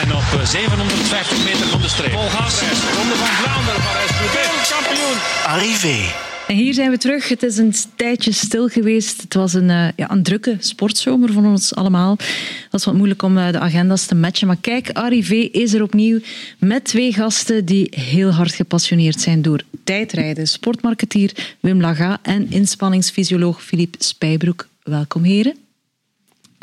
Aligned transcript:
zijn 0.00 0.16
op 0.16 0.46
750 0.46 1.44
meter 1.44 1.66
van 1.66 1.80
de 1.80 1.88
streep. 1.88 2.10
Vol 2.10 2.28
gas. 2.28 2.60
Ronde 2.96 3.14
van 3.14 3.26
Vlaanderen, 3.26 3.80
Parijs-Roubaix, 3.80 4.72
kampioen. 4.72 5.16
Arrivé. 5.46 6.12
En 6.48 6.56
hier 6.56 6.74
zijn 6.74 6.90
we 6.90 6.98
terug. 6.98 7.28
Het 7.28 7.42
is 7.42 7.56
een 7.56 7.74
tijdje 7.96 8.32
stil 8.32 8.68
geweest. 8.68 9.22
Het 9.22 9.34
was 9.34 9.52
een, 9.54 9.68
uh, 9.68 9.88
ja, 9.96 10.10
een 10.10 10.22
drukke 10.22 10.56
sportzomer 10.58 11.32
voor 11.32 11.44
ons 11.44 11.74
allemaal. 11.74 12.10
Het 12.18 12.68
was 12.70 12.84
wat 12.84 12.94
moeilijk 12.94 13.22
om 13.22 13.38
uh, 13.38 13.52
de 13.52 13.58
agenda's 13.58 14.06
te 14.06 14.14
matchen. 14.14 14.46
Maar 14.46 14.60
kijk, 14.60 14.90
Arrivé 14.90 15.34
is 15.34 15.74
er 15.74 15.82
opnieuw 15.82 16.20
met 16.58 16.84
twee 16.84 17.12
gasten 17.12 17.64
die 17.64 17.92
heel 17.96 18.30
hard 18.30 18.54
gepassioneerd 18.54 19.20
zijn 19.20 19.42
door 19.42 19.62
tijdrijden. 19.84 20.48
Sportmarketeer 20.48 21.56
Wim 21.60 21.80
Laga 21.80 22.18
en 22.22 22.50
inspanningsfysioloog 22.50 23.62
Philippe 23.62 24.04
Spijbroek. 24.04 24.68
Welkom 24.82 25.22
heren. 25.22 25.69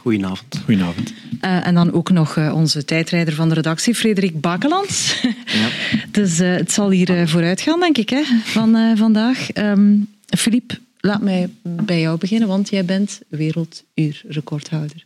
Goedenavond. 0.08 0.62
Goedenavond. 0.66 1.14
Uh, 1.42 1.68
en 1.68 1.73
dan 1.73 1.92
ook 1.92 2.10
nog 2.10 2.36
uh, 2.36 2.54
onze 2.55 2.86
tijdrijder 2.86 3.34
van 3.34 3.50
de 3.50 3.55
redactie, 3.55 3.95
Frederik 3.95 4.41
Bakelands. 4.41 5.22
Ja. 5.45 5.70
dus 6.12 6.40
uh, 6.40 6.55
het 6.55 6.72
zal 6.72 6.90
hier 6.90 7.27
vooruit 7.27 7.62
gaan, 7.62 7.80
denk 7.80 7.98
ik, 7.98 8.09
hè, 8.09 8.23
van 8.44 8.98
vandaag. 8.98 9.48
Um, 9.54 10.08
Philippe, 10.38 10.80
laat 11.00 11.22
mij 11.22 11.50
bij 11.62 12.00
jou 12.00 12.17
beginnen, 12.17 12.48
want 12.48 12.70
jij 12.70 12.86
bent 12.86 13.22
werelduurrecordhouder. 13.28 15.05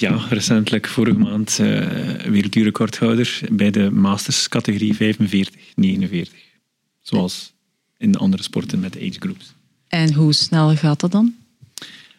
ja, 0.00 0.26
recentelijk 0.28 0.88
vorige 0.88 1.18
maand 1.18 1.56
werelduurrecordhouder 2.28 3.40
bij 3.52 3.70
de 3.70 3.90
Masters 3.90 4.48
categorie 4.48 4.94
45-49. 4.94 6.30
Zoals 7.02 7.52
in 7.98 8.12
de 8.12 8.18
andere 8.18 8.42
sporten 8.42 8.80
met 8.80 8.96
age 8.96 9.16
groups. 9.18 9.54
En 9.88 10.12
hoe 10.12 10.32
snel 10.32 10.76
gaat 10.76 11.00
dat 11.00 11.12
dan? 11.12 11.34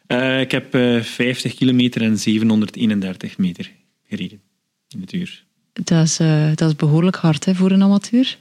Uh, 0.08 0.40
ik 0.40 0.52
heb 0.52 0.76
uh, 0.76 1.02
50 1.02 1.56
kilometer 1.56 2.02
en 2.02 2.20
731 2.20 3.38
meter 3.38 3.72
gereden 4.08 4.42
in 4.90 5.02
het 5.02 5.14
uur. 5.14 5.44
Dat 5.74 6.04
is, 6.04 6.20
uh, 6.20 6.56
dat 6.56 6.70
is 6.70 6.76
behoorlijk 6.76 7.16
hard 7.16 7.46
hè, 7.46 7.56
voor 7.56 7.72
een 7.72 7.84
amateur. 7.84 8.38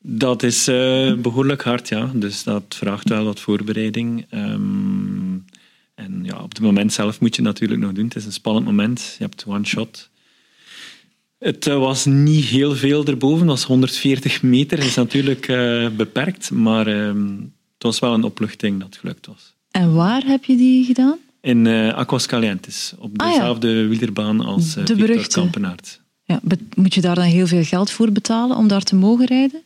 Dat 0.00 0.42
is 0.42 0.64
behoorlijk 1.20 1.62
hard, 1.62 1.88
ja. 1.88 2.10
Dus 2.14 2.42
dat 2.42 2.64
vraagt 2.68 3.08
wel 3.08 3.24
wat 3.24 3.40
voorbereiding. 3.40 4.26
Um, 4.30 5.44
en 5.94 6.20
ja, 6.22 6.42
op 6.42 6.48
het 6.48 6.60
moment 6.60 6.92
zelf 6.92 7.20
moet 7.20 7.36
je 7.36 7.42
het 7.42 7.50
natuurlijk 7.50 7.80
nog 7.80 7.92
doen. 7.92 8.04
Het 8.04 8.16
is 8.16 8.24
een 8.24 8.32
spannend 8.32 8.66
moment. 8.66 9.14
Je 9.18 9.24
hebt 9.24 9.44
one 9.46 9.64
shot. 9.64 10.10
Het 11.38 11.64
was 11.64 12.04
niet 12.04 12.44
heel 12.44 12.74
veel 12.74 13.04
erboven. 13.04 13.38
Het 13.38 13.48
was 13.48 13.64
140 13.64 14.42
meter. 14.42 14.78
Dat 14.78 14.86
is 14.86 14.94
natuurlijk 14.94 15.46
beperkt. 15.96 16.50
Maar 16.50 16.86
um, 16.86 17.54
het 17.74 17.82
was 17.82 17.98
wel 17.98 18.14
een 18.14 18.24
opluchting 18.24 18.78
dat 18.78 18.88
het 18.88 18.98
gelukt 18.98 19.26
was. 19.26 19.56
En 19.70 19.94
waar 19.94 20.22
heb 20.26 20.44
je 20.44 20.56
die 20.56 20.84
gedaan? 20.84 21.18
In 21.40 21.64
uh, 21.64 21.94
Aquascalientes, 21.94 22.94
op 22.98 23.18
dezelfde 23.18 23.68
ah, 23.68 23.74
ja. 23.74 23.86
wielerbaan 23.86 24.40
als 24.40 24.76
uh, 24.76 24.84
de 24.84 24.96
Victor 24.96 25.42
Kampenaert. 25.42 26.00
Ja, 26.24 26.40
moet 26.74 26.94
je 26.94 27.00
daar 27.00 27.14
dan 27.14 27.24
heel 27.24 27.46
veel 27.46 27.64
geld 27.64 27.90
voor 27.90 28.12
betalen 28.12 28.56
om 28.56 28.68
daar 28.68 28.82
te 28.82 28.94
mogen 28.94 29.26
rijden? 29.26 29.62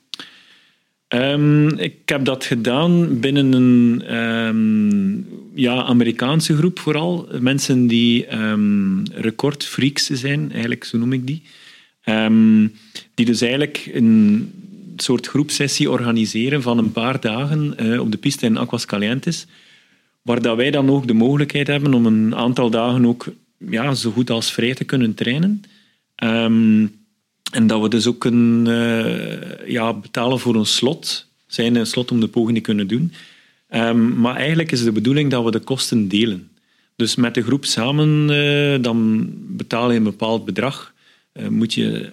Um, 1.08 1.78
ik 1.78 1.94
heb 2.04 2.24
dat 2.24 2.44
gedaan 2.44 3.20
binnen 3.20 3.52
een 3.52 4.14
um, 4.16 5.26
ja, 5.54 5.82
Amerikaanse 5.82 6.56
groep 6.56 6.78
vooral. 6.78 7.28
Mensen 7.40 7.86
die 7.86 8.36
um, 8.38 9.02
recordfreaks 9.12 10.06
zijn, 10.06 10.50
eigenlijk 10.52 10.84
zo 10.84 10.98
noem 10.98 11.12
ik 11.12 11.26
die. 11.26 11.42
die 13.14 13.26
dus 13.26 13.40
eigenlijk 13.40 13.90
een 13.92 14.50
soort 14.96 15.26
groepsessie 15.26 15.90
organiseren 15.90 16.62
van 16.62 16.78
een 16.78 16.92
paar 16.92 17.20
dagen 17.20 17.74
uh, 17.80 18.00
op 18.00 18.10
de 18.12 18.18
piste 18.18 18.46
in 18.46 18.56
Aquascalientes 18.56 19.46
waar 20.22 20.42
dat 20.42 20.56
wij 20.56 20.70
dan 20.70 20.90
ook 20.90 21.06
de 21.06 21.12
mogelijkheid 21.12 21.66
hebben 21.66 21.94
om 21.94 22.06
een 22.06 22.34
aantal 22.34 22.70
dagen 22.70 23.06
ook 23.06 23.26
ja, 23.58 23.94
zo 23.94 24.10
goed 24.10 24.30
als 24.30 24.52
vrij 24.52 24.74
te 24.74 24.84
kunnen 24.84 25.14
trainen. 25.14 25.62
Um, 26.24 27.00
en 27.52 27.66
dat 27.66 27.82
we 27.82 27.88
dus 27.88 28.06
ook 28.06 28.18
kunnen 28.18 28.66
uh, 28.66 29.68
ja, 29.68 29.94
betalen 29.94 30.40
voor 30.40 30.54
een 30.54 30.66
slot, 30.66 31.26
zijn 31.46 31.74
een 31.74 31.86
slot 31.86 32.10
om 32.10 32.20
de 32.20 32.28
poging 32.28 32.56
te 32.56 32.62
kunnen 32.62 32.86
doen. 32.86 33.12
Um, 33.70 34.20
maar 34.20 34.36
eigenlijk 34.36 34.72
is 34.72 34.84
de 34.84 34.92
bedoeling 34.92 35.30
dat 35.30 35.44
we 35.44 35.50
de 35.50 35.58
kosten 35.58 36.08
delen. 36.08 36.50
Dus 36.96 37.14
met 37.14 37.34
de 37.34 37.42
groep 37.42 37.64
samen, 37.64 38.30
uh, 38.30 38.82
dan 38.82 39.28
betaal 39.36 39.90
je 39.90 39.96
een 39.96 40.02
bepaald 40.02 40.44
bedrag. 40.44 40.94
Uh, 41.34 41.48
moet 41.48 41.74
je 41.74 42.08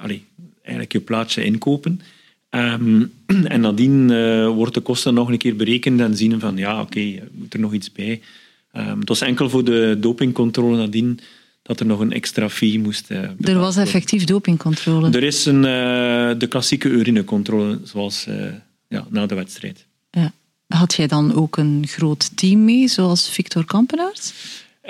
eigenlijk 0.62 0.92
je 0.92 1.00
plaatsje 1.00 1.44
inkopen. 1.44 2.02
Um, 2.50 3.12
en 3.54 3.62
nadien 3.62 4.12
uh, 4.12 4.48
wordt 4.48 4.74
de 4.74 4.80
kosten 4.80 5.14
nog 5.14 5.30
een 5.30 5.38
keer 5.38 5.56
berekend 5.56 6.00
en 6.00 6.18
zien 6.18 6.40
van 6.40 6.58
ja, 6.58 6.74
oké, 6.74 6.82
okay, 6.82 7.24
moet 7.32 7.54
er 7.54 7.60
nog 7.60 7.74
iets 7.74 7.92
bij. 7.92 8.22
Um, 8.74 9.00
het 9.00 9.10
was 9.10 9.22
enkel 9.22 9.50
voor 9.50 9.64
de 9.64 9.98
dopingcontrole 10.00 10.78
nadien 10.78 11.20
dat 11.62 11.80
er 11.80 11.86
nog 11.86 12.00
een 12.00 12.12
extra 12.12 12.50
fee 12.50 12.80
moest 12.80 13.12
uh, 13.12 13.18
Er 13.42 13.60
was 13.60 13.78
effectief 13.78 14.24
dopingcontrole? 14.24 15.10
Er 15.10 15.24
is 15.24 15.46
een, 15.46 15.56
uh, 15.56 16.40
de 16.40 16.48
klassieke 16.50 16.90
urinecontrole, 16.90 17.80
zoals 17.84 18.28
ja, 18.88 19.08
na 19.10 19.26
de 19.26 19.36
wedstrijd. 19.36 19.86
Ja. 20.12 20.32
Had 20.68 20.94
jij 20.94 21.08
dan 21.08 21.34
ook 21.34 21.58
een 21.58 21.84
groot 21.88 22.38
team 22.38 22.66
mee, 22.66 22.88
zoals 22.88 23.30
Victor 23.30 23.66
Kampenaerts? 23.66 24.34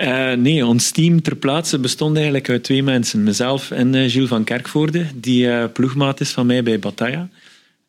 Uh, 0.00 0.32
nee, 0.32 0.66
ons 0.66 0.90
team 0.90 1.22
ter 1.22 1.36
plaatse 1.36 1.78
bestond 1.78 2.14
eigenlijk 2.14 2.48
uit 2.48 2.64
twee 2.64 2.82
mensen. 2.82 3.22
Mezelf 3.22 3.70
en 3.70 3.94
uh, 3.94 4.10
Gilles 4.10 4.28
van 4.28 4.44
Kerkvoorde, 4.44 5.06
die 5.14 5.46
uh, 5.46 5.64
ploegmaat 5.72 6.20
is 6.20 6.30
van 6.30 6.46
mij 6.46 6.62
bij 6.62 6.78
Bataya. 6.78 7.28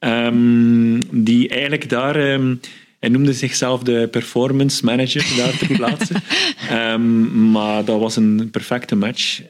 Um, 0.03 1.23
die 1.23 1.49
eigenlijk 1.49 1.89
daar... 1.89 2.33
Um, 2.33 2.59
hij 2.99 3.09
noemde 3.09 3.33
zichzelf 3.33 3.83
de 3.83 4.07
performance 4.11 4.85
manager 4.85 5.25
daar 5.37 5.57
ter 5.57 5.75
plaatse. 5.75 6.13
um, 6.71 7.31
maar 7.51 7.85
dat 7.85 7.99
was 7.99 8.15
een 8.15 8.49
perfecte 8.51 8.95
match. 8.95 9.41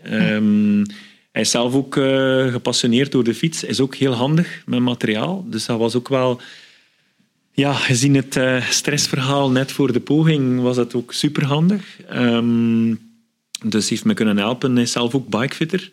hij 1.31 1.41
is 1.41 1.51
zelf 1.51 1.73
ook 1.73 1.95
uh, 1.95 2.51
gepassioneerd 2.51 3.12
door 3.12 3.23
de 3.23 3.34
fiets. 3.34 3.63
is 3.63 3.79
ook 3.79 3.95
heel 3.95 4.13
handig 4.13 4.62
met 4.66 4.79
materiaal. 4.79 5.45
Dus 5.47 5.66
dat 5.66 5.78
was 5.78 5.95
ook 5.95 6.09
wel... 6.09 6.41
Ja, 7.53 7.73
gezien 7.73 8.16
het 8.16 8.35
uh, 8.35 8.69
stressverhaal 8.69 9.51
net 9.51 9.72
voor 9.72 9.94
de 9.94 10.00
poging 10.00 10.62
was 10.62 10.75
dat 10.75 10.95
ook 10.95 11.13
superhandig. 11.13 11.97
Um, 12.13 13.00
dus 13.66 13.89
heeft 13.89 14.06
me 14.06 14.13
kunnen 14.13 14.38
helpen. 14.38 14.73
Hij 14.73 14.83
is 14.83 14.91
zelf 14.91 15.16
ook 15.16 15.28
bikefitter. 15.28 15.91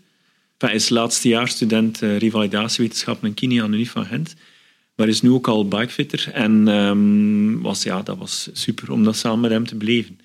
Hij 0.59 0.75
is 0.75 0.89
laatste 0.89 1.43
student 1.45 2.03
uh, 2.03 2.19
revalidatiewetenschap 2.19 3.25
en 3.25 3.35
kine 3.35 3.63
aan 3.63 3.71
de 3.71 3.77
Unie 3.77 3.91
van 3.91 4.05
Gent. 4.05 4.35
Maar 4.99 5.09
is 5.09 5.23
nu 5.23 5.31
ook 5.31 5.49
al 5.49 5.69
bikefitter. 5.69 6.31
En 6.33 6.69
um, 6.69 7.63
was, 7.63 7.83
ja, 7.83 8.03
dat 8.03 8.19
was 8.19 8.49
super 8.53 8.93
om 8.93 9.05
dat 9.05 9.17
samen 9.17 9.41
met 9.41 9.51
hem 9.51 9.67
te 9.67 9.77
beleven. 9.77 10.19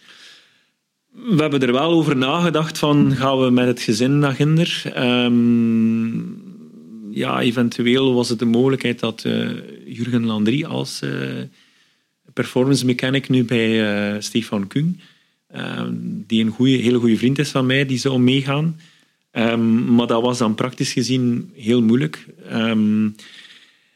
We 1.11 1.41
hebben 1.41 1.61
er 1.61 1.71
wel 1.71 1.91
over 1.91 2.17
nagedacht 2.17 2.77
van, 2.77 3.15
gaan 3.15 3.39
we 3.39 3.49
met 3.49 3.67
het 3.67 3.81
gezin 3.81 4.19
naar 4.19 4.33
Ginder? 4.33 4.83
Um, 4.97 6.41
ja, 7.11 7.41
eventueel 7.41 8.13
was 8.13 8.29
het 8.29 8.39
de 8.39 8.45
mogelijkheid 8.45 8.99
dat 8.99 9.23
uh, 9.27 9.49
Jurgen 9.85 10.25
Landry 10.25 10.63
als 10.63 11.01
uh, 11.03 11.11
performance 12.33 12.85
mechanic 12.85 13.29
nu 13.29 13.43
bij 13.43 14.13
uh, 14.13 14.21
Stefan 14.21 14.67
Kung, 14.67 14.99
die 16.05 16.43
een 16.43 16.51
goeie, 16.51 16.81
hele 16.81 16.99
goede 16.99 17.17
vriend 17.17 17.39
is 17.39 17.51
van 17.51 17.65
mij, 17.65 17.85
die 17.85 17.97
zou 17.97 18.19
meegaan. 18.19 18.79
Maar 19.95 20.07
dat 20.07 20.21
was 20.21 20.37
dan 20.37 20.55
praktisch 20.55 20.93
gezien 20.93 21.51
heel 21.55 21.81
moeilijk. 21.81 22.25
Um, 22.51 23.15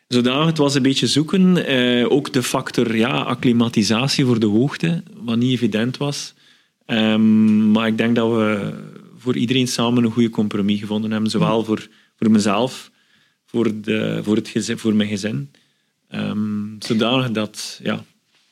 zodanig 0.08 0.46
het 0.46 0.58
was 0.58 0.76
een 0.76 0.82
beetje 0.82 1.08
zoeken. 1.08 1.72
Uh, 1.72 2.12
ook 2.12 2.34
de 2.34 2.44
factor 2.44 2.96
ja, 2.96 3.22
acclimatisatie 3.22 4.26
voor 4.26 4.40
de 4.40 4.46
hoogte, 4.46 5.04
wat 5.24 5.38
niet 5.38 5.52
evident 5.52 5.98
was. 5.98 6.34
Um, 6.86 7.72
maar 7.72 7.88
ik 7.88 7.98
denk 7.98 8.16
dat 8.16 8.32
we 8.32 8.74
voor 9.18 9.36
iedereen 9.36 9.68
samen 9.68 10.04
een 10.04 10.12
goede 10.12 10.30
compromis 10.30 10.80
gevonden 10.80 11.12
hebben. 11.12 11.30
Zowel 11.30 11.64
voor, 11.64 11.88
voor 12.16 12.32
mezelf, 12.32 12.92
voor, 13.46 13.82
de, 13.82 14.20
voor, 14.24 14.36
het 14.36 14.74
voor 14.76 14.96
mijn 14.96 15.10
gezin. 15.10 15.52
zodanig 16.80 17.32
dat, 17.32 17.80
ja. 17.84 18.04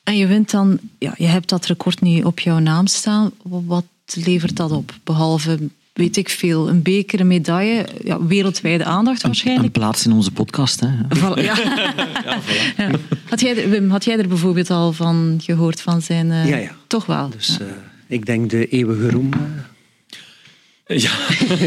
En 0.04 0.18
je 0.18 0.28
wint 0.28 0.52
dan, 0.52 0.80
ja, 1.00 1.14
je 1.18 1.26
hebt 1.26 1.50
dat 1.50 1.66
record 1.66 2.02
niet 2.02 2.26
op 2.26 2.40
jouw 2.40 2.60
naam 2.60 2.88
staan. 2.88 3.32
Wat 3.44 3.86
levert 4.14 4.56
dat 4.56 4.72
op? 4.72 4.94
Behalve 5.04 5.60
weet 5.96 6.18
ik 6.18 6.30
veel, 6.30 6.70
een 6.70 6.82
beker, 6.82 7.20
een 7.20 7.28
medaille, 7.28 7.86
ja, 8.04 8.26
wereldwijde 8.26 8.84
aandacht 8.84 9.22
waarschijnlijk. 9.22 9.66
Een, 9.66 9.82
plaats 9.82 10.06
in 10.06 10.12
onze 10.12 10.32
podcast, 10.32 10.80
hè? 10.80 10.88
ja. 10.88 11.36
ja, 11.42 11.58
ja. 12.78 12.92
Had 13.30 13.40
jij, 13.40 13.70
Wim, 13.70 13.90
had 13.90 14.06
jij 14.06 14.18
er 14.18 14.28
bijvoorbeeld 14.28 14.70
al 14.70 14.94
van 14.94 15.40
gehoord 15.44 15.82
van 15.82 16.02
zijn... 16.02 16.28
Uh, 16.28 16.50
ja, 16.50 16.58
ja. 16.58 16.76
Toch 16.88 17.06
wel? 17.06 17.30
Dus 17.30 17.58
uh, 17.62 17.68
ik 18.08 18.26
denk 18.26 18.50
de 18.50 18.68
eeuwige 18.68 19.10
roem... 19.10 19.32
Uh. 19.34 20.98
Ja, 20.98 21.12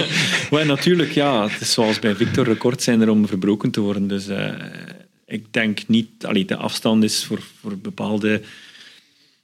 well, 0.50 0.66
natuurlijk, 0.66 1.12
ja. 1.12 1.48
Het 1.48 1.60
is 1.60 1.72
zoals 1.72 1.98
bij 1.98 2.14
Victor, 2.14 2.44
record 2.44 2.82
zijn 2.82 3.00
er 3.00 3.10
om 3.10 3.26
verbroken 3.26 3.70
te 3.70 3.80
worden. 3.80 4.08
Dus 4.08 4.26
ik 5.26 5.44
denk 5.50 5.80
niet... 5.86 6.08
Allee, 6.26 6.44
de 6.44 6.56
afstand 6.56 7.04
is 7.04 7.24
voor, 7.24 7.42
voor 7.60 7.78
bepaalde 7.78 8.40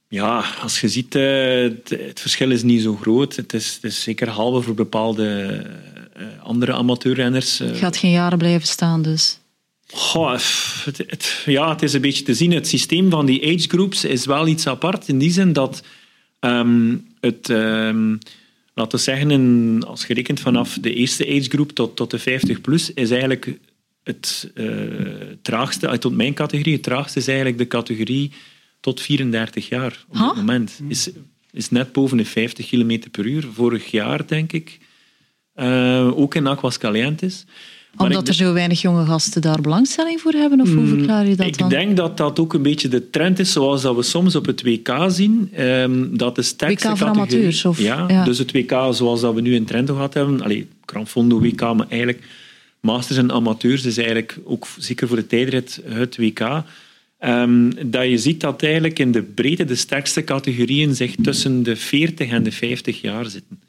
ja, 0.09 0.45
als 0.63 0.81
je 0.81 0.89
ziet, 0.89 1.15
eh, 1.15 1.63
het, 1.99 2.21
verschil 2.21 2.51
is 2.51 2.63
niet 2.63 2.83
zo 2.83 2.97
groot. 2.97 3.37
Het 3.37 3.53
is, 3.53 3.75
het 3.75 3.85
is 3.85 4.03
zeker 4.03 4.29
halve 4.29 4.61
voor 4.61 4.75
bepaalde 4.75 5.63
uh, 6.19 6.27
andere 6.43 6.73
amateurrenners. 6.73 7.59
Het 7.59 7.77
gaat 7.77 7.97
geen 7.97 8.11
jaren 8.11 8.39
blijven 8.39 8.69
staan 8.69 9.03
dus. 9.03 9.39
Goh, 9.87 10.33
het, 10.85 10.99
het, 11.07 11.43
ja, 11.47 11.71
het 11.71 11.83
is 11.83 11.93
een 11.93 12.01
beetje 12.01 12.25
te 12.25 12.35
zien. 12.35 12.53
Het 12.53 12.69
systeem 12.69 13.11
van 13.11 13.27
die 13.27 13.43
age 13.43 13.69
groups 13.69 14.05
is 14.05 14.27
wel 14.27 14.47
iets 14.47 14.67
apart 14.67 15.09
in 15.09 15.19
die 15.19 15.31
zin 15.31 15.53
dat 15.53 15.83
um, 16.41 17.07
het, 17.21 17.49
um, 17.49 18.19
laten 18.75 18.99
we 18.99 19.05
zeggen, 19.05 19.31
in, 19.31 19.83
als 19.87 20.07
je 20.07 20.15
rekent 20.15 20.41
vanaf 20.41 20.79
de 20.81 20.95
eerste 20.95 21.27
agegroep 21.27 21.73
tot, 21.73 21.97
tot 21.97 22.11
de 22.11 22.19
50 22.19 22.61
plus, 22.61 22.93
is 22.93 23.11
eigenlijk 23.11 23.59
het 24.03 24.51
uh, 24.55 25.01
traagste, 25.43 25.89
uit 25.89 26.11
mijn 26.11 26.35
categorie, 26.35 26.73
het 26.73 26.83
traagste 26.83 27.19
is 27.19 27.27
eigenlijk 27.27 27.59
de 27.59 27.67
categorie 27.67 28.33
tot 28.85 29.01
34 29.01 29.69
jaar 29.69 30.05
op 30.09 30.19
dit 30.19 30.37
moment. 30.37 30.81
Is, 30.89 31.11
is 31.53 31.71
net 31.71 31.93
boven 31.93 32.17
de 32.17 32.25
50 32.25 32.69
km 32.69 32.99
per 33.11 33.27
uur. 33.27 33.47
Vorig 33.53 33.91
jaar, 33.91 34.27
denk 34.27 34.53
ik, 34.53 34.79
uh, 35.57 36.19
ook 36.19 36.35
in 36.35 36.47
Aquas 36.47 36.79
Calientes 36.79 37.47
omdat 37.97 38.29
er 38.29 38.35
zo 38.35 38.53
weinig 38.53 38.81
jonge 38.81 39.05
gasten 39.05 39.43
daar 39.43 39.61
belangstelling 39.61 40.21
voor 40.21 40.33
hebben? 40.33 40.61
Of 40.61 40.69
hoe 40.69 40.83
mm, 40.83 40.89
verklaar 40.89 41.27
je 41.27 41.37
dat 41.37 41.47
ik 41.47 41.59
dan? 41.59 41.71
Ik 41.73 41.79
denk 41.79 41.97
dat 41.97 42.17
dat 42.17 42.39
ook 42.39 42.55
een 42.55 42.63
beetje 42.63 42.89
de 42.89 43.11
trend 43.11 43.39
is, 43.39 43.53
zoals 43.53 43.83
dat 43.83 43.97
we 43.97 44.03
soms 44.03 44.37
op 44.37 44.47
het 44.47 44.63
WK 44.63 45.05
zien. 45.09 45.51
Um, 45.61 46.17
dat 46.17 46.35
de 46.35 46.43
sterkste 46.43 46.89
WK 46.89 46.97
voor 46.97 47.07
amateurs? 47.07 47.65
Of, 47.65 47.79
ja, 47.79 48.25
dus 48.25 48.39
het 48.39 48.53
WK 48.53 48.71
zoals 48.91 49.21
dat 49.21 49.35
we 49.35 49.41
nu 49.41 49.55
in 49.55 49.65
Trento 49.65 49.95
gehad 49.95 50.15
hebben. 50.15 50.43
Allee, 50.43 50.69
Fondo 51.07 51.41
WK, 51.41 51.61
maar 51.61 51.89
eigenlijk 51.89 52.23
masters 52.81 53.19
en 53.19 53.33
amateurs 53.33 53.85
is 53.85 53.97
eigenlijk 53.97 54.39
ook 54.45 54.67
zeker 54.79 55.09
voor 55.09 55.17
de 55.17 55.27
tijdrit 55.27 55.81
het 55.85 56.17
WK. 56.17 56.41
Um, 57.27 57.91
dat 57.91 58.09
je 58.09 58.19
ziet 58.19 58.41
dat 58.41 58.63
eigenlijk 58.63 58.99
in 58.99 59.13
de 59.13 59.23
breedte 59.23 59.65
de 59.65 59.75
sterkste 59.75 60.25
categorieën 60.25 60.95
zich 60.95 61.15
tussen 61.23 61.63
de 61.63 61.77
40 61.77 62.31
en 62.31 62.43
de 62.43 62.53
50 62.53 63.01
jaar 63.01 63.27
zitten. 63.27 63.61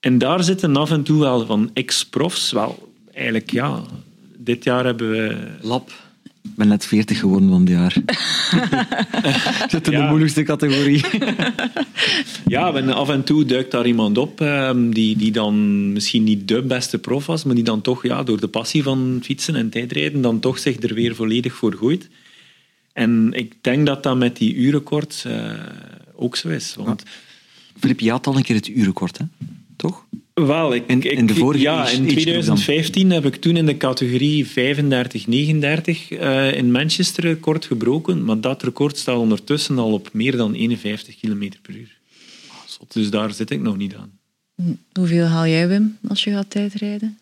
En 0.00 0.18
daar 0.18 0.44
zitten 0.44 0.76
af 0.76 0.90
en 0.90 1.02
toe 1.02 1.20
wel 1.20 1.46
van 1.46 1.70
ex-profs, 1.72 2.52
wel 2.52 2.92
eigenlijk 3.12 3.50
ja, 3.50 3.82
dit 4.36 4.64
jaar 4.64 4.84
hebben 4.84 5.10
we... 5.10 5.36
Lab. 5.60 5.90
Ik 6.42 6.54
ben 6.54 6.68
net 6.68 6.86
40 6.86 7.18
geworden 7.18 7.48
van 7.48 7.60
het 7.60 7.68
jaar. 7.68 7.96
Zit 9.70 9.86
in 9.86 9.98
de 9.98 10.06
moeilijkste 10.08 10.42
categorie. 10.42 11.04
ja, 12.46 12.74
en 12.74 12.88
af 12.88 13.08
en 13.08 13.24
toe 13.24 13.44
duikt 13.44 13.70
daar 13.70 13.86
iemand 13.86 14.18
op 14.18 14.40
ehm, 14.40 14.90
die, 14.90 15.16
die 15.16 15.32
dan 15.32 15.92
misschien 15.92 16.24
niet 16.24 16.48
de 16.48 16.62
beste 16.62 16.98
prof 16.98 17.26
was, 17.26 17.44
maar 17.44 17.54
die 17.54 17.64
dan 17.64 17.80
toch 17.80 18.02
ja, 18.02 18.22
door 18.22 18.40
de 18.40 18.48
passie 18.48 18.82
van 18.82 19.20
fietsen 19.22 19.56
en 19.56 19.70
tijdrijden 19.70 20.20
dan 20.20 20.40
toch 20.40 20.58
zich 20.58 20.82
er 20.82 20.94
weer 20.94 21.14
volledig 21.14 21.54
voor 21.54 21.72
gooit. 21.72 22.08
En 22.94 23.32
ik 23.32 23.54
denk 23.60 23.86
dat 23.86 24.02
dat 24.02 24.16
met 24.16 24.36
die 24.36 24.54
uurrecord 24.54 25.24
uh, 25.26 25.52
ook 26.14 26.36
zo 26.36 26.48
is. 26.48 26.74
Want... 26.74 27.02
Filip, 27.78 28.00
je 28.00 28.10
had 28.10 28.26
al 28.26 28.36
een 28.36 28.42
keer 28.42 28.56
het 28.56 28.68
uurrecord, 28.68 29.18
hè? 29.18 29.24
toch? 29.76 30.06
Wel, 30.34 30.74
ik, 30.74 31.04
in, 31.04 31.26
de 31.26 31.34
vorige 31.34 31.62
ja, 31.62 31.88
in 31.88 32.06
2015 32.06 33.10
heb 33.10 33.24
ik 33.24 33.36
toen 33.36 33.56
in 33.56 33.66
de 33.66 33.76
categorie 33.76 34.46
35-39 34.46 34.50
uh, 34.50 36.56
in 36.56 36.72
Manchester 36.72 37.24
record 37.24 37.64
gebroken, 37.64 38.24
maar 38.24 38.40
dat 38.40 38.62
record 38.62 38.98
staat 38.98 39.18
ondertussen 39.18 39.78
al 39.78 39.92
op 39.92 40.08
meer 40.12 40.36
dan 40.36 40.54
51 40.54 41.20
km 41.20 41.50
per 41.62 41.76
uur. 41.76 41.98
Oh, 42.80 42.88
dus 42.88 43.10
daar 43.10 43.32
zit 43.32 43.50
ik 43.50 43.60
nog 43.60 43.76
niet 43.76 43.94
aan. 43.94 44.18
Hoeveel 44.92 45.24
haal 45.24 45.46
jij, 45.46 45.68
Wim, 45.68 45.98
als 46.08 46.24
je 46.24 46.30
gaat 46.30 46.50
tijdrijden? 46.50 47.18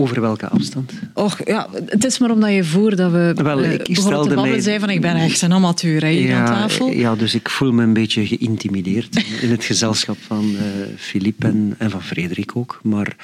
Over 0.00 0.20
welke 0.20 0.48
afstand? 0.48 0.92
Och, 1.14 1.40
ja, 1.44 1.68
het 1.86 2.04
is 2.04 2.18
maar 2.18 2.30
omdat 2.30 2.52
je 2.52 2.64
voordat 2.64 3.12
we 3.12 3.32
Wel, 3.42 3.64
ik 3.64 3.96
stelde 3.96 4.28
te 4.28 4.40
mij... 4.40 4.60
zei 4.60 4.78
van 4.78 4.90
ik 4.90 5.00
ben 5.00 5.16
echt 5.16 5.42
een 5.42 5.52
amateur 5.52 6.00
hè, 6.00 6.08
hier 6.08 6.28
ja, 6.28 6.38
aan 6.38 6.46
tafel. 6.46 6.90
Ja, 6.90 7.16
dus 7.16 7.34
ik 7.34 7.48
voel 7.48 7.72
me 7.72 7.82
een 7.82 7.92
beetje 7.92 8.26
geïntimideerd 8.26 9.24
in 9.42 9.50
het 9.50 9.64
gezelschap 9.64 10.16
van 10.20 10.54
Filip 10.96 11.44
eh, 11.44 11.48
en, 11.48 11.74
en, 11.78 11.90
van 11.90 12.02
Frederik 12.02 12.56
ook. 12.56 12.80
Maar 12.82 13.16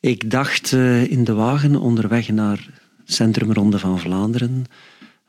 ik 0.00 0.30
dacht 0.30 0.72
uh, 0.72 1.10
in 1.10 1.24
de 1.24 1.34
wagen 1.34 1.76
onderweg 1.76 2.28
naar 2.28 2.68
Centrumronde 3.04 3.78
van 3.78 3.98
Vlaanderen, 3.98 4.64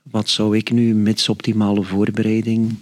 wat 0.03 0.29
zou 0.29 0.57
ik 0.57 0.71
nu 0.71 0.93
met 0.93 1.29
optimale 1.29 1.83
voorbereiding 1.83 2.75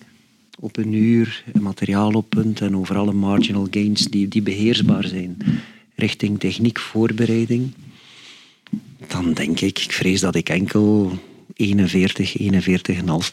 op 0.60 0.78
een 0.78 0.94
uur, 0.94 1.44
materiaal 1.60 2.12
op 2.12 2.30
punt 2.30 2.62
en 2.62 2.76
over 2.76 2.98
alle 2.98 3.14
marginal 3.14 3.68
gains 3.72 4.06
die, 4.06 4.28
die 4.28 4.42
beheersbaar 4.42 5.04
zijn 5.04 5.38
richting 5.98 6.40
techniek 6.40 6.80
voorbereiding, 6.80 7.74
dan 9.08 9.34
denk 9.34 9.60
ik, 9.60 9.80
ik 9.80 9.92
vrees 9.92 10.20
dat 10.20 10.36
ik 10.36 10.50
enkel 10.50 11.20
41, 11.54 12.38
41,5 12.38 12.46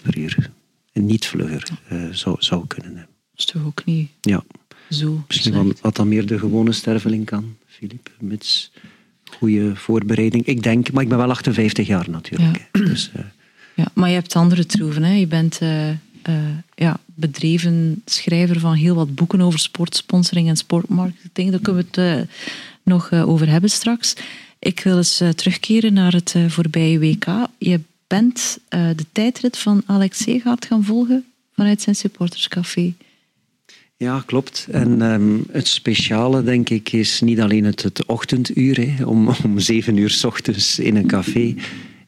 per 0.02 0.19
uur, 0.19 0.50
en 0.93 1.06
niet 1.06 1.26
vlugger, 1.26 1.69
uh, 1.93 2.08
zou, 2.12 2.37
zou 2.38 2.66
kunnen 2.66 2.96
hebben. 2.96 3.14
Dat 3.31 3.38
is 3.38 3.44
toch 3.44 3.64
ook 3.64 3.84
niet 3.84 4.11
ja. 4.20 4.44
zo 4.90 5.25
Misschien 5.26 5.66
wat, 5.66 5.81
wat 5.81 5.96
dan 5.96 6.08
meer 6.08 6.26
de 6.26 6.38
gewone 6.38 6.72
sterveling 6.72 7.25
kan, 7.25 7.56
Filip, 7.66 8.11
met 8.20 8.70
goede 9.25 9.76
voorbereiding. 9.76 10.46
Ik 10.46 10.62
denk, 10.62 10.93
maar 10.93 11.02
ik 11.02 11.08
ben 11.08 11.19
wel 11.19 11.31
58 11.31 11.87
jaar 11.87 12.10
natuurlijk. 12.10 12.69
Ja. 12.72 12.81
Dus, 12.81 13.10
uh, 13.17 13.22
ja, 13.75 13.90
maar 13.94 14.08
je 14.08 14.14
hebt 14.14 14.37
andere 14.37 14.67
troeven. 14.67 15.02
Hè? 15.02 15.14
Je 15.14 15.26
bent 15.26 15.58
uh, 15.62 15.88
ja, 16.75 17.00
bedreven 17.05 18.03
schrijver 18.05 18.61
van 18.61 18.75
heel 18.75 18.94
wat 18.94 19.15
boeken 19.15 19.41
over 19.41 19.59
sportsponsoring 19.59 20.49
en 20.49 20.56
sportmarketing. 20.56 21.50
Daar 21.50 21.61
kunnen 21.61 21.87
we 21.93 22.00
het 22.00 22.19
uh, 22.19 22.26
nog 22.82 23.11
uh, 23.11 23.29
over 23.29 23.49
hebben 23.49 23.71
straks. 23.71 24.15
Ik 24.59 24.81
wil 24.81 24.97
eens 24.97 25.23
terugkeren 25.35 25.93
naar 25.93 26.12
het 26.12 26.35
voorbije 26.49 26.99
WK. 26.99 27.26
Je 27.59 27.81
bent 28.06 28.59
de 28.69 29.06
tijdrit 29.12 29.59
van 29.59 29.82
Alex 29.87 30.19
Seegaard 30.19 30.67
gaan 30.67 30.85
volgen 30.85 31.25
vanuit 31.55 31.82
zijn 31.82 31.97
supporterscafé. 31.97 32.94
Ja, 33.97 34.23
klopt. 34.27 34.67
En 34.70 35.00
um, 35.00 35.44
het 35.50 35.69
speciale, 35.69 36.43
denk 36.43 36.70
ik, 36.70 36.93
is 36.93 37.20
niet 37.20 37.41
alleen 37.41 37.65
het, 37.65 38.06
ochtenduur, 38.06 38.87
hè, 38.87 39.05
om, 39.05 39.29
om 39.44 39.59
zeven 39.59 39.97
uur 39.97 40.11
s 40.11 40.25
ochtends 40.25 40.79
in 40.79 40.97
een 40.97 41.06
café 41.06 41.55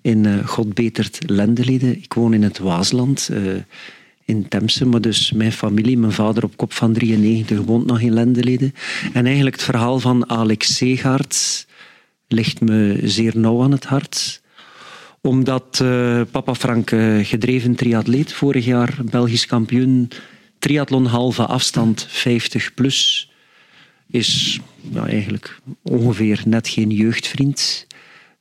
in 0.00 0.24
uh, 0.24 0.46
Godbetert 0.46 1.18
Lendeleden. 1.26 1.96
Ik 1.96 2.12
woon 2.12 2.34
in 2.34 2.42
het 2.42 2.58
Waasland 2.58 3.30
in 4.26 4.48
Temse. 4.48 4.86
Maar 4.86 5.00
dus 5.00 5.32
mijn 5.32 5.52
familie, 5.52 5.98
mijn 5.98 6.12
vader 6.12 6.44
op 6.44 6.56
kop 6.56 6.72
van 6.72 6.92
93 6.92 7.60
woont 7.60 7.86
nog 7.86 8.00
in 8.00 8.12
Lendeleden. 8.12 8.74
En 9.12 9.24
eigenlijk 9.24 9.56
het 9.56 9.64
verhaal 9.64 10.00
van 10.00 10.30
Alex 10.30 10.76
Seegaard 10.76 11.66
ligt 12.28 12.60
me 12.60 13.00
zeer 13.04 13.38
nauw 13.38 13.62
aan 13.62 13.72
het 13.72 13.84
hart 13.84 14.44
omdat 15.26 15.80
uh, 15.82 16.20
papa 16.30 16.54
Frank, 16.54 16.90
uh, 16.90 17.24
gedreven 17.24 17.74
triatleet, 17.74 18.32
vorig 18.32 18.64
jaar 18.64 18.98
Belgisch 19.10 19.46
kampioen, 19.46 20.08
triathlon 20.58 21.06
halve 21.06 21.46
afstand 21.46 22.06
50 22.08 22.74
plus, 22.74 23.30
is 24.10 24.60
eigenlijk 25.06 25.58
ongeveer 25.82 26.42
net 26.44 26.68
geen 26.68 26.90
jeugdvriend. 26.90 27.86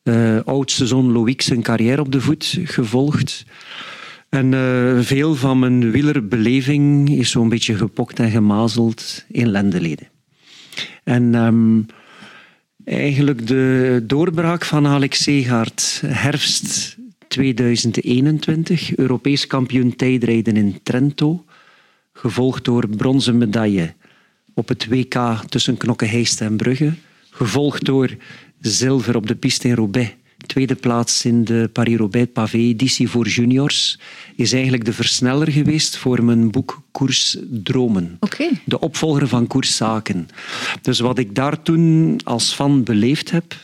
Uh, 0.04 0.40
oudste 0.46 0.88
zoon 0.88 1.12
Loïc 1.12 1.42
zijn 1.42 1.62
carrière 1.62 2.02
op 2.02 2.12
de 2.12 2.22
voet 2.22 2.60
gevolgd. 2.64 3.46
En 4.36 4.52
uh, 4.52 5.00
veel 5.02 5.36
van 5.36 5.60
mijn 5.60 5.92
wielerbeleving 5.92 7.10
is 7.10 7.32
zo'n 7.32 7.50
beetje 7.50 7.76
gepokt 7.76 8.20
en 8.20 8.32
gemazeld 8.32 9.26
in 9.28 9.50
lendeleden. 9.50 10.08
En 11.04 11.34
um, 11.36 11.86
eigenlijk 12.84 13.48
de 13.48 14.04
doorbraak 14.08 14.66
van 14.66 14.88
Alex 14.88 15.24
Seegaard, 15.24 16.02
herfst 16.06 16.98
2021, 17.28 18.96
Europees 18.96 19.48
kampioen 19.48 19.96
tijdrijden 19.96 20.58
in 20.58 20.80
Trento, 20.84 21.46
gevolgd 22.14 22.66
door 22.66 22.88
bronzen 22.90 23.38
medaille 23.38 23.94
op 24.54 24.68
het 24.68 24.88
WK 24.88 25.44
tussen 25.48 25.78
Knokke-Heist 25.78 26.42
en 26.42 26.58
Brugge, 26.58 26.94
gevolgd 27.30 27.86
door 27.86 28.16
zilver 28.60 29.16
op 29.16 29.28
de 29.28 29.36
piste 29.36 29.68
in 29.68 29.76
Roubaix 29.76 30.14
tweede 30.46 30.76
plaats 30.76 31.26
in 31.26 31.44
de 31.44 31.70
Paris-Roubaix 31.74 32.32
pavé-editie 32.34 33.10
voor 33.10 33.28
juniors, 33.28 34.00
is 34.36 34.54
eigenlijk 34.54 34.86
de 34.86 34.94
versneller 34.94 35.52
geweest 35.52 35.98
voor 35.98 36.24
mijn 36.24 36.52
boek 36.52 36.82
Koers 36.92 37.38
Dromen. 37.50 38.18
Okay. 38.20 38.50
De 38.66 38.80
opvolger 38.80 39.28
van 39.28 39.48
Koers 39.48 39.76
Zaken. 39.76 40.28
Dus 40.82 41.00
wat 41.00 41.18
ik 41.18 41.36
daar 41.36 41.62
toen 41.62 42.20
als 42.24 42.54
fan 42.54 42.84
beleefd 42.84 43.32
heb, 43.32 43.56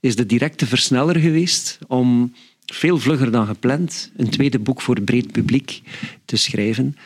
is 0.00 0.16
de 0.16 0.26
directe 0.26 0.66
versneller 0.66 1.16
geweest 1.16 1.78
om 1.86 2.32
veel 2.66 2.98
vlugger 2.98 3.30
dan 3.30 3.46
gepland 3.46 4.10
een 4.16 4.28
tweede 4.28 4.58
boek 4.58 4.80
voor 4.80 5.00
breed 5.00 5.32
publiek 5.32 5.82
te 6.24 6.36
schrijven. 6.36 6.96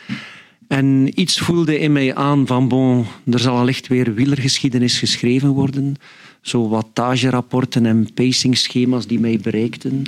En 0.68 1.20
iets 1.20 1.38
voelde 1.38 1.78
in 1.78 1.92
mij 1.92 2.14
aan 2.14 2.46
van, 2.46 2.68
bon, 2.68 3.06
er 3.30 3.38
zal 3.38 3.56
allicht 3.56 3.86
weer 3.86 4.14
wielergeschiedenis 4.14 4.98
geschreven 4.98 5.48
worden 5.48 5.96
zo 6.42 6.68
wattagerapporten 6.68 7.86
en 7.86 8.12
pacingschema's 8.14 9.06
die 9.06 9.20
mij 9.20 9.38
bereikten, 9.42 10.02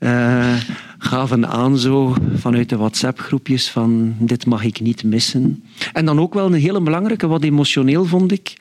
uh, 0.00 0.56
gaven 0.98 1.48
aan 1.48 1.78
zo 1.78 2.16
vanuit 2.34 2.68
de 2.68 2.76
WhatsApp-groepjes 2.76 3.70
van 3.70 4.14
dit 4.18 4.46
mag 4.46 4.64
ik 4.64 4.80
niet 4.80 5.04
missen. 5.04 5.64
En 5.92 6.04
dan 6.04 6.20
ook 6.20 6.34
wel 6.34 6.46
een 6.46 6.52
hele 6.60 6.80
belangrijke, 6.80 7.26
wat 7.26 7.42
emotioneel 7.42 8.04
vond 8.04 8.32
ik, 8.32 8.56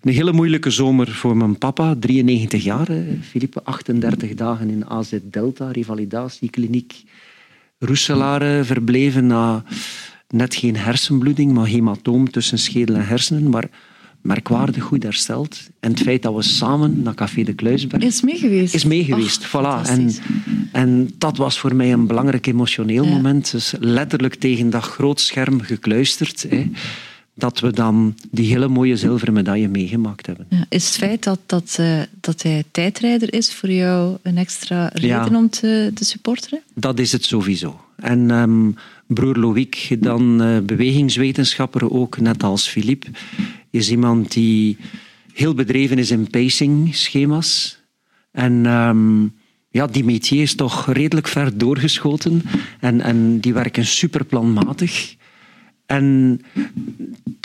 een 0.00 0.12
hele 0.12 0.32
moeilijke 0.32 0.70
zomer 0.70 1.08
voor 1.08 1.36
mijn 1.36 1.58
papa, 1.58 1.94
93 1.98 2.64
jaar, 2.64 2.88
Philippe, 3.20 3.64
38 3.64 4.34
dagen 4.34 4.70
in 4.70 4.88
AZ 4.88 5.18
Delta, 5.22 5.70
revalidatiekliniek. 5.70 7.04
Roeselare 7.78 8.64
verbleven 8.64 9.26
na 9.26 9.64
net 10.28 10.54
geen 10.54 10.76
hersenbloeding, 10.76 11.52
maar 11.52 11.66
hematoom 11.66 12.30
tussen 12.30 12.58
schedel 12.58 12.94
en 12.94 13.06
hersenen. 13.06 13.50
Maar 13.50 13.68
merkwaardig 14.20 14.82
goed 14.82 15.02
hersteld. 15.02 15.60
En 15.80 15.90
het 15.90 16.00
feit 16.00 16.22
dat 16.22 16.34
we 16.34 16.42
samen 16.42 17.02
naar 17.02 17.14
Café 17.14 17.42
de 17.42 17.54
Kluisberg... 17.54 18.02
Is 18.02 18.22
meegeweest. 18.22 18.74
Is 18.74 18.84
meegeweest, 18.84 19.46
voilà. 19.46 19.88
En, 19.88 20.10
en 20.72 21.10
dat 21.18 21.36
was 21.36 21.58
voor 21.58 21.74
mij 21.74 21.92
een 21.92 22.06
belangrijk 22.06 22.46
emotioneel 22.46 23.06
moment. 23.06 23.50
Dus 23.50 23.74
letterlijk 23.78 24.34
tegen 24.34 24.70
dat 24.70 24.82
groot 24.82 25.20
scherm 25.20 25.60
gekluisterd. 25.60 26.46
Hè. 26.48 26.70
dat 27.34 27.60
we 27.60 27.72
dan 27.72 28.14
die 28.30 28.46
hele 28.46 28.68
mooie 28.68 28.96
zilveren 28.96 29.34
medaille 29.34 29.68
meegemaakt 29.68 30.26
hebben. 30.26 30.46
Ja, 30.48 30.66
is 30.68 30.86
het 30.86 30.96
feit 30.96 31.24
dat, 31.24 31.38
dat, 31.46 31.76
uh, 31.80 32.00
dat 32.20 32.42
hij 32.42 32.64
tijdrijder 32.70 33.34
is 33.34 33.54
voor 33.54 33.70
jou 33.70 34.16
een 34.22 34.36
extra 34.36 34.90
reden 34.92 35.34
om 35.34 35.50
te, 35.50 35.90
te, 35.94 36.04
supporteren? 36.04 36.60
Dat 36.74 36.98
is 36.98 37.12
het 37.12 37.24
sowieso. 37.24 37.80
En 37.96 38.30
um, 38.30 38.76
broer 39.06 39.36
Loïc, 39.36 39.96
dan 40.00 40.42
uh, 40.42 40.58
bewegingswetenschapper 40.58 41.90
ook, 41.90 42.18
net 42.18 42.42
als 42.42 42.68
Philippe, 42.68 43.06
is 43.76 43.90
iemand 43.90 44.32
die 44.32 44.76
heel 45.32 45.54
bedreven 45.54 45.98
is 45.98 46.10
in 46.10 46.30
pacing-schema's. 46.30 47.78
En 48.32 48.66
um, 48.66 49.34
ja, 49.70 49.86
die 49.86 50.04
métier 50.04 50.42
is 50.42 50.54
toch 50.54 50.92
redelijk 50.92 51.28
ver 51.28 51.58
doorgeschoten. 51.58 52.42
En, 52.80 53.00
en 53.00 53.40
die 53.40 53.52
werken 53.52 53.86
superplanmatig. 53.86 55.16
En 55.86 56.40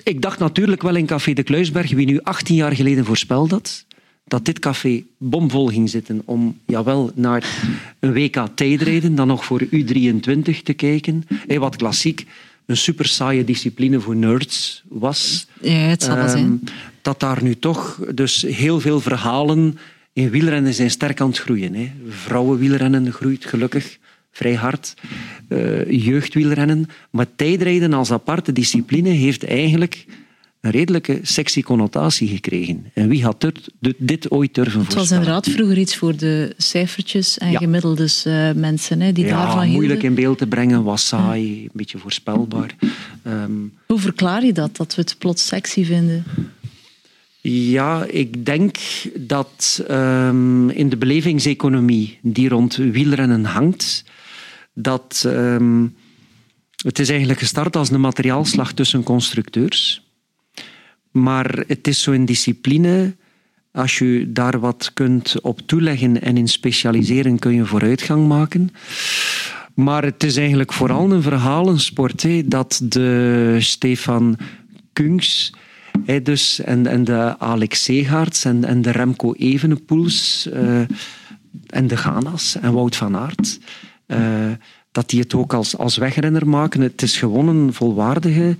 ik 0.03 0.21
dacht 0.21 0.39
natuurlijk 0.39 0.81
wel 0.81 0.95
in 0.95 1.05
Café 1.05 1.33
de 1.33 1.43
Kluisberg, 1.43 1.91
wie 1.91 2.05
nu 2.05 2.19
18 2.21 2.55
jaar 2.55 2.75
geleden 2.75 3.05
voorspelde 3.05 3.49
dat, 3.49 3.85
dat 4.25 4.45
dit 4.45 4.59
café 4.59 5.03
bomvol 5.17 5.67
ging 5.67 5.89
zitten 5.89 6.21
om 6.25 6.59
jawel, 6.65 7.11
naar 7.15 7.45
een 7.99 8.13
WK 8.13 8.47
tijdrijden, 8.55 9.15
dan 9.15 9.27
nog 9.27 9.45
voor 9.45 9.61
U23 9.65 10.61
te 10.63 10.73
kijken. 10.75 11.23
Hey, 11.47 11.59
wat 11.59 11.75
klassiek 11.75 12.25
een 12.71 12.77
super 12.77 13.05
saaie 13.05 13.43
discipline 13.43 13.99
voor 13.99 14.15
nerds 14.15 14.83
was. 14.87 15.47
Ja, 15.61 15.71
het 15.71 16.03
zal 16.03 16.15
wel 16.15 16.29
zijn. 16.29 16.45
Ehm, 16.65 16.73
dat 17.01 17.19
daar 17.19 17.43
nu 17.43 17.55
toch 17.55 17.99
dus 18.13 18.41
heel 18.41 18.79
veel 18.79 18.99
verhalen 18.99 19.77
in 20.13 20.29
wielrennen 20.29 20.73
zijn 20.73 20.91
sterk 20.91 21.21
aan 21.21 21.27
het 21.27 21.37
groeien. 21.37 21.73
Hè. 21.73 21.91
Vrouwenwielrennen 22.09 23.11
groeit 23.11 23.45
gelukkig 23.45 23.97
vrij 24.31 24.53
hard. 24.53 24.93
Uh, 25.49 25.91
jeugdwielrennen. 25.91 26.89
Maar 27.11 27.25
tijdrijden 27.35 27.93
als 27.93 28.11
aparte 28.11 28.51
discipline 28.51 29.09
heeft 29.09 29.45
eigenlijk 29.45 30.05
een 30.61 30.71
redelijke 30.71 31.19
sexy 31.21 31.61
connotatie 31.61 32.27
gekregen. 32.27 32.85
En 32.93 33.09
wie 33.09 33.23
had 33.23 33.41
dit, 33.41 33.69
dit 33.97 34.31
ooit 34.31 34.53
durven 34.53 34.73
voorstellen? 34.73 35.03
Het 35.03 35.09
was 35.09 35.19
inderdaad 35.19 35.49
vroeger 35.49 35.77
iets 35.77 35.95
voor 35.95 36.15
de 36.15 36.53
cijfertjes 36.57 37.37
en 37.37 37.51
ja. 37.51 37.57
gemiddeldes 37.57 38.25
uh, 38.25 38.51
mensen 38.51 39.01
hè, 39.01 39.11
die 39.11 39.25
ja, 39.25 39.31
daarvan 39.31 39.61
hielden. 39.61 39.73
moeilijk 39.73 40.03
in 40.03 40.13
beeld 40.13 40.37
te 40.37 40.47
brengen, 40.47 40.83
was 40.83 41.07
saai, 41.07 41.63
een 41.63 41.69
beetje 41.73 41.97
voorspelbaar. 41.97 42.75
Um, 43.27 43.73
Hoe 43.85 43.99
verklaar 43.99 44.45
je 44.45 44.53
dat, 44.53 44.77
dat 44.77 44.95
we 44.95 45.01
het 45.01 45.15
plots 45.17 45.45
sexy 45.47 45.85
vinden? 45.85 46.25
Ja, 47.41 48.05
ik 48.05 48.45
denk 48.45 48.77
dat 49.19 49.85
um, 49.91 50.69
in 50.69 50.89
de 50.89 50.97
belevingseconomie 50.97 52.19
die 52.21 52.49
rond 52.49 52.75
wielrennen 52.75 53.45
hangt, 53.45 54.03
dat 54.73 55.23
um, 55.25 55.95
het 56.75 56.99
is 56.99 57.09
eigenlijk 57.09 57.39
gestart 57.39 57.75
als 57.75 57.89
een 57.91 58.01
materiaalslag 58.01 58.73
tussen 58.73 59.03
constructeurs. 59.03 60.10
Maar 61.11 61.63
het 61.67 61.87
is 61.87 62.01
zo'n 62.01 62.25
discipline, 62.25 63.15
als 63.71 63.97
je 63.97 64.31
daar 64.31 64.59
wat 64.59 64.91
kunt 64.93 65.41
op 65.41 65.59
toeleggen 65.59 66.21
en 66.21 66.37
in 66.37 66.47
specialiseren, 66.47 67.39
kun 67.39 67.53
je 67.53 67.65
vooruitgang 67.65 68.27
maken. 68.27 68.69
Maar 69.73 70.03
het 70.03 70.23
is 70.23 70.37
eigenlijk 70.37 70.73
vooral 70.73 71.11
een 71.11 71.21
verhalensport, 71.21 72.21
hè, 72.21 72.47
dat 72.47 72.81
de 72.83 73.57
Stefan 73.59 74.37
Kungs 74.93 75.53
Hey, 76.05 76.21
dus, 76.21 76.61
en, 76.61 76.87
en 76.87 77.03
de 77.03 77.39
Alex 77.39 77.83
Segaerts 77.83 78.45
en, 78.45 78.65
en 78.65 78.81
de 78.81 78.91
Remco 78.91 79.33
Evenepoels 79.33 80.47
uh, 80.53 80.79
en 81.67 81.87
de 81.87 81.97
Ganas 81.97 82.57
en 82.61 82.73
Wout 82.73 82.95
van 82.95 83.15
Aert. 83.15 83.59
Uh, 84.07 84.17
dat 84.91 85.09
die 85.09 85.19
het 85.19 85.33
ook 85.33 85.53
als, 85.53 85.77
als 85.77 85.97
wegrenner 85.97 86.47
maken. 86.47 86.81
Het 86.81 87.01
is 87.01 87.17
gewoon 87.17 87.47
een 87.47 87.73
volwaardige, 87.73 88.57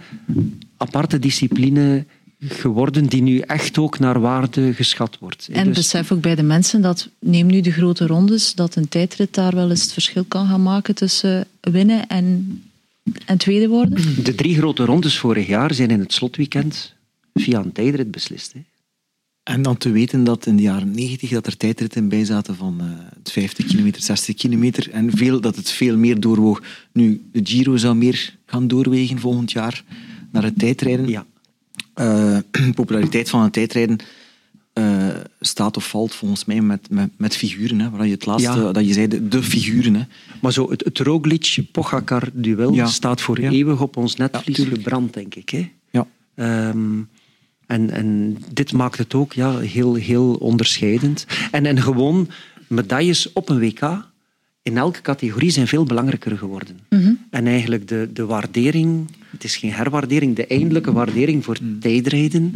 aparte 0.77 1.20
discipline 1.20 2.05
geworden 2.48 3.05
die 3.05 3.21
nu 3.21 3.39
echt 3.39 3.77
ook 3.77 4.00
naar 4.00 4.19
waarde 4.19 4.74
geschat 4.74 5.17
wordt. 5.19 5.48
En 5.51 5.65
dus... 5.65 5.75
besef 5.75 6.12
ook 6.12 6.21
bij 6.21 6.36
de 6.36 6.43
mensen 6.43 6.81
dat, 6.81 7.10
neem 7.19 7.48
nu 7.48 7.62
de 7.62 7.71
grote 7.71 8.07
rondes, 8.07 8.55
dat 8.55 8.75
een 8.75 8.89
tijdrit 8.89 9.33
daar 9.33 9.55
wel 9.55 9.69
eens 9.69 9.81
het 9.81 9.93
verschil 9.93 10.24
kan 10.24 10.48
gaan 10.48 10.63
maken 10.63 10.95
tussen 10.95 11.48
winnen 11.62 12.07
en, 12.07 12.62
en 13.25 13.38
tweede 13.38 13.67
worden? 13.67 14.24
De 14.24 14.36
drie 14.36 14.55
grote 14.55 14.86
rondes 14.86 15.17
vorig 15.17 15.48
jaar 15.48 15.74
zijn 15.74 15.89
in 15.89 16.00
het 16.00 16.13
slotweekend 16.13 16.93
via 17.33 17.60
een 17.60 17.71
tijdrit 17.71 18.12
beslist. 18.12 18.53
Hè. 18.53 18.60
En 19.43 19.62
dan 19.62 19.77
te 19.77 19.91
weten 19.91 20.24
dat 20.24 20.45
in 20.45 20.55
de 20.55 20.62
jaren 20.62 20.91
90 20.91 21.29
dat 21.29 21.48
er 21.48 21.57
tijdritten 21.57 22.10
bij 22.10 22.25
zaten 22.25 22.55
van 22.55 22.77
uh, 22.81 22.88
50 23.24 23.65
kilometer, 23.65 24.01
60 24.01 24.36
kilometer 24.36 24.89
en 24.91 25.17
veel, 25.17 25.41
dat 25.41 25.55
het 25.55 25.69
veel 25.69 25.98
meer 25.98 26.19
doorwoog. 26.19 26.62
Nu, 26.91 27.21
de 27.31 27.39
Giro 27.43 27.77
zou 27.77 27.95
meer 27.95 28.36
gaan 28.45 28.67
doorwegen 28.67 29.19
volgend 29.19 29.51
jaar 29.51 29.83
naar 30.31 30.43
het 30.43 30.60
tijdrijden. 30.60 31.07
Ja. 31.07 31.25
Uh, 32.01 32.38
de 32.51 32.72
populariteit 32.81 33.29
van 33.29 33.41
het 33.41 33.53
tijdrijden 33.53 34.00
uh, 34.74 35.08
staat 35.39 35.77
of 35.77 35.89
valt 35.89 36.15
volgens 36.15 36.46
mij 36.46 36.62
met, 36.62 36.89
met, 36.89 37.10
met 37.17 37.36
figuren. 37.36 37.79
Hè, 37.79 37.89
waar 37.89 38.05
je 38.05 38.13
het 38.13 38.25
laatste, 38.25 38.60
ja. 38.60 38.72
dat 38.72 38.88
je 38.88 38.93
zei, 38.93 39.08
de, 39.08 39.27
de, 39.27 39.43
figuren. 39.43 39.96
Hè. 39.96 40.03
Maar 40.41 40.53
zo, 40.53 40.70
het, 40.70 40.84
het 40.84 41.00
Roglic-Pogacar-duel 41.00 42.74
ja. 42.74 42.86
staat 42.86 43.22
voor 43.22 43.41
ja. 43.41 43.51
eeuwig 43.51 43.81
op 43.81 43.98
ons 43.98 44.15
netvlies 44.15 44.60
gebrand, 44.60 45.13
denk 45.13 45.36
ik. 45.36 45.50
Hè? 45.50 45.72
Ja. 45.89 46.08
Um, 46.70 47.10
en, 47.65 47.89
en 47.89 48.38
dit 48.53 48.74
maakt 48.74 48.98
het 48.98 49.13
ook 49.13 49.34
ja, 49.34 49.58
heel, 49.60 49.93
heel 49.93 50.34
onderscheidend. 50.34 51.25
En, 51.51 51.65
en 51.65 51.81
gewoon 51.81 52.27
medailles 52.67 53.34
op 53.34 53.50
een 53.50 53.60
WK 53.60 54.10
in 54.63 54.77
elke 54.77 55.01
categorie 55.01 55.50
zijn 55.50 55.67
veel 55.67 55.84
belangrijker 55.84 56.38
geworden. 56.38 56.79
Mm 56.89 57.01
-hmm. 57.01 57.20
En 57.29 57.48
eigenlijk 57.48 57.88
de, 57.88 58.10
de 58.13 58.25
waardering, 58.25 59.08
het 59.31 59.43
is 59.43 59.55
geen 59.55 59.71
herwaardering, 59.71 60.35
de 60.35 60.47
eindelijke 60.47 60.91
waardering 60.91 61.43
voor 61.43 61.57
mm. 61.61 61.79
tijdrijden, 61.79 62.53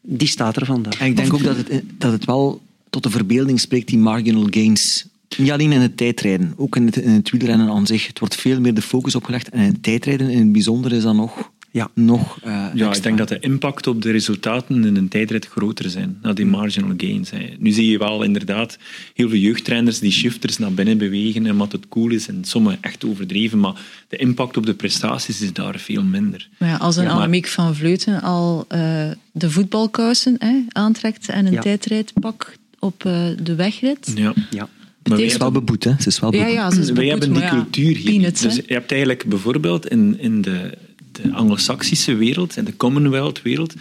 die 0.00 0.28
staat 0.28 0.56
er 0.56 0.66
vandaag. 0.66 1.00
En 1.00 1.06
ik 1.06 1.16
denk 1.16 1.34
ook 1.34 1.42
dat 1.42 1.56
het, 1.56 1.82
dat 1.98 2.12
het 2.12 2.24
wel 2.24 2.62
tot 2.90 3.02
de 3.02 3.10
verbeelding 3.10 3.60
spreekt, 3.60 3.88
die 3.88 3.98
marginal 3.98 4.46
gains. 4.50 5.06
Niet 5.36 5.50
alleen 5.50 5.72
in 5.72 5.80
het 5.80 5.96
tijdrijden, 5.96 6.52
ook 6.56 6.76
in 6.76 6.86
het, 6.86 6.96
in 6.96 7.10
het 7.10 7.30
wielrennen 7.30 7.70
aan 7.70 7.86
zich. 7.86 8.06
Het 8.06 8.18
wordt 8.18 8.34
veel 8.34 8.60
meer 8.60 8.74
de 8.74 8.82
focus 8.82 9.14
opgelegd. 9.14 9.48
En 9.48 9.60
in 9.60 9.72
het 9.72 9.82
tijdrijden 9.82 10.30
in 10.30 10.38
het 10.38 10.52
bijzonder 10.52 10.92
is 10.92 11.02
dan 11.02 11.16
nog 11.16 11.50
ja, 11.70 11.90
nog 11.94 12.38
uh, 12.44 12.50
Ja, 12.50 12.68
extra. 12.70 12.90
ik 12.90 13.02
denk 13.02 13.18
dat 13.18 13.28
de 13.28 13.38
impact 13.40 13.86
op 13.86 14.02
de 14.02 14.10
resultaten 14.10 14.84
in 14.84 14.96
een 14.96 15.08
tijdrit 15.08 15.46
groter 15.46 15.90
zijn, 15.90 16.18
dan 16.22 16.34
die 16.34 16.46
marginal 16.46 16.94
gains. 16.96 17.30
Hè. 17.30 17.56
Nu 17.58 17.70
zie 17.70 17.90
je 17.90 17.98
wel 17.98 18.22
inderdaad 18.22 18.78
heel 19.14 19.28
veel 19.28 19.38
jeugdtrainers 19.38 19.98
die 19.98 20.10
shifters 20.10 20.58
naar 20.58 20.72
binnen 20.72 20.98
bewegen 20.98 21.46
en 21.46 21.56
wat 21.56 21.72
het 21.72 21.88
cool 21.88 22.10
is 22.10 22.28
en 22.28 22.44
sommigen 22.44 22.78
echt 22.80 23.04
overdreven, 23.04 23.58
maar 23.58 23.74
de 24.08 24.16
impact 24.16 24.56
op 24.56 24.66
de 24.66 24.74
prestaties 24.74 25.40
is 25.40 25.52
daar 25.52 25.78
veel 25.78 26.02
minder. 26.02 26.48
Maar 26.58 26.68
ja, 26.68 26.76
als 26.76 26.96
een 26.96 27.04
ja, 27.04 27.10
Annemiek 27.10 27.46
van 27.46 27.74
Vleuten 27.74 28.22
al 28.22 28.64
uh, 28.72 29.10
de 29.32 29.50
voetbalkousen 29.50 30.36
hè, 30.38 30.64
aantrekt 30.68 31.28
en 31.28 31.46
een 31.46 31.52
ja. 31.52 31.60
tijdrijdpak 31.60 32.56
op 32.78 33.04
uh, 33.04 33.26
de 33.42 33.54
wegrit... 33.54 34.12
Ja. 34.14 34.32
ja. 34.50 34.68
Maar 35.02 35.18
ze 35.18 35.24
is 35.24 35.36
wel 35.36 35.50
beboet, 35.50 35.84
hè? 35.84 35.94
Ze 35.98 36.08
is 36.08 36.20
wel 36.20 36.30
beboet. 36.30 36.46
Ja, 36.46 36.52
ja, 36.52 36.70
ze 36.70 36.80
is 36.80 36.86
beboet, 36.86 36.98
Wij 36.98 37.08
hebben 37.08 37.32
die 37.32 37.48
cultuur 37.48 37.96
hier. 37.96 38.10
Peanuts, 38.10 38.40
dus 38.40 38.54
je 38.54 38.62
hebt 38.66 38.90
eigenlijk 38.90 39.24
bijvoorbeeld 39.26 39.88
in, 39.88 40.18
in 40.20 40.42
de 40.42 40.78
de 41.22 41.32
anglo-saxische 41.32 42.14
wereld 42.14 42.56
en 42.56 42.64
de 42.64 42.76
Commonwealth-wereld, 42.76 43.74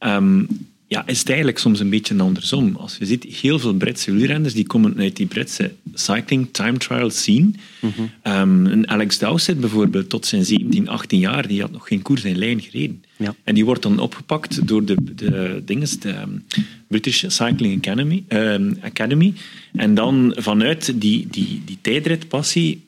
um, 0.00 0.48
ja, 0.88 1.06
is 1.06 1.18
het 1.18 1.28
eigenlijk 1.28 1.58
soms 1.58 1.80
een 1.80 1.90
beetje 1.90 2.18
andersom. 2.18 2.76
Als 2.76 2.96
je 2.98 3.06
ziet, 3.06 3.24
heel 3.24 3.58
veel 3.58 3.74
Britse 3.74 4.12
wielrenners 4.12 4.54
die 4.54 4.66
komen 4.66 4.98
uit 4.98 5.16
die 5.16 5.26
Britse 5.26 5.72
cycling 5.94 6.48
time 6.52 6.78
trial 6.78 7.10
scene. 7.10 7.50
Mm 7.80 7.92
-hmm. 7.94 8.68
um, 8.68 8.84
Alex 8.84 9.18
Dowsett 9.18 9.60
bijvoorbeeld, 9.60 10.08
tot 10.08 10.26
zijn 10.26 10.44
17, 10.44 10.88
18 10.88 11.18
jaar, 11.18 11.46
die 11.46 11.60
had 11.60 11.72
nog 11.72 11.88
geen 11.88 12.02
koers 12.02 12.24
in 12.24 12.38
lijn 12.38 12.60
gereden. 12.60 13.04
Ja. 13.16 13.34
En 13.44 13.54
die 13.54 13.64
wordt 13.64 13.82
dan 13.82 13.98
opgepakt 13.98 14.68
door 14.68 14.84
de, 14.84 14.96
de, 15.14 15.62
dinges, 15.64 15.98
de 15.98 16.20
um, 16.20 16.44
British 16.88 17.24
Cycling 17.26 17.76
Academy, 17.76 18.24
um, 18.28 18.78
Academy. 18.80 19.32
En 19.72 19.94
dan 19.94 20.34
vanuit 20.36 21.00
die, 21.00 21.26
die, 21.30 21.62
die 21.64 21.78
tijdritpassie 21.80 22.84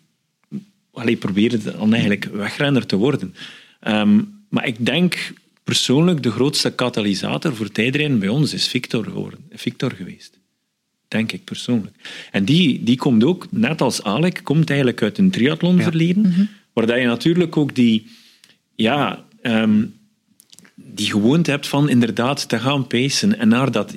allee, 0.99 1.17
probeerde 1.17 1.59
dan 1.59 1.93
eigenlijk 1.93 2.29
wegrenner 2.33 2.87
te 2.87 2.97
worden. 2.97 3.35
Um, 3.87 4.39
maar 4.49 4.67
ik 4.67 4.87
denk 4.87 5.33
persoonlijk 5.65 6.23
de 6.23 6.31
grootste 6.31 6.71
katalysator 6.71 7.57
voor 7.57 7.73
tijdrijden 7.73 8.19
bij 8.19 8.29
ons 8.29 8.53
is 8.53 8.69
Victor, 8.69 9.05
geworden, 9.05 9.39
Victor 9.51 9.93
geweest. 9.93 10.39
Denk 11.09 11.33
ik 11.33 11.45
persoonlijk. 11.45 11.97
En 12.31 12.45
die, 12.45 12.83
die 12.83 12.97
komt 12.97 13.25
ook, 13.25 13.47
net 13.51 13.81
als 13.81 14.03
Alec, 14.03 14.41
komt 14.43 14.69
eigenlijk 14.69 15.03
uit 15.03 15.19
een 15.19 15.31
triathlonverleden, 15.31 16.23
ja. 16.23 16.29
mm 16.29 16.35
-hmm. 16.35 16.49
waar 16.73 16.87
dat 16.87 16.99
je 16.99 17.07
natuurlijk 17.07 17.57
ook 17.57 17.75
die, 17.75 18.07
ja, 18.75 19.25
um, 19.43 19.95
die 20.75 21.07
gewoonte 21.07 21.51
hebt 21.51 21.67
van 21.67 21.89
inderdaad 21.89 22.49
te 22.49 22.59
gaan 22.59 22.87
pacen 22.87 23.39
en 23.39 23.49
naar 23.49 23.73
dat, 23.73 23.97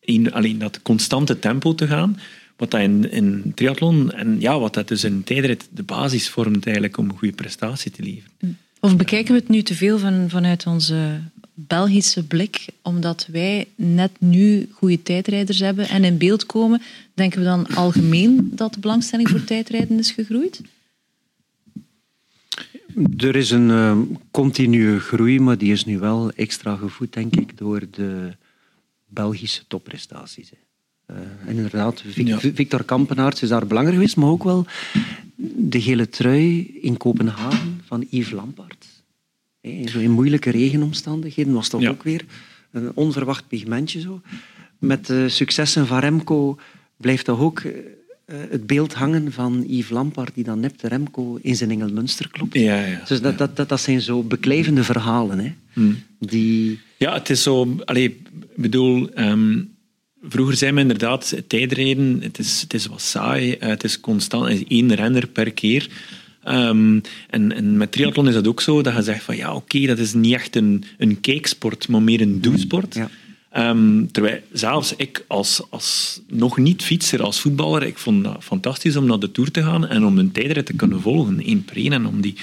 in, 0.00 0.32
alleen 0.32 0.58
dat 0.58 0.82
constante 0.82 1.38
tempo 1.38 1.74
te 1.74 1.86
gaan, 1.86 2.18
wat 2.56 2.70
dat 2.70 2.80
in, 2.80 3.10
in 3.10 3.52
triathlon 3.54 4.12
en 4.12 4.40
ja, 4.40 4.58
wat 4.58 4.74
dat 4.74 4.88
dus 4.88 5.04
in 5.04 5.24
tijdrit 5.24 5.68
de 5.70 5.82
basis 5.82 6.28
vormt 6.28 6.64
eigenlijk 6.64 6.96
om 6.96 7.08
een 7.08 7.18
goede 7.18 7.34
prestatie 7.34 7.90
te 7.90 8.02
leveren. 8.02 8.58
Of 8.86 8.96
bekijken 8.96 9.34
we 9.34 9.40
het 9.40 9.48
nu 9.48 9.62
te 9.62 9.74
veel 9.74 9.98
van, 9.98 10.30
vanuit 10.30 10.66
onze 10.66 11.20
Belgische 11.54 12.26
blik, 12.26 12.66
omdat 12.82 13.28
wij 13.30 13.68
net 13.74 14.10
nu 14.18 14.68
goede 14.72 15.02
tijdrijders 15.02 15.58
hebben 15.58 15.88
en 15.88 16.04
in 16.04 16.18
beeld 16.18 16.46
komen, 16.46 16.82
denken 17.14 17.38
we 17.38 17.44
dan 17.44 17.66
algemeen 17.66 18.50
dat 18.52 18.74
de 18.74 18.80
belangstelling 18.80 19.28
voor 19.28 19.44
tijdrijden 19.44 19.98
is 19.98 20.10
gegroeid? 20.10 20.60
Er 23.18 23.36
is 23.36 23.50
een 23.50 23.68
uh, 23.68 23.98
continue 24.30 24.98
groei, 24.98 25.40
maar 25.40 25.58
die 25.58 25.72
is 25.72 25.84
nu 25.84 25.98
wel 25.98 26.30
extra 26.30 26.76
gevoed, 26.76 27.12
denk 27.12 27.36
ik, 27.36 27.58
door 27.58 27.82
de 27.90 28.32
Belgische 29.08 29.62
topprestaties. 29.68 30.50
Uh, 31.10 31.16
en 31.46 31.56
inderdaad. 31.56 32.02
Victor 32.54 32.84
Kampenaerts 32.84 33.42
is 33.42 33.48
daar 33.48 33.66
belangrijk 33.66 33.98
geweest, 33.98 34.16
maar 34.16 34.28
ook 34.28 34.44
wel 34.44 34.66
de 35.36 35.80
gele 35.80 36.08
trui 36.08 36.78
in 36.80 36.96
Kopenhagen 36.96 37.80
van 37.84 38.06
Yves 38.10 38.32
zo 39.84 39.98
in 39.98 40.10
moeilijke 40.10 40.50
regenomstandigheden 40.50 41.52
was 41.52 41.70
dat 41.70 41.86
ook 41.86 42.02
weer 42.02 42.24
een 42.70 42.90
onverwacht 42.94 43.48
pigmentje. 43.48 44.00
Zo. 44.00 44.20
Met 44.78 45.06
de 45.06 45.28
successen 45.28 45.86
van 45.86 45.98
Remco 45.98 46.58
blijft 46.96 47.24
toch 47.24 47.40
ook 47.40 47.60
eh, 47.60 47.74
het 48.50 48.66
beeld 48.66 48.94
hangen 48.94 49.32
van 49.32 49.64
Yves 49.66 49.90
Lampaert 49.90 50.34
die 50.34 50.44
dan 50.44 50.60
net 50.60 50.82
Remco 50.82 51.38
in 51.42 51.56
zijn 51.56 51.70
Engelmunster 51.70 52.28
klopt. 52.30 52.54
Ja, 52.54 52.84
ja, 52.84 53.02
dus 53.06 53.20
dat, 53.20 53.38
dat, 53.38 53.56
dat, 53.56 53.68
dat 53.68 53.80
zijn 53.80 54.00
zo 54.00 54.22
beklijvende 54.22 54.84
verhalen. 54.84 55.38
Hè, 55.38 55.52
hmm. 55.72 56.02
die... 56.18 56.80
Ja, 56.96 57.14
het 57.14 57.30
is 57.30 57.42
zo... 57.42 57.76
ik 57.92 58.18
bedoel... 58.54 59.08
Um, 59.18 59.74
vroeger 60.28 60.56
zijn 60.56 60.74
we 60.74 60.80
inderdaad 60.80 61.42
tijdrijden, 61.46 62.18
het 62.22 62.38
is, 62.38 62.60
het 62.60 62.74
is 62.74 62.86
wat 62.86 63.00
saai, 63.00 63.52
eh, 63.52 63.68
het 63.68 63.84
is 63.84 64.00
constant, 64.00 64.48
het 64.48 64.56
is 64.56 64.64
één 64.68 64.94
renner 64.94 65.26
per 65.26 65.52
keer. 65.52 65.88
Um, 66.48 67.00
en, 67.30 67.52
en, 67.52 67.76
met 67.76 67.92
triathlon 67.92 68.28
is 68.28 68.34
dat 68.34 68.46
ook 68.46 68.60
zo, 68.60 68.82
dat 68.82 68.94
je 68.94 69.02
zegt 69.02 69.22
van 69.22 69.36
ja, 69.36 69.54
oké, 69.54 69.86
dat 69.86 69.98
is 69.98 70.14
niet 70.14 70.34
echt 70.34 70.56
een, 70.56 70.84
een 70.98 71.20
kijksport, 71.20 71.88
maar 71.88 72.02
meer 72.02 72.20
een 72.20 72.40
doelsport. 72.40 72.94
Ja. 72.94 73.10
Um, 73.70 74.12
terwijl 74.12 74.40
zelfs 74.52 74.94
ik 74.96 75.24
als, 75.26 75.62
als 75.70 76.20
nog 76.28 76.58
niet 76.58 76.82
fietser, 76.82 77.22
als 77.22 77.40
voetballer, 77.40 77.82
ik 77.82 77.98
vond 77.98 78.24
dat 78.24 78.36
fantastisch 78.40 78.96
om 78.96 79.06
naar 79.06 79.18
de 79.18 79.32
Tour 79.32 79.50
te 79.50 79.62
gaan 79.62 79.86
en 79.86 80.04
om 80.04 80.18
een 80.18 80.32
tijdrit 80.32 80.66
te 80.66 80.72
kunnen 80.72 81.00
volgen, 81.00 81.40
één 81.40 81.64
per 81.64 81.76
één. 81.76 81.92
En 81.92 82.06
om 82.06 82.20
die... 82.20 82.34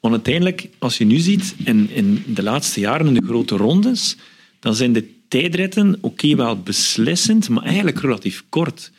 Want 0.00 0.14
uiteindelijk, 0.14 0.68
als 0.78 0.98
je 0.98 1.04
nu 1.04 1.18
ziet, 1.18 1.54
in, 1.64 1.90
in 1.90 2.24
de 2.26 2.42
laatste 2.42 2.80
jaren 2.80 3.06
in 3.06 3.14
de 3.14 3.26
grote 3.26 3.56
rondes, 3.56 4.16
dan 4.60 4.74
zijn 4.74 4.92
de 4.92 5.08
tijdritten 5.40 5.98
oké 6.00 6.36
wel 6.36 6.62
beslissend, 6.62 7.48
maar 7.48 7.64
eigenlijk 7.64 8.00
relatief 8.00 8.44
kort. 8.48 8.90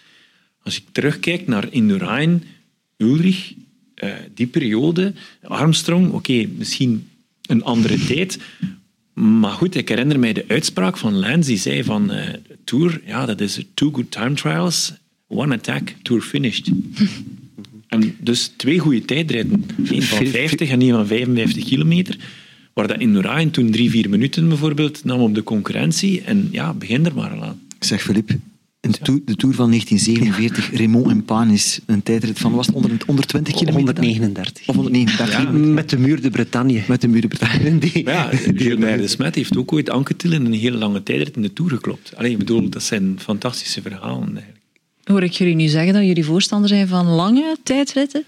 Als 0.63 0.77
ik 0.77 0.84
terugkijk 0.91 1.48
naar 1.48 1.67
Indurain, 1.70 2.44
Ulrich, 2.98 3.53
uh, 4.03 4.13
die 4.34 4.48
periode, 4.48 5.13
Armstrong, 5.41 6.12
oké, 6.12 6.48
misschien 6.58 7.10
een 7.41 7.63
andere 7.63 8.03
tijd, 8.13 8.39
maar 9.13 9.51
goed, 9.51 9.75
ik 9.75 9.89
herinner 9.89 10.20
mij 10.20 10.34
de 10.34 10.46
uitspraak 10.48 10.98
van 10.98 11.13
Lance, 11.13 11.50
die 11.50 11.58
zei 11.58 11.84
van 11.84 12.13
uh, 12.13 12.24
Tour, 12.63 13.01
ja, 13.06 13.25
dat 13.25 13.41
is 13.41 13.60
two 13.74 13.91
good 13.91 14.12
time 14.12 14.34
trials, 14.34 14.94
one 15.27 15.56
attack, 15.56 15.96
Tour 16.01 16.22
finished. 16.22 16.70
en 17.88 18.15
dus 18.20 18.51
twee 18.58 18.79
goede 18.79 19.06
tijdritten. 19.06 19.65
Eén 19.86 20.03
van 20.03 20.25
50 20.25 20.70
en 20.70 20.82
één 20.82 20.91
van 20.91 21.08
55 21.08 21.63
kilometer. 21.63 22.17
Waar 22.77 22.88
dat 22.88 23.00
in 23.00 23.12
Norain 23.12 23.51
toen 23.51 23.72
drie, 23.72 23.89
vier 23.89 24.10
minuten 24.10 24.48
bijvoorbeeld 24.48 25.03
nam 25.03 25.19
op 25.19 25.36
de 25.36 25.43
concurrentie. 25.43 26.22
En 26.22 26.48
ja, 26.51 26.74
begin 26.74 27.05
er 27.05 27.13
maar 27.15 27.41
aan. 27.41 27.60
Ik 27.75 27.84
zeg 27.84 28.01
Filip, 28.01 28.29
de 28.79 29.36
Tour 29.36 29.55
van 29.55 29.69
1947, 29.69 30.77
Raymond 30.77 31.10
en 31.10 31.25
Panis, 31.25 31.79
een 31.86 32.03
tijdrit 32.03 32.39
van, 32.39 32.51
was 32.51 32.67
het 32.67 32.75
onder, 32.75 32.91
onder 33.07 33.25
20 33.25 33.53
kilometer? 33.53 33.84
139. 33.84 34.67
Of 34.67 34.75
139. 34.75 35.41
Ja, 35.41 35.51
met 35.51 35.89
de 35.89 35.98
muur 35.98 36.22
de 36.22 36.29
Bretagne. 36.29 36.81
Met 36.88 37.01
de 37.01 37.07
muur 37.07 37.22
de 37.22 37.27
Bretagne. 37.27 37.77
Die, 37.88 38.05
ja, 38.05 38.29
Gilbert 38.31 39.01
de 39.01 39.07
Smet 39.07 39.36
heeft 39.36 39.57
ook 39.57 39.74
ooit 39.74 39.89
Anquetil 39.89 40.31
in 40.31 40.46
een 40.46 40.53
hele 40.53 40.77
lange 40.77 41.03
tijdrit 41.03 41.36
in 41.36 41.41
de 41.41 41.53
Tour 41.53 41.72
geklopt. 41.72 42.15
Allee, 42.15 42.31
ik 42.31 42.38
bedoel, 42.38 42.69
dat 42.69 42.84
zijn 42.84 43.15
fantastische 43.19 43.81
verhalen 43.81 44.27
eigenlijk. 44.27 44.65
Hoor 45.03 45.24
ik 45.24 45.31
jullie 45.31 45.55
nu 45.55 45.67
zeggen 45.67 45.93
dat 45.93 46.05
jullie 46.05 46.25
voorstander 46.25 46.69
zijn 46.69 46.88
van 46.88 47.05
lange 47.05 47.57
tijdritten? 47.63 48.24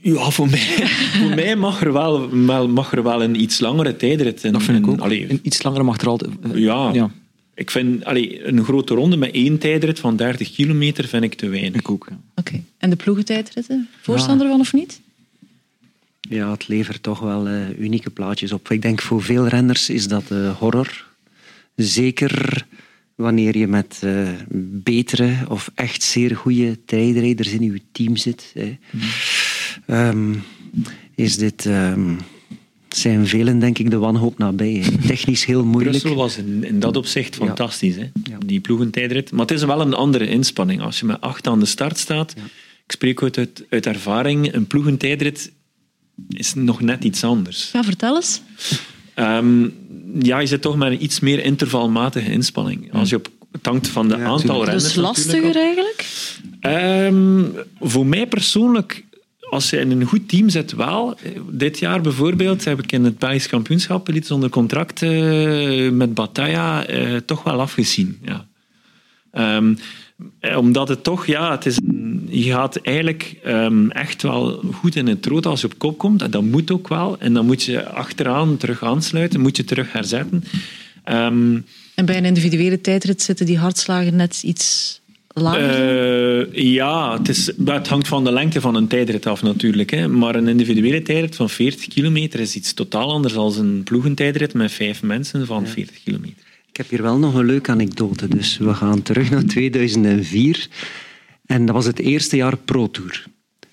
Ja, 0.00 0.30
voor 0.30 0.50
mij, 0.50 0.86
voor 1.20 1.34
mij 1.34 1.56
mag, 1.56 1.82
er 1.82 1.92
wel, 1.92 2.28
mag 2.68 2.92
er 2.92 3.02
wel 3.02 3.22
een 3.22 3.40
iets 3.40 3.60
langere 3.60 3.96
tijdrit. 3.96 4.44
En, 4.44 4.52
dat 4.52 4.62
vind 4.62 4.78
ik 4.78 4.86
ook. 4.86 5.00
Allee, 5.00 5.30
een 5.30 5.40
iets 5.42 5.62
langere 5.62 5.84
mag 5.84 6.00
er 6.00 6.08
altijd... 6.08 6.30
ja. 6.54 6.90
ja. 6.92 7.10
Ik 7.54 7.70
vind 7.70 8.04
allee, 8.04 8.46
een 8.46 8.64
grote 8.64 8.94
ronde 8.94 9.16
met 9.16 9.30
één 9.30 9.58
tijdrit 9.58 9.98
van 9.98 10.16
30 10.16 10.52
kilometer 10.52 11.08
vind 11.08 11.24
ik 11.24 11.34
te 11.34 11.48
weinig. 11.48 11.80
Ik 11.80 11.90
ook. 11.90 12.06
Ja. 12.10 12.18
Oké. 12.34 12.62
En 12.78 12.90
de 12.90 12.96
ploegentijdritten? 12.96 13.88
Voorstander 14.00 14.48
van 14.48 14.60
of 14.60 14.72
niet? 14.72 15.00
Ja, 16.20 16.50
het 16.50 16.68
levert 16.68 17.02
toch 17.02 17.18
wel 17.18 17.48
uh, 17.48 17.78
unieke 17.78 18.10
plaatjes 18.10 18.52
op. 18.52 18.70
Ik 18.70 18.82
denk 18.82 19.00
voor 19.00 19.22
veel 19.22 19.46
renners 19.46 19.90
is 19.90 20.08
dat 20.08 20.30
uh, 20.32 20.56
horror. 20.56 21.06
Zeker 21.76 22.64
wanneer 23.14 23.56
je 23.56 23.66
met 23.66 24.00
uh, 24.04 24.28
betere 24.82 25.34
of 25.48 25.70
echt 25.74 26.02
zeer 26.02 26.36
goede 26.36 26.84
tijdrijders 26.84 27.48
in 27.48 27.62
je 27.62 27.80
team 27.92 28.16
zit. 28.16 28.50
Hè. 28.54 28.78
Mm. 28.90 29.00
Um, 29.90 30.42
is 31.14 31.36
dit... 31.36 31.64
Um, 31.64 32.18
zijn 32.88 33.26
velen, 33.26 33.58
denk 33.58 33.78
ik, 33.78 33.90
de 33.90 33.98
wanhoop 33.98 34.38
nabij. 34.38 34.84
Technisch 35.06 35.44
heel 35.44 35.64
moeilijk. 35.64 35.98
Brussel 35.98 36.20
was 36.20 36.36
in, 36.36 36.64
in 36.64 36.80
dat 36.80 36.96
opzicht 36.96 37.36
fantastisch, 37.36 37.96
hè? 37.96 38.08
die 38.46 38.60
ploegentijdrit. 38.60 39.30
Maar 39.32 39.40
het 39.40 39.50
is 39.50 39.64
wel 39.64 39.80
een 39.80 39.94
andere 39.94 40.26
inspanning. 40.26 40.80
Als 40.80 41.00
je 41.00 41.06
met 41.06 41.20
acht 41.20 41.46
aan 41.46 41.60
de 41.60 41.66
start 41.66 41.98
staat, 41.98 42.34
ik 42.86 42.92
spreek 42.92 43.22
uit, 43.22 43.64
uit, 43.70 43.86
ervaring, 43.86 44.54
een 44.54 44.66
ploegentijdrit 44.66 45.52
is 46.28 46.54
nog 46.54 46.80
net 46.80 47.04
iets 47.04 47.24
anders. 47.24 47.70
Ja, 47.72 47.84
vertel 47.84 48.16
eens. 48.16 48.42
Um, 49.14 49.74
ja, 50.22 50.38
je 50.38 50.46
zit 50.46 50.62
toch 50.62 50.76
met 50.76 50.92
een 50.92 51.02
iets 51.02 51.20
meer 51.20 51.44
intervalmatige 51.44 52.30
inspanning. 52.30 52.92
Als 52.92 53.08
je 53.08 53.16
op 53.16 53.28
het 53.52 53.66
hangt 53.66 53.88
van 53.88 54.08
de 54.08 54.16
aantal 54.16 54.64
renners. 54.64 54.84
Is 54.84 54.94
lastiger 54.94 55.56
eigenlijk? 55.56 56.06
Um, 56.60 57.52
voor 57.80 58.06
mij 58.06 58.26
persoonlijk 58.26 59.04
als 59.50 59.70
je 59.70 59.78
in 59.78 59.90
een 59.90 60.04
goed 60.04 60.28
team 60.28 60.48
zit, 60.48 60.72
wel. 60.72 61.18
Dit 61.50 61.78
jaar 61.78 62.00
bijvoorbeeld 62.00 62.64
heb 62.64 62.82
ik 62.82 62.92
in 62.92 63.04
het 63.04 63.18
Belgisch 63.18 63.48
kampioenschap 63.48 64.08
iets 64.10 64.30
onder 64.30 64.50
contract 64.50 65.02
uh, 65.02 65.90
met 65.90 66.14
Bataya 66.14 66.90
uh, 66.90 67.16
toch 67.16 67.42
wel 67.42 67.60
afgezien. 67.60 68.18
Ja. 68.22 68.46
Um, 69.56 69.78
omdat 70.56 70.88
het 70.88 71.04
toch, 71.04 71.26
ja, 71.26 71.50
het 71.50 71.66
is, 71.66 71.78
je 72.28 72.50
gaat 72.50 72.76
eigenlijk 72.76 73.36
um, 73.46 73.90
echt 73.90 74.22
wel 74.22 74.62
goed 74.72 74.96
in 74.96 75.06
het 75.06 75.26
rood 75.26 75.46
als 75.46 75.60
je 75.60 75.66
op 75.66 75.78
kop 75.78 75.98
komt. 75.98 76.22
En 76.22 76.30
dat 76.30 76.42
moet 76.42 76.70
ook 76.70 76.88
wel. 76.88 77.18
En 77.18 77.32
dan 77.32 77.46
moet 77.46 77.62
je 77.62 77.88
achteraan 77.88 78.56
terug 78.56 78.82
aansluiten, 78.82 79.40
moet 79.40 79.56
je 79.56 79.64
terug 79.64 79.92
herzetten. 79.92 80.44
Um, 81.04 81.64
en 81.94 82.06
bij 82.06 82.16
een 82.16 82.24
individuele 82.24 82.80
tijdrit 82.80 83.22
zitten 83.22 83.46
die 83.46 83.58
hartslagen 83.58 84.16
net 84.16 84.42
iets 84.42 85.00
uh, 85.40 86.52
ja, 86.52 87.18
het, 87.18 87.28
is, 87.28 87.52
het 87.64 87.88
hangt 87.88 88.08
van 88.08 88.24
de 88.24 88.32
lengte 88.32 88.60
van 88.60 88.74
een 88.74 88.86
tijdrit 88.86 89.26
af 89.26 89.42
natuurlijk. 89.42 89.90
Hè. 89.90 90.08
Maar 90.08 90.34
een 90.34 90.48
individuele 90.48 91.02
tijdrit 91.02 91.36
van 91.36 91.50
40 91.50 91.88
kilometer 91.88 92.40
is 92.40 92.54
iets 92.54 92.72
totaal 92.72 93.12
anders 93.12 93.34
dan 93.34 93.58
een 93.58 93.82
ploegentijdrit 93.82 94.54
met 94.54 94.72
vijf 94.72 95.02
mensen 95.02 95.46
van 95.46 95.66
40 95.66 96.02
kilometer. 96.02 96.46
Ik 96.68 96.76
heb 96.76 96.88
hier 96.88 97.02
wel 97.02 97.18
nog 97.18 97.34
een 97.34 97.46
leuke 97.46 97.70
anekdote. 97.70 98.28
Dus 98.28 98.58
we 98.58 98.74
gaan 98.74 99.02
terug 99.02 99.30
naar 99.30 99.44
2004. 99.44 100.68
En 101.46 101.66
dat 101.66 101.74
was 101.74 101.86
het 101.86 101.98
eerste 101.98 102.36
jaar 102.36 102.56
Pro 102.56 102.90
Tour. 102.90 103.24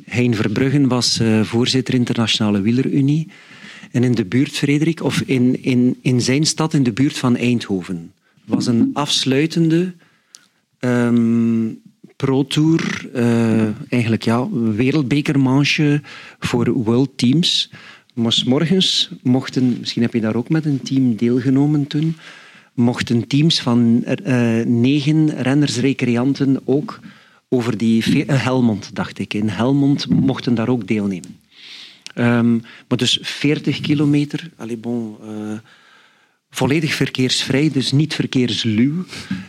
Hein 0.06 0.36
Verbruggen 0.36 0.88
was 0.88 1.20
uh, 1.22 1.42
voorzitter 1.44 1.94
Internationale 1.94 2.62
Wielerunie. 2.62 3.28
En 3.92 4.04
in 4.04 4.16
de 4.16 4.26
buurt, 4.26 4.52
Frederik, 4.52 5.04
of 5.04 5.22
in, 5.22 5.64
in, 5.64 5.98
in 6.02 6.22
zijn 6.22 6.46
stad, 6.46 6.74
in 6.74 6.84
de 6.84 6.92
buurt 6.92 7.18
van 7.18 7.38
Eindhoven, 7.38 8.12
was 8.46 8.68
een 8.68 8.90
afsluitende 8.94 9.94
Um, 10.86 11.84
Pro 12.16 12.46
Tour, 12.46 13.10
uh, 13.16 13.68
eigenlijk 13.90 14.24
ja, 14.24 14.50
wereldbekermanche 14.50 16.02
voor 16.40 16.70
world 16.72 17.18
teams. 17.18 17.72
Maar 18.14 18.42
morgens 18.46 19.10
mochten, 19.24 19.78
misschien 19.80 20.02
heb 20.02 20.14
je 20.14 20.22
daar 20.22 20.36
ook 20.36 20.50
met 20.50 20.66
een 20.66 20.82
team 20.82 21.16
deelgenomen 21.16 21.88
toen, 21.88 22.16
mochten 22.74 23.28
teams 23.28 23.62
van 23.62 24.04
uh, 24.26 24.66
negen 24.66 25.42
renners, 25.42 25.78
recreanten 25.78 26.62
ook 26.66 27.00
over 27.50 27.78
die 27.78 28.26
uh, 28.26 28.44
Helmond, 28.44 28.96
dacht 28.96 29.20
ik. 29.20 29.34
In 29.34 29.50
Helmond 29.50 30.10
mochten 30.10 30.56
daar 30.56 30.70
ook 30.70 30.88
deelnemen. 30.88 31.40
Um, 32.16 32.62
maar 32.88 32.98
dus 32.98 33.20
40 33.22 33.80
kilometer, 33.80 34.50
allez 34.58 34.80
bon, 34.80 35.18
volledig 36.56 36.94
verkeersvrij, 36.94 37.70
dus 37.72 37.92
niet 37.92 38.14
verkeersluw. 38.14 39.06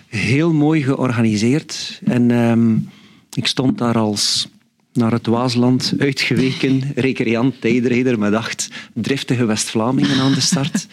Heel 0.09 0.53
mooi 0.53 0.83
georganiseerd. 0.83 2.01
En 2.05 2.31
um, 2.31 2.89
ik 3.33 3.47
stond 3.47 3.79
daar 3.79 3.99
als 3.99 4.49
naar 4.93 5.13
het 5.13 5.27
Waasland 5.27 5.93
uitgeweken 5.99 6.83
recreant 6.95 7.61
tijdrijder 7.61 8.19
met 8.19 8.35
acht 8.35 8.69
driftige 8.95 9.45
West-Vlamingen 9.45 10.21
aan 10.21 10.35
de 10.35 10.41
start. 10.41 10.87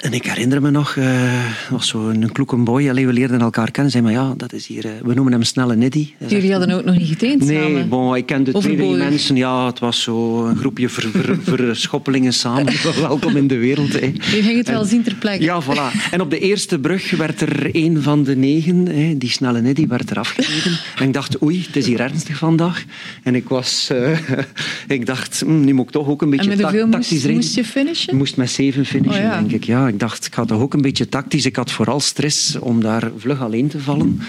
En 0.00 0.12
ik 0.12 0.26
herinner 0.26 0.62
me 0.62 0.70
nog, 0.70 0.94
uh, 0.94 1.32
was 1.70 1.88
zo'n 1.88 2.28
kloeke 2.32 2.56
boy. 2.56 2.88
Allee, 2.88 3.06
we 3.06 3.12
leerden 3.12 3.40
elkaar 3.40 3.70
kennen. 3.70 3.92
Zei 3.92 4.04
maar 4.04 4.12
ja, 4.12 4.34
dat 4.36 4.52
is 4.52 4.66
hier. 4.66 4.84
Uh, 4.84 4.90
we 5.02 5.14
noemen 5.14 5.32
hem 5.32 5.42
Snelle 5.42 5.76
Niddy. 5.76 6.08
Jullie 6.26 6.50
hadden 6.50 6.70
ook 6.70 6.84
nog 6.84 6.96
niet 6.96 7.08
getraind 7.08 7.44
nee, 7.44 7.56
samen? 7.56 7.72
Nee, 7.72 7.84
bon, 7.84 8.16
ik 8.16 8.26
kende 8.26 8.52
twee 8.52 8.76
drie 8.76 8.96
mensen. 8.96 9.36
Ja, 9.36 9.66
het 9.66 9.78
was 9.78 10.02
zo 10.02 10.46
een 10.46 10.56
groepje 10.56 10.88
verschoppelingen 11.42 12.32
samen. 12.32 12.72
Welkom 13.00 13.36
in 13.36 13.46
de 13.46 13.58
wereld. 13.58 13.92
Hè. 13.92 14.06
Je 14.06 14.42
ging 14.42 14.56
het 14.56 14.68
wel 14.68 14.84
zien 14.84 15.02
ter 15.02 15.14
plekke. 15.14 15.44
Ja, 15.44 15.62
voilà. 15.62 16.10
En 16.10 16.20
op 16.20 16.30
de 16.30 16.38
eerste 16.38 16.78
brug 16.78 17.10
werd 17.10 17.40
er 17.40 17.68
een 17.72 18.02
van 18.02 18.24
de 18.24 18.36
negen, 18.36 18.86
hè, 18.86 19.16
die 19.18 19.30
Snelle 19.30 19.60
Niddy, 19.60 19.86
werd 19.86 20.10
er 20.10 20.18
afgereden. 20.18 20.78
En 20.96 21.06
ik 21.06 21.12
dacht, 21.12 21.42
oei, 21.42 21.64
het 21.66 21.76
is 21.76 21.86
hier 21.86 22.00
ernstig 22.00 22.36
vandaag. 22.36 22.84
En 23.22 23.34
ik 23.34 23.48
was, 23.48 23.88
uh, 23.92 24.18
ik 24.88 25.06
dacht, 25.06 25.40
hm, 25.40 25.60
nu 25.64 25.72
moet 25.72 25.84
ik 25.84 25.90
toch 25.90 26.08
ook 26.08 26.22
een 26.22 26.30
beetje 26.30 26.50
en 26.50 26.56
met 26.56 26.90
tactisch 26.90 27.10
moest, 27.10 27.10
rijden. 27.10 27.34
moest 27.34 27.54
je 27.54 27.64
finishen? 27.64 28.12
Ik 28.12 28.18
moest 28.18 28.36
met 28.36 28.50
zeven 28.50 28.86
finishen, 28.86 29.22
Oh, 29.22 29.30
ja. 29.30 29.38
denk 29.38 29.52
ik. 29.52 29.64
Ja, 29.64 29.89
ik 29.92 29.98
dacht, 29.98 30.26
ik 30.26 30.34
ga 30.34 30.44
toch 30.44 30.60
ook 30.60 30.74
een 30.74 30.82
beetje 30.82 31.08
tactisch. 31.08 31.46
Ik 31.46 31.56
had 31.56 31.70
vooral 31.70 32.00
stress 32.00 32.58
om 32.58 32.80
daar 32.80 33.10
vlug 33.16 33.40
alleen 33.40 33.68
te 33.68 33.80
vallen. 33.80 34.20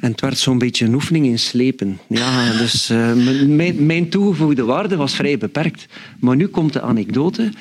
En 0.00 0.10
het 0.10 0.20
werd 0.20 0.38
zo'n 0.38 0.58
beetje 0.58 0.84
een 0.84 0.94
oefening 0.94 1.26
in 1.26 1.38
slepen. 1.38 1.98
Ja, 2.08 2.52
dus 2.52 2.90
uh, 2.90 3.12
mijn, 3.46 3.86
mijn 3.86 4.08
toegevoegde 4.08 4.64
waarde 4.64 4.96
was 4.96 5.14
vrij 5.14 5.38
beperkt. 5.38 5.86
Maar 6.20 6.36
nu 6.36 6.46
komt 6.46 6.72
de 6.72 6.80
anekdote. 6.80 7.52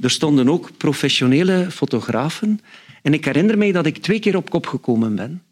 Er 0.00 0.10
stonden 0.10 0.48
ook 0.48 0.70
professionele 0.76 1.66
fotografen. 1.70 2.60
En 3.08 3.14
ik 3.14 3.24
herinner 3.24 3.58
mij 3.58 3.72
dat 3.72 3.86
ik 3.86 3.98
twee 3.98 4.18
keer 4.18 4.36
op 4.36 4.50
kop 4.50 4.66
gekomen 4.66 5.14
ben. 5.14 5.42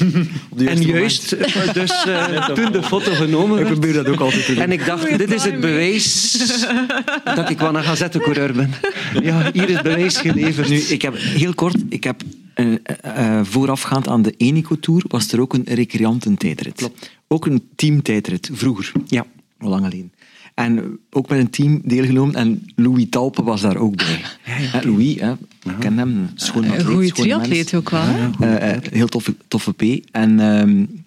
en 0.66 0.82
juist, 0.82 1.36
moment. 1.38 1.74
dus 1.74 2.04
uh, 2.08 2.48
toen 2.48 2.72
de 2.72 2.82
foto 2.82 3.12
genomen 3.12 3.56
werd. 3.56 3.68
Ik 3.68 3.72
probeer 3.72 3.92
dat 3.92 4.08
ook 4.08 4.20
altijd 4.20 4.46
te 4.46 4.54
doen. 4.54 4.62
En 4.62 4.72
ik 4.72 4.86
dacht, 4.86 5.18
dit 5.18 5.32
is 5.32 5.44
het 5.44 5.60
bewijs 5.60 6.32
dat 7.34 7.50
ik 7.50 7.58
wel 7.58 7.76
een 7.76 7.82
gazettecoureur 7.82 8.52
ben. 8.52 8.70
Ja, 9.22 9.50
hier 9.52 9.70
is 9.70 9.82
bewijs 9.82 10.16
geleverd. 10.16 10.68
Nu, 10.68 10.76
ik 10.76 11.02
heb 11.02 11.14
heel 11.16 11.54
kort, 11.54 11.76
ik 11.88 12.04
heb 12.04 12.22
uh, 12.56 12.74
uh, 13.04 13.40
voorafgaand 13.42 14.08
aan 14.08 14.22
de 14.22 14.34
Enico 14.36 14.78
Tour 14.78 15.02
was 15.08 15.32
er 15.32 15.40
ook 15.40 15.54
een 15.54 15.64
recreantentijdrit. 15.64 16.74
Klopt. 16.74 17.10
Ook 17.28 17.46
een 17.46 17.68
teamtijdrit, 17.76 18.50
vroeger. 18.52 18.92
Ja. 19.06 19.26
Al 19.58 19.68
lang 19.68 19.84
geleden. 19.84 20.12
En 20.56 20.98
ook 21.10 21.28
met 21.28 21.38
een 21.38 21.50
team 21.50 21.80
deelgenomen 21.84 22.34
en 22.34 22.62
Louis 22.74 23.06
Talpe 23.10 23.42
was 23.42 23.60
daar 23.60 23.76
ook 23.76 23.96
bij. 23.96 24.20
Ja, 24.46 24.56
ja. 24.56 24.80
Louis, 24.84 25.20
hè, 25.20 25.32
ik 25.32 25.76
ken 25.80 25.98
hem, 25.98 26.30
schoon 26.34 26.64
Een 26.64 26.84
goede 26.84 27.12
triatleet 27.12 27.74
ook 27.74 27.90
wel. 27.90 28.02
Hè? 28.04 28.74
Uh, 28.74 28.82
heel 28.90 29.06
toffe, 29.06 29.34
toffe 29.48 29.72
P. 29.72 29.82
En 30.10 30.40
um, 30.40 31.04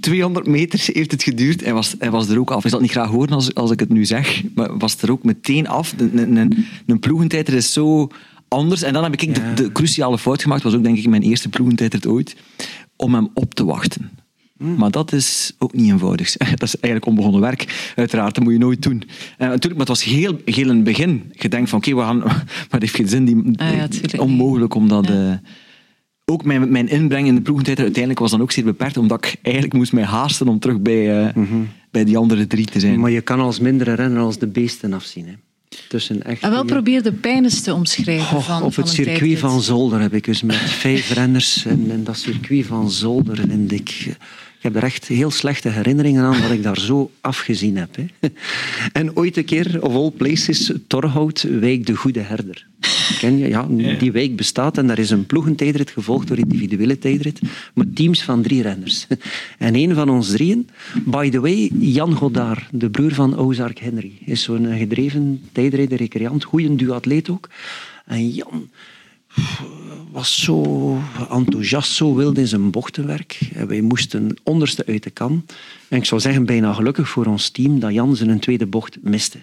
200 0.00 0.46
meter 0.46 0.88
heeft 0.92 1.10
het 1.10 1.22
geduurd. 1.22 1.64
Hij 1.64 1.72
was, 1.72 1.94
hij 1.98 2.10
was 2.10 2.28
er 2.28 2.38
ook 2.38 2.50
af. 2.50 2.62
Zal 2.62 2.70
het 2.70 2.80
niet 2.80 2.90
graag 2.90 3.08
horen 3.08 3.32
als, 3.32 3.54
als 3.54 3.70
ik 3.70 3.80
het 3.80 3.88
nu 3.88 4.04
zeg, 4.04 4.42
maar 4.54 4.78
was 4.78 4.96
er 5.02 5.10
ook 5.10 5.24
meteen 5.24 5.68
af. 5.68 5.94
Een, 5.96 6.36
een, 6.36 6.36
een, 6.86 7.44
is 7.44 7.72
zo 7.72 8.08
anders. 8.48 8.82
En 8.82 8.92
dan 8.92 9.02
heb 9.02 9.12
ik 9.12 9.20
Ja. 9.36 9.54
de, 9.54 9.62
de 9.62 9.72
cruciale 9.72 10.18
fout 10.18 10.42
gemaakt, 10.42 10.62
was 10.62 10.74
ook 10.74 10.84
denk 10.84 10.98
ik 10.98 11.06
mijn 11.08 11.22
eerste 11.22 11.48
ploegentijd 11.48 12.06
ooit, 12.06 12.36
om 12.96 13.14
hem 13.14 13.28
op 13.34 13.54
te 13.54 13.64
wachten. 13.64 14.10
Maar 14.58 14.90
dat 14.90 15.12
is 15.12 15.52
ook 15.58 15.72
niet 15.72 15.90
eenvoudig. 15.90 16.36
Dat 16.36 16.62
is 16.62 16.74
eigenlijk 16.80 17.06
onbegonnen 17.06 17.40
werk. 17.40 17.92
Uiteraard, 17.96 18.34
dat 18.34 18.44
moet 18.44 18.52
je 18.52 18.58
nooit 18.58 18.82
doen. 18.82 19.02
En 19.38 19.48
natuurlijk, 19.48 19.70
maar 19.76 19.86
het 19.86 19.88
was 19.88 20.04
heel, 20.04 20.40
heel 20.44 20.68
in 20.68 20.74
het 20.74 20.84
begin. 20.84 21.32
Je 21.32 21.48
denkt 21.48 21.70
van, 21.70 21.78
oké, 21.78 21.94
we 21.94 22.00
gaan... 22.00 22.18
Maar 22.68 22.68
het 22.70 22.80
heeft 22.80 22.94
geen 22.94 23.08
zin. 23.08 23.24
Die, 23.24 23.36
Ah 23.58 23.72
ja, 23.76 23.88
onmogelijk 24.18 24.74
om 24.74 24.88
dat... 24.88 25.10
eh, 25.10 25.32
ook 26.24 26.44
mijn, 26.44 26.70
mijn 26.70 26.88
inbreng 26.88 27.26
in 27.26 27.34
de 27.34 27.40
ploegentijd 27.40 27.78
uiteindelijk 27.78 28.18
was 28.18 28.30
dan 28.30 28.40
ook 28.40 28.52
zeer 28.52 28.64
beperkt, 28.64 28.96
omdat 28.96 29.24
ik 29.24 29.36
eigenlijk 29.42 29.74
moest 29.76 29.92
mij 29.92 30.04
haasten 30.04 30.48
om 30.48 30.58
terug 30.58 30.80
bij, 30.80 31.24
eh, 31.26 31.36
bij 31.90 32.04
die 32.04 32.16
andere 32.16 32.46
drie 32.46 32.66
te 32.66 32.80
zijn. 32.80 33.00
Maar 33.00 33.10
je 33.10 33.20
kan 33.20 33.40
als 33.40 33.60
mindere 33.60 33.92
renner 33.94 34.20
als 34.22 34.38
de 34.38 34.46
beesten 34.46 34.92
afzien. 34.92 35.26
Hè. 35.26 35.32
Tussen 35.88 36.22
echt 36.22 36.42
En 36.42 36.50
wel 36.50 36.58
goeie- 36.58 36.72
probeer 36.74 37.02
de 37.02 37.12
pijn 37.12 37.44
eens 37.44 37.60
te 37.60 37.74
omschrijven 37.74 38.42
van, 38.42 38.62
op 38.62 38.74
van 38.74 38.84
het 38.84 38.92
circuit 38.92 39.18
tijdrit. 39.18 39.38
van 39.38 39.60
Zolder 39.62 40.00
heb 40.00 40.14
ik 40.14 40.24
dus 40.24 40.42
met 40.42 40.56
vijf 40.56 41.12
renners. 41.12 41.64
En, 41.66 41.86
en 41.90 42.04
dat 42.04 42.16
circuit 42.18 42.66
van 42.66 42.90
Zolder 42.90 43.36
vind 43.36 43.72
ik. 43.72 44.16
Ik 44.66 44.72
heb 44.72 44.82
er 44.82 44.88
echt 44.88 45.06
heel 45.06 45.30
slechte 45.30 45.68
herinneringen 45.68 46.24
aan 46.24 46.40
dat 46.40 46.50
ik 46.50 46.62
daar 46.62 46.78
zo 46.78 47.10
afgezien 47.20 47.76
heb. 47.76 47.96
Hè. 47.96 48.28
En 48.92 49.16
ooit 49.16 49.36
een 49.36 49.44
keer, 49.44 49.82
of 49.82 49.94
all 49.94 50.10
places, 50.10 50.72
Torhout, 50.86 51.42
Wijk 51.42 51.86
de 51.86 51.94
Goede 51.94 52.20
Herder. 52.20 52.66
Ken 53.18 53.38
je? 53.38 53.48
Ja, 53.48 53.66
die 53.98 54.12
wijk 54.12 54.36
bestaat 54.36 54.78
en 54.78 54.86
daar 54.86 54.98
is 54.98 55.10
een 55.10 55.26
ploegentijdrit 55.26 55.90
gevolgd 55.90 56.28
door 56.28 56.38
individuele 56.38 56.98
tijdrit, 56.98 57.40
met 57.74 57.96
teams 57.96 58.22
van 58.22 58.42
drie 58.42 58.62
renners. 58.62 59.06
En 59.58 59.74
een 59.74 59.94
van 59.94 60.08
ons 60.08 60.30
drieën, 60.30 60.68
by 61.04 61.30
the 61.30 61.40
way, 61.40 61.70
Jan 61.78 62.12
Godard, 62.12 62.64
de 62.70 62.90
broer 62.90 63.14
van 63.14 63.36
Ozark 63.36 63.78
Henry, 63.78 64.12
is 64.24 64.42
zo'n 64.42 64.78
gedreven 64.78 65.42
tijdrijder, 65.52 65.98
recreant, 65.98 66.44
goeie 66.44 66.74
duatleet 66.74 67.30
ook. 67.30 67.48
En 68.06 68.28
Jan 68.28 68.68
was 70.10 70.40
zo 70.42 70.98
enthousiast, 71.30 71.92
zo 71.92 72.14
wild 72.14 72.38
in 72.38 72.46
zijn 72.46 72.70
bochtenwerk. 72.70 73.38
En 73.54 73.66
wij 73.66 73.80
moesten 73.80 74.36
onderste 74.42 74.86
uit 74.86 75.02
de 75.02 75.10
kan. 75.10 75.44
En 75.88 75.98
ik 75.98 76.04
zou 76.04 76.20
zeggen, 76.20 76.46
bijna 76.46 76.72
gelukkig 76.72 77.08
voor 77.08 77.26
ons 77.26 77.50
team 77.50 77.80
dat 77.80 77.92
Jan 77.92 78.16
zijn 78.16 78.40
tweede 78.40 78.66
bocht 78.66 78.98
miste. 79.02 79.38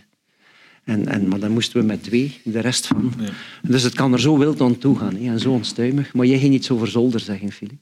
En, 0.84 1.08
en, 1.08 1.28
maar 1.28 1.40
dan 1.40 1.52
moesten 1.52 1.80
we 1.80 1.86
met 1.86 2.04
twee, 2.04 2.40
de 2.44 2.60
rest 2.60 2.88
van. 2.88 3.14
Dus 3.62 3.84
het 3.84 3.94
kan 3.94 4.14
er 4.14 4.20
zo 4.20 4.38
wild 4.38 4.62
aan 4.62 4.78
toe 4.78 4.98
gaan 4.98 5.16
hè, 5.16 5.32
en 5.32 5.40
zo 5.40 5.52
onstuimig. 5.52 6.14
Maar 6.14 6.26
jij 6.26 6.40
ging 6.40 6.54
iets 6.54 6.70
over 6.70 6.88
Zolder 6.88 7.20
zeggen, 7.20 7.52
Filip. 7.52 7.82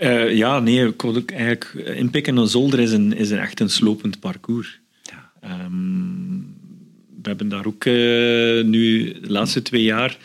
Uh, 0.00 0.34
ja, 0.34 0.60
nee, 0.60 0.86
ik 0.86 1.04
ook 1.04 1.30
eigenlijk 1.30 1.72
inpikken 1.96 2.34
naar 2.34 2.46
Zolder 2.46 2.80
is, 2.80 2.92
een, 2.92 3.16
is 3.16 3.30
een 3.30 3.38
echt 3.38 3.60
een 3.60 3.70
slopend 3.70 4.20
parcours. 4.20 4.80
Ja. 5.02 5.64
Um, 5.64 6.54
we 7.22 7.28
hebben 7.28 7.48
daar 7.48 7.66
ook 7.66 7.84
uh, 7.84 7.94
nu 8.64 9.12
de 9.20 9.30
laatste 9.30 9.62
twee 9.62 9.82
jaar 9.82 10.16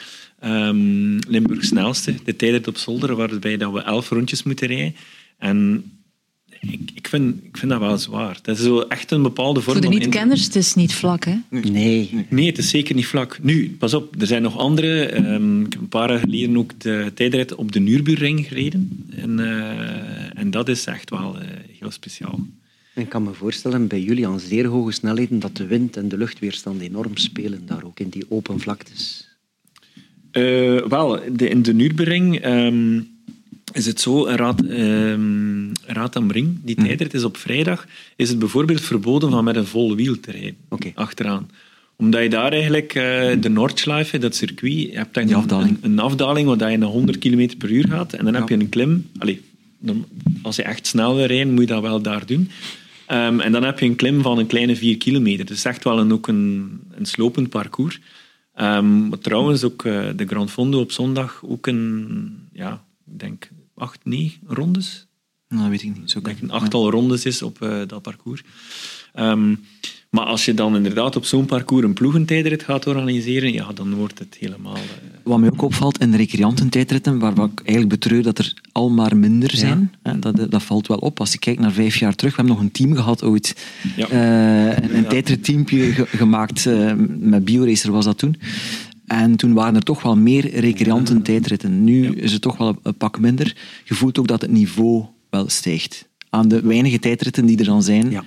um, 0.45 1.19
Limburg 1.27 1.63
snelste, 1.63 2.15
de 2.23 2.35
tijdrit 2.35 2.67
op 2.67 2.77
Zolder, 2.77 3.15
waarbij 3.15 3.57
dat 3.57 3.73
we 3.73 3.81
elf 3.81 4.09
rondjes 4.09 4.43
moeten 4.43 4.67
rijden. 4.67 4.95
En 5.37 5.83
ik, 6.59 6.91
ik, 6.93 7.07
vind, 7.07 7.43
ik 7.43 7.57
vind 7.57 7.71
dat 7.71 7.79
wel 7.79 7.97
zwaar. 7.97 8.39
Dat 8.41 8.57
is 8.57 8.63
zo 8.63 8.79
echt 8.79 9.11
een 9.11 9.21
bepaalde 9.21 9.61
vorm 9.61 9.73
Voor 9.73 9.85
de 9.85 9.91
van 9.91 9.99
niet-kenners, 9.99 10.43
het 10.43 10.55
is 10.55 10.75
niet 10.75 10.93
vlak, 10.93 11.25
hè? 11.25 11.35
Nee. 11.49 12.25
Nee, 12.29 12.45
het 12.45 12.57
is 12.57 12.69
zeker 12.69 12.95
niet 12.95 13.05
vlak. 13.05 13.39
Nu, 13.41 13.75
pas 13.79 13.93
op, 13.93 14.21
er 14.21 14.27
zijn 14.27 14.41
nog 14.41 14.57
andere. 14.57 15.17
Um, 15.17 15.65
ik 15.65 15.73
heb 15.73 15.81
een 15.81 15.87
paar 15.89 16.09
jaar 16.09 16.19
geleden 16.19 16.57
ook 16.57 16.79
de 16.79 17.11
tijdrit 17.15 17.55
op 17.55 17.71
de 17.71 17.79
Nürburgring 17.79 18.47
gereden. 18.47 19.05
En, 19.15 19.39
uh, 19.39 20.39
en 20.39 20.51
dat 20.51 20.69
is 20.69 20.85
echt 20.85 21.09
wel 21.09 21.35
uh, 21.35 21.47
heel 21.79 21.91
speciaal. 21.91 22.39
En 22.93 23.01
ik 23.01 23.09
kan 23.09 23.23
me 23.23 23.33
voorstellen 23.33 23.87
bij 23.87 24.01
jullie 24.01 24.27
aan 24.27 24.39
zeer 24.39 24.67
hoge 24.67 24.91
snelheden 24.91 25.39
dat 25.39 25.57
de 25.57 25.65
wind 25.65 25.97
en 25.97 26.09
de 26.09 26.17
luchtweerstand 26.17 26.81
enorm 26.81 27.17
spelen 27.17 27.65
daar 27.65 27.83
ook 27.83 27.99
in 27.99 28.09
die 28.09 28.25
open 28.29 28.59
vlaktes. 28.59 29.28
Uh, 30.31 30.81
wel, 30.87 31.19
de, 31.31 31.49
in 31.49 31.61
de 31.61 31.73
Nürburgring 31.73 32.45
um, 32.45 33.07
is 33.73 33.85
het 33.85 34.01
zo, 34.01 34.25
een 34.25 34.35
raad, 34.35 34.61
um, 34.63 35.71
raad 35.85 36.15
am 36.15 36.31
Ring, 36.31 36.57
die 36.63 36.75
tijdrit 36.75 37.13
is 37.13 37.23
op 37.23 37.37
vrijdag, 37.37 37.87
is 38.15 38.29
het 38.29 38.39
bijvoorbeeld 38.39 38.81
verboden 38.81 39.31
van 39.31 39.43
met 39.43 39.55
een 39.55 39.65
vol 39.65 39.95
wiel 39.95 40.19
te 40.19 40.31
rijden, 40.31 40.55
okay. 40.69 40.91
achteraan. 40.95 41.49
Omdat 41.95 42.23
je 42.23 42.29
daar 42.29 42.51
eigenlijk 42.51 42.95
uh, 42.95 43.03
de 43.39 43.49
Nordschleife, 43.49 44.17
dat 44.17 44.35
circuit, 44.35 44.73
je 44.73 44.97
hebt 44.97 45.13
dan 45.13 45.25
die 45.25 45.35
afdaling. 45.35 45.77
Een, 45.81 45.91
een, 45.91 45.99
afdaling 45.99 46.57
waar 46.57 46.71
je 46.71 46.77
naar 46.77 46.89
100 46.89 47.17
km 47.17 47.57
per 47.57 47.71
uur 47.71 47.87
gaat 47.87 48.13
en 48.13 48.23
dan 48.23 48.33
ja. 48.33 48.39
heb 48.39 48.49
je 48.49 48.55
een 48.55 48.69
klim. 48.69 49.09
Allee, 49.17 49.41
dan, 49.79 50.05
als 50.41 50.55
je 50.55 50.63
echt 50.63 50.87
snel 50.87 51.15
wil 51.15 51.25
rijden, 51.25 51.53
moet 51.53 51.61
je 51.61 51.73
dat 51.73 51.81
wel 51.81 52.01
daar 52.01 52.25
doen. 52.25 52.49
Um, 53.11 53.39
en 53.39 53.51
dan 53.51 53.63
heb 53.63 53.79
je 53.79 53.85
een 53.85 53.95
klim 53.95 54.21
van 54.21 54.37
een 54.37 54.47
kleine 54.47 54.75
4 54.75 54.97
kilometer. 54.97 55.45
Dus 55.45 55.65
echt 55.65 55.83
wel 55.83 55.99
een, 55.99 56.13
ook 56.13 56.27
een, 56.27 56.69
een 56.91 57.05
slopend 57.05 57.49
parcours. 57.49 57.99
Um, 58.61 59.07
maar 59.09 59.19
trouwens, 59.19 59.63
ook 59.63 59.83
uh, 59.83 60.09
de 60.15 60.25
Grand 60.27 60.51
Fondo 60.51 60.79
op 60.79 60.91
zondag, 60.91 61.41
ook 61.45 61.67
een, 61.67 62.47
ja, 62.51 62.83
ik 63.05 63.19
denk 63.19 63.49
acht, 63.75 64.05
negen 64.05 64.41
rondes. 64.47 65.07
Nou, 65.47 65.61
dat 65.61 65.71
weet 65.71 65.83
ik 65.83 65.97
niet. 65.97 66.11
Zo 66.11 66.17
ik 66.17 66.25
denk 66.25 66.41
een 66.41 66.51
achttal 66.51 66.85
ja. 66.85 66.91
rondes 66.91 67.25
is 67.25 67.41
op 67.41 67.61
uh, 67.61 67.81
dat 67.87 68.01
parcours. 68.01 68.43
Um, 69.15 69.65
maar 70.09 70.25
als 70.25 70.45
je 70.45 70.53
dan 70.53 70.75
inderdaad 70.75 71.15
op 71.15 71.25
zo'n 71.25 71.45
parcours 71.45 71.85
een 71.85 71.93
ploegentijdrit 71.93 72.63
gaat 72.63 72.87
organiseren, 72.87 73.53
ja, 73.53 73.71
dan 73.73 73.93
wordt 73.93 74.19
het 74.19 74.37
helemaal... 74.39 74.75
Uh... 74.75 74.81
Wat 75.23 75.39
mij 75.39 75.51
ook 75.51 75.61
opvalt 75.61 75.99
in 75.99 76.11
de 76.11 76.17
recreantentijdritten, 76.17 77.19
waar 77.19 77.31
ik 77.31 77.61
eigenlijk 77.63 77.89
betreur 77.89 78.23
dat 78.23 78.37
er 78.37 78.53
al 78.71 78.89
maar 78.89 79.17
minder 79.17 79.55
zijn, 79.55 79.91
ja. 80.03 80.11
hè, 80.11 80.19
dat, 80.19 80.51
dat 80.51 80.63
valt 80.63 80.87
wel 80.87 80.97
op. 80.97 81.19
Als 81.19 81.31
je 81.31 81.39
kijkt 81.39 81.59
naar 81.59 81.71
vijf 81.71 81.95
jaar 81.95 82.15
terug, 82.15 82.35
we 82.35 82.37
hebben 82.37 82.55
nog 82.55 82.65
een 82.65 82.71
team 82.71 82.95
gehad 82.95 83.23
ooit, 83.23 83.55
ja. 83.95 84.09
uh, 84.11 84.77
een, 84.77 84.95
een 84.95 85.01
ja. 85.01 85.09
tijdritteampje 85.09 85.91
ge 85.91 86.05
gemaakt, 86.05 86.65
uh, 86.65 86.91
met 87.19 87.45
BioRacer 87.45 87.91
was 87.91 88.05
dat 88.05 88.17
toen. 88.17 88.35
En 89.07 89.35
toen 89.35 89.53
waren 89.53 89.75
er 89.75 89.83
toch 89.83 90.01
wel 90.01 90.17
meer 90.17 90.59
recreanten 90.59 91.21
tijdritten. 91.21 91.83
Nu 91.83 92.03
ja. 92.03 92.21
is 92.21 92.31
het 92.31 92.41
toch 92.41 92.57
wel 92.57 92.79
een 92.83 92.95
pak 92.95 93.19
minder. 93.19 93.55
Je 93.83 93.93
voelt 93.93 94.19
ook 94.19 94.27
dat 94.27 94.41
het 94.41 94.51
niveau 94.51 95.05
wel 95.29 95.49
stijgt. 95.49 96.07
Aan 96.29 96.47
de 96.47 96.61
weinige 96.61 96.99
tijdritten 96.99 97.45
die 97.45 97.57
er 97.57 97.65
dan 97.65 97.83
zijn. 97.83 98.11
Ja. 98.11 98.23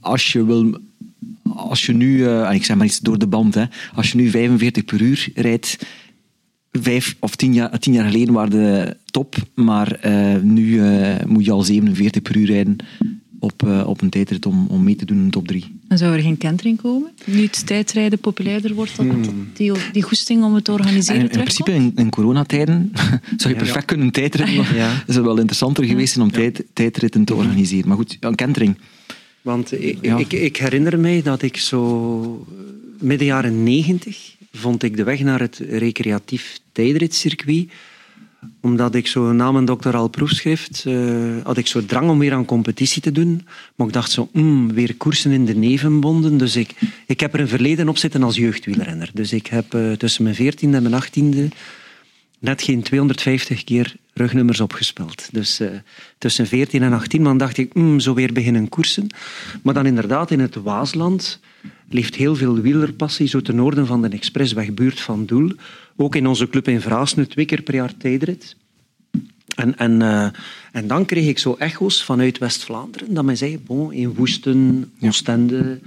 Als 0.00 0.32
je 0.32 0.44
wil... 0.44 0.80
Als 1.42 1.86
je 1.86 1.92
nu... 1.92 2.16
Uh, 2.16 2.52
ik 2.52 2.64
zeg 2.64 2.76
maar 2.76 2.86
iets 2.86 2.98
door 2.98 3.18
de 3.18 3.26
band. 3.26 3.54
Hè, 3.54 3.64
als 3.94 4.10
je 4.10 4.16
nu 4.16 4.30
45 4.30 4.84
per 4.84 5.00
uur 5.00 5.28
rijdt... 5.34 5.78
Vijf 6.72 7.16
of 7.18 7.36
tien 7.36 7.54
jaar, 7.54 7.78
tien 7.78 7.92
jaar 7.92 8.04
geleden 8.10 8.34
waren 8.34 8.50
de 8.50 8.96
top. 9.04 9.36
Maar 9.54 10.06
uh, 10.06 10.36
nu 10.42 10.82
moet 11.26 11.44
je 11.44 11.52
al 11.52 11.62
47 11.62 12.22
per 12.22 12.36
uur 12.36 12.46
rijden. 12.46 12.76
op, 13.40 13.62
uh, 13.62 13.86
op 13.86 14.00
een 14.00 14.10
tijdrit 14.10 14.46
om, 14.46 14.66
om 14.66 14.84
mee 14.84 14.96
te 14.96 15.04
doen 15.04 15.16
in 15.16 15.24
de 15.24 15.30
top 15.30 15.48
3. 15.48 15.80
En 15.90 15.98
zou 15.98 16.14
er 16.14 16.20
geen 16.20 16.38
kentering 16.38 16.80
komen? 16.80 17.10
Nu 17.24 17.42
het 17.42 17.66
tijdrijden 17.66 18.18
populairder 18.18 18.74
wordt, 18.74 18.96
dat 18.96 19.06
hmm. 19.06 19.48
die, 19.54 19.72
die 19.92 20.02
goesting 20.02 20.44
om 20.44 20.54
het 20.54 20.64
te 20.64 20.72
organiseren 20.72 21.20
In, 21.20 21.30
in 21.30 21.38
principe 21.38 21.72
in, 21.72 21.92
in 21.96 22.10
coronatijden 22.10 22.92
zou 23.36 23.54
je 23.54 23.60
perfect 23.60 23.74
ja. 23.74 23.80
kunnen 23.80 24.10
tijdritten. 24.10 24.76
Ja. 24.76 25.02
is 25.06 25.14
het 25.14 25.24
wel 25.24 25.36
interessanter 25.38 25.84
geweest 25.84 26.16
om 26.16 26.30
tijd, 26.30 26.64
tijdritten 26.72 27.24
te 27.24 27.34
organiseren. 27.34 27.88
Maar 27.88 27.96
goed, 27.96 28.16
een 28.20 28.34
kentering. 28.34 28.76
Want 29.42 29.72
ik, 29.72 29.98
ik, 30.00 30.32
ik, 30.32 30.56
herinner 30.56 30.98
mij 30.98 31.22
dat 31.22 31.42
ik 31.42 31.56
zo 31.56 32.46
midden 32.98 33.26
jaren 33.26 33.62
negentig 33.62 34.36
vond 34.52 34.82
ik 34.82 34.96
de 34.96 35.04
weg 35.04 35.20
naar 35.20 35.40
het 35.40 35.58
recreatief 35.68 36.58
tijdritcircuit 36.72 37.68
omdat 38.60 38.94
ik 38.94 39.06
zo 39.06 39.32
na 39.32 39.52
mijn 39.52 39.64
doctoraal 39.64 40.08
proefschrift 40.08 40.84
uh, 40.86 41.36
had 41.42 41.56
ik 41.56 41.66
zo 41.66 41.84
drang 41.84 42.10
om 42.10 42.18
weer 42.18 42.32
aan 42.32 42.44
competitie 42.44 43.02
te 43.02 43.12
doen. 43.12 43.46
Maar 43.74 43.86
ik 43.86 43.92
dacht 43.92 44.10
zo, 44.10 44.28
mm, 44.32 44.72
weer 44.72 44.96
koersen 44.96 45.30
in 45.30 45.44
de 45.44 45.54
nevenbonden. 45.54 46.36
Dus 46.36 46.56
ik, 46.56 46.74
ik 47.06 47.20
heb 47.20 47.34
er 47.34 47.40
een 47.40 47.48
verleden 47.48 47.88
op 47.88 47.98
zitten 47.98 48.22
als 48.22 48.36
jeugdwielrenner. 48.36 49.10
Dus 49.14 49.32
ik 49.32 49.46
heb 49.46 49.74
uh, 49.74 49.92
tussen 49.92 50.22
mijn 50.22 50.34
veertiende 50.34 50.76
en 50.76 50.82
mijn 50.82 50.94
achttiende 50.94 51.48
net 52.40 52.62
geen 52.62 52.82
250 52.82 53.64
keer 53.64 53.96
rugnummers 54.14 54.60
opgespeld. 54.60 55.28
Dus 55.32 55.60
uh, 55.60 55.68
tussen 56.18 56.46
14 56.46 56.82
en 56.82 56.92
18 56.92 57.22
man 57.22 57.38
dacht 57.38 57.58
ik, 57.58 57.74
mm, 57.74 58.00
zo 58.00 58.14
weer 58.14 58.32
beginnen 58.32 58.68
koersen. 58.68 59.06
Maar 59.62 59.74
dan 59.74 59.86
inderdaad 59.86 60.30
in 60.30 60.40
het 60.40 60.54
Waasland 60.54 61.40
leeft 61.88 62.14
heel 62.14 62.36
veel 62.36 62.60
wielerpassie, 62.60 63.28
zo 63.28 63.40
ten 63.40 63.56
noorden 63.56 63.86
van 63.86 64.02
de 64.02 64.08
Expressweg, 64.08 64.74
buurt 64.74 65.00
van 65.00 65.26
Doel. 65.26 65.52
Ook 65.96 66.14
in 66.14 66.26
onze 66.26 66.48
club 66.48 66.68
in 66.68 66.80
Vraasne, 66.80 67.26
twee 67.26 67.44
keer 67.44 67.62
per 67.62 67.74
jaar 67.74 67.96
tijdrit. 67.96 68.56
En, 69.56 69.78
en, 69.78 70.00
uh, 70.00 70.28
en 70.72 70.86
dan 70.86 71.04
kreeg 71.04 71.26
ik 71.26 71.38
zo 71.38 71.54
echo's 71.58 72.04
vanuit 72.04 72.38
West-Vlaanderen, 72.38 73.14
dat 73.14 73.24
men 73.24 73.36
zei, 73.36 73.58
bon, 73.58 73.92
in 73.92 74.14
Woesten, 74.14 74.92
Oostende, 75.00 75.80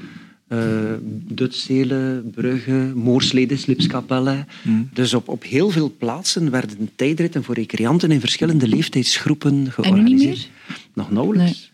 Dutselen, 1.28 2.32
Brugge, 2.36 2.92
Moorsleden, 2.96 3.58
Slipskapelle. 3.58 4.46
Mm. 4.62 4.90
Dus 4.94 5.14
op, 5.14 5.28
op 5.28 5.44
heel 5.44 5.70
veel 5.70 5.94
plaatsen 5.98 6.52
werden 6.52 6.90
tijdritten 6.96 7.44
voor 7.44 7.56
recreanten 7.56 8.12
in 8.12 8.20
verschillende 8.20 8.68
leeftijdsgroepen 8.68 9.72
georganiseerd. 9.72 10.12
En 10.12 10.16
nu 10.16 10.30
niet 10.30 10.50
meer? 10.68 10.86
Nog 10.94 11.12
nauwelijks. 11.12 11.72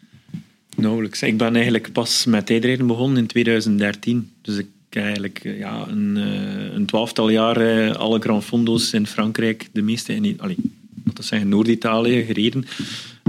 Nauwelijks. 0.75 1.21
Ik 1.21 1.37
ben 1.37 1.53
eigenlijk 1.53 1.91
pas 1.91 2.25
met 2.25 2.45
tijdrijden 2.45 2.87
begonnen 2.87 3.17
in 3.17 3.27
2013. 3.27 4.31
Dus 4.41 4.57
ik 4.57 4.67
heb 4.89 5.03
eigenlijk 5.03 5.39
eh, 5.43 5.57
ja, 5.57 5.87
een, 5.87 6.17
eh, 6.17 6.73
een 6.73 6.85
twaalftal 6.85 7.29
jaar 7.29 7.57
eh, 7.57 7.95
alle 7.95 8.19
Grand 8.19 8.43
Fondo's 8.43 8.93
in 8.93 9.07
Frankrijk, 9.07 9.69
de 9.71 9.81
meeste 9.81 10.15
in 10.15 10.41
allee, 10.41 10.57
dat 11.13 11.25
zeggen 11.25 11.49
Noord-Italië, 11.49 12.23
gereden. 12.23 12.65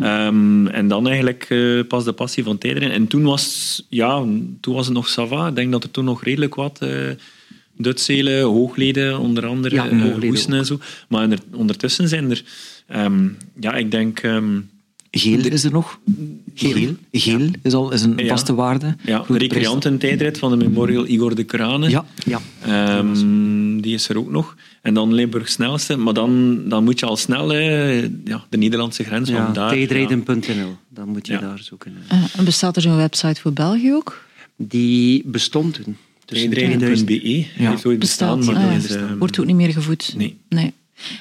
Um, 0.02 0.66
en 0.66 0.88
dan 0.88 1.06
eigenlijk 1.06 1.46
uh, 1.48 1.84
pas 1.86 2.04
de 2.04 2.12
passie 2.12 2.44
van 2.44 2.58
tijdrijden. 2.58 2.96
En 2.96 3.06
toen 3.06 3.22
was, 3.22 3.86
ja, 3.88 4.24
toen 4.60 4.74
was 4.74 4.86
het 4.86 4.94
nog 4.94 5.08
Sava. 5.08 5.48
Ik 5.48 5.54
denk 5.54 5.72
dat 5.72 5.84
er 5.84 5.90
toen 5.90 6.04
nog 6.04 6.24
redelijk 6.24 6.54
wat 6.54 6.80
uh, 6.82 7.10
Dutselen, 7.76 8.42
hoogleden, 8.42 9.18
onder 9.18 9.46
andere, 9.46 9.74
ja, 9.74 9.90
uh, 9.90 10.48
en 10.48 10.66
zo. 10.66 10.78
Maar 11.08 11.28
ondertussen 11.52 12.08
zijn 12.08 12.30
er, 12.30 12.42
um, 12.96 13.36
ja, 13.60 13.74
ik 13.74 13.90
denk... 13.90 14.22
Um, 14.22 14.69
Geel 15.10 15.44
is 15.44 15.64
er 15.64 15.72
nog. 15.72 15.98
Geel, 16.54 16.94
Geel 17.12 17.48
is 17.62 17.72
al 17.72 17.92
is 17.92 18.02
een 18.02 18.22
vaste 18.26 18.54
waarde. 18.54 18.96
Ja, 19.02 19.24
de 19.28 19.38
recreantentijdrit 19.38 20.38
van 20.38 20.50
de 20.50 20.56
Memorial 20.56 21.06
Igor 21.06 21.34
de 21.34 21.44
Kranen. 21.44 21.90
Ja, 21.90 22.04
ja. 22.24 22.40
Um, 22.98 23.80
die 23.80 23.94
is 23.94 24.08
er 24.08 24.18
ook 24.18 24.30
nog. 24.30 24.56
En 24.82 24.94
dan 24.94 25.14
Limburg 25.14 25.48
snelste. 25.48 25.96
Maar 25.96 26.14
dan, 26.14 26.62
dan 26.68 26.84
moet 26.84 27.00
je 27.00 27.06
al 27.06 27.16
snel 27.16 27.54
ja, 27.54 28.44
de 28.48 28.56
Nederlandse 28.56 29.04
grens 29.04 29.28
ja, 29.28 29.44
van 29.44 29.54
daar. 29.54 29.70
Tijdrijden.nl, 29.70 30.76
dan 30.88 31.08
moet 31.08 31.26
je 31.26 31.38
daar 31.38 31.58
zoeken. 31.58 31.96
Uh, 32.12 32.44
bestaat 32.44 32.76
er 32.76 32.82
zo'n 32.82 32.96
website 32.96 33.40
voor 33.40 33.52
België 33.52 33.92
ook? 33.92 34.24
Die 34.56 35.22
bestond 35.26 35.82
toen. 35.82 35.96
Tijdrijden.be 36.24 37.38
ja. 37.38 37.46
heeft 37.70 37.86
ooit 37.86 37.98
bestaan. 37.98 38.44
Maar 38.44 38.54
ah, 38.54 38.74
is, 38.74 38.96
uh, 38.96 39.12
wordt 39.18 39.40
ook 39.40 39.46
niet 39.46 39.56
meer 39.56 39.72
gevoed. 39.72 40.14
Nee. 40.16 40.36
nee. 40.48 40.72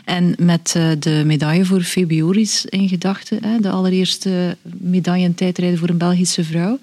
En 0.06 0.36
met 0.38 0.74
uh, 0.78 0.92
de 1.00 1.24
medaille 1.26 1.66
voor 1.66 1.82
Febioris 1.82 2.66
in 2.66 2.90
gedachten, 2.90 3.62
de 3.62 3.70
allereerste 3.70 4.58
medaille 4.78 5.26
in 5.26 5.36
tijdrijden 5.36 5.80
voor 5.80 5.90
een 5.90 5.98
Belgische 5.98 6.44
vrouw, 6.44 6.80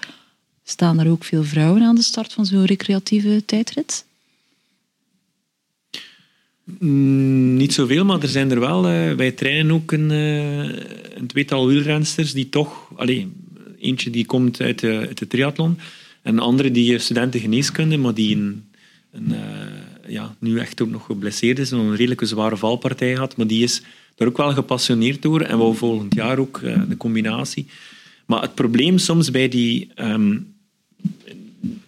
staan 0.64 1.00
er 1.00 1.10
ook 1.10 1.24
veel 1.24 1.44
vrouwen 1.44 1.82
aan 1.82 1.94
de 1.94 2.02
start 2.02 2.32
van 2.32 2.46
zo'n 2.46 2.64
recreatieve 2.64 3.42
tijdrit? 3.46 4.04
Mm, 6.78 7.56
niet 7.56 7.72
zoveel, 7.72 8.04
maar 8.04 8.22
er 8.22 8.28
zijn 8.28 8.50
er 8.50 8.60
wel. 8.60 8.90
Uh, 8.90 9.12
wij 9.12 9.30
trainen 9.30 9.72
ook 9.72 9.92
een, 9.92 10.10
uh, 10.10 10.58
een 11.14 11.26
tweetal 11.26 11.66
wielrensters 11.66 12.32
die 12.32 12.48
toch... 12.48 12.90
Allez, 12.96 13.24
eentje 13.80 14.10
die 14.10 14.26
komt 14.26 14.60
uit 14.60 14.78
de, 14.78 15.10
de 15.14 15.26
triathlon. 15.26 15.78
En 16.22 16.38
andere 16.38 16.70
die 16.70 16.98
studenten 16.98 17.40
geneeskunde, 17.40 17.96
maar 17.96 18.14
die 18.14 18.36
een, 18.36 18.64
een 19.12 19.34
ja, 20.08 20.36
nu 20.38 20.58
echt 20.58 20.82
ook 20.82 20.90
nog 20.90 21.04
geblesseerd 21.04 21.58
is 21.58 21.70
en 21.70 21.78
een 21.78 21.96
redelijke 21.96 22.26
zware 22.26 22.56
valpartij 22.56 23.12
had. 23.12 23.36
Maar 23.36 23.46
die 23.46 23.62
is 23.62 23.82
daar 24.14 24.28
ook 24.28 24.36
wel 24.36 24.52
gepassioneerd 24.52 25.22
door 25.22 25.40
en 25.40 25.58
wou 25.58 25.76
volgend 25.76 26.14
jaar 26.14 26.38
ook 26.38 26.60
de 26.88 26.96
combinatie. 26.96 27.66
Maar 28.26 28.42
het 28.42 28.54
probleem 28.54 28.98
soms 28.98 29.30
bij 29.30 29.48
die... 29.48 29.90
Um, 29.96 30.54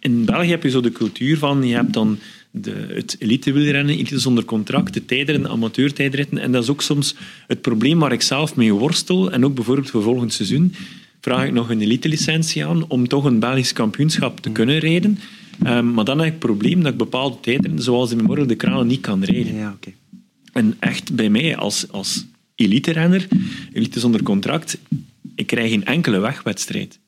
in 0.00 0.24
België 0.24 0.50
heb 0.50 0.62
je 0.62 0.70
zo 0.70 0.80
de 0.80 0.92
cultuur 0.92 1.38
van, 1.38 1.66
je 1.66 1.74
hebt 1.74 1.92
dan 1.92 2.18
de, 2.50 2.86
het 2.88 3.16
elite 3.18 4.18
zonder 4.18 4.44
contract, 4.44 4.94
de 4.94 5.04
tijdrennen, 5.04 5.50
amateurtijdritten. 5.50 6.38
En 6.38 6.52
dat 6.52 6.62
is 6.62 6.70
ook 6.70 6.82
soms 6.82 7.14
het 7.46 7.60
probleem 7.60 7.98
waar 7.98 8.12
ik 8.12 8.22
zelf 8.22 8.56
mee 8.56 8.72
worstel. 8.72 9.32
En 9.32 9.44
ook 9.44 9.54
bijvoorbeeld 9.54 9.90
voor 9.90 10.02
volgend 10.02 10.32
seizoen 10.32 10.74
vraag 11.20 11.46
ik 11.46 11.52
nog 11.52 11.70
een 11.70 11.80
elite-licentie 11.80 12.66
aan 12.66 12.88
om 12.88 13.08
toch 13.08 13.24
een 13.24 13.38
Belgisch 13.38 13.72
kampioenschap 13.72 14.40
te 14.40 14.50
kunnen 14.50 14.78
rijden. 14.78 15.18
Um, 15.66 15.94
maar 15.94 16.04
dan 16.04 16.18
heb 16.18 16.26
ik 16.26 16.32
het 16.32 16.40
probleem 16.40 16.82
dat 16.82 16.92
ik 16.92 16.98
bepaalde 16.98 17.40
tijdrennen, 17.40 17.82
zoals 17.82 18.10
in 18.10 18.16
Memorial 18.16 18.46
de 18.46 18.54
Kranen, 18.54 18.86
niet 18.86 19.00
kan 19.00 19.24
rijden. 19.24 19.54
Ja, 19.54 19.74
okay. 19.76 19.94
En 20.52 20.76
echt 20.78 21.14
bij 21.14 21.28
mij 21.28 21.56
als, 21.56 21.90
als 21.90 22.26
elite-renner, 22.54 23.28
elite 23.72 24.00
zonder 24.00 24.22
contract, 24.22 24.78
ik 25.34 25.46
krijg 25.46 25.70
geen 25.70 25.84
enkele 25.84 26.18
wegwedstrijd. 26.18 26.98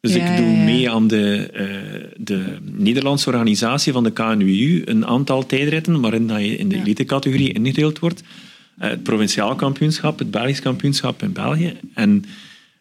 Dus 0.00 0.14
ik 0.14 0.36
doe 0.36 0.46
mee 0.46 0.90
aan 0.90 1.06
de, 1.06 1.50
uh, 1.54 2.10
de 2.16 2.56
Nederlandse 2.62 3.28
organisatie 3.28 3.92
van 3.92 4.04
de 4.04 4.12
KNWU, 4.12 4.82
een 4.84 5.06
aantal 5.06 5.46
tijdritten 5.46 6.00
waarin 6.00 6.26
dat 6.26 6.40
je 6.40 6.56
in 6.56 6.68
de 6.68 6.76
elite-categorie 6.76 7.52
ingedeeld 7.52 7.98
wordt. 7.98 8.22
Uh, 8.22 8.88
het 8.88 9.02
provinciaal 9.02 9.54
kampioenschap, 9.54 10.18
het 10.18 10.30
Belgisch 10.30 10.60
kampioenschap 10.60 11.22
in 11.22 11.32
België. 11.32 11.74
En 11.94 12.24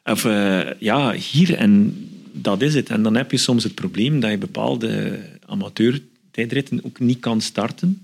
of, 0.04 0.26
uh, 0.26 0.60
ja, 0.80 1.14
hier, 1.14 1.54
en 1.54 1.96
dat 2.32 2.62
is 2.62 2.74
het. 2.74 2.90
En 2.90 3.04
dan 3.04 3.16
heb 3.16 3.32
je 3.32 3.38
soms 3.38 3.64
het 3.64 3.76
probleem 3.76 4.20
dat 4.20 4.32
je 4.32 4.38
bepaalde 4.38 5.20
amateur-tijdritten 5.46 6.80
ook 6.84 7.00
niet 7.00 7.20
kan 7.20 7.42
starten 7.42 8.02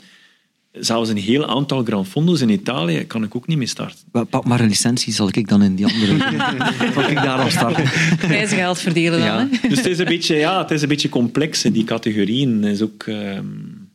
zelfs 0.79 1.09
een 1.09 1.17
heel 1.17 1.45
aantal 1.45 1.83
Grand 1.83 2.07
Fondo's 2.07 2.41
in 2.41 2.49
Italië 2.49 3.05
kan 3.07 3.23
ik 3.23 3.35
ook 3.35 3.47
niet 3.47 3.57
mee 3.57 3.67
starten. 3.67 4.27
Pak 4.29 4.45
maar 4.45 4.59
een 4.59 4.67
licentie, 4.67 5.13
zal 5.13 5.27
ik 5.31 5.47
dan 5.47 5.63
in 5.63 5.75
die 5.75 5.85
andere... 5.85 6.17
zal 6.93 7.09
ik 7.09 7.15
daar 7.15 7.39
al 7.39 7.49
starten? 7.49 7.83
Prijzengeld 8.17 8.79
verdelen 8.79 9.19
dan, 9.19 9.27
ja. 9.27 9.47
Dus 9.67 9.77
het 9.77 9.85
is, 9.85 9.99
een 9.99 10.05
beetje, 10.05 10.35
ja, 10.35 10.61
het 10.61 10.71
is 10.71 10.81
een 10.81 10.87
beetje 10.87 11.09
complex, 11.09 11.61
die 11.61 11.83
categorieën. 11.83 12.63
Is 12.63 12.81
ook... 12.81 13.05
Um, 13.05 13.89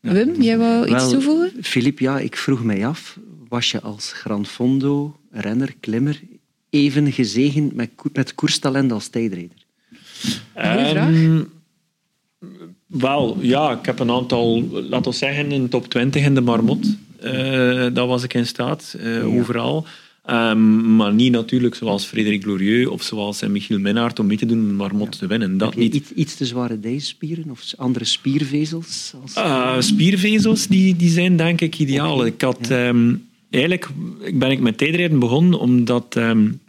Wim, 0.00 0.42
jij 0.42 0.58
wou 0.58 0.94
iets 0.94 1.10
toevoegen? 1.10 1.52
Filip, 1.62 1.98
ja, 1.98 2.18
ik 2.18 2.36
vroeg 2.36 2.64
mij 2.64 2.86
af, 2.86 3.18
was 3.48 3.70
je 3.70 3.80
als 3.80 4.12
Grand 4.12 4.48
Fondo, 4.48 5.16
renner, 5.30 5.74
klimmer, 5.80 6.20
even 6.74 7.12
gezegend 7.12 7.74
met, 7.74 7.90
met 8.12 8.34
koerstalent 8.34 8.92
als 8.92 9.08
tijdrijder? 9.08 9.56
Um, 10.56 11.48
wel, 12.86 13.38
ja, 13.40 13.78
ik 13.78 13.86
heb 13.86 13.98
een 13.98 14.10
aantal, 14.10 14.62
laten 14.70 15.10
we 15.10 15.16
zeggen, 15.16 15.52
in 15.52 15.62
de 15.62 15.68
top 15.68 15.88
20 15.88 16.24
in 16.24 16.34
de 16.34 16.40
Marmot. 16.40 16.96
Uh, 17.24 17.86
dat 17.92 18.08
was 18.08 18.22
ik 18.22 18.34
in 18.34 18.46
staat, 18.46 18.96
uh, 19.00 19.26
overal. 19.26 19.86
Um, 20.30 20.96
maar 20.96 21.14
niet 21.14 21.32
natuurlijk 21.32 21.74
zoals 21.74 22.04
Frederik 22.04 22.42
Glorieux 22.42 22.90
of 22.90 23.02
zoals 23.02 23.42
uh, 23.42 23.48
Michiel 23.48 23.78
Minnaert 23.78 24.18
om 24.18 24.26
mee 24.26 24.36
te 24.36 24.46
doen 24.46 24.58
om 24.58 24.74
Marmot 24.74 25.18
te 25.18 25.26
winnen. 25.26 25.58
Dat 25.58 25.76
niet. 25.76 25.94
Iets, 25.94 26.12
iets 26.12 26.34
te 26.34 26.46
zware 26.46 26.80
dijspieren 26.80 27.50
of 27.50 27.64
andere 27.76 28.04
spiervezels? 28.04 29.14
Als... 29.34 29.86
spiervezels 29.86 30.66
die, 30.66 30.96
die 30.96 31.10
zijn 31.10 31.36
denk 31.36 31.60
ik 31.60 31.78
ideaal. 31.78 32.26
Ik 32.26 32.40
had, 32.40 32.58
ja. 32.68 32.88
um, 32.88 33.28
eigenlijk 33.50 33.88
ben 34.34 34.50
ik 34.50 34.60
met 34.60 34.78
tijdrijden 34.78 35.18
begonnen 35.18 35.58
omdat 35.58 36.16
um, 36.16 36.60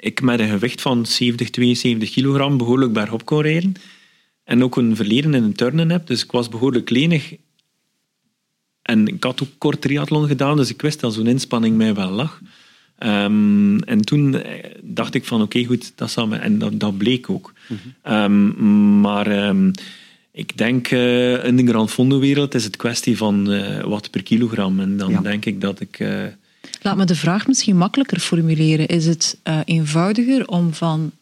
ik 0.00 0.20
met 0.20 0.40
een 0.40 0.48
gewicht 0.48 0.80
van 0.80 1.06
70, 1.06 1.50
72 1.50 2.10
kilogram 2.10 2.56
behoorlijk 2.56 2.92
bergop 2.92 3.24
kon 3.24 3.40
rijden. 3.40 3.74
En 4.44 4.62
ook 4.62 4.76
een 4.76 4.96
verleden 4.96 5.34
in 5.34 5.42
een 5.42 5.52
turnen 5.52 5.90
heb. 5.90 6.06
Dus 6.06 6.24
ik 6.24 6.30
was 6.30 6.48
behoorlijk 6.48 6.90
lenig. 6.90 7.34
En 8.82 9.06
ik 9.06 9.24
had 9.24 9.42
ook 9.42 9.48
kort 9.58 9.80
triathlon 9.80 10.26
gedaan, 10.26 10.56
dus 10.56 10.70
ik 10.70 10.82
wist 10.82 11.00
dat 11.00 11.14
zo'n 11.14 11.26
inspanning 11.26 11.76
mij 11.76 11.94
wel 11.94 12.10
lag. 12.10 12.40
Um, 12.98 13.78
en 13.82 14.04
toen 14.04 14.34
eh, 14.34 14.70
dacht 14.82 15.14
ik 15.14 15.24
van 15.24 15.42
oké, 15.42 15.64
goed, 15.64 15.92
dat 15.94 16.10
zal 16.10 16.26
me... 16.26 16.36
En 16.36 16.58
dat, 16.58 16.80
dat 16.80 16.98
bleek 16.98 17.30
ook. 17.30 17.52
Mm 17.68 17.78
-hmm. 18.02 18.14
um, 18.14 19.00
maar 19.00 19.48
um, 19.48 19.70
ik 20.32 20.56
denk 20.56 20.90
uh, 20.90 21.44
in 21.44 21.56
de 21.56 21.66
Grand 21.66 21.90
Fondo-wereld 21.90 22.54
is 22.54 22.64
het 22.64 22.76
kwestie 22.76 23.16
van 23.16 23.52
uh, 23.52 23.84
wat 23.84 24.10
per 24.10 24.22
kilogram. 24.22 24.80
En 24.80 24.96
dan 24.96 25.10
ja. 25.10 25.20
denk 25.20 25.44
ik 25.44 25.60
dat 25.60 25.80
ik... 25.80 25.98
Laat 26.82 26.96
me 26.96 27.04
de 27.04 27.14
vraag 27.14 27.46
misschien 27.46 27.76
makkelijker 27.76 28.18
formuleren. 28.18 28.86
Is 28.86 29.06
het 29.06 29.38
eenvoudiger 29.64 30.48
om 30.48 30.74
van 30.74 31.12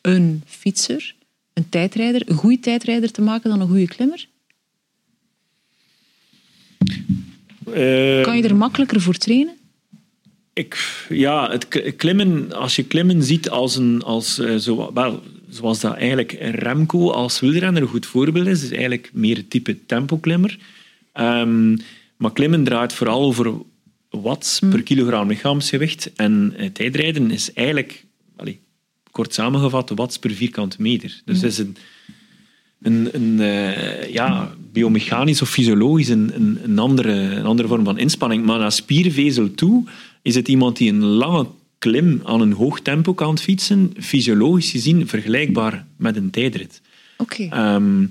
een 0.00 0.42
fietser, 0.46 1.14
een 1.52 1.68
tijdrijder, 1.68 2.22
een 2.24 2.36
goede 2.36 2.60
tijdrijder 2.60 3.10
te 3.10 3.22
maken 3.22 3.50
dan 3.50 3.60
een 3.60 3.68
goede 3.68 3.88
klimmer? 3.88 4.26
Eh, 7.66 8.22
Kan 8.22 8.36
je 8.36 8.42
er 8.42 8.56
makkelijker 8.56 9.00
voor 9.00 9.14
trainen? 9.14 9.56
Ik, 10.52 11.04
ja, 11.08 11.50
het 11.50 11.96
klimmen, 11.96 12.52
als 12.52 12.76
je 12.76 12.84
klimmen 12.84 13.22
ziet 13.22 13.50
als 13.50 13.76
een, 13.76 14.02
als, 14.02 14.38
eh, 14.38 14.56
zo, 14.56 14.92
wel, 14.94 15.22
zoals 15.48 15.80
dat 15.80 15.94
eigenlijk 15.94 16.32
Remco 16.40 17.10
als 17.10 17.40
wielrenner 17.40 17.82
een 17.82 17.88
goed 17.88 18.06
voorbeeld 18.06 18.46
is, 18.46 18.62
is 18.62 18.70
eigenlijk 18.70 19.10
meer 19.12 19.36
het 19.36 19.50
type 19.50 19.86
tempoklimmer. 19.86 20.58
Ehm 21.12 21.74
maar 22.22 22.32
klimmen 22.32 22.64
draait 22.64 22.92
vooral 22.92 23.22
over 23.22 23.52
watts 24.12 24.58
per 24.58 24.82
kilogram 24.82 25.28
lichaamsgewicht. 25.28 26.12
En 26.16 26.54
tijdrijden 26.72 27.30
is 27.30 27.52
eigenlijk, 27.52 28.04
kort 29.10 29.34
samengevat, 29.34 29.90
watts 29.94 30.18
per 30.18 30.30
vierkante 30.30 30.76
meter. 30.78 31.20
Dus 31.24 31.40
het 31.40 31.50
is 31.52 31.58
een, 31.58 31.76
een, 32.82 33.08
een 33.12 33.40
eh, 33.40 34.12
ja, 34.12 34.54
biomechanisch 34.72 35.42
of 35.42 35.50
fysiologisch 35.50 36.08
een, 36.08 36.30
een, 36.34 36.58
een, 36.62 36.78
andere, 36.78 37.12
een 37.12 37.44
andere 37.44 37.68
vorm 37.68 37.84
van 37.84 37.98
inspanning. 37.98 38.44
Maar 38.44 38.58
naar 38.58 38.72
spiervezel 38.72 39.54
toe 39.54 39.84
is 40.22 40.34
het 40.34 40.48
iemand 40.48 40.76
die 40.76 40.92
een 40.92 41.04
lange 41.04 41.46
klim 41.78 42.20
aan 42.24 42.40
een 42.40 42.52
hoog 42.52 42.80
tempo 42.80 43.14
kan 43.14 43.38
fietsen, 43.38 43.92
fysiologisch 44.00 44.70
gezien 44.70 45.08
vergelijkbaar 45.08 45.86
met 45.96 46.16
een 46.16 46.30
tijdrit. 46.30 46.80
Oké. 47.16 47.46
Ehm, 47.50 48.02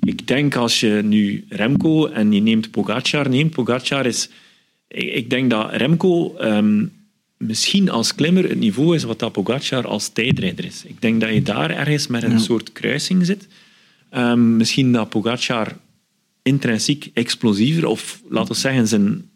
ik 0.00 0.26
denk 0.26 0.54
als 0.54 0.80
je 0.80 1.00
nu 1.04 1.44
Remco 1.48 2.06
en 2.06 2.32
je 2.32 2.40
neemt 2.40 2.70
Pogacar 2.70 3.28
neemt, 3.28 3.50
Pogacar 3.50 4.06
is... 4.06 4.28
Ik, 4.88 5.14
ik 5.14 5.30
denk 5.30 5.50
dat 5.50 5.72
Remco 5.72 6.36
ehm, 6.36 6.86
misschien 7.36 7.90
als 7.90 8.14
klimmer 8.14 8.48
het 8.48 8.58
niveau 8.58 8.94
is 8.94 9.04
wat 9.04 9.18
dat 9.18 9.32
Pogacar 9.32 9.86
als 9.86 10.08
tijdrijder 10.08 10.64
is. 10.64 10.84
Ik 10.84 11.00
denk 11.00 11.20
dat 11.20 11.32
je 11.32 11.42
daar 11.42 11.70
ergens 11.70 12.06
met 12.06 12.22
een 12.22 12.40
soort 12.40 12.72
kruising 12.72 13.26
zit. 13.26 13.46
Ehm, 14.10 14.56
misschien 14.56 14.92
dat 14.92 15.08
Pogacar 15.08 15.76
intrinsiek 16.42 17.10
explosiever, 17.14 17.86
of 17.86 18.22
laten 18.28 18.52
we 18.52 18.60
zeggen 18.60 18.88
zijn 18.88 19.30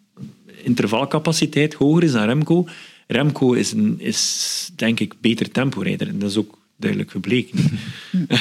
intervalcapaciteit 0.63 1.75
hoger 1.75 2.03
is 2.03 2.13
dan 2.13 2.25
Remco. 2.25 2.67
Remco 3.07 3.53
is, 3.53 3.73
een, 3.73 3.95
is 3.99 4.71
denk 4.77 5.01
ik 5.01 5.15
beter 5.21 5.51
temporijder. 5.51 6.09
En 6.09 6.19
dat 6.19 6.31
is 6.31 6.37
ook 6.37 6.59
duidelijk 6.77 7.11
gebleken. 7.11 7.59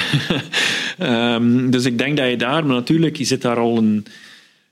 Ehm, 0.98 1.70
dus 1.70 1.86
ik 1.86 1.98
denk 1.98 2.18
dat 2.18 2.30
je 2.30 2.38
daar, 2.38 2.66
maar 2.66 2.76
natuurlijk, 2.76 3.18
je 3.18 3.24
zit 3.24 3.42
daar 3.42 3.58
al 3.58 3.78
een, 3.78 4.06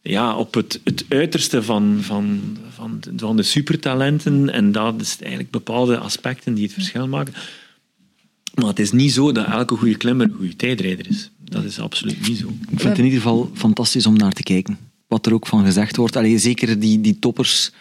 ja, 0.10 0.36
op 0.36 0.54
het, 0.54 0.82
het 0.84 1.06
uiterste 1.10 1.64
van, 1.64 1.98
van, 2.02 2.58
van, 2.70 2.98
de, 3.00 3.12
van 3.16 3.38
de 3.38 3.44
supertalenten. 3.44 4.50
En 4.50 4.72
dat 4.72 5.02
is 5.02 5.18
eigenlijk 5.20 5.52
bepaalde 5.52 5.98
aspecten 5.98 6.54
die 6.54 6.64
het 6.64 6.74
verschil 6.74 7.08
maken. 7.08 7.34
Maar 8.54 8.68
het 8.68 8.80
is 8.80 8.92
niet 8.92 9.12
zo 9.12 9.32
dat 9.32 9.46
elke 9.46 9.76
goede 9.76 9.98
klimmer 9.98 10.26
een 10.26 10.36
goede 10.36 10.56
tijdrijder 10.56 11.10
is. 11.10 11.32
Dat 11.40 11.64
is 11.64 11.80
absoluut 11.80 12.28
niet 12.28 12.38
zo. 12.38 12.48
Ik 12.48 12.68
vind 12.68 12.84
het 12.84 12.98
in 12.98 13.04
ieder 13.04 13.20
geval 13.22 13.52
fantastisch 13.54 14.06
om 14.06 14.18
naar 14.18 14.32
te 14.32 14.44
kijken. 14.44 14.78
Wat 15.08 15.26
er 15.26 15.34
ook 15.34 15.48
van 15.48 15.66
gezegd 15.66 15.96
wordt. 15.96 16.16
Allee, 16.16 16.38
zeker 16.38 16.80
die, 16.80 17.02
die 17.02 17.20
toppers, 17.20 17.72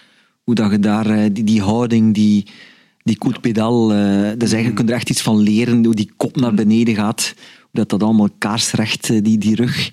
hoe 0.43 0.55
dat 0.55 0.71
je 0.71 0.79
daar, 0.79 1.07
eh, 1.07 1.31
die, 1.33 1.45
die 1.45 1.63
houding, 1.63 2.15
die, 2.15 2.47
die 3.03 3.19
coup 3.19 3.35
de 3.35 3.41
pedal, 3.41 3.93
eh, 3.93 3.99
dus 4.39 4.53
eigenlijk 4.53 4.75
kun 4.75 4.87
je 4.87 4.93
er 4.93 4.99
echt 4.99 5.11
iets 5.11 5.23
van 5.23 5.39
leren, 5.39 5.85
hoe 5.85 5.95
die 5.95 6.11
kop 6.17 6.37
naar 6.37 6.55
beneden 6.55 6.95
gaat, 6.95 7.35
hoe 7.61 7.71
dat, 7.73 7.89
dat 7.89 8.03
allemaal 8.03 8.29
kaarsrecht, 8.39 9.11
eh, 9.11 9.23
die, 9.23 9.39
die 9.39 9.55
rug. 9.55 9.91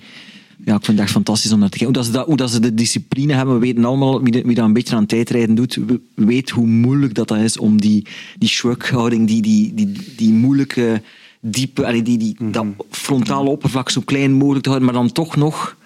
Ja, 0.66 0.76
ik 0.76 0.86
vind 0.86 0.98
het 0.98 1.00
echt 1.06 1.12
fantastisch 1.16 1.52
om 1.52 1.60
naar 1.60 1.70
te 1.70 1.78
kijken. 1.78 1.96
Hoe, 1.96 2.04
dat 2.04 2.14
ze, 2.14 2.18
dat, 2.20 2.26
hoe 2.28 2.38
dat 2.38 2.52
ze 2.52 2.60
de 2.60 2.74
discipline 2.74 3.34
hebben, 3.34 3.54
we 3.54 3.60
weten 3.60 3.86
allemaal, 3.86 4.22
wie, 4.24 4.32
de- 4.32 4.42
wie 4.42 4.56
dat 4.56 4.66
een 4.66 4.74
beetje 4.74 4.96
aan 4.96 5.06
tijdrijden 5.06 5.56
doet, 5.56 5.76
we- 5.88 6.00
weet 6.16 6.50
hoe 6.50 6.68
moeilijk 6.68 7.14
dat, 7.14 7.28
dat 7.28 7.38
is 7.38 7.58
om 7.58 7.82
die, 7.82 8.06
die 8.38 8.50
shrug-houding, 8.50 9.28
die, 9.28 9.42
die, 9.42 9.74
die, 9.74 9.92
die 10.18 10.32
moeilijke, 10.34 11.02
diepe, 11.42 11.86
allee, 11.86 12.02
die, 12.02 12.18
die, 12.18 12.36
dat 12.52 12.66
frontale 12.90 13.50
oppervlak 13.50 13.90
zo 13.90 14.02
klein 14.02 14.32
mogelijk 14.34 14.64
te 14.64 14.70
houden, 14.70 14.92
maar 14.94 15.02
dan 15.02 15.12
toch 15.12 15.36
nog 15.36 15.78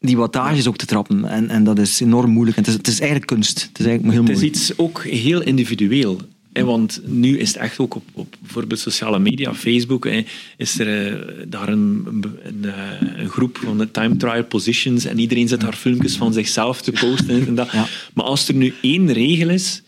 die 0.00 0.16
wattages 0.16 0.66
ook 0.66 0.76
te 0.76 0.86
trappen. 0.86 1.24
En, 1.24 1.48
en 1.48 1.64
dat 1.64 1.78
is 1.78 2.00
enorm 2.00 2.30
moeilijk. 2.30 2.56
En 2.56 2.62
het, 2.62 2.72
is, 2.72 2.78
het 2.78 2.88
is 2.88 2.98
eigenlijk 3.00 3.30
kunst. 3.30 3.62
Het 3.68 3.78
is 3.78 3.86
eigenlijk 3.86 4.14
heel 4.16 4.26
Het 4.26 4.36
is 4.36 4.42
iets 4.42 4.78
ook 4.78 5.04
heel 5.04 5.42
individueel. 5.42 6.18
Want 6.62 7.00
nu 7.04 7.38
is 7.38 7.48
het 7.48 7.56
echt 7.56 7.78
ook 7.78 7.94
op, 7.94 8.04
op 8.12 8.36
bijvoorbeeld 8.40 8.80
sociale 8.80 9.18
media, 9.18 9.54
Facebook, 9.54 10.04
hè, 10.04 10.24
is 10.56 10.78
er 10.78 11.12
eh, 11.12 11.44
daar 11.48 11.68
een, 11.68 12.04
een, 12.06 12.24
een, 12.42 12.64
eh, 12.64 13.22
een 13.22 13.28
groep 13.28 13.58
van 13.58 13.78
de 13.78 13.90
time 13.90 14.16
trial 14.16 14.44
positions 14.44 15.04
en 15.04 15.18
iedereen 15.18 15.48
zet 15.48 15.60
daar 15.60 15.74
filmpjes 15.74 16.16
van 16.16 16.32
zichzelf 16.32 16.82
te 16.82 16.92
posten. 16.92 17.46
En 17.46 17.54
dat. 17.54 17.70
Ja. 17.72 17.86
Maar 18.14 18.24
als 18.24 18.48
er 18.48 18.54
nu 18.54 18.74
één 18.80 19.12
regel 19.12 19.48
is, 19.48 19.82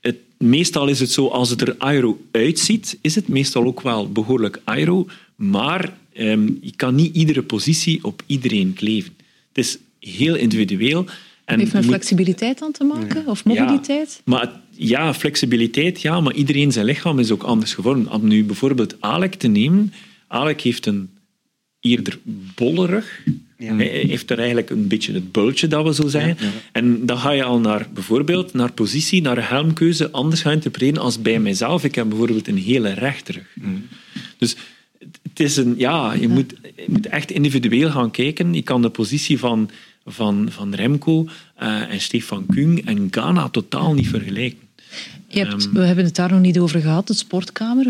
het, 0.00 0.16
meestal 0.38 0.88
is 0.88 1.00
het 1.00 1.10
zo, 1.10 1.26
als 1.26 1.50
het 1.50 1.60
er 1.60 1.74
aero 1.78 2.20
uitziet, 2.30 2.98
is 3.00 3.14
het 3.14 3.28
meestal 3.28 3.64
ook 3.64 3.80
wel 3.80 4.12
behoorlijk 4.12 4.60
aero, 4.64 5.06
maar 5.36 5.96
ehm, 6.12 6.50
je 6.60 6.72
kan 6.76 6.94
niet 6.94 7.14
iedere 7.14 7.42
positie 7.42 8.04
op 8.04 8.22
iedereen 8.26 8.72
kleven. 8.72 9.12
Het 9.48 9.64
is 9.64 9.78
heel 9.98 10.34
individueel. 10.34 11.06
En 11.44 11.58
Heeft 11.58 11.72
met 11.72 11.84
flexibiliteit 11.84 12.62
aan 12.62 12.72
te 12.72 12.84
maken? 12.84 13.26
Of 13.26 13.44
mobiliteit? 13.44 14.14
ja, 14.14 14.20
maar 14.24 14.62
ja, 14.76 15.14
flexibiliteit, 15.14 16.02
ja, 16.02 16.20
maar 16.20 16.34
iedereen 16.34 16.72
zijn 16.72 16.84
lichaam 16.84 17.18
is 17.18 17.30
ook 17.30 17.42
anders 17.42 17.74
gevormd. 17.74 18.08
Om 18.08 18.28
nu 18.28 18.44
bijvoorbeeld 18.44 18.96
Alec 19.00 19.34
te 19.34 19.48
nemen, 19.48 19.92
Alec 20.26 20.60
heeft 20.60 20.86
een 20.86 21.10
eerder 21.80 22.18
bolle 22.54 22.86
rug. 22.86 23.22
Hij 23.56 23.86
heeft 23.86 24.30
er 24.30 24.38
eigenlijk 24.38 24.70
een 24.70 24.88
beetje 24.88 25.12
het 25.12 25.32
bultje, 25.32 25.66
dat 25.66 25.84
we 25.84 25.94
zo 25.94 26.08
zeggen. 26.08 26.36
En 26.72 27.06
dan 27.06 27.18
ga 27.18 27.30
je 27.30 27.44
al 27.44 27.60
naar 27.60 27.88
bijvoorbeeld 27.94 28.52
naar 28.52 28.72
positie, 28.72 29.22
naar 29.22 29.48
helmkeuze 29.48 30.10
anders 30.10 30.40
gaan 30.40 30.52
interpreteren 30.52 31.02
als 31.02 31.22
bij 31.22 31.40
mijzelf. 31.40 31.84
Ik 31.84 31.94
heb 31.94 32.08
bijvoorbeeld 32.08 32.48
een 32.48 32.58
hele 32.58 32.92
rechte 32.92 33.32
rug. 33.32 33.56
Dus 34.38 34.56
het 35.22 35.40
is 35.40 35.56
een, 35.56 35.74
ja, 35.78 36.12
je 36.12 36.28
moet, 36.28 36.54
je 36.76 36.84
moet 36.88 37.06
echt 37.06 37.30
individueel 37.30 37.90
gaan 37.90 38.10
kijken. 38.10 38.54
Je 38.54 38.62
kan 38.62 38.82
de 38.82 38.88
positie 38.88 39.38
van, 39.38 39.70
van, 40.06 40.46
van 40.50 40.74
Remco 40.74 41.28
eh, 41.56 41.92
en 41.92 42.00
Stefan 42.00 42.46
Kung 42.46 42.86
en 42.86 43.08
Ghana 43.10 43.48
totaal 43.48 43.94
niet 43.94 44.08
vergelijken. 44.08 44.63
Je 45.34 45.44
hebt, 45.46 45.64
Ehm. 45.64 45.72
we 45.74 45.80
hebben 45.80 46.04
het 46.04 46.14
daar 46.16 46.30
nog 46.32 46.40
niet 46.40 46.58
over 46.58 46.80
gehad, 46.80 47.06
de 47.06 47.14
sportkamer. 47.14 47.86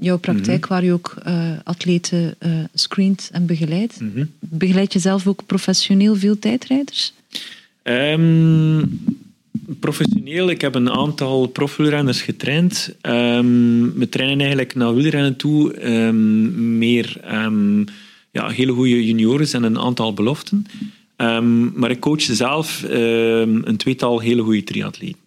Jouw 0.00 0.18
praktijk 0.18 0.60
Mhm. 0.60 0.68
waar 0.72 0.84
je 0.84 0.92
ook 0.92 1.16
eh, 1.24 1.50
atleten 1.64 2.34
eh 2.38 2.50
screent 2.74 3.28
en 3.32 3.46
begeleidt. 3.46 4.00
Mhm. 4.00 4.24
Begeleid 4.40 4.92
je 4.92 4.98
zelf 4.98 5.26
ook 5.26 5.46
professioneel 5.46 6.16
veel 6.16 6.38
tijdrijders? 6.38 7.12
Ehm, 7.82 8.84
professioneel, 9.80 10.50
ik 10.50 10.60
heb 10.60 10.74
een 10.74 10.90
aantal 10.90 11.46
profwielrenners 11.46 12.22
getraind. 12.22 12.94
Ehm, 13.00 13.90
we 13.94 14.06
trainen 14.10 14.38
eigenlijk 14.40 14.74
naar 14.74 14.94
wielrennen 14.94 15.36
toe 15.36 15.80
meer 16.56 17.20
ja, 18.32 18.48
hele 18.48 18.72
goede 18.72 19.06
junioren 19.06 19.52
en 19.52 19.62
een 19.62 19.78
aantal 19.78 20.14
beloften. 20.14 20.66
Maar 21.74 21.90
ik 21.90 22.00
coach 22.00 22.20
zelf 22.22 22.84
een 22.88 23.76
tweetal 23.76 24.20
hele 24.20 24.42
goede 24.42 24.64
triatleten. 24.64 25.18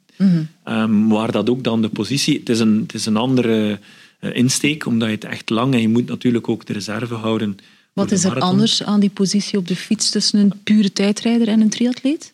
Ehm, 0.63 1.07
waar 1.07 1.31
dat 1.31 1.49
ook 1.49 1.63
dan 1.63 1.81
de 1.81 1.89
positie... 1.89 2.39
Het 2.39 2.49
is 2.49 2.59
een, 2.59 2.79
het 2.81 2.93
is 2.93 3.05
een 3.05 3.17
andere 3.17 3.79
eh, 4.19 4.35
insteek, 4.35 4.85
omdat 4.85 5.07
je 5.07 5.15
het 5.15 5.23
echt 5.23 5.49
lang... 5.49 5.73
En 5.73 5.81
je 5.81 5.89
moet 5.89 6.07
natuurlijk 6.07 6.49
ook 6.49 6.65
de 6.65 6.73
reserve 6.73 7.13
houden. 7.13 7.57
Wat 7.93 8.11
is 8.11 8.23
er 8.23 8.39
anders 8.39 8.83
aan 8.83 8.99
die 8.99 9.09
positie 9.09 9.57
op 9.57 9.67
de 9.67 9.75
fiets 9.75 10.09
tussen 10.09 10.39
een 10.39 10.53
pure 10.63 10.93
tijdrijder 10.93 11.47
en 11.47 11.61
een 11.61 11.69
triatleet? 11.69 12.33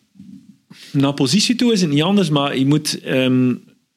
Naar 0.91 1.13
positie 1.13 1.55
toe 1.55 1.73
is 1.73 1.81
het 1.81 1.89
niet 1.89 2.01
anders, 2.01 2.29
maar 2.29 2.57
je 2.57 2.65
moet... 2.65 2.99
ehm, 3.01 3.53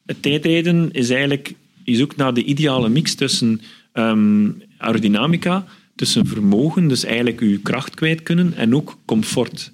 het 0.07 0.23
tijdrijden 0.23 0.91
is 0.93 1.11
eigenlijk... 1.11 1.55
Je 1.85 1.97
zoekt 1.97 2.17
naar 2.17 2.35
de 2.35 2.45
ideale 2.45 2.89
mix 2.89 3.15
tussen 3.15 3.61
ehm, 3.93 4.49
aerodynamica, 4.79 5.67
tussen 5.95 6.27
vermogen, 6.27 6.89
dus 6.89 7.05
eigenlijk 7.05 7.41
je 7.41 7.61
kracht 7.61 7.95
kwijt 7.95 8.23
kunnen, 8.23 8.55
en 8.57 8.75
ook 8.75 8.99
comfort. 9.05 9.73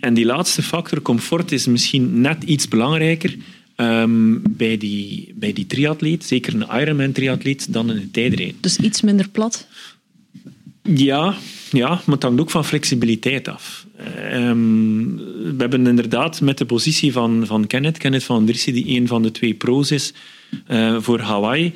En 0.00 0.14
die 0.14 0.24
laatste 0.24 0.62
factor, 0.62 1.02
comfort, 1.02 1.52
is 1.52 1.66
misschien 1.66 2.20
net 2.20 2.42
iets 2.42 2.68
belangrijker 2.68 3.36
ehm, 3.76 4.36
bij, 4.50 4.76
die, 4.76 5.32
bij 5.34 5.52
die 5.52 5.66
triatleet, 5.66 6.24
zeker 6.24 6.54
een 6.54 6.80
Ironman-triatleet, 6.80 7.72
dan 7.72 7.90
in 7.90 7.96
het 7.96 8.12
tijdrijden. 8.12 8.56
Dus 8.60 8.78
iets 8.78 9.00
minder 9.00 9.28
plat. 9.28 9.66
Ja, 10.82 11.36
ja, 11.70 11.88
maar 11.88 12.14
het 12.14 12.22
hangt 12.22 12.40
ook 12.40 12.50
van 12.50 12.64
flexibiliteit 12.64 13.48
af. 13.48 13.86
Ehm, 13.96 15.16
we 15.16 15.54
hebben 15.56 15.86
inderdaad 15.86 16.40
met 16.40 16.58
de 16.58 16.66
positie 16.66 17.12
van, 17.12 17.46
van 17.46 17.66
Kenneth, 17.66 17.98
Kenneth 17.98 18.24
van 18.24 18.46
Driessen, 18.46 18.72
die 18.72 19.00
een 19.00 19.06
van 19.06 19.22
de 19.22 19.30
twee 19.30 19.54
pro's 19.54 19.90
is 19.90 20.12
eh, 20.66 20.96
voor 21.00 21.20
Hawaii. 21.20 21.72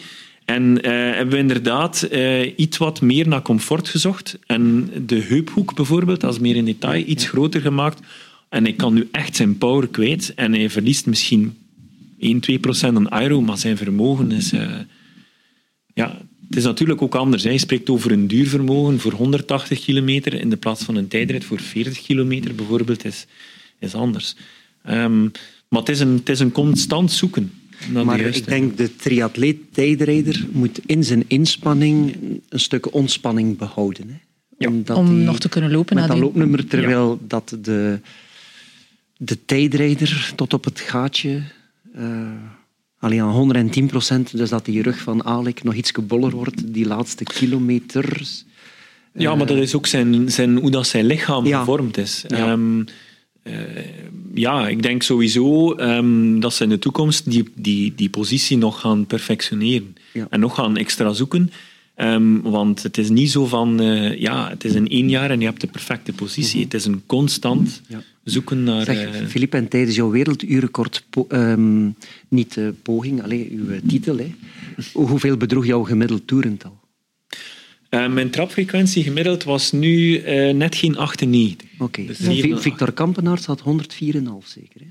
En 0.49 0.83
eh, 0.83 0.93
hebben 0.93 1.35
we 1.35 1.37
inderdaad 1.37 2.03
eh, 2.03 2.59
iets 2.59 2.77
wat 2.77 3.01
meer 3.01 3.29
naar 3.29 3.43
comfort 3.43 3.89
gezocht. 3.89 4.39
En 4.47 4.91
de 5.07 5.21
heuphoek 5.21 5.75
bijvoorbeeld, 5.75 6.21
dat 6.21 6.33
is 6.33 6.39
meer 6.39 6.57
in 6.57 6.65
detail, 6.65 7.05
iets 7.07 7.29
groter 7.29 7.61
gemaakt. 7.61 8.01
En 8.49 8.65
hij 8.65 8.73
kan 8.73 8.95
nu 8.95 9.09
echt 9.13 9.37
zijn 9.37 9.59
power 9.59 9.89
kwijt. 9.89 10.33
En 10.35 10.53
hij 10.53 10.71
verliest 10.71 11.07
misschien 11.07 11.57
1, 12.19 12.41
2 12.41 12.59
procent 12.59 12.97
aan 12.97 13.11
aero, 13.11 13.41
maar 13.41 13.59
zijn 13.59 13.77
vermogen 13.77 14.33
is... 14.33 14.53
eh, 14.53 14.71
ja, 15.95 16.19
het 16.49 16.57
is 16.57 16.65
natuurlijk 16.65 17.03
ook 17.03 17.15
anders. 17.15 17.43
Hij 17.43 17.59
spreekt 17.59 17.91
over 17.91 18.13
een 18.13 18.27
duurvermogen 18.27 18.99
voor 18.99 19.13
180 19.13 19.81
kilometer 19.81 20.35
in 20.35 20.51
de 20.51 20.57
plaats 20.57 20.85
van 20.85 20.97
een 20.97 21.09
tijdrit 21.09 21.45
voor 21.45 21.61
40 21.61 22.03
kilometer 22.03 22.55
bijvoorbeeld, 22.55 23.05
is, 23.05 23.27
is 23.79 23.95
anders. 23.95 24.37
Ehm, 24.83 25.23
maar 25.69 25.81
het 25.81 25.89
is, 25.89 26.01
een, 26.01 26.15
het 26.15 26.29
is 26.29 26.41
een 26.41 26.53
constant 26.53 27.13
zoeken. 27.13 27.53
Maar 28.05 28.21
ik 28.21 28.47
denk 28.47 28.77
de 28.77 28.97
triatleet 28.97 29.57
tijdrijder 29.73 30.47
moet 30.53 30.81
in 30.87 31.05
zijn 31.05 31.25
inspanning 31.27 32.17
een 32.49 32.61
stuk 32.61 32.95
ontspanning 32.95 33.59
behouden. 33.59 34.09
Hè. 34.09 34.17
Ja. 34.59 34.69
Omdat 34.69 34.97
Om 34.97 35.07
die- 35.15 35.25
nog 35.25 35.39
te 35.39 35.49
kunnen 35.49 35.71
lopen 35.71 35.97
Met 35.97 36.09
dat 36.09 36.19
loopnummer, 36.19 36.67
terwijl 36.67 37.19
dat 37.29 37.57
de, 37.61 38.01
de 39.17 39.45
tijdrijder 39.45 40.33
tot 40.37 40.55
op 40.55 40.65
het 40.65 40.81
gaatje... 40.81 41.43
eh 41.95 42.31
alleen 43.01 43.21
aan 43.21 43.31
110 43.31 43.87
procent, 43.87 44.37
dus 44.37 44.49
dat 44.49 44.65
die 44.65 44.83
rug 44.83 44.99
van 44.99 45.25
Alek 45.25 45.63
nog 45.63 45.75
iets 45.75 45.93
boller 45.93 46.31
wordt, 46.31 46.73
die 46.75 46.87
laatste 46.87 47.25
kilometers. 47.25 48.45
Ja, 49.13 49.35
maar 49.35 49.47
dat 49.47 49.57
is 49.57 49.75
ook 49.75 49.87
zijn, 49.87 50.31
zijn, 50.31 50.57
hoe 50.59 50.71
dat 50.71 50.87
zijn 50.87 51.05
lichaam 51.07 51.47
Ja. 51.47 51.59
gevormd 51.59 51.97
is. 51.97 52.25
Ja. 52.29 52.37
Ehm, 52.37 52.81
eh, 52.81 52.87
ja, 54.35 54.69
ik 54.69 54.83
denk 54.83 55.03
sowieso 55.03 55.73
ehm, 55.75 56.41
dat 56.41 56.55
ze 56.55 56.63
in 56.63 56.69
de 56.69 56.79
toekomst 56.79 57.31
die, 57.31 57.45
die, 57.55 57.93
die 57.97 58.09
positie 58.11 58.57
nog 58.57 58.81
gaan 58.81 59.07
perfectioneren. 59.07 59.97
Ja. 60.13 60.27
En 60.31 60.41
nog 60.41 60.55
gaan 60.55 60.77
extra 60.77 61.13
zoeken. 61.13 61.51
Ehm, 61.95 62.41
want 62.41 62.83
het 62.83 62.99
is 62.99 63.09
niet 63.09 63.31
zo 63.31 63.47
van, 63.47 63.81
eh, 63.81 64.21
ja, 64.21 64.49
het 64.49 64.65
is 64.65 64.75
in 64.75 64.89
één 64.89 65.09
jaar 65.09 65.31
en 65.31 65.41
je 65.41 65.47
hebt 65.47 65.61
de 65.61 65.67
perfecte 65.67 66.13
positie. 66.13 66.63
Het 66.65 66.75
is 66.75 66.85
een 66.85 67.03
constant 67.07 67.83
Ja. 67.89 68.03
zoeken 68.25 68.63
naar... 68.65 68.85
Zeg, 68.85 69.03
eh, 69.21 69.27
Filip, 69.27 69.55
en 69.55 69.69
tijdens 69.69 69.97
jouw 69.97 70.11
werelduurrecord, 70.11 71.05
po- 71.11 71.27
ehm, 71.29 71.89
niet 72.29 72.57
eh, 72.57 72.65
poging, 72.83 73.23
alleen 73.23 73.49
uw 73.53 73.71
eh, 73.71 73.81
titel, 73.89 74.19
hè. 74.19 74.35
hoeveel 74.93 75.37
bedroeg 75.37 75.67
jouw 75.67 75.83
gemiddeld 75.83 76.27
toerental? 76.27 76.78
Eh, 77.89 78.09
mijn 78.09 78.31
trapfrequentie 78.31 79.03
gemiddeld 79.03 79.45
was 79.45 79.73
nu 79.73 80.17
eh, 80.17 80.55
net 80.55 80.75
geen 80.75 80.97
98. 80.97 81.69
Oké, 81.79 82.05
Dus 82.05 82.19
Victor 82.61 82.93
Kampenaerts 82.93 83.47
had 83.47 83.63
104,5 83.63 83.67
zeker. 84.45 84.81
Hè? 84.81 84.87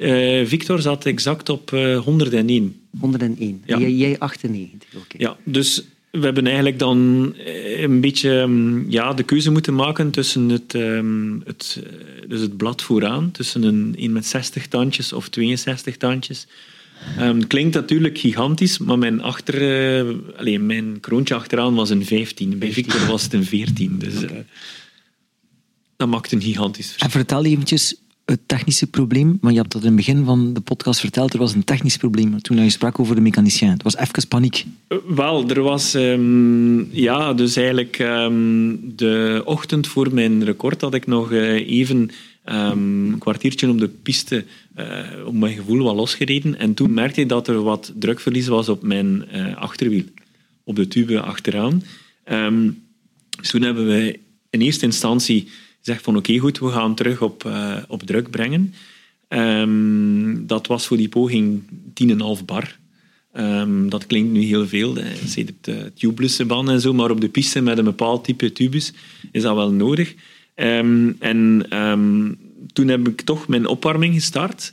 Eh, 0.00 0.46
Victor 0.46 0.80
zat 0.80 1.06
exact 1.06 1.48
op 1.48 1.72
eh, 1.72 1.98
101. 1.98 2.80
101. 3.00 3.62
Ja. 3.66 3.74
En 3.74 3.80
jij, 3.80 3.92
jij 3.92 4.18
98. 4.18 4.88
Oké. 4.94 5.16
Ja, 5.18 5.36
dus 5.44 5.84
we 6.10 6.20
hebben 6.20 6.46
eigenlijk 6.46 6.78
dan 6.78 6.98
een 7.76 8.00
beetje 8.00 8.40
ehm, 8.40 8.90
ja, 8.90 9.14
de 9.14 9.22
keuze 9.22 9.50
moeten 9.50 9.74
maken 9.74 10.10
tussen 10.10 10.48
het, 10.48 10.74
ehm, 10.74 11.40
het, 11.44 11.82
dus 12.28 12.40
het 12.40 12.56
blad 12.56 12.82
vooraan, 12.82 13.30
tussen 13.30 13.62
een, 13.62 13.94
een 13.98 14.12
met 14.12 14.26
60 14.26 14.66
tandjes 14.66 15.12
of 15.12 15.28
62 15.28 15.96
tandjes. 15.96 16.46
Ehm, 17.18 17.40
klinkt 17.40 17.74
natuurlijk 17.74 18.18
gigantisch, 18.18 18.78
maar 18.78 18.98
mijn, 18.98 19.22
achter, 19.22 19.54
eh, 19.98 20.14
alleen, 20.36 20.66
mijn 20.66 21.00
kroontje 21.00 21.34
achteraan 21.34 21.74
was 21.74 21.90
een 21.90 22.04
15. 22.04 22.58
Bij 22.58 22.72
Victor 22.72 23.06
was 23.06 23.22
het 23.22 23.32
een 23.32 23.44
14. 23.44 23.98
Dus 23.98 24.22
eh, 24.22 24.30
dat 25.96 26.08
maakt 26.08 26.32
een 26.32 26.42
gigantisch 26.42 26.86
verschil. 26.86 27.06
En 27.06 27.12
vertel 27.12 27.44
eventjes 27.44 27.94
het 28.24 28.40
technische 28.46 28.86
probleem, 28.86 29.38
maar 29.40 29.52
je 29.52 29.58
hebt 29.58 29.72
dat 29.72 29.82
in 29.82 29.86
het 29.86 29.96
begin 29.96 30.24
van 30.24 30.52
de 30.52 30.60
podcast 30.60 31.00
verteld, 31.00 31.32
er 31.32 31.38
was 31.38 31.54
een 31.54 31.64
technisch 31.64 31.96
probleem 31.96 32.42
toen 32.42 32.62
je 32.62 32.70
sprak 32.70 32.98
over 32.98 33.14
de 33.14 33.20
mechanicien. 33.20 33.70
Het 33.70 33.82
was 33.82 33.96
even 33.96 34.28
paniek. 34.28 34.66
Eh, 34.88 34.98
Wel, 35.08 35.48
er 35.48 35.62
was 35.62 35.94
ehm, 35.94 36.94
ja, 36.94 37.34
dus 37.34 37.56
eigenlijk 37.56 37.98
ehm, 37.98 38.76
de 38.82 39.42
ochtend 39.44 39.86
voor 39.86 40.14
mijn 40.14 40.44
record 40.44 40.80
had 40.80 40.94
ik 40.94 41.06
nog 41.06 41.32
even 41.32 42.10
ehm, 42.50 43.12
een 43.12 43.18
kwartiertje 43.18 43.68
op 43.68 43.78
de 43.78 43.88
piste 43.88 44.44
eh, 44.74 44.98
op 45.24 45.34
mijn 45.34 45.56
gevoel 45.56 45.82
wat 45.82 45.94
losgereden. 45.94 46.58
En 46.58 46.74
toen 46.74 46.94
merkte 46.94 47.20
ik 47.20 47.28
dat 47.28 47.48
er 47.48 47.62
wat 47.62 47.92
drukverlies 47.98 48.46
was 48.46 48.68
op 48.68 48.82
mijn 48.82 49.28
eh, 49.28 49.56
achterwiel, 49.56 50.04
op 50.64 50.76
de 50.76 50.88
tube 50.88 51.20
achteraan. 51.20 51.82
Ehm, 52.24 52.70
dus 53.40 53.50
toen 53.50 53.62
hebben 53.62 53.86
we 53.86 54.18
in 54.50 54.60
eerste 54.60 54.84
instantie 54.84 55.48
gezegd 55.78 56.04
van 56.04 56.16
oké 56.16 56.38
goed, 56.38 56.58
we 56.58 56.68
gaan 56.68 56.94
terug 56.94 57.22
op, 57.22 57.44
eh, 57.44 57.76
op 57.88 58.02
druk 58.02 58.30
brengen. 58.30 58.74
Ehm, 59.28 60.46
dat 60.46 60.66
was 60.66 60.86
voor 60.86 60.96
die 60.96 61.08
poging 61.08 61.62
10,5 61.94 62.44
bar. 62.44 62.78
Ehm, 63.32 63.88
dat 63.88 64.06
klinkt 64.06 64.32
nu 64.32 64.42
heel 64.42 64.66
veel, 64.66 64.96
sedert 65.26 65.64
de 65.64 65.92
tubeless 65.94 66.46
banden 66.46 66.74
en 66.74 66.80
zo, 66.80 66.92
maar 66.92 67.10
op 67.10 67.20
de 67.20 67.28
piste 67.28 67.60
met 67.60 67.78
een 67.78 67.84
bepaald 67.84 68.24
type 68.24 68.52
tubus 68.52 68.92
is 69.32 69.42
dat 69.42 69.54
wel 69.54 69.72
nodig. 69.72 70.14
Ehm, 70.60 71.12
en 71.18 71.66
ehm, 71.68 72.32
toen 72.72 72.88
heb 72.88 73.08
ik 73.08 73.20
toch 73.20 73.48
mijn 73.48 73.66
opwarming 73.66 74.14
gestart. 74.14 74.72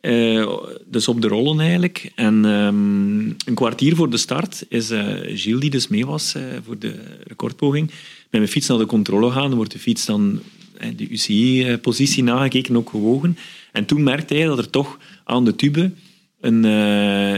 Eh, 0.00 0.48
dus 0.86 1.08
op 1.08 1.22
de 1.22 1.28
rollen 1.28 1.60
eigenlijk. 1.60 2.12
En 2.14 2.44
ehm, 2.44 3.20
een 3.48 3.54
kwartier 3.54 3.96
voor 3.96 4.10
de 4.10 4.16
start 4.16 4.64
is 4.68 4.90
eh 4.90 5.06
Gilles, 5.22 5.60
die 5.60 5.70
dus 5.70 5.88
mee 5.88 6.06
was 6.06 6.34
eh, 6.34 6.42
voor 6.64 6.78
de 6.78 6.94
recordpoging, 7.26 7.86
met 7.86 8.40
mijn 8.40 8.48
fiets 8.48 8.68
naar 8.68 8.78
de 8.78 8.86
controle 8.86 9.30
gaan. 9.30 9.48
Dan 9.48 9.56
wordt 9.56 9.72
de 9.72 9.78
fiets 9.78 10.06
dan 10.06 10.40
de 10.96 11.08
UCI-positie 11.08 12.22
nagekeken, 12.22 12.76
ook 12.76 12.90
gewogen. 12.90 13.38
En 13.72 13.84
toen 13.84 14.02
merkte 14.02 14.34
hij 14.34 14.44
dat 14.44 14.58
er 14.58 14.70
toch 14.70 14.98
aan 15.24 15.44
de 15.44 15.56
tube 15.56 15.90
een, 16.40 16.62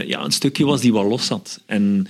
ja, 0.07 0.23
een 0.23 0.31
stukje 0.31 0.65
was 0.65 0.81
die 0.81 0.93
wat 0.93 1.05
los 1.05 1.25
zat. 1.25 1.61
En 1.65 2.07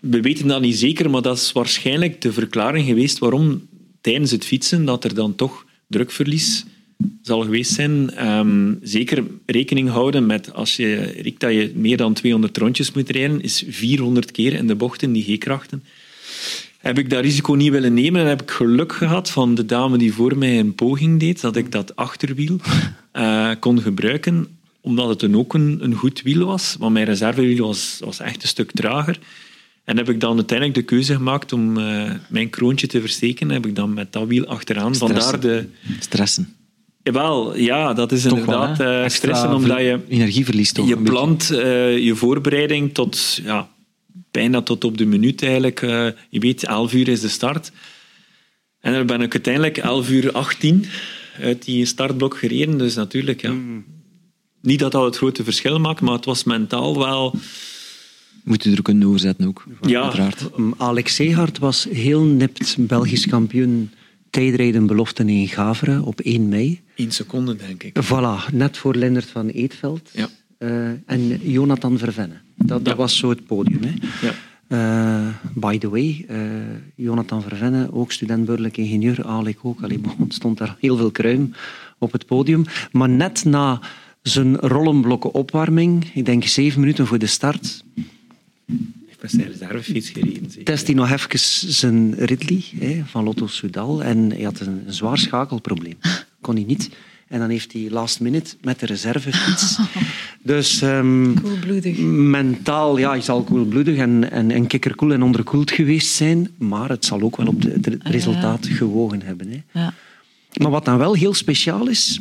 we 0.00 0.20
weten 0.20 0.46
dat 0.46 0.60
niet 0.60 0.76
zeker, 0.76 1.10
maar 1.10 1.22
dat 1.22 1.36
is 1.36 1.52
waarschijnlijk 1.52 2.20
de 2.20 2.32
verklaring 2.32 2.86
geweest 2.86 3.18
waarom 3.18 3.68
tijdens 4.00 4.30
het 4.30 4.44
fietsen 4.44 4.84
dat 4.84 5.04
er 5.04 5.14
dan 5.14 5.34
toch 5.34 5.64
drukverlies 5.86 6.64
zal 7.22 7.40
geweest 7.40 7.72
zijn. 7.72 8.10
Ehm, 8.10 8.74
zeker 8.82 9.24
rekening 9.46 9.88
houden 9.88 10.26
met 10.26 10.52
als 10.54 10.76
je 10.76 10.96
riekt 10.96 11.40
dat 11.40 11.52
je 11.52 11.72
meer 11.74 11.96
dan 11.96 12.12
200 12.12 12.56
rondjes 12.56 12.92
moet 12.92 13.10
rijden, 13.10 13.42
is 13.42 13.64
400 13.68 14.30
keer 14.30 14.52
in 14.52 14.66
de 14.66 14.74
bochten 14.74 15.12
die 15.12 15.36
G-krachten. 15.36 15.82
Heb 16.78 16.98
ik 16.98 17.10
dat 17.10 17.22
risico 17.22 17.54
niet 17.54 17.70
willen 17.70 17.94
nemen 17.94 18.20
en 18.20 18.26
heb 18.26 18.42
ik 18.42 18.50
geluk 18.50 18.92
gehad 18.92 19.30
van 19.30 19.54
de 19.54 19.66
dame 19.66 19.98
die 19.98 20.12
voor 20.12 20.38
mij 20.38 20.58
een 20.58 20.74
poging 20.74 21.20
deed, 21.20 21.40
dat 21.40 21.56
ik 21.56 21.72
dat 21.72 21.96
achterwiel 21.96 22.56
eh, 23.12 23.50
kon 23.58 23.80
gebruiken, 23.80 24.46
omdat 24.80 25.08
het 25.08 25.20
dan 25.20 25.36
ook 25.36 25.54
een, 25.54 25.94
goed 25.94 26.22
wiel 26.22 26.46
was. 26.46 26.76
Want 26.78 26.92
mijn 26.92 27.04
reservewiel 27.04 27.66
was, 27.66 27.98
was 28.04 28.20
echt 28.20 28.42
een 28.42 28.48
stuk 28.48 28.70
trager. 28.70 29.18
En 29.90 29.96
heb 29.96 30.08
ik 30.08 30.20
dan 30.20 30.36
uiteindelijk 30.36 30.78
de 30.78 30.84
keuze 30.84 31.14
gemaakt 31.14 31.52
om 31.52 31.78
eh, 31.78 32.10
mijn 32.28 32.50
kroontje 32.50 32.86
te 32.86 33.00
versteken. 33.00 33.50
Heb 33.50 33.66
ik 33.66 33.74
dan 33.74 33.94
met 33.94 34.12
dat 34.12 34.26
wiel 34.26 34.46
achteraan. 34.46 34.94
Vandaar 34.94 35.40
de... 35.40 35.68
Stressen. 35.98 36.54
Jawel, 37.02 37.56
ja, 37.56 37.92
dat 37.92 38.12
is 38.12 38.22
Toch 38.22 38.32
wel, 38.32 38.38
inderdaad 38.38 38.78
hè? 38.78 39.02
eh, 39.02 39.08
stressen, 39.08 39.52
omdat 39.54 39.78
je 39.78 40.00
Energieverlies 40.08 40.72
toch? 40.72 40.88
je 40.88 40.96
plant 40.96 41.50
eh, 41.50 41.98
je 41.98 42.14
voorbereiding 42.14 42.94
tot 42.94 43.40
ja, 43.42 43.68
bijna 44.30 44.62
tot 44.62 44.84
op 44.84 44.98
de 44.98 45.06
minuut 45.06 45.42
eigenlijk. 45.42 45.82
Eh, 45.82 46.06
je 46.28 46.40
weet, 46.40 46.64
11 46.64 46.92
uur 46.92 47.08
is 47.08 47.20
de 47.20 47.28
start. 47.28 47.72
En 48.80 48.92
dan 48.92 49.06
ben 49.06 49.20
ik 49.20 49.32
uiteindelijk 49.32 49.76
11 49.76 50.10
uur 50.10 50.32
18 50.32 50.86
uit 51.40 51.64
die 51.64 51.84
startblok 51.84 52.36
gereden. 52.36 52.78
Dus 52.78 52.94
natuurlijk, 52.94 53.42
ja. 53.42 53.54
Niet 54.62 54.78
dat 54.78 54.92
dat 54.92 55.04
het 55.04 55.16
grote 55.16 55.44
verschil 55.44 55.78
maakt, 55.78 56.00
maar 56.00 56.14
het 56.14 56.24
was 56.24 56.44
mentaal 56.44 56.98
wel... 56.98 57.34
Moet 58.44 58.64
je 58.64 58.70
er 58.76 58.82
kunnen 58.82 59.02
doorzetten 59.02 59.46
ook. 59.46 59.64
Ja. 59.80 60.02
Uiteraard. 60.02 60.50
Alex 60.76 61.14
Seegaard 61.14 61.58
was 61.58 61.86
heel 61.90 62.22
nipt 62.22 62.76
Belgisch 62.78 63.26
kampioen 63.26 63.90
tijdrijden 64.30 64.86
belofte 64.86 65.24
in 65.24 65.48
Gaveren 65.48 66.02
op 66.04 66.20
1 66.20 66.48
mei. 66.48 66.80
1 66.94 67.10
seconde, 67.10 67.56
denk 67.56 67.82
ik. 67.82 67.96
Voilà, 68.04 68.52
net 68.52 68.76
voor 68.76 68.94
Lennart 68.94 69.30
van 69.30 69.48
Eetveld 69.48 70.10
Ja. 70.12 70.28
Eh, 70.58 70.88
en 71.06 71.40
Jonathan 71.42 71.98
Vervenne. 71.98 72.34
Dat, 72.56 72.84
dat 72.84 72.86
Ja. 72.94 72.96
was 72.96 73.16
zo 73.16 73.28
het 73.28 73.46
podium. 73.46 73.80
Hè. 73.82 73.94
Ja. 74.26 74.34
Eh, 74.66 75.34
by 75.54 75.78
the 75.78 75.88
way, 75.88 76.24
eh, 76.28 76.38
Jonathan 76.94 77.42
Vervenne, 77.42 77.92
ook 77.92 78.12
student 78.12 78.44
burgerlijk 78.44 78.76
ingenieur, 78.76 79.24
Alek 79.24 79.58
ook. 79.62 79.82
Allee, 79.82 80.00
stond 80.28 80.58
daar 80.58 80.76
heel 80.80 80.96
veel 80.96 81.10
kruim 81.10 81.52
op 81.98 82.12
het 82.12 82.26
podium. 82.26 82.64
Maar 82.92 83.08
net 83.08 83.44
na 83.44 83.80
zijn 84.22 84.56
rollenblokken 84.56 85.32
opwarming, 85.34 86.10
ik 86.14 86.24
denk 86.24 86.44
zeven 86.44 86.80
minuten 86.80 87.06
voor 87.06 87.18
de 87.18 87.26
start, 87.26 87.84
Ik 89.08 89.16
ben 89.20 89.30
zijn 89.30 89.46
reservefiets 89.52 90.08
gereden. 90.10 90.50
zeker. 90.50 90.64
test 90.64 90.86
hij 90.86 90.94
nog 90.96 91.10
even 91.10 91.38
zijn 91.72 92.14
Ridley 92.14 92.62
hè, 92.78 93.02
van 93.06 93.24
Lotto 93.24 93.46
Soudal. 93.46 94.02
En 94.02 94.30
hij 94.30 94.42
had 94.42 94.60
een, 94.60 94.82
een 94.86 94.92
zwaar 94.92 95.18
schakelprobleem. 95.18 95.96
Kon 96.40 96.54
hij 96.54 96.64
niet. 96.64 96.90
En 97.28 97.38
dan 97.38 97.48
heeft 97.50 97.72
hij 97.72 97.86
last 97.90 98.20
minute 98.20 98.54
met 98.62 98.80
de 98.80 98.86
reservefiets. 98.86 99.78
Dus 100.42 100.82
ehm, 100.82 101.34
Koelbloedig. 101.34 101.98
mentaal, 101.98 102.98
ja, 102.98 103.10
hij 103.10 103.20
zal 103.20 103.42
koelbloedig 103.42 103.96
en, 103.96 104.30
en, 104.30 104.50
en 104.50 104.66
kikkerkoel 104.66 105.12
en 105.12 105.22
onderkoeld 105.22 105.70
geweest 105.70 106.12
zijn. 106.14 106.48
Maar 106.58 106.88
het 106.88 107.04
zal 107.04 107.20
ook 107.20 107.36
wel 107.36 107.46
op 107.46 107.62
de- 107.62 107.78
het 107.80 107.96
resultaat 108.02 108.66
gewogen 108.66 109.22
hebben. 109.22 109.48
Hè. 109.50 109.80
Ja. 109.80 109.94
Maar 110.60 110.70
wat 110.70 110.84
dan 110.84 110.98
wel 110.98 111.14
heel 111.14 111.34
speciaal 111.34 111.88
is. 111.88 112.20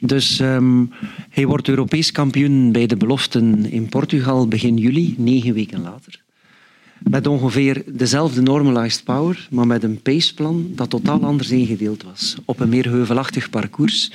Dus 0.00 0.40
ehm, 0.40 0.84
hij 1.30 1.46
wordt 1.46 1.68
Europees 1.68 2.12
kampioen 2.12 2.72
bij 2.72 2.86
de 2.86 2.96
beloften 2.96 3.70
in 3.70 3.88
Portugal 3.88 4.48
begin 4.48 4.76
juli, 4.76 5.14
negen 5.18 5.54
weken 5.54 5.80
later. 5.82 6.24
Met 6.98 7.26
ongeveer 7.26 7.82
dezelfde 7.86 8.42
normalized 8.42 9.04
power, 9.04 9.48
maar 9.50 9.66
met 9.66 9.82
een 9.82 10.02
paceplan 10.02 10.66
dat 10.74 10.90
totaal 10.90 11.24
anders 11.24 11.50
ingedeeld 11.50 12.02
was. 12.02 12.36
Op 12.44 12.60
een 12.60 12.68
meer 12.68 12.88
heuvelachtig 12.88 13.50
parcours, 13.50 14.10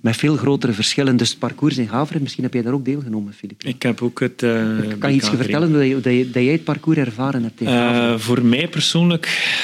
met 0.00 0.16
veel 0.16 0.36
grotere 0.36 0.72
verschillen. 0.72 1.16
Dus 1.16 1.30
het 1.30 1.38
parcours 1.38 1.78
in 1.78 1.88
Gaveren, 1.88 2.22
misschien 2.22 2.42
heb 2.44 2.52
jij 2.52 2.62
daar 2.62 2.72
ook 2.72 2.84
deelgenomen, 2.84 3.32
Filip. 3.32 3.62
Ik 3.64 3.82
heb 3.82 4.02
ook 4.02 4.20
het... 4.20 4.42
eh, 4.42 4.50
kan 4.98 5.10
je 5.10 5.16
iets 5.16 5.28
vertellen 5.28 5.72
dat, 5.72 5.82
je, 5.86 6.00
dat, 6.00 6.12
je- 6.12 6.30
dat 6.30 6.42
jij 6.42 6.52
het 6.52 6.64
parcours 6.64 6.98
ervaren 6.98 7.42
hebt? 7.42 7.60
Eh, 7.60 8.18
voor 8.18 8.44
mij 8.44 8.68
persoonlijk 8.68 9.54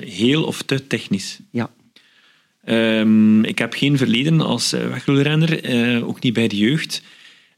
heel 0.00 0.44
of 0.44 0.62
te 0.62 0.86
technisch. 0.86 1.38
Ja. 1.50 1.70
Ehm, 2.70 3.44
ik 3.44 3.58
heb 3.58 3.72
geen 3.72 3.96
verleden 3.96 4.40
als 4.40 4.72
eh, 4.72 4.86
wegwielrenner, 4.86 5.64
eh, 5.64 6.08
ook 6.08 6.22
niet 6.22 6.32
bij 6.32 6.48
de 6.48 6.56
jeugd. 6.56 7.02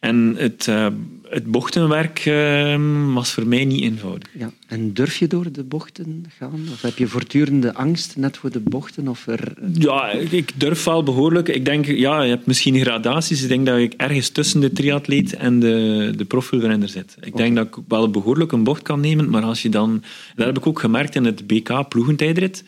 En 0.00 0.34
het, 0.36 0.66
uh, 0.68 0.86
het 1.28 1.46
bochtenwerk 1.46 2.26
uh, 2.26 3.14
was 3.14 3.30
voor 3.30 3.46
mij 3.46 3.64
niet 3.64 3.82
eenvoudig. 3.82 4.28
Ja. 4.38 4.52
En 4.66 4.92
durf 4.94 5.16
je 5.16 5.26
door 5.26 5.52
de 5.52 5.64
bochten 5.64 6.24
gaan? 6.38 6.60
Of 6.72 6.82
heb 6.82 6.98
je 6.98 7.06
voortdurende 7.06 7.74
angst 7.74 8.16
net 8.16 8.36
voor 8.36 8.50
de 8.50 8.60
bochten? 8.60 9.08
Of 9.08 9.26
er... 9.26 9.52
Ja, 9.72 10.10
ik 10.10 10.52
durf 10.56 10.84
wel 10.84 11.02
behoorlijk. 11.02 11.48
Ik 11.48 11.64
denk, 11.64 11.86
ja, 11.86 12.22
je 12.22 12.30
hebt 12.30 12.46
misschien 12.46 12.80
gradaties. 12.80 13.42
Ik 13.42 13.48
denk 13.48 13.66
dat 13.66 13.78
ik 13.78 13.94
ergens 13.96 14.28
tussen 14.28 14.60
de 14.60 14.72
triatleet 14.72 15.34
en 15.36 15.60
de, 15.60 16.12
de 16.16 16.24
profwielrenner 16.24 16.88
zit. 16.88 17.16
Ik 17.20 17.36
denk 17.36 17.56
dat 17.56 17.66
ik 17.66 17.74
wel 17.88 18.10
behoorlijk 18.10 18.52
een 18.52 18.64
bocht 18.64 18.82
kan 18.82 19.00
nemen, 19.00 19.30
maar 19.30 19.42
als 19.42 19.62
je 19.62 19.68
dan... 19.68 20.02
Dat 20.34 20.46
heb 20.46 20.56
ik 20.56 20.66
ook 20.66 20.80
gemerkt 20.80 21.14
in 21.14 21.24
het 21.24 21.46
BK 21.46 21.88
ploegentijdrit. 21.88 22.64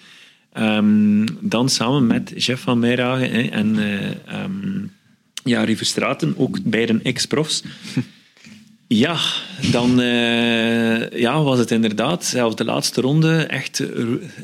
Um, 0.59 1.27
dan 1.41 1.69
samen 1.69 2.07
met 2.07 2.33
Jeff 2.37 2.63
van 2.63 2.79
Meijragen 2.79 3.51
en... 3.53 3.77
Uh, 3.77 4.43
um, 4.43 4.93
ja, 5.45 5.65
River 5.65 6.17
ook 6.37 6.59
beide 6.63 7.01
ex-profs. 7.03 7.63
Ja, 8.87 9.19
dan 9.71 10.01
uh, 10.01 11.11
ja, 11.11 11.43
was 11.43 11.59
het 11.59 11.71
inderdaad, 11.71 12.25
zelfs 12.25 12.57
de 12.57 12.65
laatste 12.65 13.01
ronde, 13.01 13.37
echt 13.37 13.83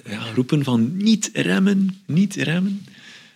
ja, 0.08 0.22
roepen 0.34 0.64
van 0.64 0.96
niet 0.96 1.30
remmen, 1.32 2.00
niet 2.06 2.34
remmen. 2.34 2.84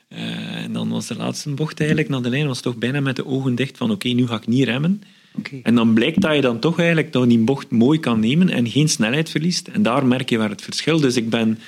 Uh, 0.09 0.19
en 0.63 0.73
dan 0.73 0.89
was 0.89 1.07
de 1.07 1.17
laatste 1.17 1.51
bocht 1.51 1.79
eigenlijk 1.79 2.09
naar 2.09 2.23
de 2.23 2.29
lijn, 2.29 2.47
was 2.47 2.61
toch 2.61 2.77
bijna 2.77 3.01
met 3.01 3.17
de 3.17 3.27
ogen 3.27 3.55
dicht 3.55 3.77
van 3.77 3.91
oké, 3.91 4.07
okay, 4.07 4.19
nu 4.19 4.27
ga 4.27 4.37
ik 4.37 4.47
niet 4.47 4.65
remmen. 4.65 5.03
Okay. 5.39 5.61
En 5.63 5.75
dan 5.75 5.95
blijkt 5.95 6.21
dat 6.21 6.35
je 6.35 6.41
dan 6.41 6.59
toch 6.59 6.79
eigenlijk 6.79 7.13
nog 7.13 7.27
die 7.27 7.39
bocht 7.39 7.71
mooi 7.71 8.01
kan 8.01 8.21
nemen 8.21 8.49
en 8.49 8.71
geen 8.71 8.89
snelheid 8.89 9.31
verliest. 9.31 9.69
En 9.69 9.83
daar 9.83 10.07
merk 10.07 10.31
je 10.31 10.39
waar 10.39 10.51
het 10.51 10.63
verschil. 10.63 11.01
Dus 11.01 11.17
ik 11.17 11.31
ben 11.31 11.59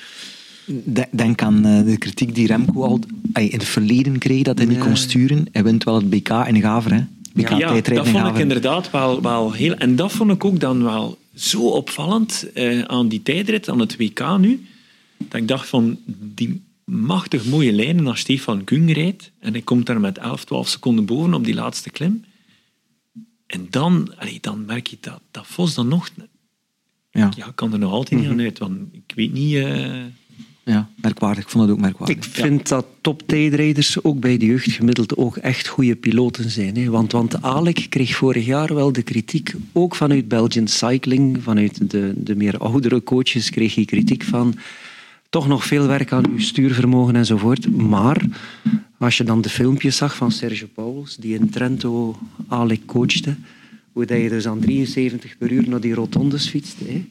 Denk 1.10 1.42
aan 1.42 1.64
eh, 1.64 1.84
de 1.84 1.96
kritiek 1.96 2.34
die 2.34 2.46
Remco 2.46 2.82
al 2.82 3.00
in 3.32 3.50
het 3.50 3.64
verleden 3.64 4.18
kreeg, 4.18 4.42
dat 4.42 4.58
hij 4.58 4.66
niet 4.66 4.78
kon 4.78 4.96
sturen. 4.96 5.46
Hij 5.52 5.64
wint 5.64 5.84
wel 5.84 5.94
het 5.94 6.10
BK 6.10 6.28
in 6.28 6.60
Gaver, 6.60 6.94
hè? 6.94 7.00
BK 7.32 7.48
ja, 7.48 7.80
dat 7.80 8.08
vond 8.08 8.26
ik 8.26 8.38
inderdaad 8.38 8.90
wel, 8.90 9.22
wel 9.22 9.52
heel... 9.52 9.74
En 9.74 9.96
dat 9.96 10.12
vond 10.12 10.30
ik 10.30 10.44
ook 10.44 10.60
dan 10.60 10.82
wel 10.82 11.18
zo 11.34 11.68
opvallend 11.68 12.52
eh, 12.52 12.80
aan 12.80 13.08
die 13.08 13.22
tijdrit, 13.22 13.68
aan 13.68 13.80
het 13.80 13.96
WK 13.96 14.38
nu, 14.38 14.66
dat 15.16 15.40
ik 15.40 15.48
dacht 15.48 15.68
van, 15.68 15.98
die 16.06 16.62
machtig 16.84 17.44
mooie 17.44 17.72
lijnen 17.72 18.06
als 18.06 18.20
Stefan 18.20 18.64
Kung 18.64 18.92
rijdt, 18.92 19.30
en 19.38 19.52
hij 19.52 19.62
komt 19.62 19.86
daar 19.86 20.00
met 20.00 20.18
11, 20.18 20.44
12 20.44 20.68
seconden 20.68 21.04
boven 21.04 21.34
op 21.34 21.44
die 21.44 21.54
laatste 21.54 21.90
klim. 21.90 22.24
En 23.46 23.66
dan, 23.70 24.12
allee, 24.18 24.38
dan 24.40 24.64
merk 24.64 24.86
je 24.86 24.96
dat, 25.00 25.20
dat 25.30 25.46
Vos 25.46 25.74
dan 25.74 25.88
nog... 25.88 26.10
Ja. 27.10 27.30
ja, 27.36 27.52
kan 27.54 27.72
er 27.72 27.78
nog 27.78 27.92
altijd 27.92 28.20
niet 28.20 28.28
mhm. 28.28 28.38
aan 28.38 28.44
uit, 28.44 28.58
want 28.58 28.78
ik 28.92 29.12
weet 29.14 29.32
niet... 29.32 29.54
Uh, 29.54 30.04
ja, 30.72 30.88
merkwaardig. 31.00 31.44
Ik 31.44 31.50
vond 31.50 31.64
het 31.64 31.72
ook 31.72 31.80
merkwaardig. 31.80 32.16
Ik 32.16 32.24
vind 32.24 32.68
dat 32.68 32.86
top-tijdrijders 33.00 34.02
ook 34.02 34.20
bij 34.20 34.36
de 34.36 34.46
jeugd 34.46 34.72
gemiddeld 34.72 35.16
ook 35.16 35.36
echt 35.36 35.68
goede 35.68 35.96
piloten 35.96 36.50
zijn. 36.50 36.76
Hè. 36.76 36.90
Want, 36.90 37.12
want 37.12 37.42
Alek 37.42 37.86
kreeg 37.88 38.16
vorig 38.16 38.46
jaar 38.46 38.74
wel 38.74 38.92
de 38.92 39.02
kritiek, 39.02 39.54
ook 39.72 39.94
vanuit 39.94 40.28
Belgian 40.28 40.68
Cycling, 40.68 41.42
vanuit 41.42 41.90
de, 41.90 42.12
de 42.16 42.36
meer 42.36 42.58
oudere 42.58 43.02
coaches 43.02 43.50
kreeg 43.50 43.74
hij 43.74 43.84
kritiek 43.84 44.22
van 44.22 44.54
toch 45.30 45.48
nog 45.48 45.64
veel 45.64 45.86
werk 45.86 46.12
aan 46.12 46.28
uw 46.28 46.38
stuurvermogen 46.38 47.16
enzovoort. 47.16 47.76
Maar 47.76 48.24
als 48.98 49.16
je 49.16 49.24
dan 49.24 49.40
de 49.40 49.48
filmpjes 49.48 49.96
zag 49.96 50.16
van 50.16 50.32
Sergio 50.32 50.66
Pauwels, 50.74 51.16
die 51.16 51.38
in 51.38 51.50
Trento 51.50 52.18
Alek 52.48 52.86
coachte, 52.86 53.36
hoe 53.92 54.04
dat 54.04 54.18
je 54.18 54.28
dus 54.28 54.46
aan 54.46 54.60
73 54.60 55.38
per 55.38 55.50
uur 55.50 55.68
naar 55.68 55.80
die 55.80 55.94
rotondes 55.94 56.48
fietst... 56.48 56.78
Hè, 56.78 57.04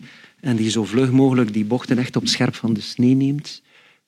en 0.46 0.56
die 0.56 0.70
zo 0.70 0.84
vlug 0.84 1.12
mogelijk 1.12 1.54
die 1.54 1.66
bochten 1.66 1.98
echt 1.98 2.16
op 2.16 2.28
scherp 2.28 2.56
van 2.56 2.74
de 2.74 2.82
snee 2.82 3.16
neemt. 3.16 3.62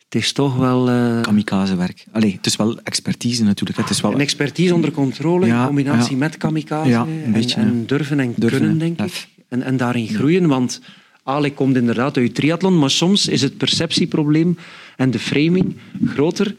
Het 0.03 0.15
is 0.15 0.31
toch 0.31 0.55
wel... 0.57 0.89
Uh... 0.89 1.21
Kamikazewerk. 1.21 2.05
Allee, 2.11 2.33
het 2.35 2.45
is 2.45 2.55
wel 2.55 2.79
expertise 2.83 3.43
natuurlijk. 3.43 3.79
Het 3.79 3.89
is 3.89 4.01
wel... 4.01 4.13
Een 4.13 4.19
expertise 4.19 4.73
onder 4.73 4.91
controle 4.91 5.47
in 5.47 5.65
combinatie 5.65 6.17
met 6.17 6.37
kamikaze. 6.37 6.89
Ja, 6.89 7.01
een 7.25 7.31
beetje, 7.31 7.59
en, 7.59 7.85
durven 7.85 8.19
en 8.19 8.35
kunnen, 8.39 8.77
denk 8.77 9.01
ik. 9.01 9.27
En, 9.49 9.61
en 9.61 9.77
daarin 9.77 10.07
groeien, 10.07 10.47
want 10.47 10.81
Ali 11.23 11.53
komt 11.53 11.75
inderdaad 11.75 12.17
uit 12.17 12.35
triathlon, 12.35 12.79
maar 12.79 12.91
soms 12.91 13.27
is 13.27 13.41
het 13.41 13.57
perceptieprobleem 13.57 14.57
en 14.95 15.11
de 15.11 15.19
framing 15.19 15.75
groter 16.05 16.55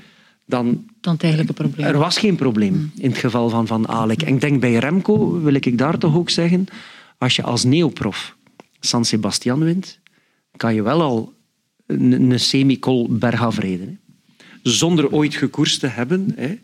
dan... 0.46 0.84
Dan 1.00 1.12
het 1.12 1.22
eigenlijke 1.22 1.52
probleem. 1.52 1.86
Er 1.86 1.98
was 1.98 2.18
geen 2.18 2.36
probleem 2.36 2.72
mm. 2.72 2.90
in 2.96 3.10
het 3.10 3.18
geval 3.18 3.48
van, 3.48 3.66
van 3.66 3.88
Alek. 3.88 4.22
En 4.22 4.34
ik 4.34 4.40
denk 4.40 4.60
bij 4.60 4.74
Remco, 4.74 5.40
wil 5.40 5.54
ik 5.54 5.78
daar 5.78 5.98
toch 5.98 6.16
ook 6.16 6.30
zeggen, 6.30 6.66
als 7.18 7.36
je 7.36 7.42
als 7.42 7.64
neoprof 7.64 8.36
San 8.80 9.04
Sebastian 9.04 9.64
wint, 9.64 9.98
kan 10.56 10.74
je 10.74 10.82
wel 10.82 11.02
al 11.02 11.34
een, 11.86 12.12
een 12.12 12.40
semicol 12.40 13.08
bergaf. 13.10 13.58
Zonder 14.62 15.12
ooit 15.12 15.34
gekoerst 15.34 15.80
te 15.80 15.86
hebben. 15.86 16.32
Hè. 16.36 16.58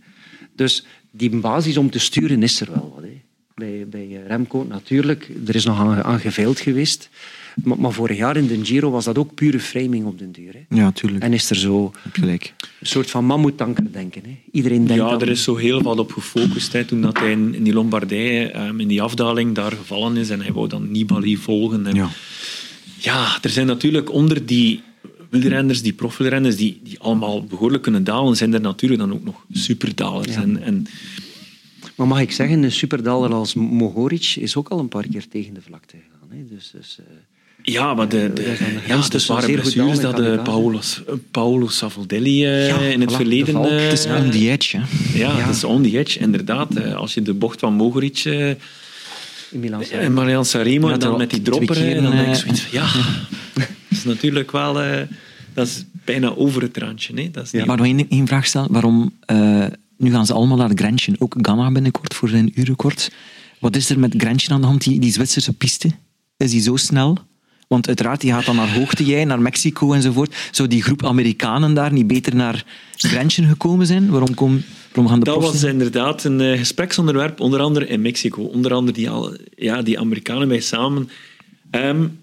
Dus 0.55 0.87
die 1.11 1.37
basis 1.37 1.77
om 1.77 1.91
te 1.91 1.99
sturen 1.99 2.43
is 2.43 2.61
er 2.61 2.73
wel 2.73 2.93
wat. 2.95 3.05
Hè. 3.05 3.21
Bij, 3.55 3.89
bij 3.89 4.23
Remco 4.27 4.67
natuurlijk, 4.69 5.31
er 5.47 5.55
is 5.55 5.65
nog 5.65 5.79
aan, 5.79 6.03
aan 6.03 6.21
geweest. 6.21 7.09
Maar, 7.63 7.79
maar, 7.79 7.93
vorig 7.93 8.17
jaar 8.17 8.37
in 8.37 8.47
de 8.47 8.65
Giro 8.65 8.91
was 8.91 9.05
dat 9.05 9.19
ook 9.19 9.35
pure 9.35 9.61
framing 9.61 10.07
op 10.07 10.19
den 10.19 10.33
duur. 10.33 10.53
Hè. 10.53 10.77
Ja, 10.77 10.93
tuurlijk. 10.93 11.23
En 11.23 11.33
is 11.33 11.51
er 11.51 11.57
zo 11.57 11.93
gelijk. 12.13 12.55
een 12.81 12.87
soort 12.87 13.11
van 13.11 13.25
mammoetanker 13.25 13.93
denken. 13.93 14.23
Hè. 14.25 14.37
Iedereen 14.51 14.87
denkt 14.87 15.03
ja, 15.03 15.19
er 15.19 15.29
is 15.29 15.43
zo 15.43 15.57
heel 15.57 15.83
wat 15.83 15.99
op 15.99 16.13
gefocust. 16.13 16.73
Hè, 16.73 16.85
toen 16.85 17.01
dat 17.01 17.19
hij 17.19 17.31
in, 17.31 17.63
die 17.63 17.73
Lombardij, 17.73 18.67
um, 18.67 18.81
in 18.81 18.89
die 18.89 19.03
afdaling, 19.03 19.55
daar 19.55 19.73
gevallen 19.73 20.17
is 20.17 20.31
en 20.31 20.41
hij 20.41 20.53
wou 20.53 20.69
dan 20.69 20.91
Nibali 20.91 21.37
volgen. 21.37 21.87
En, 21.87 21.95
ja. 21.95 22.09
ja, 22.99 23.39
er 23.43 23.51
zijn 23.51 23.67
natuurlijk 23.67 24.13
onder 24.13 24.47
die 24.47 24.83
wielrenners, 25.31 25.83
die 25.83 25.93
profwielrenners, 25.93 26.57
die, 26.57 26.81
die 26.83 26.99
allemaal 26.99 27.45
behoorlijk 27.45 27.83
kunnen 27.83 28.05
dalen, 28.05 28.37
zijn 28.37 28.55
er 28.55 28.61
natuurlijk 28.61 29.01
dan 29.01 29.13
ook 29.13 29.25
nog 29.25 29.45
superdalers. 29.53 30.35
Ja. 30.35 30.43
En, 30.43 30.63
en, 30.63 30.87
maar 31.95 32.07
mag 32.07 32.21
ik 32.21 32.33
zeggen, 32.33 32.63
een 32.63 32.73
superdaler 32.73 33.33
als 33.33 33.55
Mohoric 33.55 34.37
is 34.39 34.57
ook 34.57 34.69
al 34.69 34.79
een 34.79 34.89
paar 34.89 35.07
keer 35.09 35.29
tegen 35.29 35.55
de 35.55 35.63
vlakte 35.63 35.97
gegaan. 35.97 36.39
Hè. 36.39 36.55
Dus, 36.55 36.71
dus 36.71 36.99
uh... 37.01 37.07
Ja, 37.67 37.95
maar 37.95 38.09
de, 38.09 38.31
de, 38.35 38.57
ja, 38.87 39.09
de 39.09 39.19
zware 39.19 39.53
blessures 39.53 40.01
dat 40.01 40.17
de 40.17 40.41
Paulus, 40.43 41.03
Paolo 41.31 41.69
Savoldelli 41.69 42.45
uh, 42.47 42.91
in 42.91 43.01
het 43.01 43.13
voilà, 43.13 43.17
verleden... 43.17 43.55
Uh, 43.55 43.71
het 43.71 43.93
is 43.93 44.07
on 44.07 44.31
the 44.31 44.51
edge. 44.51 44.77
Hè? 44.77 44.85
Ja, 45.19 45.39
ja, 45.39 45.45
het 45.45 45.57
is 45.57 45.65
on 45.65 45.83
the 45.83 45.99
edge, 45.99 46.19
inderdaad. 46.19 46.79
Uh, 46.79 46.95
als 46.95 47.15
je 47.15 47.23
de 47.23 47.35
bocht 47.35 47.61
van 47.61 47.75
Mogoric... 47.75 48.25
Uh, 48.25 48.49
in 49.51 50.13
Milan 50.13 50.45
Sanremo 50.45 50.89
en 50.89 50.99
dan 50.99 51.19
met 51.19 51.31
die 51.31 51.43
dropper, 51.43 51.77
keer, 51.77 52.03
dan 52.03 52.11
denk 52.11 52.29
ik 52.29 52.35
zoiets 52.35 52.67
ja, 52.71 52.87
dat 53.55 53.67
is 53.89 54.05
natuurlijk 54.05 54.51
wel... 54.53 54.73
dat 55.55 55.67
is 55.67 55.85
bijna 56.05 56.35
over 56.35 56.63
het 56.63 56.77
randje. 56.77 57.15
Hè? 57.15 57.31
Dat 57.31 57.45
is 57.45 57.51
niet... 57.51 57.67
Maar 57.67 57.77
nog 57.77 57.87
één, 57.87 58.07
één 58.09 58.27
vraag 58.27 58.47
stellen. 58.47 58.73
Waarom... 58.73 59.13
nu 59.97 60.11
gaan 60.11 60.27
ze 60.27 60.33
allemaal 60.33 60.57
naar 60.57 60.71
Grenchen. 60.75 61.17
Ook 61.19 61.35
Gamma 61.41 61.71
binnenkort 61.71 62.15
voor 62.15 62.29
zijn 62.29 62.53
uurrecord. 62.55 63.11
Wat 63.59 63.77
is 63.77 63.91
er 63.91 63.99
met 63.99 64.15
Grenchen 64.17 64.53
aan 64.53 64.61
de 64.61 64.67
hand, 64.67 64.85
die, 64.85 65.01
die 65.01 65.13
Zwitserse 65.13 65.53
piste? 65.53 65.91
Is 66.37 66.51
die 66.51 66.61
zo 66.61 66.77
snel? 66.77 67.19
Want 67.69 67.87
uiteraard, 67.87 68.21
die 68.21 68.33
gaat 68.33 68.45
dan 68.45 68.57
naar 68.57 68.75
hoogte, 68.75 69.05
jij, 69.05 69.25
naar 69.25 69.41
Mexico 69.41 69.93
enzovoort. 69.93 70.35
Zou 70.51 70.69
die 70.69 70.83
groep 70.83 71.05
Amerikanen 71.05 71.75
daar 71.75 71.93
niet 71.93 72.07
beter 72.07 72.35
naar 72.35 72.65
Grenchen 72.97 73.49
gekomen 73.49 73.87
zijn? 73.87 74.11
Waarom, 74.11 74.35
kom, 74.35 74.63
waarom 74.93 75.09
gaan 75.09 75.19
de 75.19 75.25
Dat 75.25 75.43
was 75.43 75.63
inderdaad 75.63 76.25
een 76.25 76.41
uh, 76.41 76.59
gespreksonderwerp, 76.59 77.41
onder 77.41 77.61
andere 77.61 77.87
in 77.87 78.03
Mexico. 78.03 78.43
Onder 78.43 78.73
andere 78.73 78.97
die, 78.97 79.11
al, 79.11 79.37
ja, 79.57 79.83
die 79.83 79.99
Amerikanen 79.99 80.49
bij 80.49 80.61
samen. 80.61 81.09
Um, 81.71 82.23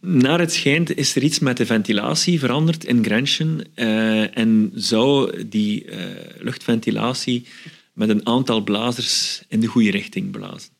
naar 0.00 0.38
het 0.38 0.52
schijnt 0.52 0.96
is 0.96 1.16
er 1.16 1.22
iets 1.22 1.38
met 1.38 1.56
de 1.56 1.66
ventilatie 1.66 2.38
veranderd 2.38 2.84
in 2.84 3.04
Grenchen 3.04 3.60
uh, 3.74 4.36
en 4.36 4.70
zou 4.74 5.32
die 5.46 5.84
uh, 5.84 5.96
luchtventilatie 6.38 7.46
met 7.92 8.08
een 8.08 8.26
aantal 8.26 8.62
blazers 8.62 9.42
in 9.48 9.60
de 9.60 9.66
goede 9.66 9.90
richting 9.90 10.30
blazen 10.30 10.70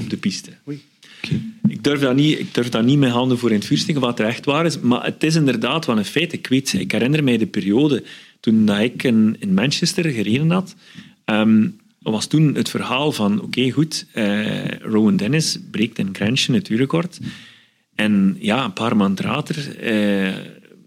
op 0.00 0.10
de 0.10 0.16
piste. 0.16 0.50
Oei. 0.68 0.82
Ik, 1.68 1.84
durf 1.84 2.00
dat 2.00 2.14
niet, 2.14 2.38
ik 2.38 2.54
durf 2.54 2.68
dat 2.68 2.84
niet 2.84 2.98
met 2.98 3.10
handen 3.10 3.38
voor 3.38 3.50
in 3.50 3.56
het 3.56 3.64
vuur 3.64 3.78
steken 3.78 4.00
wat 4.00 4.18
er 4.18 4.26
echt 4.26 4.44
waar 4.44 4.66
is, 4.66 4.80
maar 4.80 5.04
het 5.04 5.22
is 5.22 5.34
inderdaad 5.34 5.86
wel 5.86 5.98
een 5.98 6.04
feit. 6.04 6.32
Ik, 6.32 6.46
weet, 6.46 6.72
ik 6.72 6.92
herinner 6.92 7.24
mij 7.24 7.36
de 7.36 7.46
periode 7.46 8.04
toen 8.40 8.68
ik 8.68 9.02
in, 9.02 9.36
Manchester 9.54 10.04
gereden 10.10 10.50
had. 10.50 10.74
Um, 11.24 11.80
was 11.98 12.26
toen 12.26 12.54
het 12.54 12.68
verhaal 12.68 13.12
van, 13.12 13.42
oké, 13.42 13.70
goed, 13.70 14.06
uh, 14.14 14.68
Rowan 14.68 15.16
Dennis 15.16 15.58
breekt 15.70 15.98
in 15.98 16.08
Grenchen 16.12 16.54
het. 16.54 17.20
En 17.94 18.36
ja, 18.38 18.64
een 18.64 18.72
paar 18.72 18.96
maanden 18.96 19.24
later 19.24 19.84
uh, 19.92 20.34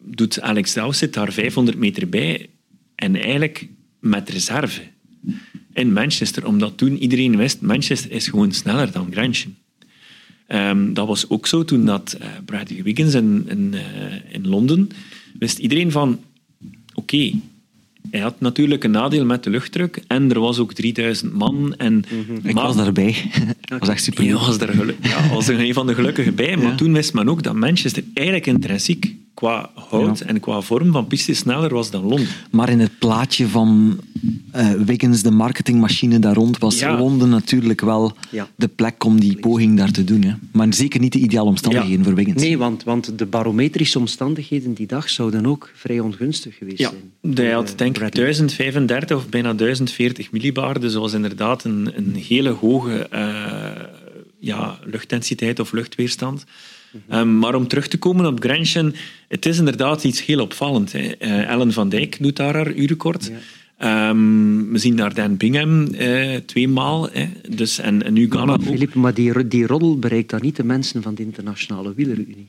doet 0.02 0.42
Alex 0.42 0.74
Dowsett 0.74 1.14
daar 1.14 1.34
500 1.34 1.78
meter 1.78 2.10
bij. 2.10 2.50
En 2.96 3.16
eigenlijk 3.16 3.68
met 4.00 4.30
reserve 4.30 4.82
in 5.74 5.94
Manchester. 5.94 6.46
Omdat 6.46 6.78
toen 6.78 6.98
iedereen 6.98 7.38
wist, 7.38 7.62
Manchester 7.62 8.12
is 8.12 8.28
gewoon 8.28 8.52
sneller 8.52 8.92
dan 8.92 9.12
Grenchen. 9.12 9.58
Um, 10.48 10.94
dat 10.94 11.08
was 11.08 11.30
ook 11.30 11.48
zo 11.48 11.64
toen 11.64 11.86
dat 11.86 12.18
uh, 12.22 12.28
Bradley 12.46 12.84
Wiggins 12.84 13.14
in, 13.14 13.46
in, 13.48 13.74
uh, 13.74 13.82
in, 14.28 14.48
Londen 14.48 14.90
wist 15.40 15.58
iedereen 15.58 15.92
van 15.92 16.20
oké, 16.94 17.16
okay, 17.16 17.40
hij 18.12 18.20
had 18.20 18.40
natuurlijk 18.40 18.84
een 18.84 18.92
nadeel 18.92 19.26
met 19.26 19.44
de 19.44 19.50
luchtdruk 19.50 20.04
en 20.08 20.30
er 20.30 20.40
was 20.40 20.60
ook 20.60 20.74
3000 20.74 21.34
man. 21.34 21.76
En, 21.78 21.94
mm 21.94 22.26
-hmm. 22.28 22.40
Ik 22.44 22.56
was 22.56 22.76
daarbij. 22.76 23.16
dat 23.62 23.80
was 23.80 23.90
echt 23.90 24.04
super. 24.04 24.34
was 24.34 24.60
er 24.60 24.96
ja, 25.02 25.30
was 25.30 25.48
er 25.48 25.60
een 25.60 25.74
van 25.74 25.88
de 25.88 25.94
gelukkigen 25.94 26.36
bij. 26.36 26.58
Maar 26.58 26.66
ja. 26.66 26.76
toen 26.76 26.94
wist 26.94 27.14
men 27.14 27.30
ook 27.30 27.44
dat 27.44 27.56
Manchester 27.56 28.04
eigenlijk 28.14 28.48
intrinsiek 28.48 29.16
qua 29.36 29.70
hout 29.90 30.20
en 30.20 30.40
qua 30.40 30.62
vorm 30.62 30.92
van 30.92 31.08
piste 31.08 31.34
sneller 31.34 31.74
was 31.74 31.92
dan 31.92 32.04
Londen. 32.06 32.28
Maar 32.52 32.70
in 32.70 32.80
het 32.80 33.00
plaatje 33.00 33.48
van 33.48 34.00
uh, 34.56 34.72
Wiggins, 34.72 35.22
de 35.22 35.32
marketingmachine 35.32 36.20
daar 36.20 36.34
rond, 36.36 36.58
was 36.58 36.80
Ja. 36.80 36.98
Londen 36.98 37.30
natuurlijk 37.30 37.82
wel 37.82 38.14
Ja. 38.30 38.48
de 38.56 38.68
plek 38.68 39.04
om 39.04 39.20
die 39.20 39.38
poging 39.40 39.78
daar 39.78 39.92
te 39.92 40.04
doen. 40.04 40.22
Hè. 40.24 40.34
Maar 40.52 40.74
zeker 40.74 41.00
niet 41.00 41.14
de 41.14 41.20
ideale 41.20 41.48
omstandigheden 41.50 42.04
voor 42.06 42.16
Wiggins. 42.16 42.42
Nee, 42.42 42.58
want, 42.58 42.84
want 42.84 43.18
de 43.20 43.26
barometrische 43.26 44.00
omstandigheden 44.00 44.74
die 44.74 44.88
dag 44.88 45.10
zouden 45.10 45.46
ook 45.46 45.72
vrij 45.76 46.00
ongunstig 46.00 46.58
geweest 46.58 46.78
Ja, 46.78 46.90
zijn. 47.22 47.36
hij 47.36 47.52
had 47.52 47.72
eh, 47.72 47.78
denk 47.78 47.92
ik 47.92 47.98
Bradley. 48.00 48.24
1035 48.24 49.18
of 49.18 49.30
bijna 49.30 49.54
1040 49.54 50.32
millibar. 50.32 50.80
Dus 50.80 50.92
dat 50.94 51.02
was 51.02 51.14
inderdaad 51.14 51.64
een, 51.64 51.92
een 51.96 52.16
hele 52.28 52.50
hoge 52.50 53.08
eh, 53.08 53.84
ja, 54.40 54.80
luchtdensiteit 54.84 55.60
of 55.60 55.72
luchtweerstand. 55.72 56.44
Um, 57.14 57.40
maar 57.40 57.56
om 57.56 57.68
terug 57.68 57.88
te 57.88 57.98
komen 57.98 58.26
op 58.26 58.40
Grenchen, 58.40 58.96
het 59.28 59.46
is 59.46 59.58
inderdaad 59.58 60.04
iets 60.04 60.26
heel 60.26 60.40
opvallend. 60.40 60.92
Hè. 60.92 61.00
Eh, 61.00 61.50
Ellen 61.50 61.74
van 61.74 61.90
Dijk 61.90 62.18
doet 62.20 62.36
daar 62.36 62.54
haar 62.54 62.74
uurrecord. 62.74 63.32
Ehm, 63.78 64.72
we 64.72 64.78
zien 64.78 64.96
daar 64.96 65.14
Dan 65.14 65.38
Bingham 65.38 65.88
eh, 65.88 66.36
tweemaal. 66.36 67.10
Hè. 67.12 67.30
Dus, 67.50 67.80
en, 67.80 68.04
en 68.04 68.14
nu 68.14 68.30
Ghana 68.30 68.54
ook. 68.54 68.64
Filip, 68.64 68.94
maar 68.94 69.14
die, 69.14 69.48
die 69.48 69.68
roddel 69.68 70.00
bereikt 70.00 70.30
dan 70.30 70.40
niet 70.42 70.56
de 70.56 70.64
mensen 70.64 71.02
van 71.02 71.16
de 71.16 71.24
Internationale 71.24 71.94
Wielerunie. 71.94 72.48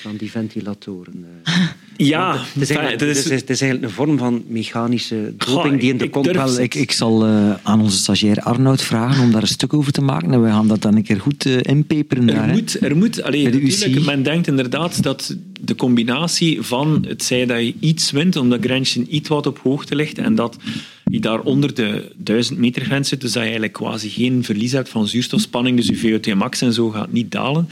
Van 0.00 0.16
die 0.16 0.30
ventilatoren. 0.30 1.24
eh. 1.44 1.54
Ja, 1.96 2.36
Het 2.52 2.62
is, 2.62 2.70
is- 2.70 2.76
het 2.76 3.02
is- 3.02 3.24
het 3.40 3.50
is 3.50 3.60
eigenlijk 3.60 3.82
een 3.82 3.96
vorm 3.96 4.18
van 4.18 4.42
mechanische 4.48 5.34
doping 5.36 5.80
die 5.80 5.90
in 5.90 5.96
de 5.98 6.04
ik 6.04 6.10
kont... 6.10 6.24
durf- 6.24 6.36
Wel, 6.36 6.58
ik, 6.60 6.74
ik 6.74 6.92
zal 6.92 7.24
eh, 7.26 7.54
aan 7.62 7.80
onze 7.80 7.96
stagiair 7.96 8.40
Arnoud 8.40 8.82
vragen 8.82 9.22
om 9.22 9.30
daar 9.32 9.42
een 9.42 9.48
stuk 9.48 9.72
over 9.74 9.92
te 9.92 10.00
maken. 10.00 10.32
En 10.32 10.42
we 10.42 10.48
gaan 10.48 10.68
dat 10.68 10.82
dan 10.82 10.96
een 10.96 11.02
keer 11.02 11.20
goed 11.20 11.46
eh, 11.46 11.56
inpeperen. 11.62 12.26
daar, 12.26 12.36
Er 12.36 12.46
hè. 12.46 12.52
moet, 12.52 12.82
er 12.82 12.96
moet 12.96 13.22
allee, 13.22 13.50
de 13.50 13.60
natuurlijk, 13.62 14.04
men 14.06 14.22
denkt 14.22 14.46
inderdaad 14.46 15.02
dat 15.02 15.36
de 15.60 15.74
combinatie 15.74 16.62
van 16.62 17.04
het 17.08 17.24
zij 17.24 17.46
dat 17.46 17.58
je 17.60 17.74
iets 17.80 18.10
wint, 18.10 18.36
omdat 18.36 18.60
Grenchen 18.64 19.14
iets 19.14 19.28
wat 19.28 19.46
op 19.46 19.58
hoogte 19.58 19.94
ligt, 19.96 20.18
en 20.18 20.34
dat 20.34 20.56
je 21.04 21.20
daar 21.20 21.40
onder 21.40 21.74
de 21.74 22.12
1000 22.16 22.58
meter 22.58 22.82
grens 22.84 23.08
zit, 23.08 23.20
dus 23.20 23.28
dat 23.32 23.38
je 23.42 23.48
eigenlijk 23.48 23.72
quasi 23.72 24.08
geen 24.08 24.44
verlies 24.44 24.72
hebt 24.72 24.88
van 24.88 25.08
zuurstofspanning, 25.08 25.76
dus 25.76 25.86
je 25.86 26.20
VO2 26.32 26.36
max 26.36 26.60
en 26.60 26.72
zo 26.72 26.90
gaat 26.90 27.12
niet 27.12 27.30
dalen. 27.30 27.68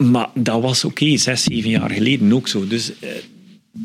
Maar 0.00 0.28
dat 0.34 0.62
was 0.62 0.84
oké, 0.84 1.16
zes, 1.16 1.42
zeven 1.42 1.70
jaar 1.70 1.90
geleden 1.90 2.32
ook 2.32 2.48
zo. 2.48 2.66
Dus 2.66 2.98
eh, 2.98 3.10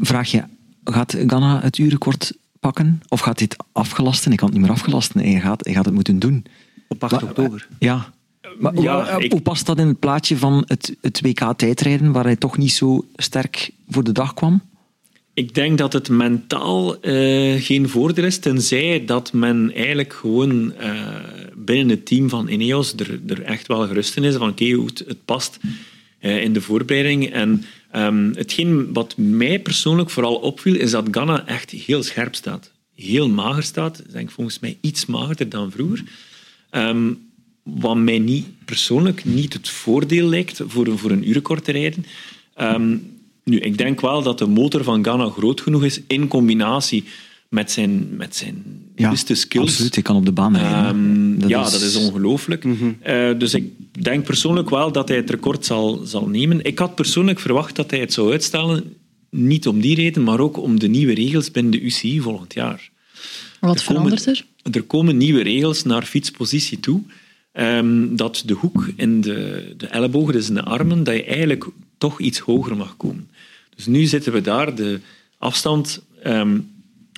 Vraag 0.01 0.31
je, 0.31 0.43
gaat 0.83 1.15
Ghana 1.27 1.61
het 1.61 1.77
uurrecord 1.77 2.33
pakken? 2.59 3.01
Of 3.07 3.19
gaat 3.19 3.37
dit 3.37 3.55
afgelasten? 3.71 4.31
Ik 4.31 4.37
kan 4.37 4.47
het 4.47 4.57
niet 4.57 4.65
meer 4.67 4.75
afgelasten. 4.75 5.19
Hij 5.21 5.39
gaat, 5.39 5.65
hij 5.65 5.73
gaat 5.73 5.85
het 5.85 5.93
moeten 5.93 6.19
doen. 6.19 6.45
Op 6.87 7.03
8 7.03 7.11
Maar- 7.11 7.23
oktober. 7.23 7.67
Ja. 7.79 8.13
Maar 8.59 8.81
Ja, 8.81 9.13
hoe- 9.15 9.23
ik- 9.23 9.31
hoe 9.31 9.41
past 9.41 9.65
dat 9.65 9.79
in 9.79 9.87
het 9.87 9.99
plaatje 9.99 10.37
van 10.37 10.63
het, 10.67 10.95
het 11.01 11.21
WK-tijdrijden, 11.21 12.11
waar 12.11 12.23
hij 12.23 12.35
toch 12.35 12.57
niet 12.57 12.71
zo 12.71 13.05
sterk 13.15 13.71
voor 13.89 14.03
de 14.03 14.11
dag 14.11 14.33
kwam? 14.33 14.61
Ik 15.33 15.53
denk 15.53 15.77
dat 15.77 15.93
het 15.93 16.09
mentaal 16.09 17.01
eh, 17.01 17.61
geen 17.63 17.89
voordeel 17.89 18.23
is, 18.25 18.37
tenzij 18.39 19.05
dat 19.05 19.33
men 19.33 19.71
eigenlijk 19.73 20.13
gewoon 20.13 20.73
eh, 20.73 20.93
binnen 21.55 21.89
het 21.89 22.05
team 22.05 22.29
van 22.29 22.47
Ineos 22.47 22.93
er, 22.93 23.19
er 23.27 23.41
echt 23.41 23.67
wel 23.67 23.87
gerust 23.87 24.17
in 24.17 24.23
is 24.23 24.35
van 24.35 24.49
oké, 24.49 24.71
hoe 24.71 24.85
het, 24.85 25.03
het 25.07 25.25
past 25.25 25.59
eh, 25.61 25.69
in 26.31 26.53
de 26.53 26.61
voorbereiding. 26.61 27.31
En 27.31 27.63
ehm, 27.91 28.29
hetgeen 28.33 28.93
wat 28.93 29.17
mij 29.17 29.59
persoonlijk 29.59 30.09
vooral 30.09 30.35
opviel, 30.35 30.75
is 30.75 30.91
dat 30.91 31.07
Ghana 31.11 31.45
echt 31.47 31.71
heel 31.71 32.03
scherp 32.03 32.35
staat. 32.35 32.71
Heel 32.95 33.29
mager 33.29 33.63
staat. 33.63 33.99
Ik 33.99 34.11
denk 34.11 34.31
volgens 34.31 34.59
mij 34.59 34.77
iets 34.81 35.05
magerder 35.05 35.49
dan 35.49 35.71
vroeger. 35.71 36.03
Ehm, 36.69 37.11
wat 37.63 37.97
mij 37.97 38.19
niet, 38.19 38.45
persoonlijk 38.65 39.25
niet 39.25 39.53
het 39.53 39.69
voordeel 39.69 40.27
lijkt 40.27 40.61
voor, 40.67 40.87
een- 40.87 40.97
voor 40.97 41.11
een 41.11 41.27
uurrecord 41.27 41.63
te 41.63 41.71
rijden. 41.71 42.05
Ehm, 42.55 42.97
nu, 43.43 43.59
ik 43.59 43.77
denk 43.77 44.01
wel 44.01 44.23
dat 44.23 44.37
de 44.39 44.47
motor 44.47 44.83
van 44.83 45.03
Ghana 45.03 45.29
groot 45.29 45.61
genoeg 45.61 45.83
is 45.83 45.99
in 46.07 46.27
combinatie 46.27 47.03
met 47.49 47.71
zijn, 47.71 48.07
met 48.17 48.35
zijn 48.35 48.63
Ja, 48.95 49.09
beste 49.09 49.35
skills. 49.35 49.69
absoluut. 49.69 49.93
Hij 49.93 50.03
kan 50.03 50.15
op 50.15 50.25
de 50.25 50.31
baan 50.31 50.57
rijden. 50.57 51.41
ja, 51.47 51.63
dat 51.69 51.81
is 51.81 51.95
ongelooflijk. 51.95 52.63
Mhm. 52.63 52.91
Eh, 52.99 53.29
dus 53.39 53.53
ik 53.53 53.63
denk 53.99 54.25
persoonlijk 54.25 54.69
wel 54.69 54.91
dat 54.91 55.07
hij 55.07 55.17
het 55.17 55.29
record 55.29 55.65
zal, 55.65 56.01
zal 56.05 56.27
nemen. 56.27 56.63
Ik 56.63 56.79
had 56.79 56.95
persoonlijk 56.95 57.39
verwacht 57.39 57.75
dat 57.75 57.91
hij 57.91 57.99
het 57.99 58.13
zou 58.13 58.31
uitstellen. 58.31 58.95
Niet 59.29 59.67
om 59.67 59.79
die 59.81 59.95
reden, 59.95 60.23
maar 60.23 60.39
ook 60.39 60.57
om 60.57 60.79
de 60.79 60.87
nieuwe 60.87 61.13
regels 61.13 61.51
binnen 61.51 61.71
de 61.71 61.81
UCI 61.81 62.21
volgend 62.21 62.53
jaar. 62.53 62.89
Wat 63.59 63.79
Er 63.79 63.85
komen- 63.85 64.01
verandert 64.09 64.25
er? 64.25 64.45
Er 64.71 64.83
komen 64.83 65.17
nieuwe 65.17 65.41
regels 65.43 65.83
naar 65.83 66.03
fietspositie 66.03 66.79
toe. 66.79 67.01
ehm, 67.51 68.15
dat 68.15 68.43
de 68.45 68.53
hoek 68.53 68.87
in 68.95 69.21
de, 69.21 69.73
de 69.77 69.87
ellebogen, 69.87 70.33
dus 70.33 70.47
in 70.47 70.53
de 70.53 70.63
armen, 70.63 71.03
dat 71.03 71.15
je 71.15 71.23
eigenlijk 71.23 71.65
toch 71.97 72.19
iets 72.19 72.39
hoger 72.39 72.77
mag 72.77 72.97
komen. 72.97 73.29
Dus 73.75 73.85
nu 73.85 74.05
zitten 74.05 74.33
we 74.33 74.41
daar, 74.41 74.75
de 74.75 74.99
afstand, 75.37 76.01
ehm, 76.23 76.59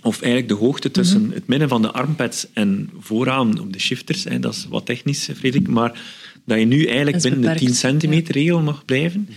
of 0.04 0.22
eigenlijk 0.22 0.52
de 0.52 0.66
hoogte 0.66 0.92
tussen 0.92 1.32
het 1.34 1.48
midden 1.48 1.70
van 1.70 1.82
de 1.82 1.92
armpads 1.92 2.48
en 2.54 2.90
vooraan 3.00 3.60
op 3.60 3.74
de 3.74 3.80
shifters, 3.80 4.24
hè, 4.24 4.40
dat 4.40 4.54
is 4.54 4.66
wat 4.70 4.86
technisch, 4.86 5.30
Frederik, 5.36 5.68
maar 5.68 6.02
dat 6.48 6.60
je 6.60 6.66
nu 6.66 6.86
eigenlijk 6.86 7.22
binnen 7.22 7.42
de 7.42 7.48
10 7.48 7.56
beperkt, 7.56 7.76
centimeter 7.76 8.34
regel 8.34 8.62
mag 8.62 8.86
blijven. 8.86 9.30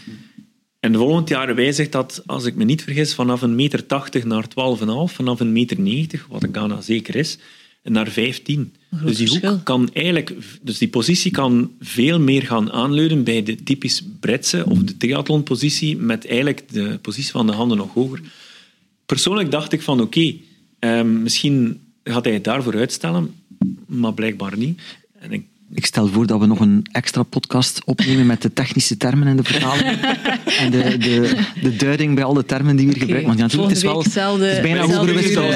En 0.80 0.94
volgend 0.94 1.28
jaar 1.28 1.54
wijzigt 1.54 1.92
dat, 1.92 2.22
als 2.26 2.44
ik 2.44 2.54
me 2.54 2.64
niet 2.64 2.82
vergis, 2.82 3.14
vanaf 3.14 3.42
een 3.42 3.54
meter 3.54 3.86
80 3.86 4.24
naar 4.24 4.44
12,5, 4.48 5.14
vanaf 5.14 5.40
een 5.40 5.52
meter 5.52 5.80
90, 5.80 6.26
wat 6.28 6.44
in 6.44 6.52
Ghana 6.52 6.80
zeker 6.80 7.16
is, 7.16 7.38
en 7.82 7.92
naar 7.92 8.08
15. 8.08 8.72
groot 8.90 9.06
Dus 9.06 9.16
die 9.16 9.28
verschil. 9.28 9.50
hoek 9.50 9.64
kan 9.64 9.90
eigenlijk, 9.92 10.34
dus 10.62 10.78
die 10.78 10.88
positie 10.88 11.30
kan 11.30 11.70
veel 11.80 12.20
meer 12.20 12.42
gaan 12.42 12.72
aanleunen 12.72 13.24
bij 13.24 13.42
de 13.42 13.62
typisch 13.62 14.02
Britse 14.20 14.64
of 14.66 14.78
de 14.78 14.96
triathlonpositie, 14.96 15.96
met 15.96 16.26
eigenlijk 16.26 16.62
de 16.72 16.98
positie 17.02 17.30
van 17.30 17.46
de 17.46 17.52
handen 17.52 17.76
nog 17.76 17.94
hoger. 17.94 18.20
Persoonlijk 19.06 19.50
dacht 19.50 19.72
ik 19.72 19.82
van 19.82 20.00
oké, 20.00 20.34
ehm, 20.78 21.22
misschien 21.22 21.80
gaat 22.04 22.24
hij 22.24 22.34
het 22.34 22.44
daarvoor 22.44 22.76
uitstellen, 22.76 23.34
maar 23.86 24.14
blijkbaar 24.14 24.58
niet. 24.58 24.80
En 25.18 25.32
ik, 25.32 25.44
Ik 25.74 25.86
stel 25.86 26.06
voor 26.06 26.26
dat 26.26 26.40
we 26.40 26.46
nog 26.46 26.60
een 26.60 26.86
extra 26.92 27.22
podcast 27.22 27.84
opnemen 27.84 28.26
met 28.26 28.42
de 28.42 28.52
technische 28.52 28.96
termen 28.96 29.26
en 29.26 29.36
de 29.36 29.44
vertaling. 29.44 30.00
en 30.62 30.70
de, 30.70 30.98
de, 30.98 31.36
de 31.62 31.76
duiding 31.76 32.14
bij 32.14 32.24
al 32.24 32.34
de 32.34 32.44
termen 32.44 32.76
die 32.76 32.86
we 32.86 32.92
hier 32.92 33.00
gebruiken. 33.00 33.36
Want 33.36 33.38
ja, 33.38 33.44
natuurlijk, 33.44 33.68
het 33.68 34.06
is, 34.06 34.14
wel, 34.14 34.38
het 34.38 34.56
is 34.56 34.60
bijna 34.60 34.80
hogere 34.80 35.12
wiskunde. 35.12 35.54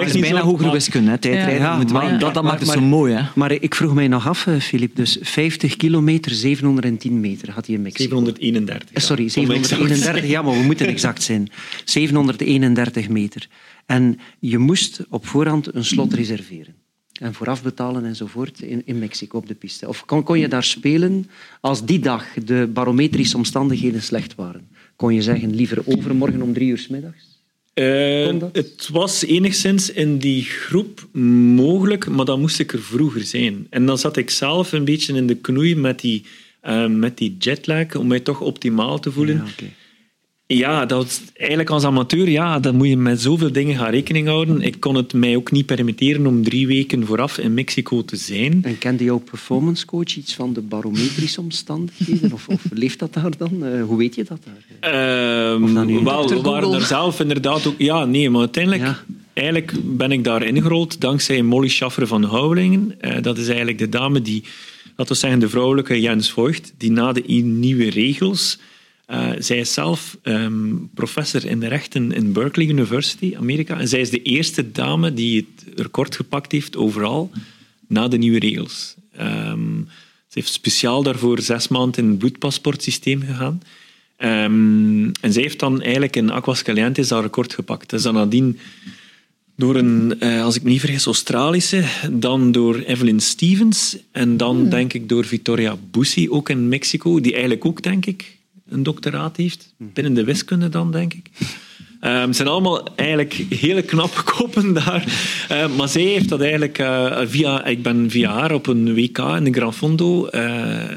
Het 0.00 0.14
is 0.14 0.20
bijna 0.20 0.40
hogere 0.40 0.70
wiskunde, 0.70 1.10
hè, 1.10 1.18
tijdrijden. 1.18 1.62
Ja. 1.62 1.84
Maar- 1.92 2.10
dat, 2.10 2.20
dat 2.20 2.34
maar- 2.34 2.44
maakt 2.44 2.60
het 2.60 2.70
zo 2.70 2.80
mooi. 2.80 3.14
Hè. 3.14 3.22
Maar 3.34 3.52
ik 3.52 3.74
vroeg 3.74 3.94
mij 3.94 4.08
nog 4.08 4.28
af, 4.28 4.46
eh, 4.46 4.60
Filip, 4.60 4.96
dus 4.96 5.18
50 5.20 5.76
kilometer, 5.76 6.32
710 6.32 7.20
meter 7.20 7.50
had 7.50 7.66
hij 7.66 7.74
in 7.74 7.82
Mexico. 7.82 8.02
731. 8.02 8.88
Eh, 8.92 9.02
Sorry, 9.02 9.30
ja, 9.34 9.42
om 9.42 9.50
exact 9.50 9.62
te 9.62 9.68
731. 9.68 10.02
zijn. 10.14 10.28
Ja, 10.28 10.42
maar 10.42 10.58
we 10.58 10.64
moeten 10.64 10.86
exact 10.86 11.22
zijn. 11.22 11.48
731 11.84 13.08
meter. 13.08 13.48
En 13.86 14.18
je 14.38 14.58
moest 14.58 15.00
op 15.08 15.26
voorhand 15.26 15.74
een 15.74 15.84
slot 15.84 16.12
reserveren. 16.12 16.74
En 17.22 17.34
vooraf 17.34 17.62
betalen 17.62 18.04
enzovoort 18.04 18.60
in, 18.60 18.82
in 18.84 18.98
Mexico 18.98 19.38
op 19.38 19.46
de 19.46 19.54
piste. 19.54 19.88
Of 19.88 20.04
kon, 20.04 20.22
kon 20.22 20.38
je 20.38 20.48
daar 20.48 20.64
spelen 20.64 21.30
als 21.60 21.84
die 21.84 21.98
dag 21.98 22.24
de 22.44 22.70
barometrische 22.72 23.36
omstandigheden 23.36 24.02
slecht 24.02 24.34
waren? 24.34 24.68
Kon 24.96 25.14
je 25.14 25.22
zeggen, 25.22 25.54
liever 25.54 25.82
overmorgen 25.84 26.42
om 26.42 26.52
drie 26.52 26.68
uur 26.68 26.78
's 26.78 26.88
middags? 26.88 27.40
Eh, 27.74 28.34
het 28.52 28.88
was 28.92 29.24
enigszins 29.24 29.90
in 29.90 30.18
die 30.18 30.42
groep 30.42 31.08
mogelijk, 31.56 32.08
maar 32.08 32.24
dan 32.24 32.40
moest 32.40 32.58
ik 32.58 32.72
er 32.72 32.82
vroeger 32.82 33.22
zijn. 33.24 33.66
En 33.70 33.86
dan 33.86 33.98
zat 33.98 34.16
ik 34.16 34.30
zelf 34.30 34.72
een 34.72 34.84
beetje 34.84 35.14
in 35.14 35.26
de 35.26 35.36
knoei 35.36 35.76
met 35.76 36.00
die, 36.00 36.24
eh, 36.60 36.86
met 36.86 37.18
die 37.18 37.36
jetlag, 37.38 37.94
om 37.94 38.06
mij 38.06 38.20
toch 38.20 38.40
optimaal 38.40 38.98
te 39.00 39.12
voelen. 39.12 39.44
Ja. 39.56 39.66
Ja, 40.56 40.86
dat 40.86 41.22
eigenlijk 41.34 41.70
als 41.70 41.84
amateur, 41.84 42.28
ja, 42.28 42.60
dan 42.60 42.76
moet 42.76 42.88
je 42.88 42.96
met 42.96 43.20
zoveel 43.20 43.52
dingen 43.52 43.76
gaan 43.76 43.90
rekening 43.90 44.26
houden. 44.26 44.60
Ik 44.60 44.80
kon 44.80 44.94
het 44.94 45.12
mij 45.12 45.36
ook 45.36 45.50
niet 45.50 45.66
permitteren 45.66 46.26
om 46.26 46.44
drie 46.44 46.66
weken 46.66 47.06
vooraf 47.06 47.38
in 47.38 47.54
Mexico 47.54 48.04
te 48.04 48.16
zijn. 48.16 48.60
En 48.62 48.78
kende 48.78 49.04
jouw 49.04 49.18
performance 49.18 49.86
coach 49.86 50.16
iets 50.16 50.34
van 50.34 50.52
de 50.52 50.60
barometrische 50.60 51.40
omstandigheden? 51.40 52.32
Of, 52.32 52.48
of 52.48 52.62
leeft 52.72 52.98
dat 52.98 53.14
daar 53.14 53.36
dan? 53.36 53.64
Eh, 53.64 53.84
hoe 53.84 53.98
weet 53.98 54.14
je 54.14 54.24
dat 54.24 54.38
daar? 54.44 54.90
Ehm, 54.92 56.04
wel, 56.04 56.28
we 56.28 56.40
waren 56.40 56.72
er 56.72 56.80
zelf 56.80 57.20
inderdaad 57.20 57.66
ook... 57.66 57.74
Ja, 57.78 58.04
nee, 58.04 58.30
maar 58.30 58.40
uiteindelijk... 58.40 58.82
Ja. 58.82 58.98
Eigenlijk 59.32 59.72
ben 59.82 60.12
ik 60.12 60.24
daar 60.24 60.42
ingerold 60.42 61.00
dankzij 61.00 61.42
Molly 61.42 61.68
Schaffer 61.68 62.06
van 62.06 62.22
Houwelingen. 62.22 62.94
Eh, 63.00 63.22
dat 63.22 63.38
is 63.38 63.46
eigenlijk 63.46 63.78
de 63.78 63.88
dame 63.88 64.22
die, 64.22 64.44
laten 64.96 65.14
we 65.14 65.20
zeggen, 65.20 65.40
de 65.40 65.48
vrouwelijke 65.48 66.00
Jens 66.00 66.30
Voigt, 66.30 66.72
die 66.78 66.90
na 66.90 67.12
de 67.12 67.22
nieuwe 67.42 67.90
regels... 67.90 68.58
eh, 69.12 69.30
zij 69.38 69.58
is 69.58 69.72
zelf 69.72 70.18
ehm, 70.22 70.74
professor 70.94 71.46
in 71.46 71.60
de 71.60 71.68
rechten 71.68 72.12
in 72.12 72.32
Berkeley 72.32 72.66
University, 72.66 73.34
Amerika. 73.36 73.78
En 73.78 73.88
zij 73.88 74.00
is 74.00 74.10
de 74.10 74.22
eerste 74.22 74.72
dame 74.72 75.12
die 75.12 75.36
het 75.36 75.78
record 75.78 76.16
gepakt 76.16 76.52
heeft 76.52 76.76
overal 76.76 77.30
na 77.88 78.08
de 78.08 78.16
nieuwe 78.16 78.38
regels. 78.38 78.94
Ehm, 79.16 79.76
ze 80.26 80.38
heeft 80.38 80.52
speciaal 80.52 81.02
daarvoor 81.02 81.40
zes 81.40 81.68
maanden 81.68 82.02
in 82.02 82.08
het 82.08 82.18
bloedpaspoortsysteem 82.18 83.22
gegaan. 83.22 83.62
Ehm, 84.16 85.04
en 85.20 85.32
zij 85.32 85.42
heeft 85.42 85.58
dan 85.58 85.82
eigenlijk 85.82 86.16
in 86.16 86.30
Aquas 86.30 86.62
Calientes 86.62 87.08
dat 87.08 87.22
record 87.22 87.54
gepakt. 87.54 87.90
Dat 87.90 87.98
is 87.98 88.04
dan 88.04 88.14
nadien 88.14 88.58
door 89.56 89.76
een, 89.76 90.20
eh, 90.20 90.42
als 90.42 90.56
ik 90.56 90.62
me 90.62 90.70
niet 90.70 90.80
vergis, 90.80 91.04
Australische, 91.04 91.84
dan 92.12 92.52
door 92.52 92.78
Evelyn 92.78 93.20
Stevens 93.20 93.96
en 94.10 94.36
dan 94.36 94.68
denk 94.68 94.92
ik 94.92 95.08
door 95.08 95.24
Victoria 95.24 95.76
Bussi, 95.90 96.30
ook 96.30 96.48
in 96.48 96.68
Mexico, 96.68 97.20
die 97.20 97.32
eigenlijk 97.32 97.64
ook, 97.64 97.82
denk 97.82 98.06
ik, 98.06 98.40
een 98.72 98.82
doctoraat 98.82 99.36
heeft. 99.36 99.74
Binnen 99.76 100.14
de 100.14 100.24
wiskunde 100.24 100.68
dan, 100.68 100.92
denk 100.92 101.14
ik. 101.14 101.30
Um, 102.04 102.32
zijn 102.32 102.48
allemaal 102.48 102.94
eigenlijk 102.94 103.32
hele 103.32 103.82
knappe 103.82 104.22
koppen 104.32 104.72
daar. 104.72 105.04
Uh, 105.50 105.76
maar 105.76 105.88
zij 105.88 106.02
heeft 106.02 106.28
dat 106.28 106.40
eigenlijk 106.40 106.78
uh, 106.78 107.20
via... 107.24 107.64
Ik 107.64 107.82
ben 107.82 108.10
via 108.10 108.32
haar 108.32 108.52
op 108.52 108.66
een 108.66 108.94
WK 108.94 109.18
in 109.18 109.44
de 109.44 109.52
Gran 109.52 109.74
Fondo 109.74 110.28
uh, 110.30 110.90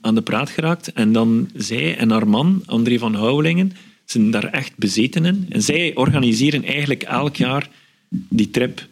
aan 0.00 0.14
de 0.14 0.22
praat 0.22 0.50
geraakt. 0.50 0.92
En 0.92 1.12
dan 1.12 1.50
zij 1.54 1.96
en 1.96 2.10
haar 2.10 2.28
man, 2.28 2.62
André 2.66 2.98
van 2.98 3.14
Houwelingen, 3.14 3.72
zijn 4.04 4.30
daar 4.30 4.44
echt 4.44 4.72
bezeten 4.76 5.24
in. 5.24 5.46
En 5.48 5.62
zij 5.62 5.94
organiseren 5.94 6.64
eigenlijk 6.64 7.02
elk 7.02 7.36
jaar 7.36 7.68
die 8.08 8.50
trip. 8.50 8.86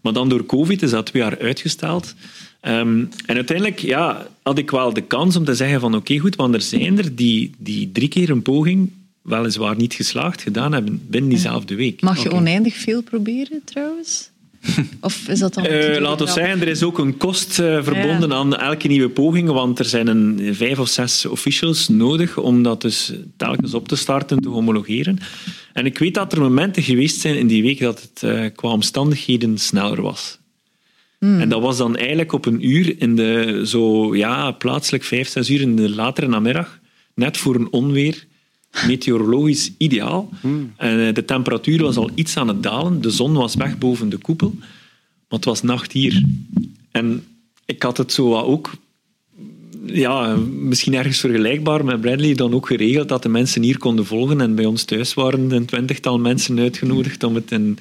Maar 0.00 0.12
dan 0.12 0.28
door 0.28 0.46
COVID 0.46 0.82
is 0.82 0.90
dat 0.90 1.06
twee 1.06 1.22
jaar 1.22 1.38
uitgesteld. 1.38 2.14
Um, 2.62 3.08
en 3.26 3.36
uiteindelijk 3.36 3.78
ja, 3.78 4.26
had 4.42 4.58
ik 4.58 4.70
wel 4.70 4.92
de 4.92 5.00
kans 5.00 5.36
om 5.36 5.44
te 5.44 5.54
zeggen 5.54 5.80
van 5.80 5.94
oké, 5.94 6.18
goed, 6.18 6.36
want 6.36 6.54
er 6.54 6.60
zijn 6.60 6.98
er 6.98 7.14
die, 7.14 7.50
die 7.58 7.92
drie 7.92 8.08
keer 8.08 8.30
een 8.30 8.42
poging 8.42 8.90
weliswaar 9.22 9.76
niet 9.76 9.94
geslaagd 9.94 10.42
gedaan 10.42 10.72
hebben 10.72 11.02
binnen 11.06 11.30
diezelfde 11.30 11.74
week. 11.74 12.00
Mag 12.00 12.22
je 12.22 12.32
oneindig 12.32 12.74
veel 12.74 13.02
proberen 13.02 13.60
trouwens? 13.64 14.30
Of 15.00 15.28
is 15.28 15.38
dat 15.38 15.54
dan... 15.54 15.66
Uh, 15.66 15.96
laat 15.98 16.20
ons 16.20 16.32
zeggen, 16.32 16.60
er 16.60 16.68
is 16.68 16.82
ook 16.82 16.98
een 16.98 17.16
kost 17.16 17.58
uh, 17.58 17.82
verbonden 17.82 18.28
ja. 18.28 18.34
aan 18.34 18.56
elke 18.56 18.88
nieuwe 18.88 19.08
poging, 19.08 19.50
want 19.50 19.78
er 19.78 19.84
zijn 19.84 20.06
een 20.06 20.54
vijf 20.54 20.78
of 20.78 20.88
zes 20.88 21.26
officials 21.26 21.88
nodig 21.88 22.38
om 22.38 22.62
dat 22.62 22.80
dus 22.80 23.12
telkens 23.36 23.74
op 23.74 23.88
te 23.88 23.96
starten, 23.96 24.40
te 24.40 24.48
homologeren. 24.48 25.18
En 25.72 25.86
ik 25.86 25.98
weet 25.98 26.14
dat 26.14 26.32
er 26.32 26.40
momenten 26.40 26.82
geweest 26.82 27.20
zijn 27.20 27.36
in 27.36 27.46
die 27.46 27.62
week 27.62 27.80
dat 27.80 28.00
het 28.00 28.22
uh, 28.24 28.44
qua 28.54 28.68
omstandigheden 28.68 29.58
sneller 29.58 30.02
was. 30.02 30.39
Hmm. 31.20 31.40
En 31.40 31.48
dat 31.48 31.62
was 31.62 31.76
dan 31.76 31.96
eigenlijk 31.96 32.32
op 32.32 32.46
een 32.46 32.68
uur 32.68 32.94
in 32.98 33.16
de, 33.16 33.62
zo 33.64 34.14
ja, 34.16 34.50
plaatselijk 34.50 35.04
vijf, 35.04 35.28
zes 35.28 35.50
uur 35.50 35.60
in 35.60 35.76
de 35.76 35.90
latere 35.90 36.28
namiddag, 36.28 36.80
net 37.14 37.36
voor 37.36 37.54
een 37.54 37.72
onweer, 37.72 38.26
meteorologisch 38.86 39.72
ideaal. 39.78 40.28
Hmm. 40.40 40.72
En 40.76 41.14
de 41.14 41.24
temperatuur 41.24 41.82
was 41.82 41.96
al 41.96 42.10
iets 42.14 42.36
aan 42.36 42.48
het 42.48 42.62
dalen, 42.62 43.00
de 43.00 43.10
zon 43.10 43.32
was 43.32 43.54
weg 43.54 43.78
boven 43.78 44.08
de 44.08 44.18
koepel, 44.18 44.54
maar 44.58 45.38
het 45.38 45.44
was 45.44 45.62
nacht 45.62 45.92
hier. 45.92 46.24
En 46.90 47.24
ik 47.64 47.82
had 47.82 47.96
het 47.96 48.12
zo 48.12 48.36
ook 48.36 48.70
ja, 49.86 50.36
misschien 50.36 50.94
ergens 50.94 51.20
vergelijkbaar 51.20 51.84
met 51.84 52.00
Bradley 52.00 52.34
dan 52.34 52.54
ook 52.54 52.66
geregeld 52.66 53.08
dat 53.08 53.22
de 53.22 53.28
mensen 53.28 53.62
hier 53.62 53.78
konden 53.78 54.06
volgen. 54.06 54.40
En 54.40 54.54
bij 54.54 54.64
ons 54.64 54.84
thuis 54.84 55.14
waren 55.14 55.50
een 55.50 55.64
twintigtal 55.64 56.18
mensen 56.18 56.58
uitgenodigd 56.58 57.22
om 57.22 57.34
het 57.34 57.52
in... 57.52 57.78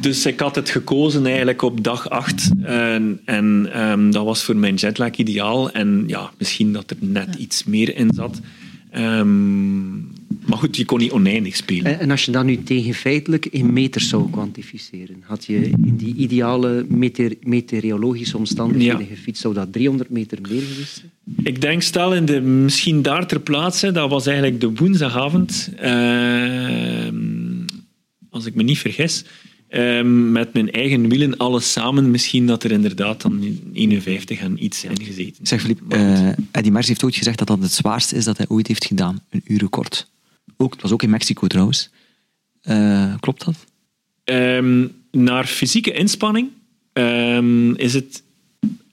Dus 0.00 0.26
ik 0.26 0.40
had 0.40 0.54
het 0.54 0.70
gekozen 0.70 1.26
eigenlijk 1.26 1.62
op 1.62 1.84
dag 1.84 2.10
8. 2.10 2.50
En, 2.62 3.20
en 3.24 3.70
um, 3.80 4.10
dat 4.10 4.24
was 4.24 4.42
voor 4.42 4.56
mijn 4.56 4.74
jetlag 4.74 5.16
ideaal. 5.16 5.70
En 5.70 6.04
ja, 6.06 6.30
misschien 6.38 6.72
dat 6.72 6.90
er 6.90 6.96
net 7.00 7.34
iets 7.34 7.64
meer 7.64 7.96
in 7.96 8.10
zat. 8.14 8.40
Um, 8.96 10.10
maar 10.46 10.58
goed, 10.58 10.76
je 10.76 10.84
kon 10.84 10.98
niet 10.98 11.10
oneindig 11.10 11.56
spelen. 11.56 12.00
En 12.00 12.10
als 12.10 12.24
je 12.24 12.32
dat 12.32 12.44
nu 12.44 12.62
tegen 12.62 12.94
feitelijk 12.94 13.46
in 13.46 13.72
meters 13.72 14.08
zou 14.08 14.30
kwantificeren, 14.30 15.22
had 15.26 15.44
je 15.44 15.70
in 15.84 15.96
die 15.96 16.14
ideale 16.14 16.84
meteor 16.88 17.32
meteorologische 17.42 18.36
omstandigheden 18.36 19.00
ja. 19.00 19.06
gefietst, 19.06 19.42
zou 19.42 19.54
dat 19.54 19.72
300 19.72 20.10
meter 20.10 20.38
meer 20.40 20.62
geweest 20.62 20.94
zijn? 20.94 21.10
Ik 21.42 21.60
denk, 21.60 21.82
stel 21.82 22.14
in 22.14 22.24
de, 22.24 22.40
misschien 22.40 23.02
daar 23.02 23.26
ter 23.26 23.40
plaatse, 23.40 23.92
dat 23.92 24.10
was 24.10 24.26
eigenlijk 24.26 24.60
de 24.60 24.72
woensdagavond, 24.74 25.70
uh, 25.82 27.08
als 28.30 28.46
ik 28.46 28.54
me 28.54 28.62
niet 28.62 28.78
vergis, 28.78 29.24
uh, 29.70 30.02
met 30.32 30.52
mijn 30.52 30.70
eigen 30.70 31.08
wielen, 31.08 31.36
alles 31.36 31.72
samen, 31.72 32.10
misschien 32.10 32.46
dat 32.46 32.64
er 32.64 32.70
inderdaad 32.70 33.22
dan 33.22 33.58
51 33.72 34.38
en 34.38 34.64
iets 34.64 34.80
zijn 34.80 35.02
gezeten. 35.02 35.46
Zeg 35.46 35.60
Filip, 35.60 35.80
uh, 35.88 36.28
Eddie 36.50 36.72
Mers 36.72 36.88
heeft 36.88 37.04
ooit 37.04 37.16
gezegd 37.16 37.38
dat 37.38 37.46
dat 37.46 37.62
het 37.62 37.72
zwaarste 37.72 38.16
is 38.16 38.24
dat 38.24 38.36
hij 38.36 38.46
ooit 38.48 38.66
heeft 38.66 38.84
gedaan, 38.84 39.20
een 39.30 39.42
uurrecord. 39.46 40.10
Ook, 40.56 40.72
het 40.72 40.82
was 40.82 40.92
ook 40.92 41.02
in 41.02 41.10
Mexico 41.10 41.46
trouwens. 41.46 41.90
Uh, 42.62 43.14
klopt 43.20 43.44
dat? 43.44 43.54
Um, 44.24 44.92
naar 45.10 45.46
fysieke 45.46 45.92
inspanning 45.92 46.48
um, 46.92 47.76
is 47.76 47.94
het 47.94 48.22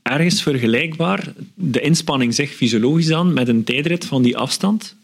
ergens 0.01 0.41
vergelijkbaar. 0.41 1.34
De 1.53 1.82
inspanning 1.82 2.34
zegt 2.34 2.53
fysiologisch 2.53 3.11
aan 3.11 3.34
met 3.34 3.47
een 3.47 3.63
tijdrit 3.63 4.05
van 4.05 4.21
die 4.21 4.38
afstand. 4.38 4.95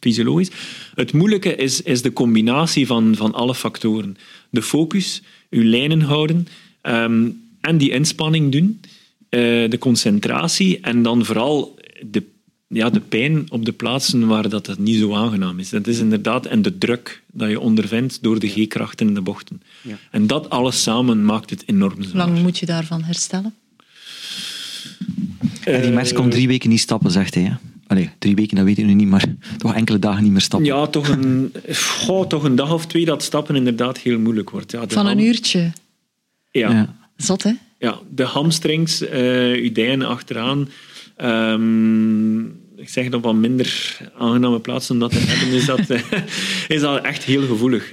Fysiologisch. 0.00 0.50
Het 0.94 1.12
moeilijke 1.12 1.54
is, 1.54 1.82
is 1.82 2.02
de 2.02 2.12
combinatie 2.12 2.86
van, 2.86 3.14
van 3.16 3.34
alle 3.34 3.54
factoren. 3.54 4.16
De 4.50 4.62
focus, 4.62 5.22
uw 5.50 5.62
lijnen 5.62 6.00
houden 6.00 6.48
um, 6.82 7.40
en 7.60 7.78
die 7.78 7.90
inspanning 7.90 8.52
doen. 8.52 8.80
Uh, 9.30 9.70
de 9.70 9.78
concentratie 9.78 10.80
en 10.80 11.02
dan 11.02 11.24
vooral 11.24 11.78
de 12.10 12.22
ja, 12.68 12.90
de 12.90 13.00
pijn 13.00 13.46
op 13.50 13.64
de 13.64 13.72
plaatsen 13.72 14.26
waar 14.26 14.48
dat, 14.48 14.66
dat 14.66 14.78
niet 14.78 14.98
zo 14.98 15.14
aangenaam 15.14 15.58
is. 15.58 15.68
Dat 15.68 15.86
is 15.86 15.98
inderdaad, 15.98 16.46
en 16.46 16.62
de 16.62 16.78
druk 16.78 17.22
dat 17.32 17.50
je 17.50 17.60
ondervindt 17.60 18.22
door 18.22 18.38
de 18.38 18.48
G-krachten 18.48 19.06
in 19.06 19.14
de 19.14 19.20
bochten. 19.20 19.62
Ja. 19.82 19.98
En 20.10 20.26
dat 20.26 20.50
alles 20.50 20.82
samen 20.82 21.24
maakt 21.24 21.50
het 21.50 21.62
enorm 21.66 22.02
zwaar. 22.02 22.22
Hoe 22.22 22.32
lang 22.32 22.42
moet 22.42 22.58
je 22.58 22.66
daarvan 22.66 23.02
herstellen? 23.02 23.54
Uh, 25.68 25.82
die 25.82 25.90
mens 25.90 26.12
kon 26.12 26.30
drie 26.30 26.46
weken 26.46 26.68
niet 26.68 26.80
stappen, 26.80 27.10
zegt 27.10 27.34
hij. 27.34 27.44
Hè? 27.44 27.52
Allee, 27.88 28.10
drie 28.18 28.34
weken, 28.34 28.56
dat 28.56 28.64
weet 28.64 28.76
je 28.76 28.84
nu 28.84 28.94
niet, 28.94 29.08
maar 29.08 29.24
toch 29.56 29.74
enkele 29.74 29.98
dagen 29.98 30.22
niet 30.22 30.32
meer 30.32 30.40
stappen. 30.40 30.68
Ja, 30.68 30.86
toch 30.86 31.08
een, 31.08 31.52
goh, 31.74 32.26
toch 32.26 32.44
een 32.44 32.56
dag 32.56 32.72
of 32.72 32.86
twee 32.86 33.04
dat 33.04 33.22
stappen 33.22 33.56
inderdaad 33.56 33.98
heel 33.98 34.18
moeilijk 34.18 34.50
wordt. 34.50 34.72
Ja, 34.72 34.84
Van 34.88 35.06
een 35.06 35.18
uurtje? 35.18 35.72
Ja. 36.50 36.70
ja. 36.70 36.96
Zot, 37.16 37.42
hè? 37.42 37.52
Ja, 37.78 37.98
de 38.10 38.24
hamstrings, 38.24 39.02
uh, 39.02 39.62
uw 39.62 39.72
dijen 39.72 40.02
achteraan... 40.02 40.68
Um, 41.22 42.66
ik 42.78 42.88
zeg 42.88 43.08
dat 43.08 43.22
wat 43.22 43.34
minder 43.34 43.98
aangename 44.18 44.60
plaats 44.60 44.90
om 44.90 44.98
dat 44.98 45.10
te 45.10 45.18
hebben, 45.18 45.56
is 45.56 45.64
dat, 45.64 45.90
eh, 45.90 46.00
is 46.76 46.80
dat 46.80 47.04
echt 47.04 47.24
heel 47.24 47.46
gevoelig. 47.46 47.90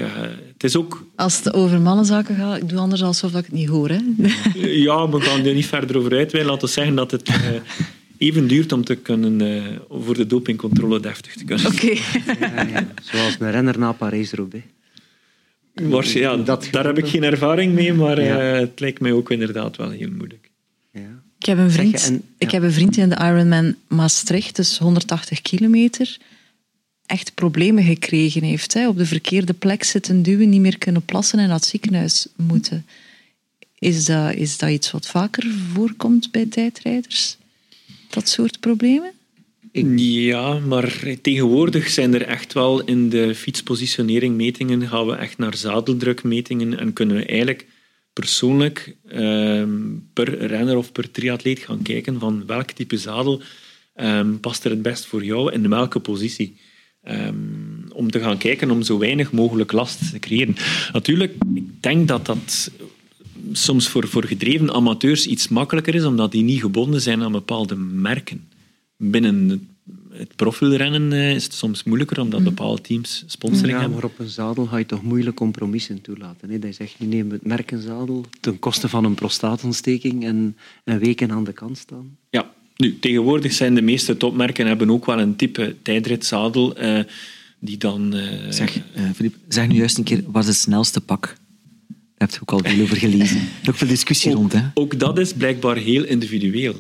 het 0.54 0.64
is 0.64 0.76
ook... 0.76 1.06
Als 1.16 1.38
het 1.38 1.54
over 1.54 1.82
mannenzaken 1.82 2.36
gaat, 2.36 2.58
ik 2.58 2.70
doe 2.70 2.80
anders 2.80 3.04
alsof 3.04 3.30
ik 3.30 3.46
het 3.46 3.52
niet 3.52 3.68
hoor. 3.68 3.90
Hè? 3.90 4.00
ja, 4.86 5.10
we 5.10 5.22
gaan 5.22 5.46
er 5.46 5.54
niet 5.54 5.66
verder 5.66 5.98
over 5.98 6.12
uitweiden. 6.12 6.52
Laten 6.52 6.68
we 6.68 6.74
zeggen 6.74 6.96
dat 6.96 7.12
het 7.12 7.30
uh, 7.30 7.36
even 8.18 8.48
duurt 8.48 8.72
om 8.72 8.84
te 8.84 8.96
kunnen, 8.96 9.42
uh, 9.42 9.64
voor 9.90 10.16
de 10.16 10.28
dopingcontrole 10.28 11.00
deftig 11.00 11.34
te 11.34 11.46
kunnen. 11.46 11.66
Oké. 11.66 11.76
Okay. 11.76 12.00
Ja, 12.40 12.68
ja. 12.68 12.88
Zoals 13.02 13.36
een 13.40 13.52
renner 13.52 13.80
na 13.80 13.92
Parijs-Roubaix. 13.92 14.66
Ja, 16.14 16.38
dat 16.38 16.68
daar 16.72 16.86
heb 16.86 16.98
ik 16.98 17.08
geen 17.08 17.24
ervaring 17.24 17.74
mee, 17.74 17.94
maar 17.94 18.18
het 18.18 18.80
lijkt 18.80 19.00
mij 19.00 19.12
ook 19.12 19.32
inderdaad 19.32 19.78
wel 19.78 19.90
heel 19.90 20.12
moeilijk. 20.12 20.52
Ja. 20.92 21.24
Ik 21.40 21.46
heb 21.46 21.58
een 21.58 21.72
vriend, 21.72 22.06
en, 22.06 22.14
ja. 22.14 22.20
ik 22.38 22.52
heb 22.52 22.64
een 22.64 22.72
vriend 22.72 22.94
die 22.94 23.04
in 23.04 23.10
de 23.10 23.16
Ironman 23.16 23.76
Maastricht, 23.88 24.56
dus 24.56 24.78
180 24.78 25.42
kilometer, 25.42 26.18
echt 27.06 27.34
problemen 27.34 27.84
gekregen 27.84 28.44
heeft. 28.44 28.74
Hè. 28.74 28.88
Op 28.88 28.98
de 28.98 29.06
verkeerde 29.06 29.54
plek 29.54 29.84
zitten 29.84 30.24
duwen, 30.24 30.50
niet 30.50 30.62
meer 30.62 30.78
kunnen 30.78 31.06
plassen 31.06 31.40
en 31.40 31.48
naar 31.48 31.56
het 31.56 31.66
ziekenhuis 31.66 32.28
moeten. 32.36 32.86
Is 33.80 34.06
dat, 34.06 34.34
is 34.34 34.58
dat 34.58 34.70
iets 34.70 34.92
wat 34.92 35.08
vaker 35.08 35.52
voorkomt 35.74 36.32
bij 36.32 36.46
tijdrijders? 36.46 37.38
Dat 38.16 38.30
soort 38.30 38.60
problemen? 38.60 39.12
Ja, 39.98 40.60
maar 40.60 41.04
tegenwoordig 41.22 41.90
zijn 41.90 42.14
er 42.14 42.22
echt 42.22 42.54
wel 42.54 42.84
in 42.84 43.10
de 43.10 43.36
fietspositionering 43.36 44.36
metingen, 44.36 44.88
gaan 44.88 45.08
we 45.08 45.16
echt 45.16 45.38
naar 45.38 45.56
zadeldrukmetingen 45.56 46.80
en 46.80 46.94
kunnen 46.94 47.16
we 47.16 47.26
eigenlijk 47.26 47.66
persoonlijk 48.14 48.96
ehm, 49.08 49.70
per 50.14 50.46
renner 50.46 50.78
of 50.78 50.92
per 50.92 51.12
triatleet 51.12 51.60
gaan 51.60 51.82
kijken 51.82 52.20
van 52.20 52.46
welk 52.46 52.72
type 52.72 52.98
zadel 52.98 53.42
um, 53.96 54.40
past 54.40 54.64
er 54.64 54.72
het 54.72 54.82
best 54.82 55.06
voor 55.06 55.24
jou 55.24 55.52
in 55.52 55.70
welke 55.70 56.00
positie. 56.00 56.58
Um, 57.08 57.86
om 57.94 58.12
te 58.12 58.20
gaan 58.20 58.38
kijken 58.38 58.72
om 58.72 58.82
zo 58.82 58.98
weinig 58.98 59.32
mogelijk 59.32 59.72
last 59.72 60.12
te 60.12 60.20
creëren. 60.20 60.56
Natuurlijk, 60.94 61.34
ik 61.54 61.82
denk 61.82 62.08
dat 62.08 62.26
dat 62.26 62.72
soms 63.58 63.88
voor, 63.88 64.08
voor 64.08 64.24
gedreven 64.24 64.74
amateurs 64.74 65.28
iets 65.28 65.48
makkelijker 65.48 65.96
is, 65.96 66.04
omdat 66.04 66.32
die 66.32 66.44
niet 66.44 66.62
gebonden 66.62 67.02
zijn 67.02 67.24
aan 67.24 67.32
bepaalde 67.32 67.76
merken. 67.76 68.48
Binnen 68.98 69.68
het 70.18 70.36
profielrennen 70.36 71.12
is 71.14 71.44
het 71.44 71.54
soms 71.54 71.84
moeilijker 71.84 72.20
omdat 72.20 72.40
mhm. 72.40 72.50
bepaalde 72.50 72.82
teams 72.82 73.24
sponsoring 73.28 73.74
ja, 73.74 73.80
hebben. 73.80 73.96
maar 73.96 74.06
op 74.06 74.20
een 74.20 74.30
zadel 74.30 74.66
ga 74.66 74.78
je 74.78 74.86
toch 74.86 75.04
moeilijk 75.04 75.36
compromissen 75.36 76.02
toelaten. 76.02 76.50
Hè? 76.50 76.60
Dat 76.60 76.70
je 76.70 76.76
zegt, 76.76 77.00
nu 77.00 77.08
nemen 77.08 77.28
we 77.28 77.34
het 77.34 77.46
merkenzadel 77.46 78.26
ten 78.40 78.60
koste 78.60 78.90
van 78.90 79.06
een 79.06 79.16
prostaatontsteking 79.16 80.24
en, 80.24 80.58
en 80.84 81.00
weken 81.00 81.32
aan 81.32 81.44
de 81.44 81.54
kant 81.54 81.78
staan. 81.78 82.18
Ja, 82.30 82.52
nu, 82.76 83.00
tegenwoordig 83.00 83.54
zijn 83.54 83.76
de 83.76 83.82
meeste 83.82 84.18
topmerken 84.18 84.68
hebben 84.68 84.92
ook 84.92 85.06
wel 85.06 85.20
een 85.20 85.36
type 85.36 85.76
tijdritzadel 85.82 86.82
uh, 86.82 87.00
die 87.60 87.78
dan... 87.78 88.16
Uh, 88.16 88.24
zeg, 88.50 88.78
uh, 88.78 89.12
Philippe, 89.16 89.38
zeg 89.48 89.68
nu 89.68 89.76
juist 89.76 89.98
een 89.98 90.04
keer, 90.04 90.24
wat 90.28 90.42
is 90.42 90.50
het 90.50 90.58
snelste 90.58 91.02
pak? 91.02 91.38
Daar 92.18 92.28
heb 92.28 92.32
je 92.32 92.42
ook 92.42 92.52
al 92.52 92.72
veel 92.72 92.84
over 92.84 92.98
gelezen. 92.98 93.38
Er 93.64 93.70
ook 93.70 93.76
veel 93.76 93.88
discussie 93.88 94.32
ook, 94.32 94.38
rond. 94.38 94.54
Hè? 94.54 94.62
Ook 94.74 95.00
dat 95.00 95.20
is 95.20 95.34
blijkbaar 95.34 95.78
heel 95.78 96.04
individueel. 96.04 96.76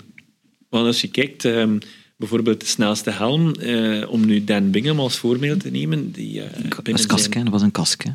Want 0.69 0.85
als 0.85 1.01
je 1.01 1.07
kijkt... 1.07 1.45
Ehm, 1.45 1.77
bijvoorbeeld 2.17 2.59
de 2.59 2.65
snelste 2.65 3.11
helm, 3.11 3.53
eh, 3.53 4.09
om 4.09 4.25
nu 4.25 4.43
Dan 4.43 4.71
Bingham 4.71 4.99
als 4.99 5.17
voorbeeld 5.17 5.59
te 5.59 5.69
nemen. 5.69 6.11
Die, 6.11 6.37
uh, 6.37 6.43
dat, 6.83 7.05
kask, 7.05 7.33
dat 7.33 7.49
was 7.49 7.61
een 7.61 7.71
kask, 7.71 8.03
hè? 8.03 8.11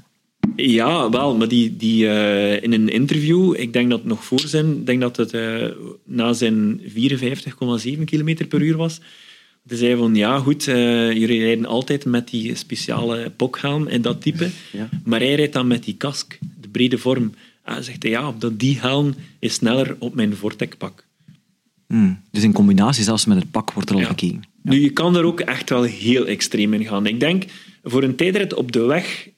Ja, 0.56 1.10
wel, 1.10 1.36
maar 1.36 1.48
die, 1.48 1.76
die 1.76 2.04
uh, 2.04 2.62
in 2.62 2.72
een 2.72 2.88
interview, 2.88 3.54
ik 3.56 3.72
denk 3.72 3.90
dat 3.90 3.98
het 3.98 4.08
nog 4.08 4.24
voor 4.24 4.40
zijn, 4.40 4.76
ik 4.76 4.86
denk 4.86 5.00
dat 5.00 5.16
het 5.16 5.32
uh, 5.32 5.64
na 6.04 6.32
zijn 6.32 6.80
54,7 6.80 8.04
km 8.04 8.46
per 8.48 8.62
uur 8.62 8.76
was, 8.76 9.00
Hij 9.66 9.76
zei 9.76 9.96
van, 9.96 10.14
ja 10.14 10.38
goed, 10.38 10.66
uh, 10.66 11.12
jullie 11.12 11.40
rijden 11.40 11.66
altijd 11.66 12.04
met 12.04 12.28
die 12.28 12.54
speciale 12.54 13.30
pokhelm 13.36 13.86
en 13.86 14.02
dat 14.02 14.22
type, 14.22 14.48
Ja. 14.72 14.88
maar 15.04 15.20
hij 15.20 15.34
rijdt 15.34 15.52
dan 15.52 15.66
met 15.66 15.84
die 15.84 15.96
kask, 15.96 16.38
de 16.70 16.78
brede 16.78 16.98
vorm. 16.98 17.34
Hij 17.62 17.82
zegt, 17.82 18.02
ja, 18.02 18.34
dat 18.38 18.58
die 18.58 18.78
helm 18.80 19.14
is 19.38 19.54
sneller 19.54 19.96
op 19.98 20.14
mijn 20.14 20.36
Vortec-pak. 20.36 21.06
Hmm. 21.86 22.20
Dus 22.30 22.42
in 22.42 22.52
combinatie 22.52 23.04
zelfs 23.04 23.24
met 23.24 23.38
het 23.38 23.50
pak 23.50 23.72
wordt 23.72 23.88
er 23.88 23.94
al 23.94 24.00
Ja. 24.00 24.06
gekeken. 24.06 24.42
Nu, 24.62 24.80
je 24.80 24.90
kan 24.90 25.16
er 25.16 25.24
ook 25.24 25.40
echt 25.40 25.70
wel 25.70 25.82
heel 25.82 26.26
extreem 26.26 26.72
in 26.74 26.84
gaan. 26.86 27.06
Ik 27.06 27.20
denk, 27.20 27.44
voor 27.82 28.02
een 28.02 28.16
tijdrit 28.16 28.54
op 28.54 28.72
de 28.72 28.80
weg, 28.84 29.28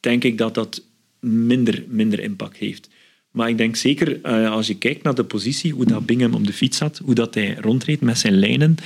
denk 0.00 0.24
ik 0.24 0.38
dat 0.38 0.54
dat 0.54 0.82
minder, 1.20 1.84
minder 1.88 2.20
impact 2.20 2.56
heeft. 2.56 2.88
Maar 3.30 3.48
ik 3.48 3.58
denk 3.58 3.76
zeker, 3.76 4.20
eh, 4.22 4.50
als 4.50 4.66
je 4.66 4.74
kijkt 4.78 5.02
naar 5.02 5.14
de 5.14 5.24
positie, 5.24 5.72
hoe 5.72 5.84
dat 5.84 6.06
Bingham 6.06 6.34
op 6.34 6.46
de 6.46 6.52
fiets 6.52 6.76
zat, 6.76 7.00
hoe 7.04 7.14
dat 7.14 7.34
hij 7.34 7.54
rondreed 7.60 8.00
met 8.00 8.18
zijn 8.18 8.38
lijnen, 8.38 8.76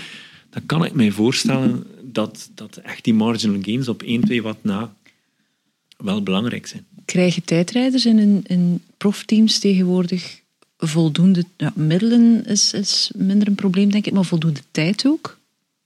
dan 0.50 0.66
kan 0.66 0.84
ik 0.84 0.92
mij 0.92 1.10
voorstellen 1.10 1.84
dat, 2.02 2.50
dat 2.54 2.76
echt 2.76 3.04
die 3.04 3.14
marginal 3.14 3.58
gains 3.62 3.88
op 3.88 4.02
1, 4.02 4.20
2 4.20 4.42
watt 4.42 4.64
na 4.64 4.94
wel 6.00 6.22
belangrijk 6.22 6.66
zijn. 6.66 6.86
Krijgen 7.04 7.44
tijdrijders 7.44 8.06
in, 8.06 8.18
in, 8.18 8.42
in 8.46 8.82
profteams 8.96 9.58
tegenwoordig 9.58 10.40
voldoende 10.78 11.44
ja, 11.56 11.72
middelen? 11.74 12.44
Is, 12.46 12.72
is 12.72 13.10
minder 13.14 13.48
een 13.48 13.54
probleem, 13.54 13.90
denk 13.90 14.06
ik, 14.06 14.12
maar 14.12 14.24
voldoende 14.24 14.60
tijd 14.70 15.06
ook? 15.06 15.38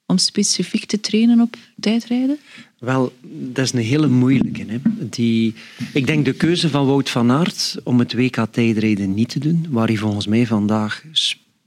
Om 0.07 0.19
specifiek 0.19 0.85
te 0.85 1.01
trainen 1.01 1.41
op 1.41 1.57
tijdrijden? 1.81 2.39
Wel, 2.79 3.13
dat 3.53 3.65
is 3.65 3.73
een 3.73 3.79
hele 3.79 4.09
moeilijke. 4.09 4.65
Hè. 4.67 4.79
Die, 5.11 5.55
ik 5.93 6.07
denk 6.07 6.25
de 6.25 6.33
keuze 6.33 6.69
van 6.69 6.87
Wout 6.87 7.11
van 7.11 7.31
Aert 7.31 7.77
om 7.85 7.99
het 7.99 8.15
WK 8.15 8.47
tijdrijden 8.51 9.15
niet 9.15 9.29
te 9.29 9.39
doen, 9.39 9.67
waar 9.71 9.87
hij 9.87 9.97
volgens 9.97 10.27
mij 10.27 10.47
vandaag 10.47 11.05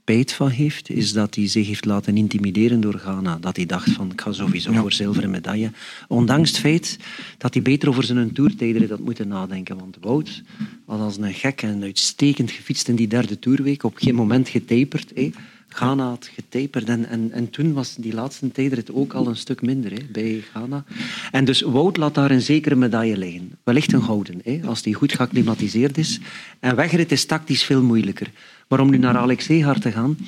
spijt 0.08 0.32
van 0.32 0.48
heeft, 0.48 0.90
is 0.90 1.12
dat 1.12 1.34
hij 1.34 1.48
zich 1.48 1.66
heeft 1.66 1.84
laten 1.84 2.16
intimideren 2.16 2.80
door 2.80 2.98
Ghana. 2.98 3.38
Dat 3.40 3.56
hij 3.56 3.66
dacht 3.66 3.90
van, 3.90 4.10
ik 4.10 4.20
ga 4.20 4.32
sowieso 4.32 4.72
voor 4.72 4.92
zilveren 4.92 5.30
medaille. 5.30 5.70
Ondanks 6.06 6.50
het 6.50 6.58
feit 6.58 6.98
dat 7.38 7.54
hij 7.54 7.62
beter 7.62 7.88
over 7.88 8.04
zijn 8.04 8.32
toertijdrit 8.32 8.90
had 8.90 8.98
moeten 8.98 9.28
nadenken. 9.28 9.78
Want 9.78 9.96
Wout 10.00 10.42
had 10.86 11.00
als 11.00 11.16
een 11.16 11.34
gek 11.34 11.62
en 11.62 11.82
uitstekend 11.82 12.50
gefietst 12.50 12.88
in 12.88 12.96
die 12.96 13.08
derde 13.08 13.38
toerweek. 13.38 13.82
Op 13.82 13.96
geen 13.96 14.14
moment 14.14 14.48
getaperd. 14.48 15.12
Hè. 15.14 15.30
Ghana 15.68 16.08
had 16.08 16.30
getaperd 16.34 16.88
en, 16.88 17.08
en, 17.08 17.32
en 17.32 17.50
toen 17.50 17.72
was 17.72 17.94
die 17.94 18.14
laatste 18.14 18.52
tijdrit 18.52 18.92
ook 18.92 19.12
al 19.12 19.26
een 19.26 19.36
stuk 19.36 19.62
minder 19.62 19.90
hè, 19.90 19.98
bij 20.12 20.42
Ghana. 20.50 20.84
En 21.30 21.44
dus 21.44 21.60
Wout 21.60 21.96
laat 21.96 22.14
daar 22.14 22.30
een 22.30 22.42
zekere 22.42 22.74
medaille 22.74 23.16
liggen. 23.16 23.58
Wellicht 23.64 23.92
een 23.92 24.02
gouden, 24.02 24.40
hè, 24.44 24.60
als 24.64 24.82
die 24.82 24.94
goed 24.94 25.14
geacclimatiseerd 25.14 25.98
is. 25.98 26.20
En 26.60 26.76
wegrit 26.76 27.12
is 27.12 27.24
tactisch 27.24 27.62
veel 27.62 27.82
moeilijker. 27.82 28.30
Maar 28.68 28.80
om 28.80 28.90
nu 28.90 28.98
naar 28.98 29.16
Alex 29.16 29.46
te 29.46 29.92
gaan. 29.92 30.18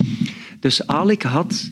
Dus 0.60 0.86
Alex 0.86 1.24
had 1.24 1.68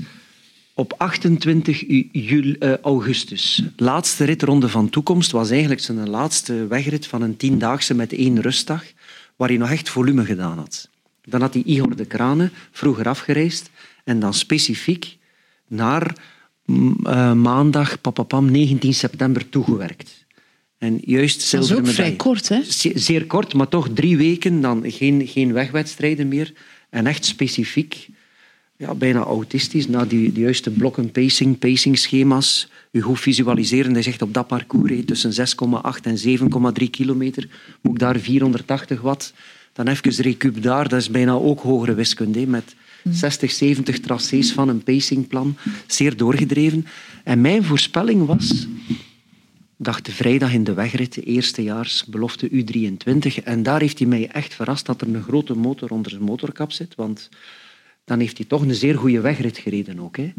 op 0.74 0.94
28 0.96 1.84
juli, 2.12 2.52
eh, 2.52 2.76
augustus, 2.76 3.62
laatste 3.76 4.24
ritronde 4.24 4.68
van 4.68 4.88
toekomst, 4.88 5.30
was 5.30 5.50
eigenlijk 5.50 5.80
zijn 5.80 6.08
laatste 6.08 6.66
wegrit 6.66 7.06
van 7.06 7.22
een 7.22 7.36
tiendaagse 7.36 7.94
met 7.94 8.12
één 8.12 8.40
rustdag, 8.40 8.84
waar 9.36 9.48
hij 9.48 9.56
nog 9.56 9.70
echt 9.70 9.88
volume 9.88 10.24
gedaan 10.24 10.58
had. 10.58 10.88
Dan 11.24 11.40
had 11.40 11.54
hij 11.54 11.62
Igor 11.62 11.96
de 11.96 12.04
Kranen 12.04 12.52
vroeger 12.70 13.08
afgereisd 13.08 13.70
en 14.04 14.20
dan 14.20 14.34
specifiek 14.34 15.16
naar 15.66 16.16
eh, 16.66 17.32
maandag, 17.32 18.00
papapam, 18.00 18.50
19 18.50 18.94
september 18.94 19.48
toegewerkt. 19.48 20.17
En 20.78 21.00
juist 21.04 21.34
Dat 21.34 21.60
is 21.62 21.66
zilveren 21.68 21.78
ook 21.90 21.94
vrij 21.94 22.12
kort, 22.16 22.48
hè? 22.48 22.62
Ze- 22.62 22.92
Zeer 22.94 23.26
kort, 23.26 23.54
maar 23.54 23.68
toch 23.68 23.88
drie 23.94 24.16
weken, 24.16 24.60
dan 24.60 24.82
geen, 24.86 25.26
geen 25.26 25.52
wegwedstrijden 25.52 26.28
meer. 26.28 26.52
En 26.90 27.06
echt 27.06 27.24
specifiek, 27.24 28.08
ja, 28.76 28.94
bijna 28.94 29.20
autistisch, 29.22 29.88
naar 29.88 30.08
die, 30.08 30.32
die 30.32 30.42
juiste 30.42 30.70
blokken 30.70 31.10
pacing, 31.10 31.58
pacing 31.58 31.98
schema's. 31.98 32.68
U 32.92 33.00
goed 33.00 33.20
visualiseren, 33.20 33.92
hij 33.92 34.02
zegt 34.02 34.22
op 34.22 34.34
dat 34.34 34.46
parcours, 34.46 34.90
hé, 34.90 35.02
tussen 35.02 35.32
6,8 35.32 36.02
en 36.02 36.18
7,3 36.82 36.90
kilometer, 36.90 37.48
moet 37.80 37.92
ik 37.92 37.98
daar 37.98 38.18
480 38.18 39.00
watt. 39.00 39.32
Dan 39.72 39.86
even 39.88 40.22
recup 40.22 40.62
daar, 40.62 40.88
dat 40.88 41.00
is 41.00 41.10
bijna 41.10 41.32
ook 41.32 41.60
hogere 41.60 41.94
wiskunde, 41.94 42.38
hé, 42.40 42.46
met 42.46 42.74
60, 43.10 43.50
70 43.50 44.00
tracés 44.00 44.52
van 44.52 44.68
een 44.68 44.82
pacingplan, 44.82 45.56
zeer 45.86 46.16
doorgedreven. 46.16 46.86
En 47.24 47.40
mijn 47.40 47.64
voorspelling 47.64 48.26
was 48.26 48.66
dacht 49.78 50.04
de 50.04 50.12
vrijdag 50.12 50.52
in 50.52 50.64
de 50.64 50.74
wegrit, 50.74 51.24
eerstejaars 51.24 52.04
belofte 52.04 52.50
U23. 52.50 53.44
En 53.44 53.62
daar 53.62 53.80
heeft 53.80 53.98
hij 53.98 54.08
mij 54.08 54.28
echt 54.28 54.54
verrast 54.54 54.86
dat 54.86 55.00
er 55.00 55.14
een 55.14 55.22
grote 55.22 55.54
motor 55.54 55.90
onder 55.90 56.10
zijn 56.10 56.22
motorkap 56.22 56.72
zit. 56.72 56.94
Want 56.94 57.28
dan 58.04 58.20
heeft 58.20 58.36
hij 58.36 58.46
toch 58.46 58.62
een 58.62 58.74
zeer 58.74 58.98
goede 58.98 59.20
wegrit 59.20 59.58
gereden 59.58 60.00
ook. 60.00 60.16
Hè. 60.16 60.32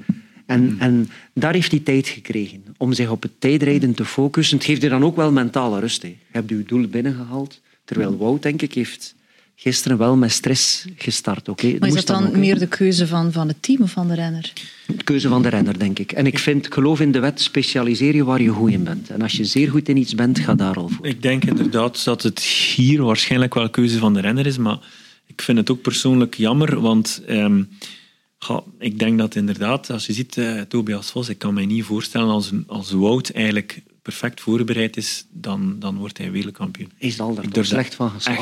En, 0.45 0.75
en 0.79 1.09
daar 1.33 1.53
heeft 1.53 1.71
hij 1.71 1.79
tijd 1.79 2.07
gekregen 2.07 2.63
om 2.77 2.93
zich 2.93 3.09
op 3.09 3.21
het 3.21 3.31
tijdrijden 3.39 3.93
te 3.93 4.05
focussen. 4.05 4.57
Het 4.57 4.65
geeft 4.65 4.81
je 4.81 4.89
dan 4.89 5.03
ook 5.03 5.15
wel 5.15 5.31
mentale 5.31 5.79
rust. 5.79 6.01
Hè. 6.01 6.07
Je 6.07 6.15
hebt 6.31 6.49
je 6.49 6.63
doel 6.63 6.87
binnengehaald. 6.87 7.61
Terwijl 7.85 8.17
Wout, 8.17 8.41
denk 8.41 8.61
ik, 8.61 8.73
heeft 8.73 9.15
gisteren 9.61 9.97
wel 9.97 10.15
met 10.15 10.31
stress 10.31 10.85
gestart. 10.95 11.49
Oké, 11.49 11.75
Maar 11.79 11.89
is 11.89 11.95
dat 11.95 12.07
dan 12.07 12.39
meer 12.39 12.59
de 12.59 12.67
keuze 12.67 13.07
van, 13.07 13.31
van 13.31 13.47
het 13.47 13.61
team 13.61 13.81
of 13.81 13.91
van 13.91 14.07
de 14.07 14.15
renner? 14.15 14.53
de 14.87 15.03
keuze 15.03 15.27
van 15.27 15.41
de 15.41 15.49
renner, 15.49 15.79
denk 15.79 15.99
ik. 15.99 16.11
En 16.11 16.25
ik 16.25 16.39
vind, 16.39 16.65
ik 16.65 16.73
geloof 16.73 16.99
in 16.99 17.11
de 17.11 17.19
wet, 17.19 17.41
specialiseer 17.41 18.15
je 18.15 18.23
waar 18.23 18.41
je 18.41 18.49
goed 18.49 18.71
in 18.71 18.83
bent. 18.83 19.09
En 19.09 19.21
als 19.21 19.31
je 19.31 19.45
zeer 19.45 19.69
goed 19.69 19.89
in 19.89 19.97
iets 19.97 20.15
bent, 20.15 20.39
ga 20.39 20.55
daar 20.55 20.75
al 20.75 20.89
voor. 20.89 21.05
Ik 21.05 21.21
denk 21.21 21.45
inderdaad 21.45 22.03
dat 22.03 22.23
het 22.23 22.39
hier 22.39 23.03
waarschijnlijk 23.03 23.53
wel 23.53 23.69
keuze 23.69 23.97
van 23.97 24.13
de 24.13 24.19
renner 24.19 24.45
is, 24.45 24.57
maar 24.57 24.79
ik 25.25 25.41
vind 25.41 25.57
het 25.57 25.69
ook 25.69 25.81
persoonlijk 25.81 26.35
jammer, 26.35 26.81
want 26.81 27.21
ehm, 27.27 27.63
ik 28.79 28.99
denk 28.99 29.17
dat 29.17 29.35
inderdaad, 29.35 29.89
als 29.89 30.05
je 30.05 30.13
ziet, 30.13 30.37
eh, 30.37 30.61
Tobias 30.61 31.11
Vos, 31.11 31.29
ik 31.29 31.37
kan 31.37 31.53
mij 31.53 31.65
niet 31.65 31.83
voorstellen 31.83 32.29
als, 32.29 32.51
een, 32.51 32.63
als 32.67 32.91
Wout 32.91 33.29
eigenlijk 33.29 33.81
perfect 34.09 34.41
voorbereid 34.41 34.97
is, 34.97 35.25
dan, 35.31 35.75
dan 35.79 35.97
wordt 35.97 36.17
hij 36.17 36.31
wereldkampioen. 36.31 36.91
Hij 36.97 37.09
zal 37.11 37.37
er 37.37 37.49
toch 37.51 37.65
slecht 37.65 37.95
van 37.95 38.09
geslapen. 38.09 38.41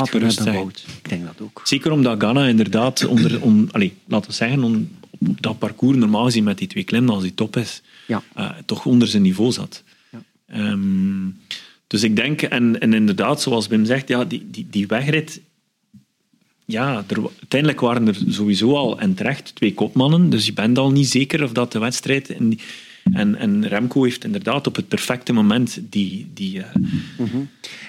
Ik 1.04 1.10
denk 1.10 1.26
dat 1.26 1.42
ook. 1.42 1.62
Zeker 1.64 1.92
omdat 1.92 2.20
Ghana 2.20 2.46
inderdaad 2.48 3.06
onder, 3.06 3.42
on, 3.42 3.70
allez, 3.72 3.92
laten 4.08 4.30
we 4.30 4.36
zeggen, 4.36 4.64
on- 4.64 4.96
op 5.20 5.42
dat 5.42 5.60
parcours 5.60 5.98
normaal 5.98 6.24
gezien 6.24 6.44
met 6.44 6.58
die 6.58 6.68
twee 6.68 6.84
klimmen, 6.84 7.14
als 7.14 7.24
die 7.24 7.34
top 7.34 7.58
is, 7.58 7.82
Ja. 8.08 8.24
eh, 8.36 8.50
toch 8.66 8.86
onder 8.86 9.08
zijn 9.08 9.22
niveau 9.22 9.52
zat. 9.52 9.84
Ja. 10.12 10.22
Ehm, 10.48 11.28
dus 11.88 12.04
ik 12.04 12.16
denk, 12.16 12.42
en, 12.42 12.80
en 12.80 12.94
inderdaad, 12.94 13.42
zoals 13.42 13.68
Wim 13.68 13.86
zegt, 13.86 14.08
ja, 14.08 14.26
die, 14.26 14.48
die, 14.52 14.68
die 14.70 14.88
wegrit, 14.88 15.42
ja, 16.66 17.04
er, 17.08 17.18
uiteindelijk 17.40 17.80
waren 17.82 18.08
er 18.08 18.18
sowieso 18.30 18.76
al 18.76 19.00
en 19.00 19.14
terecht 19.14 19.52
twee 19.56 19.74
kopmannen, 19.74 20.30
dus 20.30 20.46
je 20.46 20.54
bent 20.54 20.78
al 20.78 20.92
niet 20.92 21.08
zeker 21.10 21.44
of 21.44 21.52
dat 21.52 21.72
de 21.72 21.80
wedstrijd... 21.80 22.28
Die- 22.40 22.60
en, 23.14 23.36
en 23.36 23.68
Remco 23.68 24.04
heeft 24.04 24.24
inderdaad 24.24 24.68
op 24.68 24.76
het 24.76 24.88
perfecte 24.88 25.34
moment 25.34 25.80
die... 25.90 26.28
die 26.34 26.62
eh, 26.62 26.66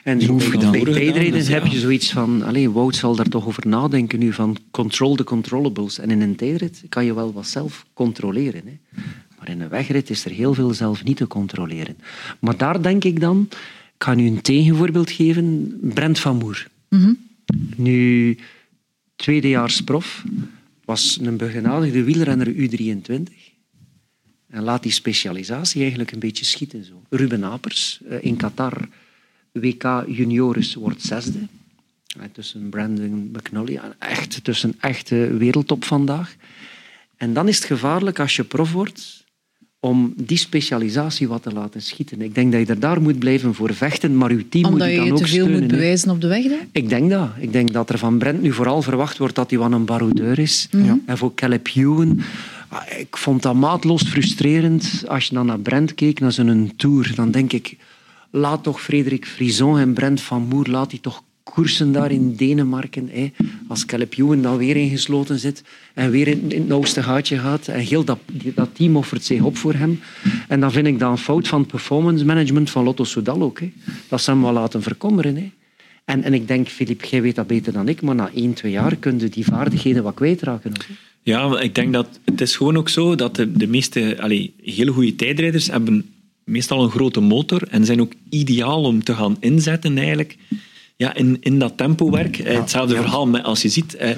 En 0.05 0.19
Die 0.19 0.29
move 0.29 0.49
bij, 0.51 0.59
gedaan. 0.59 0.71
bij 0.71 0.81
tijdrijden 0.81 1.33
Dus 1.33 1.47
ja. 1.47 1.53
heb 1.53 1.67
je 1.67 1.79
zoiets 1.79 2.13
van... 2.13 2.43
Allee, 2.43 2.71
Wout 2.71 2.97
zal 2.97 3.17
daar 3.17 3.29
toch 3.29 3.47
over 3.47 3.69
nadenken 3.69 4.19
nu, 4.19 4.33
van 4.33 4.57
control 4.71 5.17
the 5.17 5.25
controllables. 5.25 5.99
En 5.99 6.11
in 6.11 6.21
een 6.21 6.37
tijdrit 6.37 6.83
kan 6.89 7.05
je 7.05 7.15
wel 7.15 7.33
wat 7.33 7.47
zelf 7.47 7.87
controleren. 7.93 8.63
Hè. 8.65 8.79
Maar 9.39 9.49
in 9.49 9.61
een 9.61 9.69
wegrit 9.69 10.11
is 10.11 10.25
er 10.25 10.31
heel 10.31 10.55
veel 10.55 10.75
zelf 10.75 11.05
niet 11.05 11.17
te 11.17 11.27
controleren. 11.27 11.97
Maar 12.39 12.57
daar 12.57 12.83
denk 12.83 13.05
ik 13.05 13.21
dan... 13.21 13.49
Ik 13.95 14.05
ga 14.05 14.15
nu 14.15 14.27
een 14.27 14.41
tegenvoorbeeld 14.41 15.11
geven. 15.11 15.79
Brent 15.83 16.19
van 16.19 16.37
Moer. 16.37 16.67
Nu, 17.77 18.37
tweedejaars 19.17 19.81
prof, 19.81 20.25
was 20.85 21.19
een 21.23 21.37
begenadigde 21.37 22.03
wielrenner 22.03 22.53
U23. 22.55 23.48
En 24.49 24.63
laat 24.63 24.83
die 24.83 24.93
specialisatie 24.93 25.81
eigenlijk 25.81 26.13
een 26.13 26.19
beetje 26.19 26.45
schieten. 26.45 26.85
Zo. 26.85 27.03
Ruben 27.09 27.45
Apers 27.45 28.01
eh, 28.09 28.17
in 28.21 28.37
Qatar, 28.37 28.89
WK 29.53 30.05
Juniores, 30.07 30.75
wordt 30.75 31.03
zesde. 31.03 31.39
Eh, 32.19 32.25
Tussen 32.33 32.69
Brandon 32.69 33.31
McNully, 33.33 33.77
en 33.77 33.95
echt, 33.99 34.45
tussen 34.45 34.75
echte 34.81 35.37
wereldtop 35.37 35.85
vandaag. 35.85 36.37
En 37.17 37.33
dan 37.33 37.49
is 37.49 37.57
het 37.57 37.65
gevaarlijk 37.65 38.21
als 38.21 38.37
je 38.37 38.45
prof 38.45 38.73
wordt 38.73 39.27
om 39.81 40.13
die 40.17 40.37
specialisatie 40.37 41.29
wat 41.29 41.43
te 41.43 41.53
laten 41.53 41.83
schieten. 41.83 42.21
Ik 42.21 42.35
denk 42.35 42.53
dat 42.53 42.67
je 42.67 42.73
er 42.73 42.81
daar 42.81 43.03
moet 43.03 43.19
blijven 43.19 43.55
voor 43.55 43.75
vechten, 43.75 44.17
maar 44.17 44.31
uw 44.31 44.49
team 44.49 44.65
Omdat 44.65 44.81
moet 44.81 44.89
je 44.89 44.95
je 44.95 44.97
dan 44.99 45.07
je 45.07 45.13
ook 45.13 45.19
te 45.19 45.27
veel 45.27 45.45
steunen. 45.45 45.61
moet 45.61 45.71
bewijzen 45.71 46.11
op 46.11 46.21
de 46.21 46.27
weg 46.27 46.43
dan? 46.43 46.59
Ik 46.73 46.89
denk 46.89 47.11
dat. 47.11 47.29
Ik 47.39 47.53
denk 47.53 47.73
dat 47.73 47.91
er 47.91 47.99
van 47.99 48.19
Brent 48.19 48.43
nu 48.43 48.53
vooral 48.53 48.83
verwacht 48.83 49.19
wordt 49.19 49.35
dat 49.35 49.51
hij 49.51 49.59
wat 49.59 49.73
een 49.73 49.85
baroudeur 49.85 50.39
is. 50.39 50.69
En 51.07 51.19
voor 51.19 51.35
Caleb 51.35 51.69
Ewan... 51.75 52.21
ah, 52.69 52.99
Ik 52.99 53.17
vond 53.17 53.43
dat 53.43 53.55
maatloos 53.55 54.03
frustrerend. 54.03 55.05
Als 55.07 55.27
je 55.27 55.35
dan 55.35 55.47
naar 55.47 55.59
Brent 55.59 55.95
keek, 55.95 56.21
naar 56.21 56.33
zijn 56.33 56.77
tour, 56.77 57.13
dan 57.15 57.31
denk 57.31 57.53
ik... 57.53 57.77
Laat 58.31 58.63
toch 58.63 58.83
Frederik 58.83 59.27
Frison 59.27 59.79
en 59.79 59.93
Brent 59.93 60.21
van 60.21 60.43
Moer, 60.43 60.67
laat 60.67 60.91
die 60.91 61.01
toch 61.01 61.23
koersen 61.43 61.93
daar 61.93 62.11
in 62.11 62.35
Denemarken. 62.37 63.09
Hè. 63.13 63.31
Als 63.69 63.87
Caleb 63.87 64.15
Ewan 64.19 64.43
dan 64.43 64.57
weer 64.57 64.77
ingesloten 64.77 65.39
zit 65.39 65.63
en 65.95 66.11
weer 66.11 66.29
in, 66.29 66.45
het 66.49 66.69
nauwste 66.69 67.03
gaatje 67.03 67.39
gaat. 67.39 67.69
En 67.69 67.81
heel 67.81 68.05
dat, 68.05 68.19
dat 68.55 68.69
team 68.73 68.97
offert 68.97 69.25
zich 69.25 69.43
op 69.43 69.57
voor 69.57 69.75
hem. 69.75 70.01
En 70.49 70.61
dan 70.61 70.73
vind 70.73 70.87
ik 70.87 70.99
dat 70.99 71.11
een 71.11 71.19
fout 71.19 71.49
van 71.49 71.61
het 71.61 71.69
performance 71.69 72.25
management 72.25 72.71
van 72.71 72.85
Lotto 72.85 73.05
Soudal 73.05 73.43
ook. 73.43 73.61
Hè. 73.61 73.73
Dat 74.09 74.21
ze 74.21 74.31
hem 74.31 74.43
wel 74.43 74.53
laten 74.53 74.83
verkommeren. 74.83 75.37
Hè. 75.37 75.51
En, 76.05 76.23
en 76.23 76.35
ik 76.35 76.49
denk, 76.49 76.69
Filip, 76.69 77.05
jij 77.05 77.23
weet 77.23 77.35
dat 77.35 77.47
beter 77.47 77.73
dan 77.73 77.89
ik, 77.89 78.03
maar 78.03 78.15
na 78.15 78.31
één, 78.35 78.55
twee 78.55 78.73
jaar 78.73 78.97
kun 78.97 79.19
je 79.19 79.29
die 79.29 79.45
vaardigheden 79.45 80.03
wat 80.03 80.15
kwijtraken. 80.15 80.71
Ook. 80.71 80.85
Ja, 81.29 81.61
ik 81.61 81.75
denk 81.75 81.93
dat 81.93 82.19
het 82.25 82.41
is 82.41 82.57
gewoon 82.57 82.77
ook 82.77 82.89
zo 82.89 83.15
dat 83.15 83.37
de, 83.37 83.53
de 83.53 83.67
meeste 83.67 84.17
allee, 84.21 84.55
hele 84.63 84.91
goede 84.91 85.15
tijdrijders 85.15 85.67
hebben 85.71 86.11
meestal 86.45 86.83
een 86.83 86.91
grote 86.91 87.21
motor 87.21 87.63
en 87.71 87.85
zijn 87.85 88.01
ook 88.01 88.13
ideaal 88.31 88.83
om 88.83 89.05
te 89.05 89.15
gaan 89.15 89.37
inzetten 89.41 89.99
eigenlijk 89.99 90.37
ja, 90.97 91.15
in, 91.15 91.37
in 91.41 91.59
dat 91.59 91.77
tempowerk. 91.77 92.39
Eh, 92.39 92.59
Hetzelfde 92.59 92.97
verhaal 92.97 93.27
met, 93.27 93.43
als 93.45 93.63
je 93.63 93.69
ziet, 93.69 93.95
eh, 93.95 94.11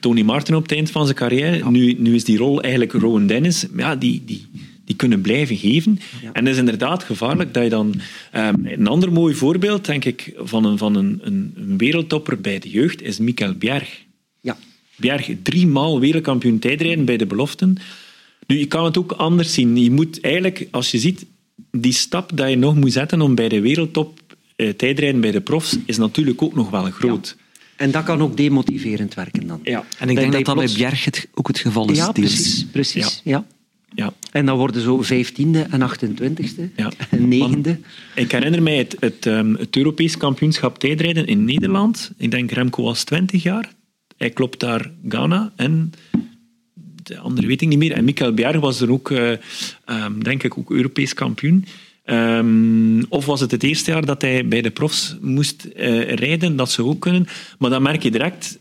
Tony 0.00 0.22
Martin 0.22 0.54
op 0.54 0.62
het 0.62 0.72
eind 0.72 0.90
van 0.90 1.04
zijn 1.04 1.16
carrière, 1.16 1.70
nu, 1.70 1.94
nu 1.98 2.14
is 2.14 2.24
die 2.24 2.38
rol 2.38 2.62
eigenlijk 2.62 2.92
Rowan 2.92 3.26
Dennis, 3.26 3.66
ja, 3.76 3.96
die, 3.96 4.22
die, 4.26 4.46
die 4.84 4.96
kunnen 4.96 5.20
blijven 5.20 5.56
geven. 5.56 5.98
En 6.32 6.44
het 6.44 6.54
is 6.54 6.58
inderdaad 6.60 7.04
gevaarlijk 7.04 7.54
dat 7.54 7.62
je 7.62 7.70
dan... 7.70 7.94
ehm, 8.32 8.54
een 8.64 8.86
ander 8.86 9.12
mooi 9.12 9.34
voorbeeld, 9.34 9.84
denk 9.84 10.04
ik, 10.04 10.34
van 10.38 10.64
een, 10.64 10.78
van 10.78 10.94
een, 10.94 11.20
een, 11.22 11.74
wereldtopper 11.78 12.40
bij 12.40 12.58
de 12.58 12.68
jeugd 12.70 13.02
is 13.02 13.18
Michael 13.18 13.54
Bjerg. 13.54 14.04
Ja. 14.96 15.16
Bjerg, 15.16 15.30
drie 15.42 15.66
maal 15.66 16.00
wereldkampioen 16.00 16.58
tijdrijden 16.58 17.04
bij 17.04 17.16
de 17.16 17.26
beloften. 17.26 17.76
Nu, 18.46 18.58
je 18.58 18.66
kan 18.66 18.84
het 18.84 18.98
ook 18.98 19.12
anders 19.12 19.54
zien. 19.54 19.82
Je 19.82 19.90
moet 19.90 20.20
eigenlijk, 20.20 20.68
als 20.70 20.90
je 20.90 20.98
ziet, 20.98 21.26
die 21.70 21.92
stap 21.92 22.36
dat 22.36 22.50
je 22.50 22.56
nog 22.56 22.74
moet 22.74 22.92
zetten 22.92 23.20
om 23.20 23.34
bij 23.34 23.48
de 23.48 23.60
wereldtop 23.60 24.20
eh, 24.56 24.68
tijdrijden 24.68 25.20
bij 25.20 25.30
de 25.30 25.40
profs, 25.40 25.76
is 25.86 25.96
natuurlijk 25.96 26.42
ook 26.42 26.54
nog 26.54 26.70
wel 26.70 26.90
groot. 26.90 27.36
En 27.76 27.90
dat 27.90 28.04
kan 28.04 28.22
ook 28.22 28.36
demotiverend 28.36 29.14
werken 29.14 29.46
dan. 29.46 29.60
Ja. 29.62 29.84
En 29.98 30.08
ik 30.08 30.16
denk 30.16 30.32
dat 30.32 30.44
dat 30.44 30.54
bij 30.54 30.70
Bjerg 30.74 31.04
het, 31.04 31.28
ook 31.34 31.48
het 31.48 31.58
geval 31.58 31.90
is. 31.90 31.96
Ja, 31.96 32.12
precies. 32.12 32.66
precies 32.72 33.20
ja. 33.24 33.46
ja. 33.94 34.12
En 34.32 34.46
dan 34.46 34.58
worden 34.58 34.82
zo 34.82 35.02
vijftiende 35.02 35.66
en 35.70 35.90
28e 35.90 36.74
Ja. 36.76 36.92
en 37.10 37.28
negende. 37.38 37.78
Ik 38.14 38.32
herinner 38.32 38.62
mij 38.62 38.76
het, 38.76 38.96
het, 39.00 39.26
ehm, 39.26 39.54
het 39.54 39.76
Europees 39.76 40.16
kampioenschap 40.16 40.78
tijdrijden 40.78 41.26
in 41.26 41.44
Nederland. 41.44 42.12
Ik 42.16 42.30
denk 42.30 42.50
Remco 42.50 42.82
was 42.82 43.04
20 43.04 43.42
jaar. 43.42 43.74
Hij 44.16 44.30
klopt 44.30 44.60
daar 44.60 44.90
Ghana 45.08 45.52
en 45.56 45.92
de 47.02 47.18
andere 47.18 47.46
weet 47.46 47.62
ik 47.62 47.68
niet 47.68 47.78
meer. 47.78 47.92
En 47.92 48.04
Michael 48.04 48.34
Bjerg 48.34 48.60
was 48.60 48.80
er 48.80 48.90
ook, 48.90 49.10
eh, 49.10 49.32
ehm, 49.84 50.18
denk 50.18 50.42
ik, 50.42 50.58
ook 50.58 50.70
Europees 50.70 51.14
kampioen. 51.14 51.64
Ehm, 52.04 53.02
of 53.08 53.26
was 53.26 53.40
het 53.40 53.50
het 53.50 53.62
eerste 53.62 53.90
jaar 53.90 54.06
dat 54.06 54.22
hij 54.22 54.48
bij 54.48 54.62
de 54.62 54.70
profs 54.70 55.16
moest 55.20 55.64
eh, 55.64 56.14
rijden? 56.14 56.56
Dat 56.56 56.70
zou 56.70 56.88
ook 56.88 57.00
kunnen. 57.00 57.26
Maar 57.58 57.70
dan 57.70 57.82
merk 57.82 58.02
je 58.02 58.10
direct, 58.10 58.58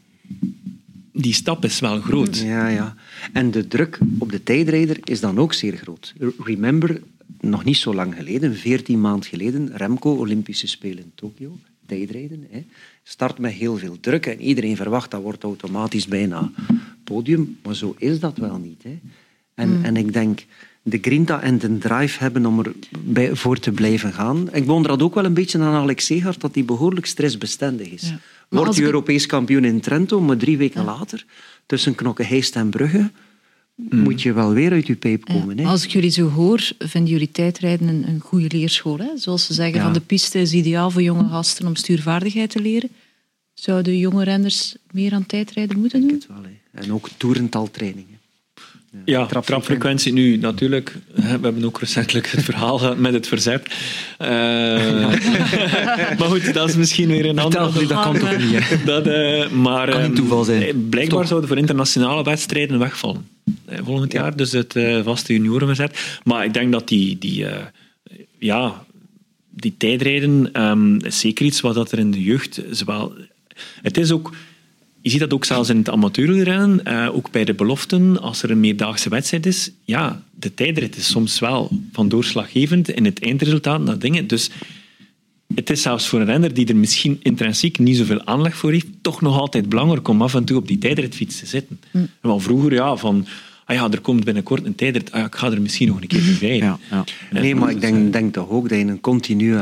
die 1.13 1.33
stap 1.33 1.65
is 1.65 1.79
wel 1.79 2.01
groot. 2.01 2.37
Ja, 2.37 2.67
ja. 2.67 2.95
En 3.33 3.51
de 3.51 3.67
druk 3.67 3.99
op 4.19 4.31
de 4.31 4.43
tijdrijder 4.43 4.97
is 5.03 5.19
dan 5.19 5.39
ook 5.39 5.53
zeer 5.53 5.77
groot. 5.77 6.13
Remember, 6.43 7.01
nog 7.39 7.63
niet 7.63 7.77
zo 7.77 7.93
lang 7.93 8.15
geleden, 8.15 8.55
14 8.55 9.01
maand 9.01 9.25
geleden, 9.25 9.71
Remco, 9.73 10.15
Olympische 10.15 10.67
Spelen 10.67 11.03
in 11.03 11.11
Tokio, 11.15 11.59
tijdrijden, 11.85 12.47
hè, 12.49 12.65
start 13.07 13.37
met 13.39 13.51
heel 13.51 13.77
veel 13.77 13.97
druk 13.99 14.25
en 14.25 14.41
iedereen 14.41 14.75
verwacht 14.75 15.11
dat 15.11 15.21
wordt 15.21 15.43
automatisch 15.43 16.07
bijna 16.07 16.51
podium, 17.03 17.57
maar 17.63 17.75
zo 17.75 17.95
is 17.97 18.19
dat 18.19 18.37
wel 18.37 18.57
niet. 18.57 18.83
Hè. 18.83 18.99
En, 19.53 19.79
en 19.83 19.97
ik 19.97 20.13
denk, 20.13 20.45
de 20.83 20.97
grinta 21.01 21.41
en 21.41 21.57
de 21.57 21.77
drive 21.77 22.19
hebben 22.19 22.45
om 22.45 22.59
er 22.59 22.71
bij, 22.99 23.35
voor 23.35 23.59
te 23.59 23.71
blijven 23.71 24.13
gaan. 24.13 24.47
Ik 24.53 24.65
bewonder 24.65 24.91
dat 24.91 25.01
ook 25.01 25.13
wel 25.15 25.25
een 25.25 25.33
beetje 25.33 25.59
aan 25.59 25.73
Alex 25.73 26.05
Segard, 26.05 26.41
dat 26.41 26.55
hij 26.55 26.65
behoorlijk 26.65 27.05
stressbestendig 27.05 27.87
is. 27.89 28.09
Ja. 28.09 28.19
Wordt 28.49 28.69
hij 28.69 28.79
ik- 28.79 28.85
Europees 28.85 29.25
kampioen 29.25 29.63
in 29.65 29.79
Trento, 29.79 30.21
maar 30.21 30.37
drie 30.37 30.57
weken 30.57 30.83
later, 30.85 31.25
tussen 31.65 31.95
Knokke, 31.95 32.23
Heist 32.23 32.55
en 32.55 32.69
Brugge, 32.69 33.11
moet 33.75 34.21
je 34.21 34.33
wel 34.33 34.53
weer 34.53 34.71
uit 34.71 34.87
je 34.87 34.95
pijp 34.95 35.25
komen. 35.25 35.57
Hè? 35.59 35.65
Als 35.65 35.83
ik 35.83 35.91
jullie 35.91 36.09
zo 36.09 36.29
hoor, 36.29 36.71
vinden 36.79 37.11
jullie 37.11 37.31
tijdrijden 37.31 37.87
een, 37.87 38.07
een 38.07 38.19
goede 38.19 38.57
leerschool. 38.57 38.97
Hè? 38.97 39.17
Zoals 39.17 39.45
ze 39.45 39.53
zeggen, 39.53 39.75
Ja. 39.75 39.83
van 39.83 39.93
de 39.93 39.99
piste 39.99 40.39
is 40.39 40.53
ideaal 40.53 40.91
voor 40.91 41.01
jonge 41.01 41.27
gasten 41.29 41.67
om 41.67 41.75
stuurvaardigheid 41.75 42.49
te 42.49 42.61
leren. 42.61 42.89
Zouden 43.53 43.97
jonge 43.97 44.23
renners 44.23 44.75
meer 44.91 45.13
aan 45.13 45.25
tijdrijden 45.25 45.79
moeten 45.79 46.01
doen? 46.01 46.11
Het 46.11 46.27
wel, 46.27 46.43
hè. 46.43 46.79
En 46.81 46.93
ook 46.93 47.09
toerentaltrainingen. 47.17 48.14
Ja, 49.05 49.25
Trapfrequentie. 49.25 49.45
trapfrequentie 49.45 50.13
nu 50.13 50.37
natuurlijk. 50.37 50.97
We 51.15 51.21
hebben 51.21 51.65
ook 51.65 51.79
recentelijk 51.79 52.27
het 52.31 52.43
verhaal 52.43 52.77
gehad 52.77 52.97
met 52.97 53.13
het 53.13 53.27
verzet. 53.27 53.67
Eh, 54.17 54.29
maar 56.19 56.27
goed, 56.29 56.53
dat 56.53 56.69
is 56.69 56.75
misschien 56.75 57.07
weer 57.07 57.25
een 57.25 57.39
ander. 57.39 57.87
dat 57.87 58.01
kan 58.01 58.17
toch 58.19 58.37
niet, 58.37 58.69
hè? 58.69 58.83
Dat, 58.83 59.07
eh, 59.07 59.49
maar, 59.49 59.89
Kan 59.89 59.97
niet 59.99 60.07
ehm, 60.07 60.15
toeval 60.15 60.43
zijn. 60.43 60.61
eh, 60.61 60.73
Blijkbaar 60.89 61.05
Stop. 61.17 61.25
zouden 61.25 61.49
voor 61.49 61.57
internationale 61.57 62.23
wedstrijden 62.23 62.79
wegvallen. 62.79 63.27
volgend 63.83 64.11
jaar, 64.11 64.35
dus 64.35 64.51
het 64.51 64.75
eh, 64.75 65.03
vaste 65.03 65.33
juniorenverzet. 65.33 66.19
Maar 66.23 66.45
ik 66.45 66.53
denk 66.53 66.71
dat 66.71 66.87
die, 66.87 67.17
die, 67.17 67.45
eh, 67.47 67.65
ja, 68.39 68.85
die 69.49 69.73
tijdrijden 69.77 70.49
ehm, 70.53 70.95
is 70.95 71.19
zeker 71.19 71.45
iets 71.45 71.61
wat 71.61 71.75
dat 71.75 71.91
er 71.91 71.99
in 71.99 72.11
de 72.11 72.23
jeugd 72.23 72.61
zowel... 72.71 73.13
Het 73.81 73.97
is 73.97 74.11
ook... 74.11 74.31
Je 75.05 75.11
ziet 75.11 75.19
dat 75.19 75.33
ook 75.33 75.45
zelfs 75.45 75.69
in 75.69 75.77
het 75.77 75.89
amateurrennen, 75.89 76.85
eh, 76.85 77.15
ook 77.15 77.31
bij 77.31 77.45
de 77.45 77.53
beloften, 77.53 78.21
als 78.21 78.43
er 78.43 78.51
een 78.51 78.59
meerdaagse 78.59 79.09
wedstrijd 79.09 79.45
is. 79.45 79.71
Ja, 79.83 80.23
de 80.39 80.53
tijdrit 80.53 80.97
is 80.97 81.07
soms 81.07 81.39
wel 81.39 81.71
van 81.91 82.09
doorslaggevend 82.09 82.89
in 82.89 83.05
het 83.05 83.21
eindresultaat, 83.23 83.85
dat 83.85 84.01
dingen. 84.01 84.27
Dus 84.27 84.49
het 85.55 85.69
is 85.69 85.81
zelfs 85.81 86.07
voor 86.07 86.19
een 86.19 86.25
renner 86.25 86.53
die 86.53 86.67
er 86.67 86.75
misschien 86.75 87.19
intrinsiek 87.21 87.79
niet 87.79 87.97
zoveel 87.97 88.25
aanleg 88.25 88.57
voor 88.57 88.71
heeft, 88.71 88.87
toch 89.01 89.21
nog 89.21 89.39
altijd 89.39 89.69
belangrijk 89.69 90.07
om 90.07 90.21
af 90.21 90.35
en 90.35 90.45
toe 90.45 90.57
op 90.57 90.67
die 90.67 90.77
tijdritfiets 90.77 91.39
te 91.39 91.45
zitten. 91.45 91.79
En 91.91 92.09
wel 92.21 92.39
vroeger, 92.39 92.73
ja, 92.73 92.95
van... 92.95 93.27
Ah 93.65 93.75
ja, 93.75 93.91
er 93.91 94.01
komt 94.01 94.23
binnenkort 94.23 94.65
een 94.65 94.75
tijdrit. 94.75 95.11
Ah 95.11 95.19
ja, 95.19 95.25
ik 95.25 95.35
ga 95.35 95.51
er 95.51 95.61
misschien 95.61 95.87
nog 95.87 96.01
een 96.01 96.07
keer 96.07 96.21
bij 96.39 96.49
rijden. 96.49 96.77
Ja, 96.91 97.03
Nee, 97.31 97.55
maar 97.55 97.69
ik 97.69 97.81
denk, 97.81 98.13
denk 98.13 98.33
toch 98.33 98.49
ook 98.49 98.69
dat 98.69 98.77
je 98.77 98.83
een 98.85 99.01
continu 99.01 99.57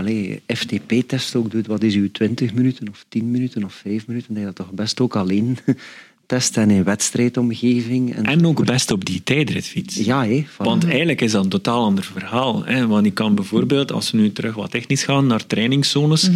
FTP-test 0.47 1.36
ook 1.36 1.51
doet. 1.51 1.68
Wat 1.68 1.84
is 1.84 1.95
uw 1.95 2.12
20 2.12 2.54
minuten 2.54 2.89
of 2.89 3.06
10 3.10 3.32
minuten 3.32 3.64
of 3.64 3.74
5 3.74 4.08
minuten? 4.08 4.30
Dat 4.34 4.38
je 4.39 4.45
dat 4.45 4.56
toch 4.56 4.72
best 4.72 4.99
ook 4.99 5.16
alleen 5.16 5.58
test 6.26 6.58
en 6.58 6.70
in 6.72 6.84
wedstrijdomgeving. 6.84 8.16
En, 8.16 8.24
En 8.26 8.45
ook 8.45 8.66
best 8.66 8.91
op 8.91 9.06
die 9.06 9.24
tijdritfiets. 9.24 9.95
Ja, 9.95 10.26
hè. 10.26 10.45
van- 10.49 10.66
Want 10.66 10.86
eigenlijk 10.88 11.22
is 11.22 11.32
dat 11.32 11.43
een 11.43 11.49
totaal 11.49 11.84
ander 11.84 12.04
verhaal. 12.04 12.66
Hè? 12.66 12.88
Want 12.88 13.06
je 13.06 13.12
kan 13.12 13.36
bijvoorbeeld, 13.36 13.91
als 13.91 14.12
we 14.12 14.18
nu 14.18 14.32
terug 14.32 14.56
wat 14.56 14.72
technisch 14.72 15.04
gaan, 15.04 15.28
naar 15.28 15.45
trainingszones, 15.47 16.30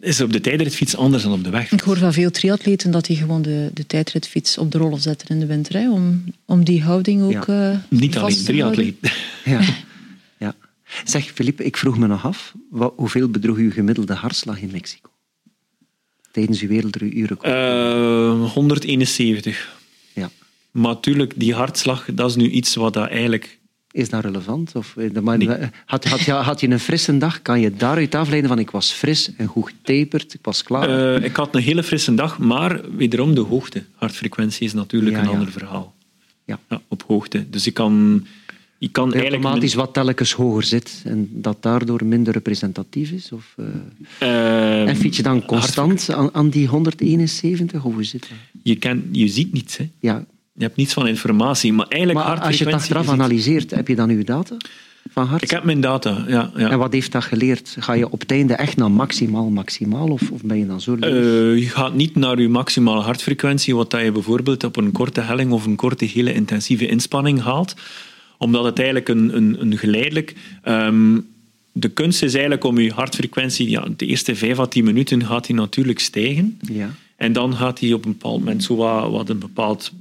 is 0.00 0.20
op 0.20 0.32
de 0.32 0.40
tijdritfiets 0.40 0.96
anders 0.96 1.22
dan 1.22 1.32
op 1.32 1.44
de 1.44 1.50
weg. 1.50 1.72
Ik 1.72 1.80
hoor 1.80 1.96
van 1.98 2.12
veel 2.12 2.30
triatleten 2.30 2.90
dat 2.90 3.04
die 3.04 3.16
gewoon 3.16 3.42
de, 3.42 3.70
de 3.74 3.86
tijdritfiets 3.86 4.58
op 4.58 4.72
de 4.72 4.78
rollen 4.78 5.00
zetten 5.00 5.28
in 5.28 5.40
de 5.40 5.46
winter. 5.46 5.74
Hè, 5.74 5.90
om, 5.90 6.24
om 6.44 6.64
die 6.64 6.82
houding 6.82 7.22
ook 7.22 7.46
Ja. 7.46 7.70
eh, 7.72 7.78
Niet 7.88 8.14
vast 8.14 8.24
alleen 8.24 8.44
triatleet. 8.44 8.96
Ja. 9.44 9.60
ja. 10.38 10.54
Zeg, 11.04 11.24
Filip, 11.24 11.60
ik 11.60 11.76
vroeg 11.76 11.98
me 11.98 12.06
nog 12.06 12.24
af, 12.24 12.54
wat, 12.70 12.92
hoeveel 12.96 13.28
bedroeg 13.28 13.56
uw 13.56 13.70
gemiddelde 13.70 14.14
hartslag 14.14 14.60
in 14.60 14.70
Mexico? 14.72 15.10
Tijdens 16.30 16.60
uw 16.60 16.68
werelduurrecord. 16.68 17.52
Eh 17.52 18.52
171. 18.52 19.76
ja. 20.14 20.30
Maar 20.70 20.92
natuurlijk, 20.94 21.32
die 21.36 21.54
hartslag, 21.54 22.08
dat 22.12 22.30
is 22.30 22.36
nu 22.36 22.48
iets 22.50 22.74
wat 22.74 22.92
dat 22.94 23.08
eigenlijk... 23.08 23.58
Is 23.96 24.08
dat 24.08 24.24
relevant? 24.24 24.72
Of, 24.74 24.96
eh, 24.96 25.10
maar, 25.22 25.38
Nee. 25.38 25.48
had, 25.86 26.04
had, 26.04 26.20
je, 26.20 26.32
had 26.32 26.60
je 26.60 26.68
een 26.68 26.80
frisse 26.80 27.16
dag? 27.18 27.42
Kan 27.42 27.60
je 27.60 27.70
daaruit 27.76 28.14
afleiden 28.14 28.48
van 28.50 28.58
ik 28.58 28.70
was 28.70 28.92
fris 28.92 29.30
en 29.36 29.46
goed 29.46 29.72
getaperd, 29.84 30.34
ik 30.34 30.40
was 30.42 30.62
klaar? 30.62 31.14
eh, 31.16 31.24
ik 31.24 31.36
had 31.36 31.54
een 31.54 31.62
hele 31.62 31.82
frisse 31.82 32.14
dag, 32.14 32.38
maar 32.38 32.80
wederom 32.96 33.34
de 33.34 33.40
hoogte. 33.40 33.84
Hartfrequentie 33.94 34.66
is 34.66 34.72
natuurlijk 34.72 35.16
Ja, 35.16 35.22
een 35.22 35.28
ja. 35.28 35.34
ander 35.36 35.50
verhaal. 35.52 35.94
ja. 36.44 36.58
Ja, 36.68 36.80
op 36.88 37.04
hoogte. 37.06 37.50
Dus 37.50 37.66
ik 37.66 37.74
kan, 37.74 38.26
ik 38.78 38.92
kan 38.92 39.04
eigenlijk... 39.12 39.34
automatisch 39.42 39.74
wat 39.74 39.94
telkens 39.94 40.32
hoger 40.32 40.62
zit 40.62 41.02
en 41.04 41.28
dat 41.32 41.56
daardoor 41.62 42.04
minder 42.04 42.32
representatief 42.32 43.10
is? 43.10 43.32
Of, 43.32 43.54
eh, 43.56 43.64
Eh, 44.82 44.88
en 44.88 44.96
fiets 44.96 45.16
je 45.16 45.22
dan 45.22 45.44
constant 45.44 46.10
aan, 46.10 46.34
aan 46.34 46.48
die 46.48 46.66
171? 46.66 47.84
Of 47.84 47.92
hoe 47.92 48.04
zit 48.04 48.20
dat? 48.28 48.38
je, 48.62 48.76
kan, 48.76 49.02
je 49.12 49.28
ziet 49.28 49.52
niets, 49.52 49.76
hè. 49.76 49.88
Ja. 50.00 50.24
Je 50.56 50.64
hebt 50.64 50.76
niets 50.76 50.92
van 50.92 51.06
informatie, 51.06 51.72
maar 51.72 51.86
eigenlijk 51.88 52.26
Maar 52.26 52.40
als 52.40 52.58
je 52.58 52.64
het 52.64 52.74
achteraf 52.74 53.08
analyseert, 53.08 53.70
heb 53.70 53.88
je 53.88 53.94
dan 53.94 54.10
uw 54.10 54.24
data 54.24 54.56
van 55.12 55.26
hart? 55.26 55.42
Ik 55.42 55.50
heb 55.50 55.64
mijn 55.64 55.80
data, 55.80 56.24
ja. 56.28 56.50
ja. 56.56 56.70
En 56.70 56.78
wat 56.78 56.92
heeft 56.92 57.12
dat 57.12 57.24
geleerd? 57.24 57.76
Ga 57.78 57.92
je 57.92 58.10
op 58.10 58.20
het 58.20 58.30
einde 58.30 58.54
echt 58.54 58.76
naar 58.76 58.90
maximaal, 58.90 59.50
maximaal? 59.50 60.08
Of, 60.08 60.30
of 60.30 60.42
ben 60.42 60.58
je 60.58 60.66
dan 60.66 60.80
zo... 60.80 60.96
Eh, 60.96 61.10
je 61.58 61.68
gaat 61.68 61.94
niet 61.94 62.14
naar 62.14 62.40
je 62.40 62.48
maximale 62.48 63.00
hartfrequentie, 63.00 63.74
wat 63.74 63.90
dat 63.90 64.02
je 64.02 64.12
bijvoorbeeld 64.12 64.64
op 64.64 64.76
een 64.76 64.92
korte 64.92 65.20
helling 65.20 65.52
of 65.52 65.66
een 65.66 65.76
korte 65.76 66.04
hele 66.04 66.32
intensieve 66.32 66.86
inspanning 66.86 67.42
haalt, 67.42 67.74
omdat 68.38 68.64
het 68.64 68.76
eigenlijk 68.76 69.08
een, 69.08 69.36
een, 69.36 69.60
een 69.60 69.78
geleidelijk... 69.78 70.34
ehm, 70.62 71.18
de 71.72 71.88
kunst 71.88 72.22
is 72.22 72.32
eigenlijk 72.32 72.64
om 72.64 72.78
je 72.78 72.92
hartfrequentie, 72.92 73.70
ja, 73.70 73.86
de 73.96 74.06
eerste 74.06 74.34
5 74.34 74.58
à 74.58 74.66
10 74.66 74.84
minuten 74.84 75.26
gaat 75.26 75.46
die 75.46 75.56
natuurlijk 75.56 75.98
stijgen. 75.98 76.58
Ja. 76.72 76.90
En 77.16 77.32
dan 77.32 77.56
gaat 77.56 77.80
hij 77.80 77.92
op 77.92 78.04
een 78.04 78.12
bepaald 78.12 78.38
moment 78.38 78.64
zo 78.64 78.76
wat, 78.76 79.10
wat 79.10 79.28
een 79.28 79.38
bepaald 79.38 79.92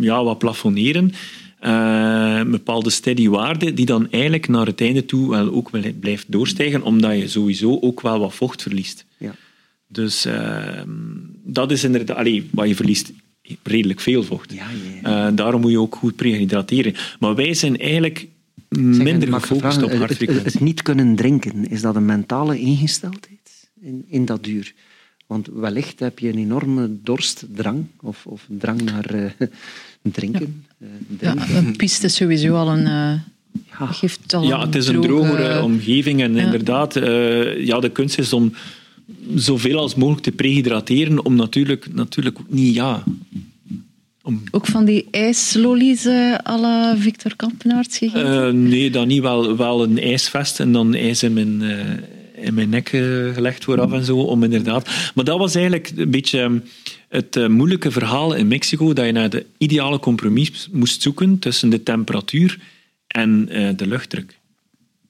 ja, 0.00 0.24
wat 0.24 0.38
plafonneren. 0.38 1.12
Eh, 1.58 2.36
een 2.38 2.50
bepaalde 2.50 2.90
steady 2.90 3.28
waarde, 3.28 3.74
die 3.74 3.86
dan 3.86 4.10
eigenlijk 4.10 4.48
naar 4.48 4.66
het 4.66 4.80
einde 4.80 5.04
toe 5.04 5.30
wel 5.30 5.52
ook 5.52 5.70
wel 5.70 5.82
blijft 6.00 6.24
doorstijgen, 6.32 6.82
omdat 6.82 7.18
je 7.18 7.28
sowieso 7.28 7.78
ook 7.80 8.00
wel 8.00 8.18
wat 8.18 8.34
vocht 8.34 8.62
verliest. 8.62 9.04
Ja. 9.18 9.34
Dus 9.86 10.24
ehm, 10.24 10.88
dat 11.44 11.70
is 11.70 11.84
inderdaad... 11.84 12.16
Allee, 12.16 12.48
wat 12.50 12.68
je 12.68 12.74
verliest 12.74 13.12
redelijk 13.62 14.00
veel 14.00 14.22
vocht. 14.22 14.52
Ja, 14.52 14.66
Eh, 15.02 15.36
daarom 15.36 15.60
moet 15.60 15.70
je 15.70 15.80
ook 15.80 15.94
goed 15.94 16.16
prehydrateren. 16.16 16.94
Maar 17.20 17.34
wij 17.34 17.54
zijn 17.54 17.78
eigenlijk 17.78 18.26
minder 18.68 19.28
gefocust 19.32 19.58
vragen, 19.60 19.84
op 19.84 19.88
het- 19.90 19.98
hartfrequentie. 19.98 20.44
Het, 20.44 20.52
het 20.52 20.62
niet 20.62 20.82
kunnen 20.82 21.14
drinken, 21.16 21.68
is 21.70 21.80
dat 21.80 21.96
een 21.96 22.04
mentale 22.04 22.58
ingesteldheid 22.58 23.68
in, 23.80 24.04
in 24.08 24.24
dat 24.24 24.44
duur? 24.44 24.72
Want 25.32 25.48
wellicht 25.52 26.00
heb 26.00 26.18
je 26.18 26.28
een 26.28 26.38
enorme 26.38 26.90
dorstdrang 27.02 27.86
of, 28.00 28.26
of 28.26 28.46
drang 28.48 28.82
naar 28.82 29.14
uh, 29.14 29.30
drinken. 30.02 30.64
Ja. 30.78 30.86
Uh, 30.86 31.20
ja, 31.20 31.56
een 31.56 31.76
piste 31.76 32.06
is 32.06 32.14
sowieso 32.14 32.54
al 32.54 32.68
een... 32.68 32.86
Uh, 32.86 33.20
ja. 33.78 33.86
Geeft 33.86 34.34
al 34.34 34.42
ja, 34.42 34.60
het 34.60 34.74
is 34.74 34.88
een 34.88 35.00
drogere 35.00 35.62
omgeving. 35.62 36.22
En 36.22 36.36
inderdaad, 36.36 36.94
ja, 37.58 37.80
de 37.80 37.90
kunst 37.92 38.18
is 38.18 38.32
om 38.32 38.52
zoveel 39.34 39.78
als 39.78 39.94
mogelijk 39.94 40.22
te 40.22 40.32
prehydrateren, 40.32 41.24
om 41.24 41.34
natuurlijk, 41.34 41.92
natuurlijk 41.92 42.38
niet... 42.48 42.74
Ja, 42.74 43.04
om... 44.22 44.42
Ook 44.50 44.66
van 44.66 44.84
die 44.84 45.06
ijslollies 45.10 46.06
uh, 46.06 46.34
à 46.34 46.60
la 46.60 46.96
Victor 46.96 47.36
Kampenaerts 47.36 47.98
gegeten? 47.98 48.68
nee, 48.68 48.90
dan 48.90 49.08
niet. 49.08 49.20
Wel, 49.20 49.56
wel 49.56 49.82
een 49.82 49.98
ijsvest 49.98 50.60
en 50.60 50.72
dan 50.72 50.94
ijs 50.94 51.22
in 51.22 51.32
mijn 51.32 51.62
in 52.42 52.54
mijn 52.54 52.68
nek 52.68 52.92
eh, 52.92 53.00
gelegd 53.34 53.64
vooraf 53.64 53.92
en 53.92 54.04
zo. 54.04 54.18
Om 54.18 54.42
inderdaad. 54.42 54.88
Maar 55.14 55.24
dat 55.24 55.38
was 55.38 55.54
eigenlijk 55.54 55.92
een 55.96 56.10
beetje 56.10 56.40
ehm, 56.40 56.58
het 57.08 57.36
eh, 57.36 57.46
moeilijke 57.46 57.90
verhaal 57.90 58.34
in 58.34 58.48
Mexico, 58.48 58.92
dat 58.92 59.06
je 59.06 59.12
naar 59.12 59.30
de 59.30 59.46
ideale 59.58 59.98
compromis 59.98 60.68
moest 60.72 61.02
zoeken 61.02 61.38
tussen 61.38 61.70
de 61.70 61.82
temperatuur 61.82 62.58
en 63.06 63.48
eh, 63.48 63.68
de 63.76 63.86
luchtdruk. 63.86 64.40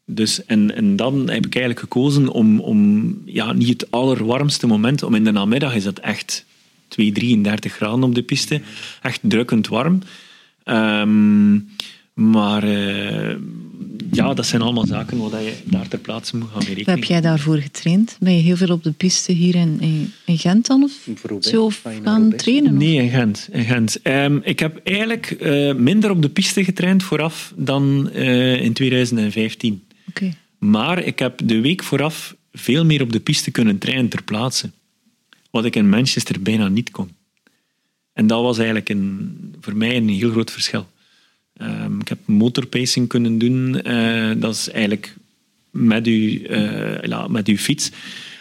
Dus, 0.07 0.45
en, 0.45 0.75
en 0.75 0.97
dan 0.97 1.19
heb 1.19 1.47
ik 1.47 1.55
eigenlijk 1.55 1.81
gekozen 1.81 2.29
om, 2.29 2.61
om 2.61 3.23
ja, 3.25 3.53
niet 3.53 3.69
het 3.69 3.91
allerwarmste 3.91 4.67
moment, 4.67 5.03
om 5.03 5.15
in 5.15 5.25
de 5.25 5.31
namiddag 5.31 5.75
is 5.75 5.85
dat 5.85 5.99
echt 5.99 6.45
2, 6.89 7.13
33 7.13 7.73
graden 7.73 8.03
op 8.03 8.15
de 8.15 8.23
piste, 8.23 8.61
echt 9.03 9.21
drukkend 9.23 9.69
warm. 9.69 10.03
Um, 10.65 11.69
maar 12.15 12.63
ja, 14.11 14.35
dat 14.35 14.47
zijn 14.47 14.63
allemaal 14.63 14.87
zaken 14.87 15.31
waar 15.31 15.43
je 15.43 15.55
daar 15.65 15.89
ter 15.89 15.99
plaatse 15.99 16.37
moet 16.37 16.49
gaan 16.53 16.63
rekenen. 16.63 16.95
Heb 16.95 17.05
jij 17.05 17.21
daarvoor 17.21 17.57
getraind? 17.57 18.17
Ben 18.21 18.37
je 18.37 18.43
heel 18.43 18.57
veel 18.57 18.71
op 18.75 18.83
de 18.83 18.93
piste 18.93 19.33
hier 19.33 19.55
in, 19.55 19.81
in, 20.25 20.39
Gent 20.39 20.67
dan? 20.67 20.83
Of 20.83 21.09
zo 21.41 21.71
gaan 22.03 22.37
trainen? 22.37 22.77
Nee, 22.77 22.97
in 22.97 23.09
Gent. 23.09 23.49
In 23.53 23.65
Gent. 23.65 23.99
Um, 24.03 24.41
ik 24.45 24.59
heb 24.59 24.81
eigenlijk 24.85 25.37
uh, 25.41 25.75
minder 25.75 26.11
op 26.11 26.23
de 26.23 26.29
piste 26.29 26.65
getraind 26.65 27.03
vooraf 27.03 27.53
dan 27.57 28.11
uh, 28.15 28.63
in 28.63 28.73
2015. 28.73 29.83
Okay. 30.09 30.35
Maar 30.59 31.03
ik 31.03 31.19
heb 31.19 31.41
de 31.45 31.61
week 31.61 31.83
vooraf 31.83 32.37
veel 32.53 32.85
meer 32.85 33.03
op 33.03 33.13
de 33.13 33.21
piste 33.21 33.51
kunnen 33.51 33.79
trainen 33.79 34.09
ter 34.09 34.23
plaatse. 34.23 34.71
Wat 35.51 35.65
ik 35.65 35.77
in 35.77 35.89
Manchester 35.89 36.43
bijna 36.43 36.69
niet 36.69 36.91
kon. 36.91 37.11
En 38.13 38.27
dat 38.27 38.43
was 38.43 38.57
eigenlijk 38.57 38.89
een, 38.89 39.55
voor 39.61 39.77
mij 39.77 39.97
een 39.97 40.09
heel 40.09 40.31
groot 40.31 40.51
verschil. 40.51 40.87
Um, 41.63 42.01
ik 42.01 42.09
heb 42.09 42.19
motorpacing 42.25 43.09
kunnen 43.09 43.39
doen. 43.39 43.81
Uh, 43.85 44.31
dat 44.37 44.55
is 44.55 44.71
eigenlijk 44.71 45.17
met 45.71 46.07
uw, 46.07 46.29
uh, 46.29 47.03
ja, 47.03 47.29
met 47.29 47.49
uw 47.49 47.57
fiets 47.57 47.91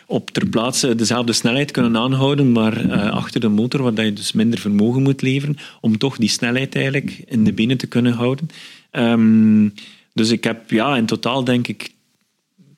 op 0.05 0.29
ter 0.31 0.47
plaatse 0.47 0.95
dezelfde 0.95 1.33
snelheid 1.33 1.71
kunnen 1.71 1.97
aanhouden, 1.97 2.51
maar 2.51 2.85
uh, 2.85 3.11
achter 3.11 3.41
de 3.41 3.47
motor, 3.47 3.81
waar 3.81 4.05
je 4.05 4.13
dus 4.13 4.31
minder 4.31 4.59
vermogen 4.59 5.01
moet 5.01 5.21
leveren, 5.21 5.57
om 5.81 5.97
toch 5.97 6.17
die 6.17 6.29
snelheid 6.29 6.75
eigenlijk 6.75 7.23
in 7.25 7.43
de 7.43 7.53
benen 7.53 7.77
te 7.77 7.87
kunnen 7.87 8.13
houden. 8.13 8.49
Um, 8.91 9.73
dus 10.13 10.29
ik 10.29 10.43
heb 10.43 10.71
ja, 10.71 10.95
in 10.95 11.05
totaal 11.05 11.43
denk 11.43 11.67
ik 11.67 11.91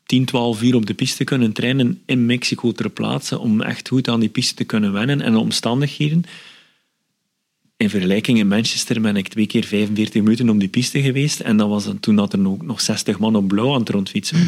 10, 0.06 0.26
12 0.26 0.62
uur 0.62 0.76
op 0.76 0.86
de 0.86 0.94
piste 0.94 1.24
kunnen 1.24 1.52
trainen 1.52 2.02
in 2.06 2.26
Mexico 2.26 2.72
ter 2.72 2.90
plaatse, 2.90 3.40
om 3.40 3.62
echt 3.62 3.88
goed 3.88 4.08
aan 4.08 4.20
die 4.20 4.30
piste 4.30 4.56
te 4.56 4.64
kunnen 4.64 4.94
wennen 4.94 5.22
en 5.22 5.32
de 5.32 5.40
omstandigheden. 5.40 6.24
In 7.84 7.90
vergelijking 7.90 8.38
in 8.40 8.48
Manchester 8.48 9.02
ben 9.02 9.16
ik 9.16 9.28
twee 9.28 9.48
keer 9.48 9.64
45 9.64 10.22
minuten 10.22 10.50
op 10.50 10.60
die 10.60 10.68
piste 10.68 11.02
geweest. 11.02 11.40
En 11.40 11.58
dat 11.58 11.70
was 11.70 11.88
toen 12.00 12.16
dat 12.16 12.34
er 12.34 12.48
ook 12.48 12.62
nog 12.62 12.82
60 12.82 13.20
man 13.20 13.36
op 13.36 13.48
blauw 13.48 13.74
aan 13.74 13.80
het 13.80 13.90
rondfietsen. 13.90 14.48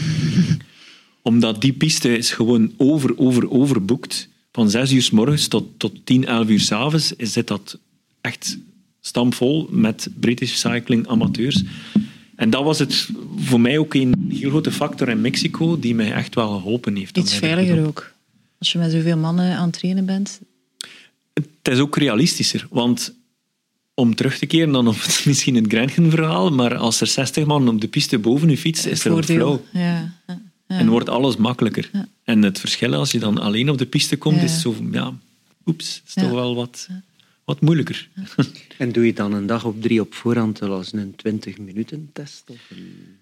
Omdat 1.22 1.62
die 1.62 1.74
piste 1.74 2.18
is 2.18 2.32
gewoon 2.32 2.74
over, 2.78 3.18
over, 3.18 3.52
overboekt. 3.52 4.30
Van 4.52 4.70
6 4.70 4.92
uur 4.92 5.02
s 5.02 5.10
morgens 5.10 5.48
tot, 5.48 5.68
tot 5.78 6.06
10, 6.06 6.26
11 6.26 6.50
uur 6.50 6.60
s 6.60 6.72
avonds 6.72 7.14
zit 7.18 7.48
dat 7.48 7.80
echt 8.22 8.58
stampvol 9.02 9.68
met 9.72 10.10
British 10.20 10.54
cycling 10.54 11.08
amateurs. 11.08 11.64
En 12.36 12.50
dat 12.50 12.64
was 12.64 12.80
het 12.80 13.10
voor 13.38 13.62
mij 13.62 13.78
ook 13.78 13.94
een 13.94 14.32
heel 14.34 14.50
grote 14.50 14.72
factor 14.72 15.10
in 15.10 15.22
Mexico 15.22 15.80
die 15.80 15.96
mij 15.96 16.14
echt 16.14 16.36
wel 16.36 16.50
geholpen 16.50 16.96
heeft. 16.96 17.18
Iets 17.18 17.36
veiliger 17.36 17.86
ook. 17.86 18.14
Als 18.60 18.72
je 18.72 18.78
met 18.78 18.92
zoveel 18.92 19.18
mannen 19.18 19.56
aan 19.56 19.68
het 19.68 19.78
trainen 19.78 20.06
bent. 20.06 20.40
Het 21.34 21.74
is 21.74 21.80
ook 21.80 21.98
realistischer, 21.98 22.68
want 22.70 23.14
om 23.96 24.16
terug 24.16 24.38
te 24.38 24.46
keren 24.46 24.72
dan 24.72 24.88
op 24.88 25.02
het, 25.02 25.24
misschien 25.28 25.56
het 25.56 25.66
Grenchen-verhaal, 25.68 26.52
maar 26.52 26.76
als 26.76 27.02
er 27.02 27.08
60 27.08 27.46
man 27.46 27.68
op 27.68 27.82
de 27.82 27.88
piste 27.88 28.20
boven 28.20 28.50
je 28.50 28.58
fiets, 28.58 28.86
is 28.86 29.06
er 29.06 29.12
een 29.12 29.24
flow. 29.24 29.60
Ja, 29.72 30.14
ja, 30.28 30.40
En 30.68 30.90
wordt 30.90 31.10
alles 31.10 31.38
makkelijker. 31.38 31.90
En 32.24 32.42
het 32.42 32.60
verschil 32.60 32.94
als 32.94 33.12
je 33.12 33.20
dan 33.20 33.38
alleen 33.38 33.70
op 33.70 33.78
de 33.78 33.86
piste 33.86 34.18
komt, 34.18 34.42
is 34.42 34.62
zo, 34.62 34.76
ja, 34.92 35.14
oeps, 35.66 36.02
is 36.08 36.14
toch 36.14 36.32
wel 36.32 36.56
wat, 36.56 36.90
wat 37.44 37.62
moeilijker. 37.62 38.10
En 38.78 38.92
doe 38.92 39.06
je 39.06 39.14
dan 39.14 39.34
een 39.34 39.46
dag 39.46 39.66
op 39.66 39.82
drie 39.82 40.02
op 40.02 40.14
voorhand 40.14 40.62
als 40.62 40.94
een 40.94 41.16
20 41.16 41.58
minuten 41.58 42.10
test? 42.14 42.44
Of 42.48 42.58
een... 42.70 43.18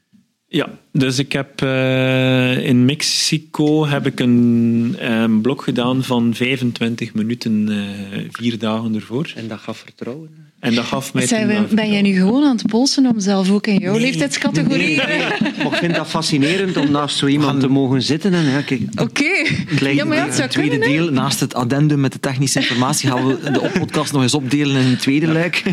Ja, 0.48 0.80
dus 0.92 1.20
ik 1.20 1.32
heb 1.32 1.62
uh, 1.62 2.68
in 2.68 2.86
Mexico 2.86 3.86
heb 3.86 4.06
ik 4.06 4.20
een, 4.20 4.96
een, 5.00 5.42
blok 5.42 5.62
gedaan 5.62 6.04
van 6.04 6.34
25 6.34 7.14
minuten, 7.14 7.70
uh, 7.70 8.30
vier 8.32 8.60
dagen 8.60 8.96
ervoor. 8.96 9.32
En 9.36 9.48
dat 9.48 9.60
gaf 9.60 9.78
vertrouwen? 9.78 10.43
En 10.64 10.76
dat 10.76 10.86
gaf 10.86 11.14
mij 11.14 11.28
Zijn 11.28 11.68
ben 11.72 11.92
jij 11.92 12.02
nu 12.02 12.14
gewoon 12.14 12.44
aan 12.44 12.56
het 12.56 12.68
polsen 12.68 13.06
om 13.06 13.20
zelf 13.20 13.52
ook 13.52 13.68
in 13.68 13.78
jouw 13.78 13.98
leeftijdscategorie... 13.98 14.98
Nee, 14.98 15.18
nee, 15.18 15.28
ik 15.72 15.74
vind 15.74 15.96
dat 15.96 16.08
fascinerend 16.08 16.78
om 16.78 16.92
naast 16.92 17.18
zo 17.18 17.28
iemand 17.28 17.60
te 17.60 17.68
mogen 17.68 18.02
zitten. 18.02 18.34
En, 18.34 18.44
ja, 18.44 18.60
Oké. 18.60 19.02
Okay. 19.02 19.96
Ja, 19.96 20.06
maar 20.06 20.18
ja, 20.18 20.30
het 20.30 20.52
tweede 20.52 20.78
kunnen, 20.78 20.90
deel, 20.90 21.12
naast 21.12 21.40
het 21.40 21.54
addendum 21.54 22.00
met 22.00 22.12
de 22.14 22.20
technische 22.20 22.60
informatie, 22.60 23.10
gaan 23.10 23.28
we 23.28 23.52
de 23.52 23.72
podcast 23.80 24.14
nog 24.14 24.22
eens 24.22 24.34
opdelen 24.34 24.82
in 24.82 24.88
een 24.88 24.98
tweede 24.98 25.28
luik. 25.28 25.64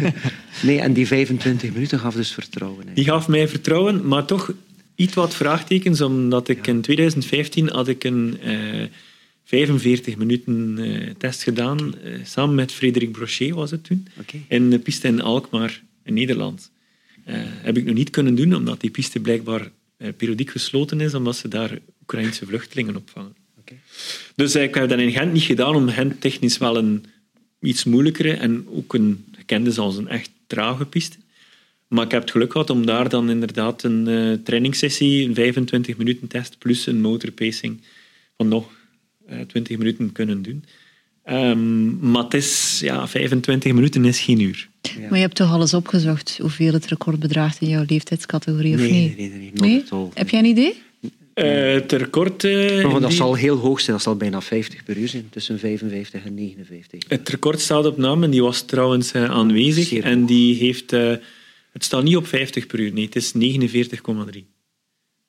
Nee, 0.63 0.81
en 0.81 0.93
die 0.93 1.07
25 1.07 1.73
minuten 1.73 1.99
gaf 1.99 2.15
dus 2.15 2.33
vertrouwen. 2.33 2.85
Die 2.95 3.05
gaf 3.05 3.29
mij 3.29 3.49
vertrouwen, 3.49 4.07
maar 4.07 4.25
toch 4.25 4.53
iets 4.95 5.15
wat 5.15 5.35
vraagtekens, 5.35 6.01
omdat 6.01 6.49
ik 6.49 6.67
in 6.67 6.81
2015 6.81 7.69
had 7.69 7.89
ik 7.89 8.05
een... 8.05 8.39
Uh, 8.45 8.53
45 9.51 10.17
minuten 10.17 10.79
uh, 10.79 11.11
test 11.19 11.43
gedaan, 11.43 11.95
uh, 12.05 12.15
samen 12.25 12.55
met 12.55 12.73
Frederik 12.73 13.13
Brochet 13.13 13.51
was 13.51 13.71
het 13.71 13.85
toen, 13.85 14.07
okay. 14.21 14.45
in 14.49 14.71
de 14.71 14.79
piste 14.79 15.09
in 15.09 15.21
Alkmaar 15.21 15.83
in 16.05 16.15
Nederland. 16.15 16.71
Heb 17.63 17.77
ik 17.77 17.85
nog 17.85 17.95
niet 17.95 18.11
kunnen 18.11 18.35
doen, 18.35 18.55
omdat 18.55 18.81
die 18.81 18.91
piste 18.91 19.21
blijkbaar 19.21 19.71
periodiek 20.17 20.51
gesloten 20.51 21.01
is, 21.01 21.15
omdat 21.15 21.37
ze 21.37 21.49
daar 21.49 21.79
Oekraïnse 22.03 22.47
vluchtelingen 22.47 22.97
opvangen. 22.97 23.35
Okay. 23.61 23.79
Dus 24.37 24.55
ik 24.55 24.75
heb 24.75 24.89
dat 24.89 24.99
in 24.99 25.13
Gent 25.13 25.33
niet 25.33 25.43
gedaan, 25.43 25.75
om 25.75 25.89
Gent 25.89 26.21
technisch 26.21 26.59
wel 26.59 26.77
een 26.77 27.05
iets 27.61 27.85
moeilijkere 27.85 28.33
en 28.33 28.67
ook 28.69 28.95
een 28.95 29.25
gekende 29.33 29.81
als 29.81 29.97
een 29.97 30.09
echt 30.09 30.31
trage 30.47 30.87
piste. 30.87 31.17
Maar 31.89 32.05
ik 32.05 32.11
heb 32.11 32.21
het 32.23 32.31
geluk 32.31 32.53
gehad 32.53 32.71
om 32.71 32.87
daar 32.87 33.09
dan 33.09 33.31
inderdaad 33.31 33.83
een 33.83 34.41
trainingssessie, 34.45 35.29
een 35.29 35.35
25 35.35 35.97
minuten 35.97 36.29
test 36.29 36.59
plus 36.59 36.87
een 36.87 37.01
motorpacing 37.01 37.81
van 38.37 38.49
nog 38.49 38.80
20 39.47 39.69
eh, 39.69 39.79
minuten 39.79 40.13
kunnen 40.13 40.43
doen. 40.43 40.65
Um, 41.31 42.11
maar 42.11 42.23
het 42.23 42.35
is, 42.35 42.81
ja, 42.83 43.09
25 43.09 43.73
minuten 43.73 44.05
is 44.05 44.21
geen 44.21 44.41
uur. 44.41 44.69
Ja. 44.81 45.01
Maar 45.01 45.15
je 45.15 45.25
hebt 45.25 45.35
toch 45.35 45.53
alles 45.53 45.75
opgezocht 45.75 46.39
hoeveel 46.41 46.73
het 46.73 46.87
record 46.87 47.19
bedraagt 47.19 47.61
in 47.61 47.69
jouw 47.69 47.85
leeftijdscategorie, 47.87 48.75
of 48.75 48.81
nee, 48.81 48.93
niet? 48.93 49.17
Nee, 49.17 49.29
nee, 49.29 49.53
nee. 49.55 49.83
nee? 49.91 50.09
Heb 50.15 50.29
jij 50.29 50.39
een 50.41 50.47
idee? 50.47 50.83
Uh, 51.35 51.73
het 51.73 51.93
record... 51.93 52.45
Uh, 52.45 52.93
dat 52.93 53.09
die... 53.09 53.17
zal 53.17 53.35
heel 53.35 53.57
hoog 53.57 53.81
zijn, 53.81 53.97
dat 53.97 54.05
zal 54.05 54.17
bijna 54.17 54.41
50 54.41 54.85
per 54.85 54.97
uur 54.97 55.09
zijn, 55.09 55.27
tussen 55.31 55.59
55 55.59 56.25
en 56.25 56.35
59. 56.35 57.01
Het 57.09 57.29
record 57.29 57.61
staat 57.61 57.87
op 57.87 57.97
naam 57.97 58.23
en 58.23 58.31
die 58.31 58.43
was 58.43 58.63
trouwens 58.63 59.13
uh, 59.15 59.31
aanwezig. 59.31 59.93
En 59.93 60.27
die 60.27 60.55
heeft... 60.55 60.91
het 60.91 61.85
staat 61.85 62.03
niet 62.03 62.17
op 62.17 62.27
50 62.27 62.67
per 62.67 62.81
uur, 62.81 62.93
nee, 62.93 63.05
het 63.05 63.17
is 63.17 63.33
49,3. 63.35 64.50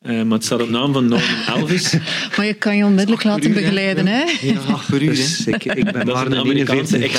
Uh, 0.06 0.24
maar 0.24 0.38
het 0.38 0.46
staat 0.46 0.62
op 0.62 0.70
naam 0.70 0.94
van 0.94 1.08
Norman 1.08 1.46
Elvis. 1.56 1.98
maar 2.38 2.46
je 2.46 2.54
kan 2.54 2.78
je 2.78 2.86
onmiddellijk 2.86 3.24
laten 3.24 3.54
begeleiden, 3.54 4.08
hè? 4.08 4.24
Ja, 4.42 4.80
per 4.90 5.02
uur. 5.02 5.16
Dus 5.16 5.46
ik, 5.46 5.66
ik 5.66 5.92
ben 5.92 6.06
maar 6.08 6.26
een 6.26 6.36
Amerikaanse 6.36 7.10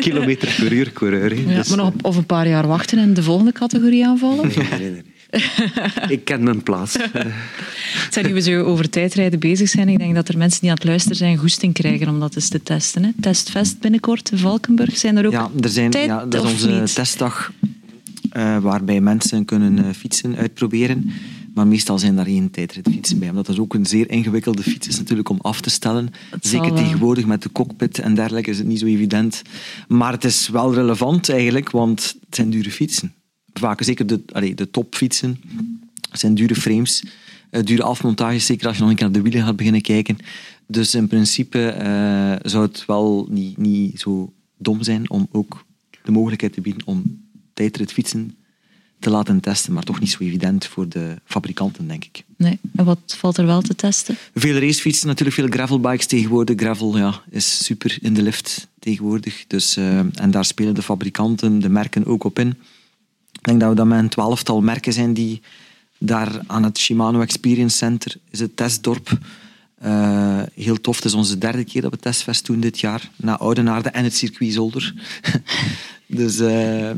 kilometer 0.00 0.54
per 0.58 0.72
uur 0.72 0.92
coureur. 0.92 1.48
Ja, 1.48 1.56
dus, 1.56 1.68
maar 1.68 1.76
nog 1.76 1.92
of 2.02 2.16
een 2.16 2.26
paar 2.26 2.48
jaar 2.48 2.66
wachten 2.66 2.98
en 2.98 3.14
de 3.14 3.22
volgende 3.22 3.52
categorie 3.52 4.06
aanvallen? 4.06 4.48
Nee, 4.48 4.66
nee, 4.80 4.90
nee. 4.90 5.02
ik 6.08 6.24
ken 6.24 6.42
mijn 6.42 6.62
plaats. 6.62 6.96
Zijn 8.10 8.26
nu 8.26 8.34
we 8.34 8.40
zo 8.40 8.62
over 8.62 8.90
tijdrijden 8.90 9.38
bezig 9.38 9.68
zijn, 9.68 9.88
ik 9.88 9.98
denk 9.98 10.14
dat 10.14 10.28
er 10.28 10.38
mensen 10.38 10.60
die 10.60 10.70
aan 10.70 10.76
het 10.76 10.84
luisteren 10.84 11.16
zijn 11.16 11.36
goesting 11.36 11.74
krijgen 11.74 12.08
om 12.08 12.20
dat 12.20 12.34
eens 12.34 12.48
te 12.48 12.62
testen. 12.62 13.04
Hè? 13.04 13.10
Testfest 13.20 13.80
binnenkort 13.80 14.30
in 14.30 14.38
Valkenburg. 14.38 14.96
Zijn 14.96 15.16
er 15.16 15.26
ook 15.26 15.32
ja, 15.32 15.50
er 15.60 15.68
zijn, 15.68 15.90
tijd, 15.90 16.06
ja, 16.06 16.26
dat 16.26 16.44
is 16.44 16.50
onze 16.50 16.82
testdag 16.94 17.52
uh, 18.36 18.58
waarbij 18.58 19.00
mensen 19.00 19.44
kunnen 19.44 19.78
uh, 19.78 19.84
fietsen 19.96 20.36
uitproberen. 20.36 21.12
Maar 21.54 21.66
meestal 21.66 21.98
zijn 21.98 22.16
daar 22.16 22.24
geen 22.24 22.50
tijdritfietsen 22.50 23.18
bij. 23.18 23.28
Omdat 23.28 23.46
dat 23.46 23.58
ook 23.58 23.74
een 23.74 23.86
zeer 23.86 24.10
ingewikkelde 24.10 24.62
fiets 24.62 24.88
is 24.88 24.98
natuurlijk 24.98 25.28
om 25.28 25.38
af 25.40 25.60
te 25.60 25.70
stellen. 25.70 26.08
Zeker 26.40 26.74
tegenwoordig 26.74 27.26
met 27.26 27.42
de 27.42 27.52
cockpit 27.52 27.98
en 27.98 28.14
dergelijke 28.14 28.50
is 28.50 28.58
het 28.58 28.66
niet 28.66 28.78
zo 28.78 28.86
evident. 28.86 29.42
Maar 29.88 30.12
het 30.12 30.24
is 30.24 30.48
wel 30.48 30.74
relevant 30.74 31.28
eigenlijk, 31.28 31.70
want 31.70 32.16
het 32.24 32.34
zijn 32.34 32.50
dure 32.50 32.70
fietsen. 32.70 33.14
Vaak 33.52 33.82
zeker 33.82 34.06
de, 34.06 34.22
allee, 34.32 34.54
de 34.54 34.70
topfietsen 34.70 35.40
zijn 36.12 36.34
dure 36.34 36.54
frames. 36.54 37.04
Uh, 37.50 37.62
dure 37.62 37.82
afmontages, 37.82 38.46
zeker 38.46 38.66
als 38.66 38.76
je 38.76 38.82
nog 38.82 38.90
een 38.90 38.96
keer 38.96 39.04
naar 39.04 39.14
de 39.14 39.22
wielen 39.22 39.42
gaat 39.42 39.56
beginnen 39.56 39.82
kijken. 39.82 40.16
Dus 40.66 40.94
in 40.94 41.08
principe 41.08 41.68
eh, 41.68 42.34
zou 42.42 42.66
het 42.66 42.84
wel 42.86 43.26
niet, 43.30 43.56
niet 43.56 44.00
zo 44.00 44.32
dom 44.58 44.82
zijn 44.82 45.10
om 45.10 45.28
ook 45.30 45.64
de 46.04 46.12
mogelijkheid 46.12 46.52
te 46.52 46.60
bieden 46.60 46.86
om 46.86 47.24
tijdrit 47.54 47.92
fietsen 47.92 48.36
te 49.02 49.10
laten 49.10 49.40
testen, 49.40 49.72
maar 49.72 49.82
toch 49.82 50.00
niet 50.00 50.10
zo 50.10 50.22
evident 50.22 50.66
voor 50.66 50.88
de 50.88 51.16
fabrikanten, 51.24 51.88
denk 51.88 52.04
ik. 52.04 52.24
Nee, 52.36 52.58
en 52.76 52.84
wat 52.84 52.98
valt 53.18 53.36
er 53.36 53.46
wel 53.46 53.62
te 53.62 53.74
testen? 53.74 54.16
Veel 54.34 54.58
racefietsen, 54.58 55.06
natuurlijk 55.06 55.36
veel 55.36 55.48
gravelbikes 55.48 56.06
tegenwoordig. 56.06 56.56
Gravel 56.56 56.98
ja, 56.98 57.22
is 57.30 57.64
super 57.64 57.98
in 58.00 58.14
de 58.14 58.22
lift 58.22 58.68
tegenwoordig. 58.78 59.44
Dus, 59.46 59.76
uh, 59.76 59.98
en 59.98 60.30
daar 60.30 60.44
spelen 60.44 60.74
de 60.74 60.82
fabrikanten, 60.82 61.58
de 61.58 61.68
merken 61.68 62.06
ook 62.06 62.24
op 62.24 62.38
in. 62.38 62.48
Ik 63.32 63.44
denk 63.48 63.60
dat 63.60 63.68
we 63.68 63.74
dan 63.74 63.88
met 63.88 63.98
een 63.98 64.08
twaalftal 64.08 64.60
merken 64.60 64.92
zijn 64.92 65.14
die 65.14 65.40
daar 65.98 66.40
aan 66.46 66.62
het 66.62 66.78
Shimano 66.78 67.20
Experience 67.20 67.76
Center, 67.76 68.16
is 68.30 68.40
het 68.40 68.56
testdorp, 68.56 69.18
uh, 69.84 70.42
heel 70.54 70.80
tof. 70.80 70.96
Het 70.96 71.04
is 71.04 71.14
onze 71.14 71.38
derde 71.38 71.64
keer 71.64 71.82
dat 71.82 71.90
we 71.90 71.98
testfest 71.98 72.46
doen 72.46 72.60
dit 72.60 72.80
jaar. 72.80 73.10
Na 73.16 73.38
Oudenaarde 73.38 73.88
en 73.88 74.04
het 74.04 74.14
circuit 74.14 74.52
Zolder. 74.52 74.94
dus 76.06 76.40
uh, 76.40 76.90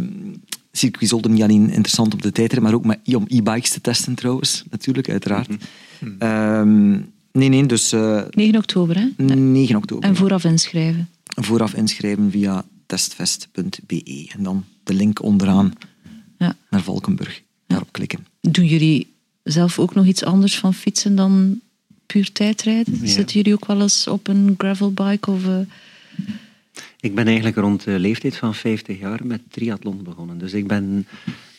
circuit 0.77 1.09
Zolder 1.09 1.31
niet 1.31 1.43
alleen 1.43 1.71
interessant 1.71 2.15
op 2.15 2.23
de 2.23 2.33
tijdrit, 2.33 2.63
maar 2.63 2.75
ook 2.75 2.85
met, 2.85 2.99
om 3.15 3.25
e-bikes 3.27 3.71
te 3.71 3.81
testen 3.81 4.15
trouwens. 4.15 4.65
Natuurlijk, 4.71 5.11
uiteraard. 5.11 5.49
Mm 5.49 5.59
-hmm. 6.19 7.13
nee, 7.33 7.49
nee, 7.49 7.67
dus... 7.67 7.93
Uh, 7.93 8.23
9 8.31 8.57
oktober, 8.57 8.97
hè? 8.97 9.35
9 9.35 9.77
oktober. 9.77 10.09
En 10.09 10.17
vooraf 10.17 10.45
inschrijven. 10.45 11.09
Vooraf 11.25 11.75
inschrijven 11.75 12.31
via 12.31 12.65
testfest.be. 12.87 14.31
En 14.37 14.43
dan 14.43 14.65
de 14.85 14.95
link 14.95 15.23
onderaan 15.23 15.73
ja. 16.39 16.57
naar 16.71 16.83
Valkenburg. 16.83 17.43
Daarop 17.67 17.93
klikken. 17.93 18.27
Doen 18.41 18.67
jullie 18.67 19.13
zelf 19.43 19.79
ook 19.79 19.95
nog 19.95 20.07
iets 20.07 20.25
anders 20.25 20.59
van 20.59 20.75
fietsen 20.75 21.15
dan 21.15 21.61
puur 22.07 22.33
tijdrijden? 22.33 22.99
Ja. 23.01 23.07
Zitten 23.07 23.37
jullie 23.37 23.53
ook 23.53 23.67
wel 23.67 23.81
eens 23.81 24.07
op 24.07 24.29
een 24.29 24.55
gravelbike? 24.59 25.31
Of, 25.31 25.45
uh... 25.45 25.59
Ik 27.01 27.15
ben 27.15 27.27
eigenlijk 27.27 27.57
rond 27.57 27.85
de 27.85 27.99
leeftijd 27.99 28.37
van 28.37 28.55
50 28.55 28.99
jaar 28.99 29.27
met 29.27 29.41
triathlon 29.51 30.03
begonnen. 30.03 30.39
Dus 30.39 30.53
ik 30.53 30.67
ben 30.67 31.07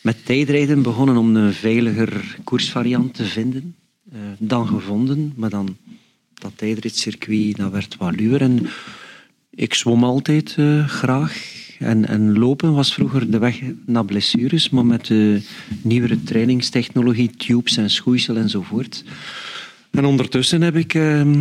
met 0.02 0.24
tijdrijden 0.24 0.82
begonnen 0.82 1.16
om 1.16 1.36
een 1.36 1.52
veiliger 1.52 2.36
koersvariant 2.44 3.14
te 3.14 3.24
vinden. 3.24 3.74
Uh, 4.12 4.18
dan 4.38 4.66
gevonden, 4.66 5.32
maar 5.36 5.50
dan 5.50 5.76
dat 6.34 6.52
tijdritcircuit 6.56 7.56
dat 7.56 7.70
werd 7.70 7.96
wat 7.96 8.16
luwer. 8.16 8.40
En 8.40 8.66
ik 9.50 9.74
zwom 9.74 10.04
altijd 10.04 10.56
uh, 10.58 10.88
graag. 10.88 11.64
En, 11.78 12.08
en, 12.08 12.38
lopen 12.38 12.72
was 12.72 12.94
vroeger 12.94 13.30
de 13.30 13.38
weg 13.38 13.60
naar 13.86 14.04
blessures, 14.04 14.70
maar 14.70 14.86
met 14.86 15.06
de 15.06 15.42
nieuwere 15.82 16.22
trainingstechnologie, 16.22 17.30
tubes 17.30 17.76
en 17.76 17.90
schoeisel 17.90 18.36
enzovoort, 18.36 19.04
en 19.90 20.04
ondertussen 20.04 20.62
heb 20.62 20.76
ik, 20.76 20.94
uh, 20.94 21.36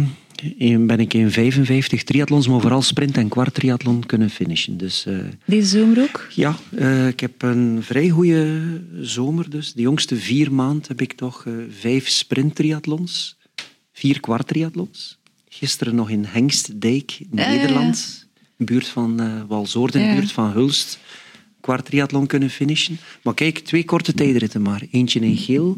ben 0.79 0.99
ik 0.99 1.13
in 1.13 1.31
55 1.31 2.03
triathlons, 2.03 2.47
maar 2.47 2.61
vooral 2.61 2.81
sprint 2.81 3.17
en 3.17 3.29
kwart 3.29 3.53
triathlon 3.53 4.05
kunnen 4.05 4.29
finishen. 4.29 4.77
Dus, 4.77 5.05
uh, 5.07 5.17
Deze 5.45 5.67
zomer 5.67 6.01
ook? 6.01 6.27
Ja, 6.29 6.55
uh, 6.69 7.07
ik 7.07 7.19
heb 7.19 7.41
een 7.41 7.79
vrij 7.83 8.09
goede 8.09 8.61
zomer. 9.01 9.49
Dus. 9.49 9.73
De 9.73 9.81
jongste 9.81 10.15
vier 10.15 10.53
maanden 10.53 10.83
heb 10.87 11.01
ik 11.01 11.13
toch 11.13 11.45
uh, 11.45 11.53
vijf 11.79 12.07
sprint 12.07 12.55
triathlons, 12.55 13.37
vier 13.93 14.19
kwart 14.19 14.47
triathlons. 14.47 15.17
Gisteren 15.49 15.95
nog 15.95 16.09
in 16.09 16.25
Hengstdijk, 16.25 17.19
Nederland, 17.29 18.27
buurt 18.57 18.87
van 18.87 19.47
Walsoorden, 19.47 20.01
ja. 20.01 20.13
buurt 20.13 20.31
van 20.31 20.51
Hulst 20.51 20.99
kwart 21.65 21.85
triathlon 21.85 22.27
kunnen 22.27 22.49
finishen. 22.49 22.97
Maar 23.23 23.33
kijk, 23.33 23.59
twee 23.59 23.85
korte 23.85 24.13
tijdritten 24.13 24.61
maar. 24.61 24.83
Eentje 24.91 25.19
in 25.19 25.37
geel 25.37 25.77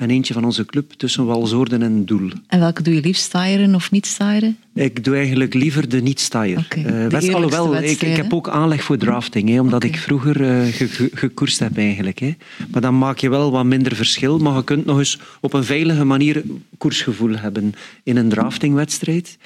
en 0.00 0.10
eentje 0.10 0.34
van 0.34 0.44
onze 0.44 0.64
club 0.64 0.92
tussen 0.92 1.26
Walzoorden 1.26 1.82
en 1.82 2.04
Doel. 2.04 2.30
En 2.46 2.60
welke 2.60 2.82
doe 2.82 2.94
je 2.94 3.00
liefst, 3.00 3.22
stijeren 3.22 3.74
of 3.74 3.90
niet 3.90 4.06
stijeren? 4.06 4.56
Ik 4.74 5.04
doe 5.04 5.16
eigenlijk 5.16 5.54
liever 5.54 5.88
de 5.88 6.02
niet-staaier. 6.02 6.58
Okay, 6.58 7.08
uh, 7.08 7.34
alhoewel, 7.34 7.76
ik, 7.76 8.02
ik, 8.02 8.16
heb 8.16 8.32
ook 8.34 8.48
aanleg 8.48 8.82
voor 8.82 8.96
drafting, 8.96 9.48
hè, 9.48 9.60
omdat 9.60 9.84
okay. 9.84 9.96
ik 9.96 10.02
vroeger 10.02 10.40
uh, 10.40 10.72
ge, 10.72 10.88
ge, 10.88 11.10
gekoerst 11.14 11.58
heb 11.58 11.76
eigenlijk. 11.76 12.18
Hè. 12.18 12.34
Maar 12.70 12.80
dan 12.80 12.98
maak 12.98 13.18
je 13.18 13.28
wel 13.28 13.50
wat 13.50 13.64
minder 13.64 13.94
verschil, 13.94 14.38
maar 14.38 14.56
je 14.56 14.64
kunt 14.64 14.84
nog 14.84 14.98
eens 14.98 15.18
op 15.40 15.52
een 15.52 15.64
veilige 15.64 16.04
manier 16.04 16.42
koersgevoel 16.78 17.36
hebben 17.36 17.74
in 18.02 18.16
een 18.16 18.28
draftingwedstrijd. 18.28 19.38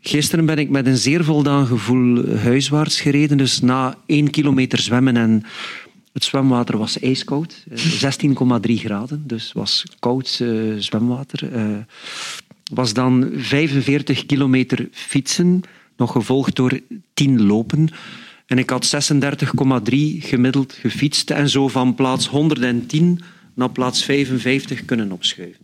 Gisteren 0.00 0.46
ben 0.46 0.58
ik 0.58 0.70
met 0.70 0.86
een 0.86 0.96
zeer 0.96 1.24
voldaan 1.24 1.66
gevoel 1.66 2.36
huiswaarts 2.36 3.00
gereden, 3.00 3.36
dus 3.36 3.60
na 3.60 3.94
één 4.06 4.30
kilometer 4.30 4.78
zwemmen 4.78 5.16
en 5.16 5.42
het 6.14 6.24
zwemwater 6.24 6.78
was 6.78 7.00
ijskoud, 7.00 7.64
16,3 8.66 8.72
graden, 8.74 9.22
dus 9.26 9.52
was 9.52 9.84
koud 9.98 10.38
uh, 10.42 10.78
zwemwater. 10.78 11.52
Uh, 11.52 11.76
was 12.72 12.92
dan 12.92 13.30
45 13.36 14.26
kilometer 14.26 14.88
fietsen, 14.90 15.60
nog 15.96 16.12
gevolgd 16.12 16.56
door 16.56 16.80
10 17.14 17.42
lopen. 17.42 17.88
En 18.46 18.58
ik 18.58 18.70
had 18.70 19.12
36,3 19.12 19.96
gemiddeld 20.18 20.72
gefietst 20.72 21.30
en 21.30 21.48
zo 21.48 21.68
van 21.68 21.94
plaats 21.94 22.28
110 22.28 23.20
naar 23.54 23.70
plaats 23.70 24.04
55 24.04 24.84
kunnen 24.84 25.12
opschuiven 25.12 25.63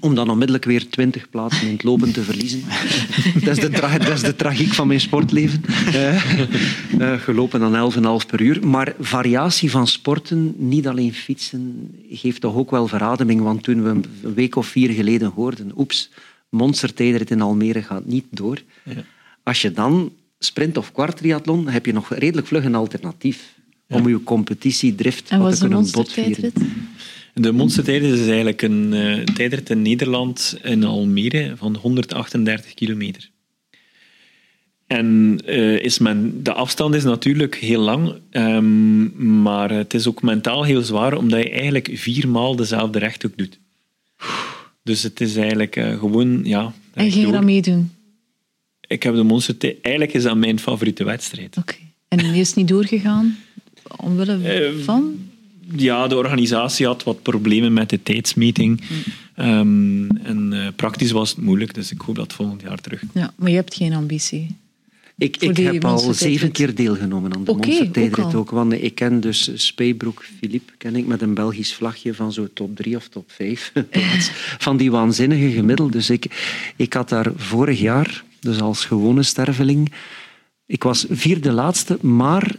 om 0.00 0.14
dan 0.14 0.30
onmiddellijk 0.30 0.64
weer 0.64 0.88
twintig 0.88 1.30
plaatsen 1.30 1.66
in 1.66 1.72
het 1.72 1.82
lopen 1.82 2.12
te 2.12 2.22
verliezen. 2.22 2.62
dat, 3.44 3.56
is 3.56 3.62
de 3.64 3.70
dat 3.98 4.08
is 4.08 4.20
de 4.20 4.36
tragiek 4.36 4.72
van 4.72 4.86
mijn 4.86 5.00
sportleven. 5.00 5.64
Uh, 5.88 6.40
uh, 6.98 7.18
gelopen 7.20 7.60
dan 7.60 7.92
11,5 8.22 8.26
per 8.26 8.40
uur. 8.40 8.66
Maar 8.66 8.94
variatie 9.00 9.70
van 9.70 9.86
sporten, 9.86 10.54
niet 10.56 10.86
alleen 10.86 11.14
fietsen, 11.14 11.90
geeft 12.10 12.40
toch 12.40 12.54
ook 12.54 12.70
wel 12.70 12.86
verademing. 12.86 13.40
Want 13.40 13.62
toen 13.62 13.82
we 13.82 13.88
een 13.88 14.34
week 14.34 14.56
of 14.56 14.66
vier 14.66 14.90
geleden 14.90 15.32
hoorden, 15.34 15.72
oeps, 15.76 16.10
monstertijdrit 16.48 17.30
in 17.30 17.40
Almere 17.40 17.82
gaat 17.82 18.06
niet 18.06 18.26
door. 18.30 18.62
Ja. 18.84 19.04
Als 19.42 19.62
je 19.62 19.72
dan 19.72 20.12
sprint 20.38 20.76
of 20.76 20.92
kwartriathlon, 20.92 21.68
heb 21.68 21.86
je 21.86 21.92
nog 21.92 22.14
redelijk 22.14 22.46
vlug 22.46 22.64
een 22.64 22.74
alternatief. 22.74 23.58
Ja. 23.86 23.96
Om 23.96 24.08
je 24.08 24.22
competitiedrift 24.22 25.30
wat 25.30 25.52
te 25.52 25.58
kunnen 25.58 25.90
botvieren. 25.90 26.52
De 27.34 27.52
monstertijdrit 27.52 28.12
is 28.12 28.26
eigenlijk 28.26 28.62
een 28.62 28.92
uh, 28.92 29.22
tijdrit 29.22 29.70
in 29.70 29.82
Nederland, 29.82 30.58
in 30.62 30.84
Almere, 30.84 31.52
van 31.56 31.76
138 31.76 32.74
kilometer. 32.74 33.30
En 34.86 35.38
uh, 35.46 35.78
is 35.78 35.98
men, 35.98 36.42
de 36.42 36.52
afstand 36.52 36.94
is 36.94 37.04
natuurlijk 37.04 37.54
heel 37.54 37.80
lang, 37.80 38.14
um, 38.30 39.42
maar 39.42 39.70
het 39.70 39.94
is 39.94 40.08
ook 40.08 40.22
mentaal 40.22 40.64
heel 40.64 40.82
zwaar, 40.82 41.16
omdat 41.16 41.42
je 41.42 41.50
eigenlijk 41.50 41.90
viermaal 41.94 42.56
dezelfde 42.56 42.98
rechthoek 42.98 43.36
doet. 43.36 43.58
Dus 44.82 45.02
het 45.02 45.20
is 45.20 45.36
eigenlijk 45.36 45.76
uh, 45.76 45.98
gewoon, 45.98 46.40
ja... 46.44 46.72
En 46.94 47.10
ging 47.10 47.26
je 47.26 47.32
dat 47.32 47.44
meedoen? 47.44 47.90
Ik 48.86 49.02
heb 49.02 49.14
de 49.14 49.22
monstertijd... 49.22 49.76
Eigenlijk 49.82 50.14
is 50.14 50.22
dat 50.22 50.36
mijn 50.36 50.58
favoriete 50.58 51.04
wedstrijd. 51.04 51.56
Oké. 51.56 51.74
Okay. 51.74 51.92
En 52.08 52.32
die 52.32 52.40
is 52.40 52.54
niet 52.54 52.68
doorgegaan? 52.68 53.38
Omwille 53.96 54.74
van? 54.82 55.29
Ja, 55.76 56.06
de 56.06 56.16
organisatie 56.16 56.86
had 56.86 57.02
wat 57.02 57.22
problemen 57.22 57.72
met 57.72 57.90
de 57.90 58.02
tijdsmeting. 58.02 58.80
Um, 59.36 60.16
en 60.16 60.50
uh, 60.52 60.66
praktisch 60.76 61.10
was 61.10 61.30
het 61.30 61.40
moeilijk, 61.40 61.74
dus 61.74 61.92
ik 61.92 62.00
hoop 62.00 62.14
dat 62.14 62.32
volgend 62.32 62.62
jaar 62.62 62.80
terug. 62.80 63.02
Ja, 63.14 63.32
maar 63.36 63.50
je 63.50 63.56
hebt 63.56 63.74
geen 63.74 63.92
ambitie? 63.92 64.56
Ik, 65.20 65.36
ik 65.36 65.56
heb 65.56 65.84
al 65.84 66.14
zeven 66.14 66.50
keer 66.50 66.74
deelgenomen 66.74 67.34
aan 67.34 67.44
de 67.44 67.50
okay, 67.50 67.66
monstertijdrit 67.66 68.24
ook, 68.24 68.34
ook. 68.34 68.50
Want 68.50 68.72
ik 68.72 68.94
ken 68.94 69.20
dus 69.20 69.50
Speybroek 69.54 70.24
Philippe, 70.38 70.72
ken 70.78 70.96
ik 70.96 71.06
met 71.06 71.22
een 71.22 71.34
Belgisch 71.34 71.74
vlagje 71.74 72.14
van 72.14 72.32
zo 72.32 72.48
top 72.54 72.76
drie 72.76 72.96
of 72.96 73.08
top 73.08 73.30
vijf 73.30 73.72
van 74.66 74.76
die 74.76 74.90
waanzinnige 74.90 75.50
gemiddeld. 75.50 75.92
Dus 75.92 76.10
ik, 76.10 76.26
ik 76.76 76.92
had 76.92 77.08
daar 77.08 77.32
vorig 77.36 77.80
jaar, 77.80 78.24
dus 78.40 78.60
als 78.60 78.84
gewone 78.84 79.22
sterveling, 79.22 79.92
ik 80.66 80.82
was 80.82 81.06
vierde 81.08 81.52
laatste, 81.52 81.98
maar 82.00 82.54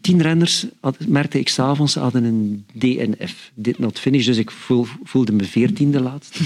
tien 0.00 0.22
renners, 0.22 0.66
had, 0.80 0.96
merkte 1.06 1.38
ik 1.38 1.48
s'avonds, 1.48 1.94
hadden 1.94 2.24
een 2.24 2.64
DNF. 2.72 3.50
Did 3.54 3.78
not 3.78 3.98
finish, 3.98 4.26
dus 4.26 4.36
ik 4.36 4.50
voel, 4.50 4.86
voelde 5.02 5.32
me 5.32 5.44
veertiende 5.44 6.00
laatste. 6.00 6.38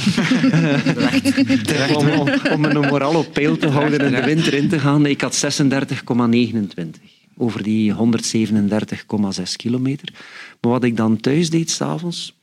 om, 1.97 2.09
om, 2.09 2.29
om 2.53 2.61
mijn 2.61 2.81
moraal 2.81 3.15
op 3.15 3.33
peil 3.33 3.57
te 3.57 3.69
houden 3.69 4.01
en 4.01 4.13
de 4.13 4.23
winter 4.25 4.55
in 4.55 4.69
te 4.69 4.79
gaan. 4.79 5.07
Ik 5.07 5.21
had 5.21 5.63
36,29 5.63 6.89
over 7.37 7.63
die 7.63 7.95
137,6 7.95 7.99
kilometer. 9.57 10.13
Maar 10.61 10.71
wat 10.71 10.85
ik 10.85 10.97
dan 10.97 11.21
thuis 11.21 11.51
deed 11.51 11.71
s'avonds, 11.71 12.38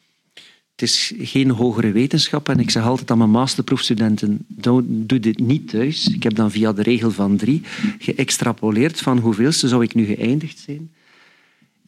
het 0.76 0.90
is 0.90 1.14
geen 1.18 1.50
hogere 1.50 1.92
wetenschap 1.92 2.50
en 2.50 2.60
ik 2.60 2.70
zeg 2.70 2.84
altijd 2.84 3.12
aan 3.12 3.18
mijn 3.18 3.30
masterproefstudenten, 3.30 4.46
doe 4.86 5.20
dit 5.20 5.40
niet 5.40 5.70
thuis. 5.70 6.08
Ik 6.08 6.24
heb 6.24 6.36
dan 6.36 6.52
via 6.52 6.74
de 6.74 6.82
regel 6.82 7.12
van 7.12 7.38
drie 7.38 7.62
geëxtrapoleerd 8.00 9.02
van 9.02 9.18
hoeveelste 9.18 9.68
zou 9.68 9.84
ik 9.84 9.96
nu 9.96 10.06
geëindigd 10.06 10.60
zijn 10.60 10.90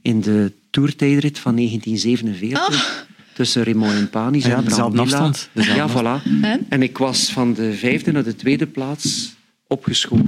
in 0.02 0.22
de 0.22 0.52
toertijdrit 0.70 1.40
van 1.40 1.56
1947. 1.56 2.76
Oh. 2.76 3.06
Tussen 3.34 3.64
Raymond 3.64 3.94
en 3.94 4.10
Panis 4.10 4.46
ja, 4.46 4.58
en 4.58 4.64
Brambilla. 4.64 5.02
afstand. 5.04 5.50
Ja, 5.54 5.90
voilà. 5.90 6.24
En? 6.42 6.66
en 6.70 6.82
ik 6.82 6.98
was 6.98 7.32
van 7.32 7.54
de 7.54 7.74
vijfde 7.74 8.12
naar 8.12 8.24
de 8.24 8.36
tweede 8.36 8.68
plaats 8.68 9.36
opgeschoven. 9.68 10.26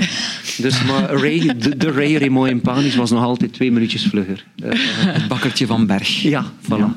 Dus 0.58 0.84
maar 0.84 1.14
Ray, 1.14 1.56
de, 1.58 1.78
de 1.78 1.92
Ray 1.92 2.16
Raymond 2.16 2.50
in 2.50 2.62
Panis 2.62 2.96
was 2.96 3.12
nog 3.12 3.24
altijd 3.24 3.54
twee 3.54 3.72
minuutjes 3.72 4.06
vlugger. 4.06 4.46
Uh, 4.56 4.72
het 5.14 5.28
bakkertje 5.28 5.66
van 5.66 5.86
Berg. 5.86 6.22
Ja, 6.22 6.52
voilà. 6.64 6.68
Ja. 6.68 6.96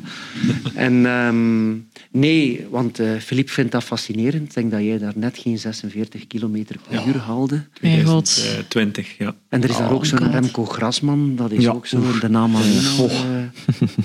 En 0.75 1.07
um, 1.07 1.89
nee, 2.11 2.67
want 2.71 3.01
uh, 3.01 3.17
Philippe 3.19 3.53
vindt 3.53 3.73
dat 3.73 3.85
fascinerend. 3.85 4.49
Ik 4.49 4.55
denk 4.55 4.71
dat 4.71 4.81
jij 4.81 4.99
daar 4.99 5.13
net 5.17 5.39
geen 5.39 5.59
46 5.59 6.27
kilometer 6.27 6.77
per 6.89 7.01
ja. 7.01 7.07
uur 7.07 7.17
haalde. 7.19 7.65
2020, 7.73 9.19
ja. 9.19 9.35
En 9.49 9.63
er 9.63 9.69
is 9.69 9.75
oh, 9.75 9.81
daar 9.81 9.93
ook 9.93 10.07
zo'n 10.07 10.31
Remco 10.31 10.65
Grasman, 10.65 11.37
dat 11.37 11.51
is 11.51 11.63
ja. 11.63 11.71
ook 11.71 11.87
zo 11.87 12.19
de 12.21 12.29
naam 12.29 12.55
al, 12.55 12.63
uh, 12.63 13.11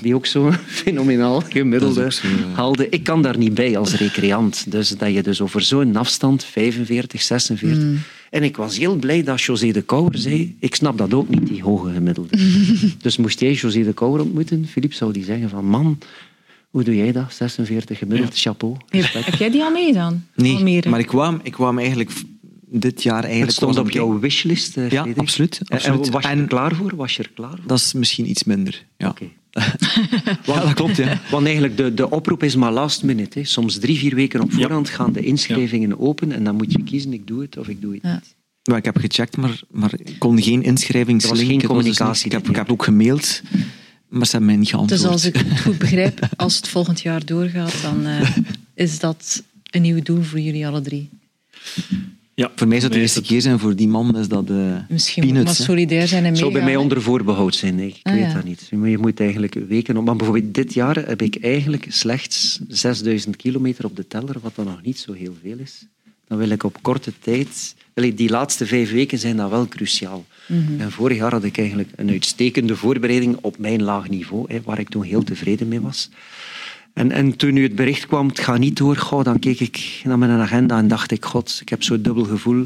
die 0.01 0.15
ook 0.15 0.25
zo 0.25 0.51
fenomenaal 0.83 1.41
gemiddelde 1.41 2.11
zo, 2.11 2.27
haalde. 2.53 2.89
Ik 2.89 3.03
kan 3.03 3.21
daar 3.21 3.37
niet 3.37 3.53
bij 3.53 3.77
als 3.77 3.95
recreant. 3.95 4.71
Dus 4.71 4.89
dat 4.89 5.13
je 5.13 5.23
dus 5.23 5.41
over 5.41 5.61
zo'n 5.61 5.95
afstand, 5.95 6.43
45, 6.43 7.21
46... 7.21 7.77
Mm. 7.77 7.99
En 8.29 8.43
ik 8.43 8.57
was 8.57 8.77
heel 8.77 8.95
blij 8.95 9.23
dat 9.23 9.41
José 9.41 9.71
de 9.71 9.81
Kouwer 9.81 10.17
zei, 10.17 10.55
ik 10.59 10.75
snap 10.75 10.97
dat 10.97 11.13
ook 11.13 11.29
niet, 11.29 11.47
die 11.47 11.63
hoge 11.63 11.93
gemiddelde. 11.93 12.37
dus 13.01 13.17
moest 13.17 13.39
jij 13.39 13.53
José 13.53 13.83
de 13.83 13.93
Kouwer 13.93 14.21
ontmoeten, 14.21 14.67
Filip 14.67 14.93
zou 14.93 15.13
die 15.13 15.23
zeggen 15.23 15.49
van, 15.49 15.65
man, 15.65 15.99
hoe 16.69 16.83
doe 16.83 16.95
jij 16.95 17.11
dat? 17.11 17.33
46 17.33 17.97
gemiddeld, 17.97 18.39
ja. 18.39 18.41
chapeau. 18.41 18.75
Heb 18.89 19.35
jij 19.35 19.49
die 19.49 19.63
al 19.63 19.71
meegedaan? 19.71 20.27
Nee, 20.35 20.55
Almere. 20.55 20.89
maar 20.89 20.99
ik 20.99 21.07
kwam, 21.07 21.39
ik 21.43 21.51
kwam 21.51 21.77
eigenlijk 21.77 22.11
dit 22.69 23.03
jaar 23.03 23.23
eigenlijk... 23.23 23.45
Het 23.45 23.55
stond 23.55 23.77
op 23.77 23.91
jouw 23.91 24.19
wishlist, 24.19 24.77
uh, 24.77 24.89
Ja, 24.89 25.07
absoluut. 25.15 25.61
absoluut. 25.67 26.05
En 26.05 26.11
was 26.11 26.23
je 26.23 26.29
er 26.29 26.47
klaar 26.47 26.75
voor? 26.75 26.95
Was 26.95 27.15
je 27.15 27.23
er 27.23 27.31
klaar 27.33 27.49
voor? 27.49 27.67
Dat 27.67 27.77
is 27.77 27.93
misschien 27.93 28.29
iets 28.29 28.43
minder, 28.43 28.85
ja. 28.97 29.09
Okay. 29.09 29.31
Ja, 30.45 30.61
dat 30.61 30.73
klopt, 30.73 30.95
ja. 30.95 31.21
Want 31.29 31.45
eigenlijk, 31.45 31.77
de, 31.77 31.93
de 31.93 32.09
oproep 32.09 32.43
is 32.43 32.55
maar 32.55 32.71
last 32.71 33.03
minute. 33.03 33.39
Hè. 33.39 33.45
Soms 33.45 33.79
drie, 33.79 33.97
vier 33.97 34.15
weken 34.15 34.41
op 34.41 34.53
voorhand 34.53 34.89
gaan 34.89 35.11
de 35.11 35.21
inschrijvingen 35.21 35.99
open 35.99 36.31
en 36.31 36.43
dan 36.43 36.55
moet 36.55 36.71
je 36.71 36.83
kiezen, 36.83 37.13
ik 37.13 37.27
doe 37.27 37.41
het 37.41 37.57
of 37.57 37.67
ik 37.67 37.81
doe 37.81 37.93
het 37.93 38.03
niet. 38.03 38.35
Ja, 38.61 38.75
ik 38.75 38.85
heb 38.85 38.97
gecheckt, 38.97 39.37
maar, 39.37 39.61
maar 39.71 39.91
ik 39.97 40.15
kon 40.19 40.41
geen 40.41 40.63
inschrijvingslink... 40.63 41.35
Er 41.35 41.39
was 41.39 41.49
geen 41.49 41.67
communicatie. 41.67 42.25
ik, 42.25 42.31
heb, 42.31 42.49
ik 42.49 42.55
heb 42.55 42.71
ook 42.71 42.83
gemaild, 42.83 43.41
maar 44.07 44.25
ze 44.25 44.31
hebben 44.31 44.49
mij 44.49 44.55
niet 44.55 44.69
geantwoord. 44.69 45.01
Dus 45.01 45.09
als 45.09 45.25
ik 45.25 45.35
het 45.41 45.59
goed 45.59 45.77
begrijp, 45.77 46.29
als 46.35 46.55
het 46.55 46.67
volgend 46.67 47.01
jaar 47.01 47.25
doorgaat, 47.25 47.81
dan 47.81 48.07
uh, 48.07 48.29
is 48.73 48.99
dat 48.99 49.43
een 49.71 49.81
nieuw 49.81 50.01
doel 50.01 50.21
voor 50.21 50.39
jullie 50.39 50.67
alle 50.67 50.81
drie. 50.81 51.09
Ja, 52.41 52.51
voor 52.55 52.67
mij 52.67 52.79
zou 52.79 52.91
het 52.91 52.93
de 52.93 53.05
eerste 53.05 53.21
keer 53.21 53.41
zijn, 53.41 53.59
voor 53.59 53.75
die 53.75 53.87
man 53.87 54.17
is 54.17 54.27
dat 54.27 54.49
uh, 54.49 54.77
Misschien 54.89 55.23
peanuts, 55.23 55.45
moet 55.47 55.57
maar 55.57 55.67
solidair 55.67 56.07
zijn 56.07 56.25
en 56.25 56.31
meegaan. 56.31 56.51
zou 56.51 56.51
bij 56.51 56.63
mij 56.63 56.75
onder 56.75 57.01
voorbehoud 57.01 57.55
zijn, 57.55 57.75
nee. 57.75 57.87
ik 57.87 57.99
ah, 58.03 58.13
weet 58.13 58.21
ja. 58.21 58.33
dat 58.33 58.43
niet. 58.43 58.67
Je 58.69 58.97
moet 58.97 59.19
eigenlijk 59.19 59.53
weken 59.53 59.97
op... 59.97 60.05
Maar 60.05 60.15
bijvoorbeeld 60.15 60.53
dit 60.53 60.73
jaar 60.73 60.95
heb 60.95 61.21
ik 61.21 61.37
eigenlijk 61.41 61.85
slechts 61.89 62.59
6000 62.67 63.35
kilometer 63.35 63.85
op 63.85 63.95
de 63.95 64.07
teller, 64.07 64.35
wat 64.41 64.55
dan 64.55 64.65
nog 64.65 64.81
niet 64.81 64.99
zo 64.99 65.13
heel 65.13 65.35
veel 65.41 65.57
is. 65.57 65.85
Dan 66.27 66.37
wil 66.37 66.49
ik 66.49 66.63
op 66.63 66.77
korte 66.81 67.13
tijd... 67.19 67.75
Die 67.93 68.29
laatste 68.29 68.65
vijf 68.65 68.91
weken 68.91 69.19
zijn 69.19 69.37
dan 69.37 69.49
wel 69.49 69.67
cruciaal. 69.67 70.25
Mm 70.47 70.65
-hmm. 70.65 70.79
En 70.79 70.91
vorig 70.91 71.17
jaar 71.17 71.31
had 71.31 71.43
ik 71.43 71.57
eigenlijk 71.57 71.89
een 71.95 72.09
uitstekende 72.09 72.75
voorbereiding 72.75 73.37
op 73.41 73.57
mijn 73.57 73.83
laag 73.83 74.09
niveau, 74.09 74.61
waar 74.63 74.79
ik 74.79 74.89
toen 74.89 75.03
heel 75.03 75.23
tevreden 75.23 75.67
mee 75.67 75.81
was. 75.81 76.09
En, 76.97 77.11
en 77.11 77.35
toen 77.35 77.53
nu 77.53 77.63
het 77.63 77.75
bericht 77.75 78.05
kwam, 78.05 78.27
het 78.27 78.39
gaat 78.39 78.59
niet 78.59 78.77
door, 78.77 78.95
goh, 78.95 79.23
dan 79.23 79.39
keek 79.39 79.59
ik 79.59 80.01
naar 80.03 80.17
mijn 80.17 80.31
agenda 80.31 80.77
en 80.77 80.87
dacht 80.87 81.11
ik, 81.11 81.25
god, 81.25 81.57
ik 81.61 81.69
heb 81.69 81.83
zo'n 81.83 82.01
dubbel 82.01 82.23
gevoel. 82.23 82.65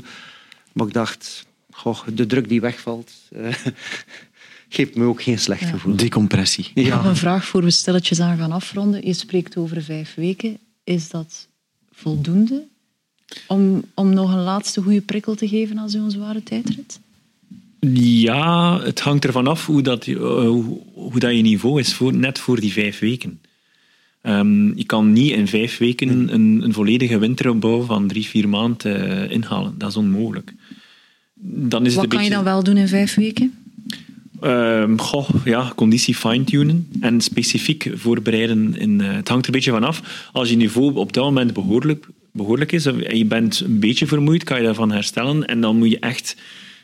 Maar 0.72 0.88
ik 0.88 0.94
dacht, 0.94 1.46
goh, 1.72 2.00
de 2.14 2.26
druk 2.26 2.50
die 2.50 2.62
wegvalt, 2.62 3.12
uh, 3.36 3.48
geeft 4.70 4.96
me 4.96 5.06
ook 5.06 5.22
geen 5.22 5.40
slecht 5.40 5.62
ja. 5.62 5.68
gevoel. 5.68 5.96
Decompressie. 5.96 6.72
Ja. 6.74 6.96
Nog 6.96 7.06
een 7.06 7.16
vraag 7.16 7.46
voor 7.46 7.64
we 7.64 7.72
stilletjes 7.72 8.20
aan 8.20 8.38
gaan 8.38 8.52
afronden. 8.52 9.06
Je 9.06 9.14
spreekt 9.14 9.58
over 9.58 9.84
vijf 9.84 10.14
weken. 10.16 10.58
Is 10.84 11.10
dat 11.10 11.48
voldoende 11.92 12.64
om, 13.48 13.84
om 13.94 14.14
nog 14.14 14.32
een 14.32 14.44
laatste 14.44 14.82
goede 14.82 15.02
prikkel 15.02 15.36
te 15.36 15.48
geven 15.48 15.80
aan 15.80 15.90
zo'n 15.90 16.12
zware 16.12 16.44
tijdrit? 16.44 17.00
Ja, 18.04 18.80
het 18.82 19.00
hangt 19.00 19.26
ervan 19.26 19.48
af 19.48 19.66
hoe 19.66 19.82
dat, 19.82 20.08
uh, 20.08 20.18
hoe, 20.20 20.82
hoe 20.94 21.20
dat 21.20 21.36
je 21.36 21.42
niveau 21.42 21.80
is, 21.80 21.94
voor, 21.94 22.14
net 22.14 22.40
voor 22.40 22.60
die 22.60 22.72
vijf 22.72 23.00
weken. 23.00 23.40
Um, 24.24 24.78
je 24.78 24.86
kan 24.86 25.14
niet 25.14 25.32
in 25.32 25.48
vijf 25.48 25.78
weken 25.78 26.34
een, 26.34 26.64
een 26.64 26.74
volledige 26.74 27.18
winteropbouw 27.18 27.82
van 27.82 28.08
drie, 28.08 28.26
vier 28.26 28.50
maanden 28.50 29.08
uh, 29.08 29.32
inhalen. 29.32 29.74
Dat 29.78 29.90
is 29.90 29.96
onmogelijk. 29.96 30.54
Dan 31.44 31.86
is 31.86 31.94
Wat 31.94 32.04
het 32.04 32.14
kan 32.14 32.20
beetje... 32.20 32.24
je 32.24 32.44
dan 32.44 32.54
wel 32.54 32.64
doen 32.64 32.78
in 32.78 32.88
vijf 32.88 33.16
weken? 33.16 33.54
Um, 34.44 35.00
goh, 35.00 35.30
ja, 35.46 35.72
conditie 35.76 36.16
fine-tunen 36.16 36.88
en 37.00 37.22
specifiek 37.22 37.92
voorbereiden. 37.94 38.78
In, 38.78 39.00
uh, 39.00 39.14
het 39.14 39.28
hangt 39.28 39.44
er 39.46 39.54
een 39.54 39.60
beetje 39.60 39.72
van 39.72 39.84
af. 39.84 40.30
Als 40.32 40.50
je 40.50 40.56
niveau 40.56 40.96
op 40.96 41.14
dat 41.14 41.24
moment 41.24 41.54
behoorlijk, 41.54 42.08
behoorlijk 42.32 42.72
is 42.72 42.86
en 42.86 43.18
je 43.18 43.26
bent 43.26 43.60
een 43.60 43.80
beetje 43.80 44.08
vermoeid, 44.08 44.44
kan 44.44 44.58
je 44.58 44.64
daarvan 44.64 44.92
herstellen. 44.92 45.46
En 45.46 45.62
dan 45.62 45.78
moet 45.78 45.90
je 45.90 46.00
echt 46.00 46.36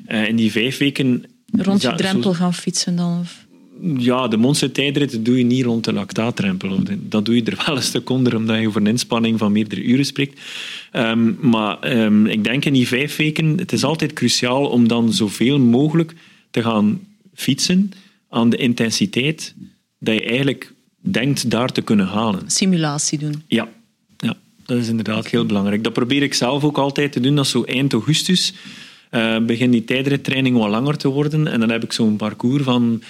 uh, 0.08 0.28
in 0.28 0.36
die 0.36 0.52
vijf 0.52 0.78
weken... 0.78 1.24
Rond 1.52 1.82
je 1.82 1.96
drempel 1.96 2.34
gaan 2.34 2.54
fietsen 2.54 2.96
dan? 2.96 3.20
Of? 3.20 3.47
Ja, 3.98 4.28
de 4.28 4.38
monstertijdrit 4.38 5.26
doe 5.26 5.38
je 5.38 5.44
niet 5.44 5.66
rond 5.66 5.84
de 5.84 5.94
lactaatrempel. 5.94 6.80
Dat 7.00 7.26
doe 7.26 7.36
je 7.36 7.44
er 7.44 7.64
wel 7.66 7.76
een 7.76 7.84
stuk 7.84 8.10
onder, 8.10 8.36
omdat 8.36 8.60
je 8.60 8.68
over 8.68 8.82
een 8.82 8.88
inspanning 8.88 9.38
van 9.38 9.52
meerdere 9.52 9.84
uren 9.84 10.06
spreekt. 10.06 10.40
Um, 10.94 11.38
maar 11.42 11.98
um, 11.98 12.26
ik 12.26 12.44
denk 12.44 12.66
in 12.66 12.74
die 12.74 12.88
vijf 12.88 13.16
weken, 13.16 13.58
het 13.58 13.72
is 13.72 13.84
altijd 13.84 14.14
cruciaal 14.14 14.66
om 14.66 14.88
dan 14.88 15.14
zoveel 15.14 15.60
mogelijk 15.60 16.14
te 16.52 16.62
gaan 16.62 17.00
fietsen 17.34 17.92
aan 18.30 18.50
de 18.50 18.58
intensiteit 18.58 19.54
dat 20.00 20.14
je 20.14 20.24
eigenlijk 20.24 20.74
denkt 21.00 21.50
daar 21.50 21.72
te 21.72 21.82
kunnen 21.82 22.06
halen. 22.08 22.42
Simulatie 22.48 23.20
doen. 23.20 23.44
Ja, 23.48 23.70
ja 24.18 24.38
dat 24.66 24.78
is 24.78 24.88
inderdaad 24.88 25.28
heel 25.28 25.46
belangrijk. 25.46 25.84
Dat 25.84 25.94
probeer 25.94 26.24
ik 26.24 26.34
zelf 26.34 26.64
ook 26.64 26.78
altijd 26.78 27.12
te 27.12 27.20
doen. 27.20 27.36
Dat 27.36 27.48
zo 27.48 27.64
eind 27.64 27.94
augustus 27.94 28.54
uh, 29.12 29.40
begint 29.40 29.72
die 29.72 29.84
tijdrittraining 29.84 30.58
wat 30.58 30.70
langer 30.70 30.98
te 30.98 31.08
worden. 31.08 31.48
En 31.48 31.60
dan 31.60 31.70
heb 31.70 31.84
ik 31.84 31.94
zo'n 31.94 32.16
parcours 32.16 32.64
van 32.64 33.02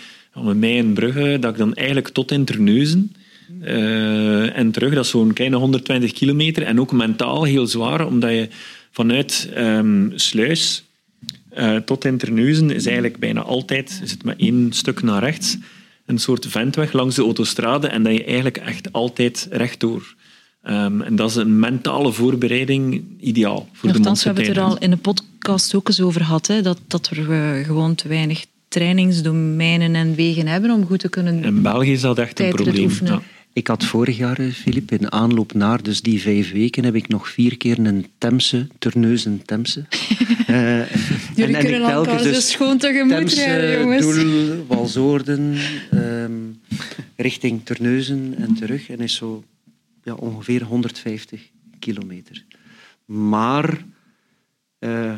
met 0.43 0.57
mij 0.57 0.75
in 0.75 0.93
Brugge, 0.93 1.37
dat 1.39 1.51
ik 1.51 1.57
dan 1.57 1.73
eigenlijk 1.73 2.07
tot 2.07 2.31
in 2.31 2.45
Terneuzen 2.45 3.11
uh, 3.61 4.57
en 4.57 4.71
terug, 4.71 4.93
dat 4.93 5.03
is 5.03 5.09
zo'n 5.09 5.33
kleine 5.33 5.55
120 5.55 6.11
kilometer. 6.11 6.63
En 6.63 6.79
ook 6.79 6.91
mentaal 6.91 7.43
heel 7.43 7.67
zwaar, 7.67 8.05
omdat 8.05 8.31
je 8.31 8.49
vanuit 8.91 9.49
um, 9.57 10.11
Sluis 10.15 10.83
uh, 11.57 11.75
tot 11.75 12.05
in 12.05 12.17
Terneuzen 12.17 12.71
is 12.71 12.85
eigenlijk 12.85 13.17
bijna 13.19 13.41
altijd, 13.41 13.99
is 14.03 14.11
het 14.11 14.23
maar 14.23 14.35
één 14.37 14.73
stuk 14.73 15.01
naar 15.01 15.23
rechts, 15.23 15.57
een 16.05 16.17
soort 16.17 16.45
ventweg 16.45 16.93
langs 16.93 17.15
de 17.15 17.21
autostrade 17.21 17.87
en 17.87 18.03
dat 18.03 18.13
je 18.13 18.23
eigenlijk 18.23 18.57
echt 18.57 18.91
altijd 18.91 19.47
rechtdoor. 19.51 20.15
Um, 20.63 21.01
en 21.01 21.15
dat 21.15 21.29
is 21.29 21.35
een 21.35 21.59
mentale 21.59 22.11
voorbereiding 22.11 23.03
ideaal 23.19 23.69
voor 23.73 23.89
Nochtans, 23.89 24.23
de 24.23 24.29
we 24.29 24.35
hebben 24.35 24.53
het 24.53 24.63
er 24.63 24.69
al 24.69 24.77
in 24.77 24.89
de 24.89 24.97
podcast 24.97 25.75
ook 25.75 25.87
eens 25.87 26.01
over 26.01 26.21
gehad, 26.21 26.47
hè, 26.47 26.61
dat, 26.61 26.79
dat 26.87 27.07
er 27.07 27.17
uh, 27.17 27.65
gewoon 27.65 27.95
te 27.95 28.07
weinig 28.07 28.45
trainingsdomeinen 28.67 29.95
en 29.95 30.15
wegen 30.15 30.47
hebben 30.47 30.71
om 30.71 30.85
goed 30.85 30.99
te 30.99 31.09
kunnen 31.09 31.43
In 31.43 31.61
België 31.61 31.91
is 31.91 32.01
dat 32.01 32.17
echt 32.17 32.39
een 32.39 32.49
probleem. 32.49 32.91
Ja. 33.03 33.21
Ik 33.57 33.67
had 33.67 33.83
vorig 33.83 34.17
jaar, 34.17 34.37
Filip, 34.39 34.91
in 34.91 35.11
aanloop 35.11 35.53
naar 35.53 35.83
dus 35.83 36.01
die 36.01 36.21
vijf 36.21 36.51
weken, 36.51 36.83
heb 36.83 36.95
ik 36.95 37.07
nog 37.07 37.29
vier 37.29 37.57
keer 37.57 37.79
een 37.79 38.05
Temse, 38.17 38.67
Terneuzen 38.79 39.41
Temse. 39.45 39.85
uh, 40.49 40.91
Jullie 41.35 41.55
en, 41.55 41.61
kunnen 41.61 41.81
en 41.81 41.89
elkaar 41.89 42.23
dus, 42.23 42.33
dus 42.33 42.51
schoon 42.51 42.77
tegemoet 42.77 43.17
Temse, 43.17 43.45
rijden, 43.45 43.79
jongens. 43.79 44.01
Doel, 44.01 44.65
Walsoorden, 44.67 45.57
um, 45.93 46.59
richting 47.15 47.65
Terneuzen 47.65 48.35
en 48.37 48.53
terug. 48.53 48.89
En 48.89 48.99
is 48.99 49.15
zo 49.15 49.43
ja, 50.03 50.13
ongeveer 50.13 50.63
150 50.63 51.41
kilometer. 51.79 52.45
Maar... 53.05 53.85
Uh, 54.79 55.13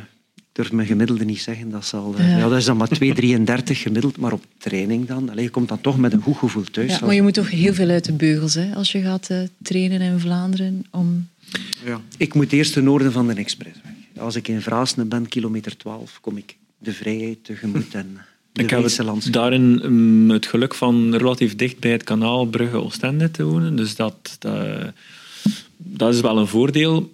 durf 0.60 0.72
mijn 0.72 0.88
gemiddelde 0.88 1.26
niet 1.26 1.42
zeggen. 1.42 1.70
Dat, 1.70 1.86
zal, 1.86 2.16
ja. 2.18 2.38
ja. 2.38 2.50
dat 2.50 2.58
is 2.58 2.66
dan 2.66 2.78
maar 2.78 2.90
2,33 2.90 3.64
gemiddeld, 3.64 4.18
maar 4.18 4.32
op 4.32 4.44
training 4.58 5.08
dan. 5.08 5.30
Allee, 5.30 5.44
je 5.44 5.50
komt 5.50 5.68
dan 5.68 5.82
toch 5.82 5.98
met 5.98 6.14
een 6.14 6.22
goed 6.22 6.38
gevoel 6.38 6.64
thuis. 6.64 7.00
Ja, 7.00 7.06
maar 7.06 7.16
je 7.16 7.22
moet 7.22 7.34
toch 7.34 7.50
heel 7.50 7.74
veel 7.74 7.90
uit 7.90 8.06
de 8.06 8.14
beugels 8.14 8.54
hè, 8.54 8.76
als 8.76 8.92
je 8.92 9.02
gaat 9.02 9.30
uh, 9.32 9.38
trainen 9.62 10.02
in 10.02 10.20
Vlaanderen. 10.20 10.86
Om... 10.92 11.28
Ja. 11.86 12.02
Ik 12.18 12.34
moet 12.34 12.52
eerst 12.52 12.74
ten 12.74 12.84
noorden 12.84 13.12
van 13.12 13.28
de 13.28 13.34
expressweg. 13.34 13.92
Als 14.18 14.36
ik 14.36 14.48
in 14.48 14.62
Vraasne 14.62 15.06
ben, 15.06 15.28
kilometer 15.28 15.78
12, 15.78 16.18
kom 16.22 16.38
ik 16.38 16.56
de 16.78 16.94
vrijheid 16.94 17.44
tegemoet 17.44 17.94
en 17.94 18.20
de 18.52 18.64
ik 18.64 18.70
heb 18.70 18.84
het 18.84 19.28
daarin 19.32 19.82
um, 19.84 20.30
het 20.30 20.46
geluk 20.46 20.76
van 20.76 21.16
relatief 21.16 21.56
dicht 21.56 21.80
bij 21.80 21.92
het 21.92 22.04
kanaal 22.04 22.46
Brugge-Oostende 22.46 23.32
te 23.32 23.44
wonen. 23.44 23.76
Dus 23.76 23.96
dat, 23.96 24.36
dat, 24.40 24.94
dat 25.78 26.14
is 26.14 26.22
wel 26.22 26.38
een 26.38 26.48
voordeel. 26.48 27.12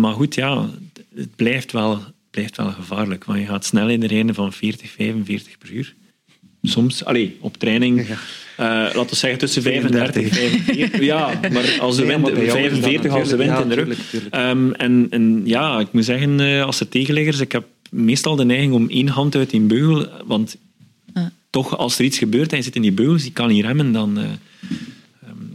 Maar 0.00 0.14
goed, 0.14 0.34
ja, 0.34 0.68
het 1.14 1.36
blijft 1.36 1.72
wel 1.72 2.00
blijft 2.30 2.56
wel 2.56 2.70
gevaarlijk, 2.70 3.24
want 3.24 3.38
je 3.38 3.46
gaat 3.46 3.64
snelheden 3.64 4.08
rijden 4.08 4.34
van 4.34 4.52
40, 4.52 4.90
45 4.90 5.58
per 5.58 5.72
uur. 5.72 5.94
Soms, 6.62 7.04
allee, 7.04 7.36
op 7.40 7.56
training, 7.56 8.00
uh, 8.00 8.16
laten 8.56 9.06
we 9.08 9.16
zeggen 9.16 9.38
tussen 9.38 9.62
35 9.62 10.22
en 10.22 10.30
45. 10.30 11.00
Ja, 11.00 11.40
maar 11.52 11.76
als 11.80 11.96
de 11.96 12.04
wind, 12.04 12.32
nee, 12.32 12.50
45 12.50 13.12
als 13.12 13.28
de 13.28 13.36
wind 13.36 13.50
ja, 13.50 13.62
in 13.62 13.68
de 13.68 13.74
rug. 13.74 14.12
Um, 14.34 14.72
en, 14.72 15.06
en 15.10 15.42
ja, 15.44 15.80
ik 15.80 15.92
moet 15.92 16.04
zeggen, 16.04 16.40
uh, 16.40 16.64
als 16.64 16.78
de 16.78 16.88
tegenleggers, 16.88 17.40
ik 17.40 17.52
heb 17.52 17.64
meestal 17.90 18.36
de 18.36 18.44
neiging 18.44 18.72
om 18.72 18.88
één 18.88 19.08
hand 19.08 19.36
uit 19.36 19.50
die 19.50 19.60
beugel, 19.60 20.06
want 20.26 20.56
toch, 21.50 21.76
als 21.76 21.98
er 21.98 22.04
iets 22.04 22.18
gebeurt 22.18 22.50
en 22.50 22.56
je 22.56 22.62
zit 22.62 22.76
in 22.76 22.82
die 22.82 22.92
beugels, 22.92 23.22
die 23.22 23.32
kan 23.32 23.48
niet 23.48 23.64
remmen, 23.64 23.92
dan... 23.92 24.18
Uh, 24.18 24.24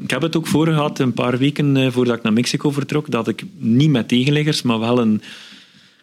ik 0.03 0.11
heb 0.11 0.21
het 0.21 0.35
ook 0.35 0.47
voor 0.47 0.67
gehad, 0.67 0.99
een 0.99 1.13
paar 1.13 1.37
weken 1.37 1.91
voordat 1.91 2.17
ik 2.17 2.23
naar 2.23 2.33
Mexico 2.33 2.71
vertrok, 2.71 3.11
dat 3.11 3.27
ik 3.27 3.43
niet 3.57 3.89
met 3.89 4.07
tegenleggers, 4.07 4.61
maar 4.61 4.79
wel 4.79 4.99
een, 4.99 5.21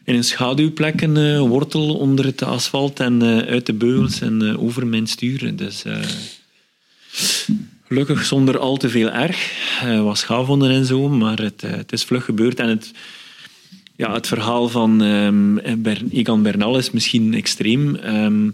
in 0.04 0.14
een 0.14 0.24
schaduwplek 0.24 1.00
een 1.00 1.16
eh, 1.16 1.38
wortel 1.40 1.96
onder 1.96 2.24
het 2.24 2.42
asfalt 2.42 3.00
en 3.00 3.22
eh, 3.22 3.38
uit 3.38 3.66
de 3.66 3.72
beugels 3.72 4.20
en 4.20 4.42
eh, 4.42 4.62
over 4.62 4.86
mijn 4.86 5.06
stuur. 5.06 5.56
Dus 5.56 5.84
gelukkig 7.86 8.24
zonder 8.24 8.58
al 8.58 8.76
te 8.76 8.88
veel 8.88 9.10
erg. 9.10 9.50
Was 10.02 10.20
schaafwonden 10.20 10.70
en 10.70 10.86
zo, 10.86 11.08
maar 11.08 11.38
het, 11.38 11.60
het 11.60 11.92
is 11.92 12.04
vlug 12.04 12.24
gebeurd. 12.24 12.58
En 12.58 12.68
het, 12.68 12.92
ja, 13.96 14.12
het 14.12 14.26
verhaal 14.26 14.68
van 14.68 15.02
ehm, 15.02 15.82
Ber- 15.82 16.02
Egan 16.10 16.42
Bernal 16.42 16.78
is 16.78 16.90
misschien 16.90 17.34
extreem. 17.34 17.96
Ehm, 17.96 18.50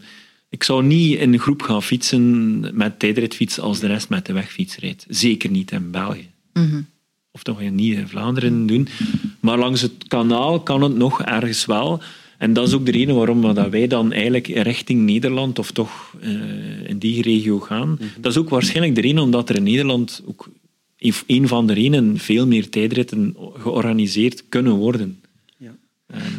ik 0.48 0.64
zou 0.64 0.84
niet 0.84 1.18
in 1.18 1.32
een 1.32 1.38
groep 1.38 1.62
gaan 1.62 1.82
fietsen 1.82 2.60
met 2.76 2.98
tijdritfiets 2.98 3.60
als 3.60 3.80
de 3.80 3.86
rest 3.86 4.08
met 4.08 4.26
de 4.26 4.32
wegfiets 4.32 4.76
rijdt. 4.76 5.06
Zeker 5.08 5.50
niet 5.50 5.70
in 5.70 5.90
België. 5.90 6.30
Of 7.38 7.44
toch 7.44 7.70
niet 7.70 7.96
in 7.96 8.08
Vlaanderen 8.08 8.66
doen. 8.66 8.88
Maar 9.40 9.58
langs 9.58 9.80
het 9.80 9.92
kanaal 10.08 10.60
kan 10.60 10.82
het 10.82 10.96
nog 10.96 11.22
ergens 11.22 11.64
wel. 11.66 12.02
En 12.38 12.52
dat 12.52 12.68
is 12.68 12.74
ook 12.74 12.86
de 12.86 12.90
reden 12.90 13.14
waarom 13.14 13.54
dat 13.54 13.68
wij 13.68 13.86
dan 13.86 14.12
eigenlijk 14.12 14.46
richting 14.46 15.00
Nederland 15.00 15.58
of 15.58 15.70
toch 15.70 16.14
eh, 16.20 16.30
in 16.88 16.98
die 16.98 17.22
regio 17.22 17.60
gaan. 17.60 17.98
Dat 18.20 18.32
is 18.32 18.38
ook 18.38 18.48
waarschijnlijk 18.48 18.94
de 18.94 19.00
reden 19.00 19.22
omdat 19.22 19.48
er 19.48 19.56
in 19.56 19.62
Nederland 19.62 20.22
ook 20.26 20.48
een 21.26 21.48
van 21.48 21.66
de 21.66 21.72
redenen 21.72 22.18
veel 22.18 22.46
meer 22.46 22.68
tijdritten 22.68 23.36
georganiseerd 23.58 24.44
kunnen 24.48 24.72
worden. 24.72 25.20
Ja. 25.56 25.74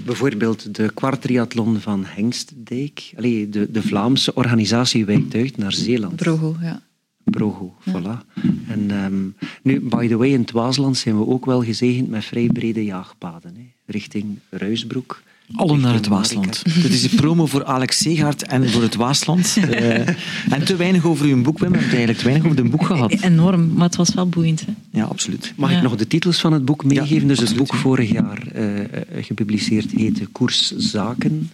Bijvoorbeeld 0.05 0.75
de 0.75 0.91
kwartriathlon 0.93 1.79
van 1.79 2.05
Hengstdijk. 2.05 3.11
Allee, 3.17 3.49
de, 3.49 3.71
de 3.71 3.81
Vlaamse 3.81 4.33
organisatie 4.33 5.05
wijkt 5.05 5.35
uit 5.35 5.57
naar 5.57 5.73
Zeeland. 5.73 6.15
Brogo, 6.15 6.55
ja. 6.61 6.87
Brogo, 7.29 7.73
voilà. 7.89 8.25
En 8.67 8.85
ehm, 8.91 9.47
nu, 9.63 9.79
by 9.81 10.07
the 10.07 10.17
way, 10.17 10.29
in 10.29 10.39
het 10.41 10.51
Waasland 10.51 10.97
zijn 10.97 11.17
we 11.17 11.27
ook 11.27 11.45
wel 11.45 11.63
gezegend 11.63 12.09
met 12.09 12.25
vrij 12.25 12.47
brede 12.53 12.83
jaagpaden. 12.83 13.53
Hè. 13.55 13.63
Richting 13.85 14.25
Ruisbroek. 14.49 15.21
Allen 15.55 15.79
naar 15.81 15.93
het 15.93 16.07
Waasland. 16.07 16.63
Dit 16.83 16.93
is 16.93 17.01
de 17.01 17.15
promo 17.15 17.45
voor 17.45 17.65
Alex 17.65 17.97
Segaert 17.97 18.43
en 18.43 18.69
voor 18.69 18.81
het 18.81 18.95
Waasland. 18.95 19.57
Eh, 19.69 20.07
en 20.53 20.65
te 20.65 20.75
weinig 20.75 21.05
over 21.05 21.25
uw 21.25 21.41
boek, 21.41 21.59
Wim. 21.59 21.71
We 21.71 21.77
hebben 21.77 21.89
eigenlijk 21.97 22.17
te 22.19 22.23
weinig 22.25 22.45
over 22.45 22.63
de 22.63 22.69
boek 22.69 22.85
gehad. 22.85 23.11
Enorm, 23.11 23.73
maar 23.73 23.85
het 23.87 23.95
was 23.95 24.13
wel 24.13 24.29
boeiend. 24.29 24.65
Hè? 24.65 24.73
Ja, 24.99 25.03
absoluut. 25.03 25.53
Mag 25.55 25.69
Ja. 25.71 25.77
ik 25.77 25.83
nog 25.83 25.95
de 25.95 26.07
titels 26.07 26.39
van 26.39 26.53
het 26.53 26.65
boek 26.65 26.83
meegeven? 26.83 27.27
dus 27.27 27.39
het 27.39 27.55
boek 27.55 27.73
vorig 27.73 28.11
jaar 28.11 28.47
eh, 28.53 28.79
eh, 28.79 28.85
gepubliceerd 29.21 29.91
heette 29.91 30.25
Koers 30.25 30.77
Zaken. 30.77 31.49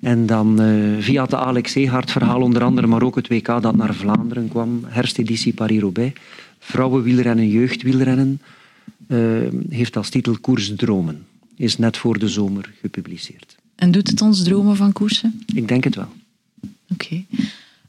En 0.00 0.26
dan 0.26 0.60
eh, 0.60 0.68
via 0.98 1.22
het 1.22 1.34
Alex 1.34 1.72
Seegaard 1.72 2.10
verhaal 2.10 2.40
onder 2.40 2.62
andere, 2.62 2.86
maar 2.86 3.02
ook 3.02 3.16
het 3.16 3.28
WK 3.28 3.46
dat 3.62 3.76
naar 3.76 3.94
Vlaanderen 3.94 4.48
kwam, 4.48 4.84
herfsteditie 4.86 5.54
Paris-Roubaix, 5.54 6.20
vrouwenwielrennen, 6.58 7.48
jeugdwielrennen, 7.48 8.40
eh, 9.06 9.18
heeft 9.68 9.96
als 9.96 10.08
titel 10.08 10.38
Koers 10.40 10.72
Dromen. 10.76 11.26
Is 11.56 11.78
net 11.78 11.96
voor 11.96 12.18
de 12.18 12.28
zomer 12.28 12.72
gepubliceerd. 12.80 13.56
En 13.74 13.90
doet 13.90 14.08
het 14.08 14.20
ons 14.20 14.42
dromen 14.42 14.76
van 14.76 14.92
koersen? 14.92 15.42
Ik 15.54 15.68
denk 15.68 15.84
het 15.84 15.94
wel. 15.94 16.08
Oké. 16.92 17.24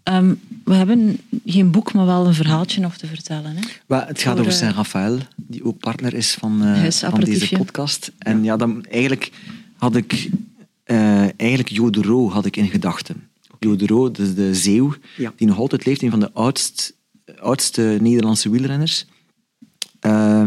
Ehm, 0.04 0.34
we 0.64 0.74
hebben 0.74 1.20
geen 1.46 1.72
boek, 1.72 1.94
maar 1.94 2.06
wel 2.06 2.28
een 2.28 2.34
verhaaltje 2.34 2.82
nog 2.82 2.98
te 2.98 3.08
vertellen. 3.08 3.56
Hè? 3.56 3.62
Maar 3.86 4.08
het 4.08 4.22
gaat 4.22 4.32
Voor, 4.32 4.40
over 4.40 4.52
eh, 4.52 4.58
Saint-Raphaël, 4.58 5.20
die 5.36 5.66
ook 5.66 5.80
partner 5.80 6.14
is 6.14 6.34
van, 6.34 6.64
eh, 6.64 6.92
van 6.92 7.20
deze 7.20 7.58
podcast. 7.58 8.12
En 8.18 8.44
ja, 8.44 8.58
dan, 8.58 8.86
eigenlijk 8.86 9.32
had 9.78 9.96
ik 9.96 10.30
eh 10.90 11.22
eigenlijk 11.40 11.70
Jo 11.70 11.90
de 11.90 12.02
Roo 12.02 12.30
had 12.30 12.46
ik 12.46 12.56
in 12.58 12.68
gedachten. 12.70 13.30
Jo 13.60 13.76
de 13.76 13.86
Roo, 13.88 14.12
dus 14.12 14.36
de 14.36 14.56
zeeuw, 14.56 14.94
Ja. 15.18 15.34
die 15.36 15.48
nog 15.48 15.58
altijd 15.58 15.86
leeft, 15.86 16.02
een 16.02 16.10
van 16.10 16.20
de 16.20 16.34
oudst, 16.34 16.94
oudste 17.40 17.98
Nederlandse 18.02 18.50
wielrenners. 18.50 19.06
Eh, 20.00 20.40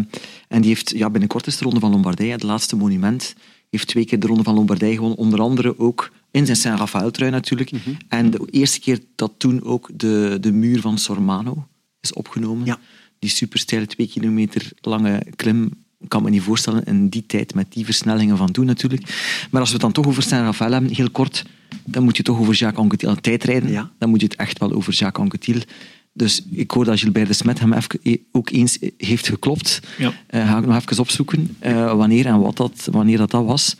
en 0.49 0.61
die 0.61 0.67
heeft 0.67 0.91
ja, 0.91 1.11
binnenkort 1.11 1.47
is 1.47 1.57
de 1.57 1.65
Ronde 1.65 1.81
van 1.81 1.91
Lombardije, 1.91 2.33
het 2.33 2.43
laatste 2.43 2.77
monument, 2.77 3.35
heeft 3.71 3.87
twee 3.87 4.05
keer 4.05 4.21
de 4.21 4.27
Ronde 4.27 4.43
van 4.43 4.55
Lombardije 4.55 4.95
gewonnen, 4.95 5.19
onder 5.19 5.41
andere 5.41 5.79
ook 5.79 6.11
in 6.31 6.45
zijn 6.47 6.57
Saint-Raphaël-trui 6.57 7.31
natuurlijk. 7.31 7.71
En 8.09 8.31
de 8.31 8.49
eerste 8.51 8.81
keer 8.81 9.01
dat 9.15 9.33
toen 9.37 9.65
ook 9.65 9.91
de, 9.95 10.39
de 10.41 10.53
muur 10.53 10.81
van 10.81 10.99
Sormano 10.99 11.67
is 12.01 12.13
opgenomen. 12.13 12.67
Ja. 12.67 12.79
Die 13.19 13.31
supersteile 13.31 13.87
twee 13.87 14.09
kilometer 14.09 14.71
lange 14.81 15.27
klim, 15.37 15.82
ik 16.03 16.09
kan 16.09 16.23
me 16.23 16.31
niet 16.31 16.43
voorstellen 16.43 16.85
in 16.85 17.09
die 17.09 17.27
tijd 17.27 17.55
met 17.55 17.73
die 17.73 17.85
versnellingen 17.85 18.37
van 18.37 18.51
toen 18.51 18.67
natuurlijk. 18.67 19.03
Maar 19.51 19.61
als 19.61 19.69
we 19.69 19.75
het 19.75 19.85
dan 19.85 19.93
toch 19.93 20.07
over 20.07 20.23
Saint-Raphaël 20.23 20.73
hebben, 20.73 20.95
heel 20.95 21.11
kort, 21.11 21.45
dan 21.85 22.05
moet 22.05 22.17
je 22.17 22.23
toch 22.23 22.39
over 22.39 22.55
Jacques 22.55 22.83
Anquetil 22.83 23.09
aan 23.09 23.21
tijdrijden. 23.21 23.71
Ja. 23.71 23.91
Dan 23.99 24.09
moet 24.09 24.21
je 24.21 24.27
het 24.27 24.37
echt 24.37 24.59
wel 24.59 24.73
over 24.73 24.93
Jacques 24.93 25.23
Anquetil. 25.23 25.61
Dus 26.13 26.45
ik 26.51 26.71
hoor 26.71 26.85
dat 26.85 27.01
Gilbert 27.01 27.27
de 27.27 27.33
Smet 27.33 27.61
hem 27.61 27.73
even, 27.73 28.01
ook 28.33 28.51
eens 28.51 28.79
heeft 28.97 29.29
geklopt. 29.29 29.81
Ja. 29.99 30.13
Eh, 30.27 30.49
ga 30.49 30.59
ik 30.59 30.67
nog 30.67 30.77
even 30.77 30.99
opzoeken 30.99 31.57
eh, 31.59 31.97
wanneer 31.97 32.27
en 32.27 32.41
wat 32.41 32.57
dat, 32.57 32.89
wanneer 32.91 33.19
dat, 33.19 33.31
dat 33.31 33.45
was. 33.45 33.77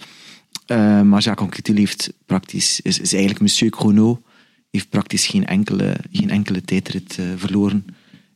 Eh, 0.67 1.01
maar 1.03 1.21
Jacques 1.21 1.47
Anquetil 1.47 1.77
heeft 1.77 2.13
praktisch, 2.27 2.81
is, 2.81 2.99
is 2.99 3.13
eigenlijk 3.13 3.41
monsieur 3.41 3.73
chrono, 3.73 4.23
heeft 4.71 4.89
praktisch 4.89 5.27
geen 5.27 5.47
enkele, 5.47 5.97
geen 6.13 6.31
enkele 6.31 6.63
tijdrit 6.63 7.19
eh, 7.19 7.25
verloren 7.37 7.85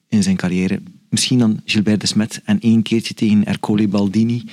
in 0.08 0.22
zijn 0.22 0.36
carrière. 0.36 0.80
Misschien 1.08 1.38
dan 1.38 1.60
Gilbert 1.64 2.00
de 2.00 2.06
Smet 2.06 2.40
en 2.44 2.60
één 2.60 2.82
keertje 2.82 3.14
tegen 3.14 3.44
Ercole 3.44 3.88
Baldini. 3.88 4.44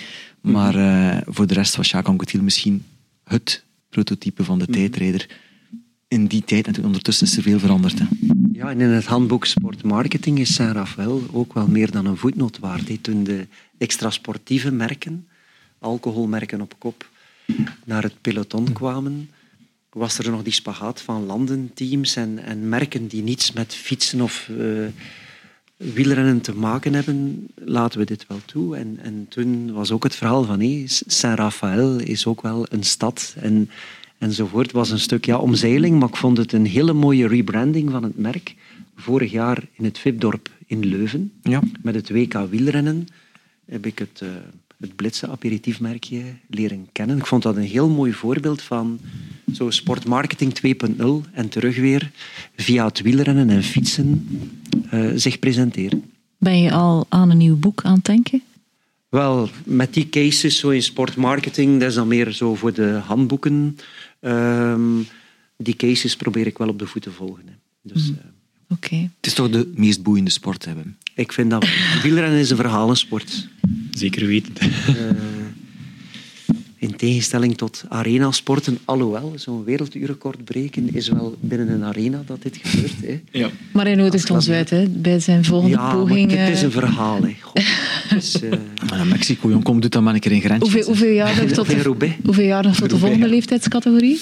Maar 0.42 0.76
eh, 0.76 1.22
voor 1.26 1.48
de 1.48 1.54
rest 1.54 1.76
was 1.76 1.90
Jacques 1.90 2.12
Anquetil 2.12 2.42
misschien 2.42 2.86
het 3.24 3.64
prototype 3.90 4.44
van 4.44 4.60
de 4.60 4.68
tijdrijder 4.68 5.28
in 6.08 6.26
die 6.26 6.44
tijd. 6.44 6.68
En 6.68 6.74
toen 6.74 6.86
ondertussen 6.86 7.28
is 7.28 7.38
er 7.38 7.44
veel 7.44 7.60
veranderd. 7.60 8.00
Hè. 8.00 8.06
Ja, 8.52 8.70
en 8.70 8.82
in 8.82 8.90
het 8.90 9.06
handboek 9.06 9.46
Sportmarketing 9.46 10.40
is 10.40 10.54
Saint-Raphaël 10.54 11.24
ook 11.32 11.54
wel 11.54 11.68
meer 11.68 11.92
dan 11.92 12.06
een 12.06 12.18
voetnoot 12.18 12.60
waard. 12.60 12.88
hè. 12.88 12.98
Toen 12.98 13.24
de 13.24 13.48
extra 13.78 14.10
sportieve 14.10 14.72
merken, 14.72 15.28
alcoholmerken 15.80 16.62
op 16.62 16.76
kop, 16.78 17.10
naar 17.86 18.04
het 18.04 18.22
peloton 18.22 18.74
kwamen, 18.74 19.30
was 19.90 20.18
er 20.18 20.32
nog 20.32 20.44
die 20.44 20.54
spagaat 20.54 21.02
van 21.02 21.26
landenteams 21.26 22.16
en, 22.16 22.40
en 22.40 22.70
merken 22.70 23.08
die 23.08 23.24
niets 23.24 23.52
met 23.52 23.74
fietsen 23.76 24.22
of 24.22 24.50
eh, 24.60 24.86
wielrennen 25.94 26.42
te 26.42 26.56
maken 26.56 26.94
hebben, 26.94 27.48
laten 27.56 28.00
we 28.00 28.06
dit 28.06 28.26
wel 28.28 28.40
toe. 28.46 28.78
En, 28.78 28.98
en 29.02 29.26
toen 29.30 29.74
was 29.74 29.92
ook 29.92 30.04
het 30.04 30.16
verhaal 30.16 30.44
van 30.44 30.60
hé, 30.60 30.84
Saint-Raphaël 30.88 32.00
is 32.00 32.26
ook 32.26 32.42
wel 32.42 32.66
een 32.70 32.84
stad 32.84 33.36
en, 33.40 33.70
enzovoort. 34.18 34.66
Het 34.66 34.76
was 34.76 34.90
een 34.92 35.00
stuk 35.00 35.26
ja, 35.26 35.38
omzeiling, 35.38 36.00
maar 36.00 36.10
ik 36.10 36.16
vond 36.16 36.38
het 36.38 36.54
een 36.54 36.66
hele 36.66 36.94
mooie 36.94 37.28
rebranding 37.28 37.92
van 37.92 38.04
het 38.04 38.18
merk. 38.18 38.56
Vorig 38.96 39.32
jaar 39.32 39.64
in 39.74 39.84
het 39.84 39.98
VIP-dorp 39.98 40.50
in 40.66 40.86
Leuven, 40.86 41.32
Ja. 41.42 41.62
met 41.82 41.96
het 41.96 42.10
WK 42.10 42.34
wielrennen, 42.50 43.08
heb 43.66 43.86
ik 43.86 44.00
het, 44.00 44.20
eh 44.22 44.30
het 44.84 44.96
Blitse 44.96 45.30
aperitiefmerkje 45.30 46.24
leren 46.48 46.88
kennen. 46.92 47.18
Ik 47.18 47.26
vond 47.26 47.44
dat 47.44 47.56
een 47.56 47.62
heel 47.62 47.90
mooi 47.90 48.14
voorbeeld 48.14 48.62
van 48.62 49.00
zo 49.54 49.70
sportmarketing 49.70 50.54
2.0 50.98 51.06
en 51.32 51.50
terug 51.50 51.76
weer 51.78 52.12
via 52.56 52.86
het 52.86 53.02
wielrennen 53.02 53.50
en 53.50 53.64
fietsen 53.64 54.28
eh, 54.90 55.10
zich 55.16 55.40
presenteren. 55.40 56.04
Ben 56.38 56.62
je 56.62 56.72
al 56.72 57.06
aan 57.10 57.30
een 57.30 57.38
nieuw 57.38 57.58
boek 57.58 57.84
aan 57.84 57.96
het 57.96 58.06
denken? 58.06 58.42
Wel, 59.10 59.50
met 59.66 59.94
die 59.94 60.10
cases 60.10 60.58
zo 60.58 60.70
in 60.70 60.84
sportmarketing, 60.84 61.80
dat 61.80 61.90
is 61.90 61.96
dan 61.96 62.08
meer 62.08 62.32
zo 62.32 62.56
voor 62.56 62.74
de 62.74 63.02
handboeken. 63.06 63.78
Ehm, 64.20 65.02
die 65.58 65.76
cases 65.76 66.16
probeer 66.16 66.48
ik 66.48 66.58
wel 66.58 66.68
op 66.68 66.80
de 66.80 66.88
voet 66.88 67.02
te 67.02 67.12
volgen. 67.12 67.44
Hè. 67.46 67.54
Dus 67.82 68.10
eh, 68.10 68.16
Oké. 68.70 68.96
Het 68.96 69.26
is 69.26 69.34
toch 69.34 69.50
de 69.50 69.72
meest 69.76 70.04
boeiende 70.04 70.32
sport 70.32 70.66
hebben. 70.66 70.98
Ik 71.16 71.32
vind 71.32 71.50
dat 71.50 71.66
wielrennen 72.04 72.40
is 72.40 72.50
een 72.50 72.58
verhalensport. 72.58 73.48
Zeker 73.92 74.26
weten. 74.28 74.54
Eh, 74.60 74.94
in 76.78 76.96
tegenstelling 76.96 77.58
tot 77.58 77.84
arenasporten, 77.90 78.78
alhoewel, 78.86 79.34
zo'n 79.36 79.64
werelduurrecord 79.64 80.44
breken 80.44 80.94
is 80.94 81.10
wel 81.10 81.36
binnen 81.40 81.70
een 81.70 81.84
arena 81.84 82.24
dat 82.26 82.42
dit 82.42 82.60
gebeurt. 82.64 82.94
Hè. 83.02 83.22
Ja. 83.40 83.50
Maar 83.72 83.86
hij 83.86 83.96
nodigt 83.96 84.30
ons 84.30 84.50
uit 84.50 84.70
hè, 84.70 84.88
bij 84.90 85.20
zijn 85.20 85.46
volgende 85.46 85.76
Ja, 85.76 85.94
poging. 85.94 86.32
maar 86.32 86.40
het 86.40 86.50
is 86.54 86.58
eh, 86.58 86.64
een 86.64 86.72
verhaal. 86.72 87.20
Hè. 87.24 87.36
Is, 88.16 88.42
eh, 88.42 88.50
Maar 88.90 88.98
naar 88.98 89.08
Mexico, 89.08 89.50
jong, 89.50 89.64
kom, 89.64 89.80
doe 89.82 89.90
dan 89.90 90.04
maar 90.04 90.14
een 90.14 90.20
keer 90.20 90.32
een 90.32 90.42
grensje. 90.42 90.62
hoeveel, 90.64 90.86
hoeveel 90.86 91.12
jaar 91.14 91.36
nog 91.42 91.52
tot 91.52 91.70
in 91.70 91.78
de, 91.78 91.84
Roubaix. 91.84 92.14
hoeveel 92.24 92.46
jaar 92.46 92.64
nog 92.64 92.76
tot 92.76 92.90
de 92.90 92.98
volgende 92.98 93.28
leeftijdscategorie? 93.28 94.20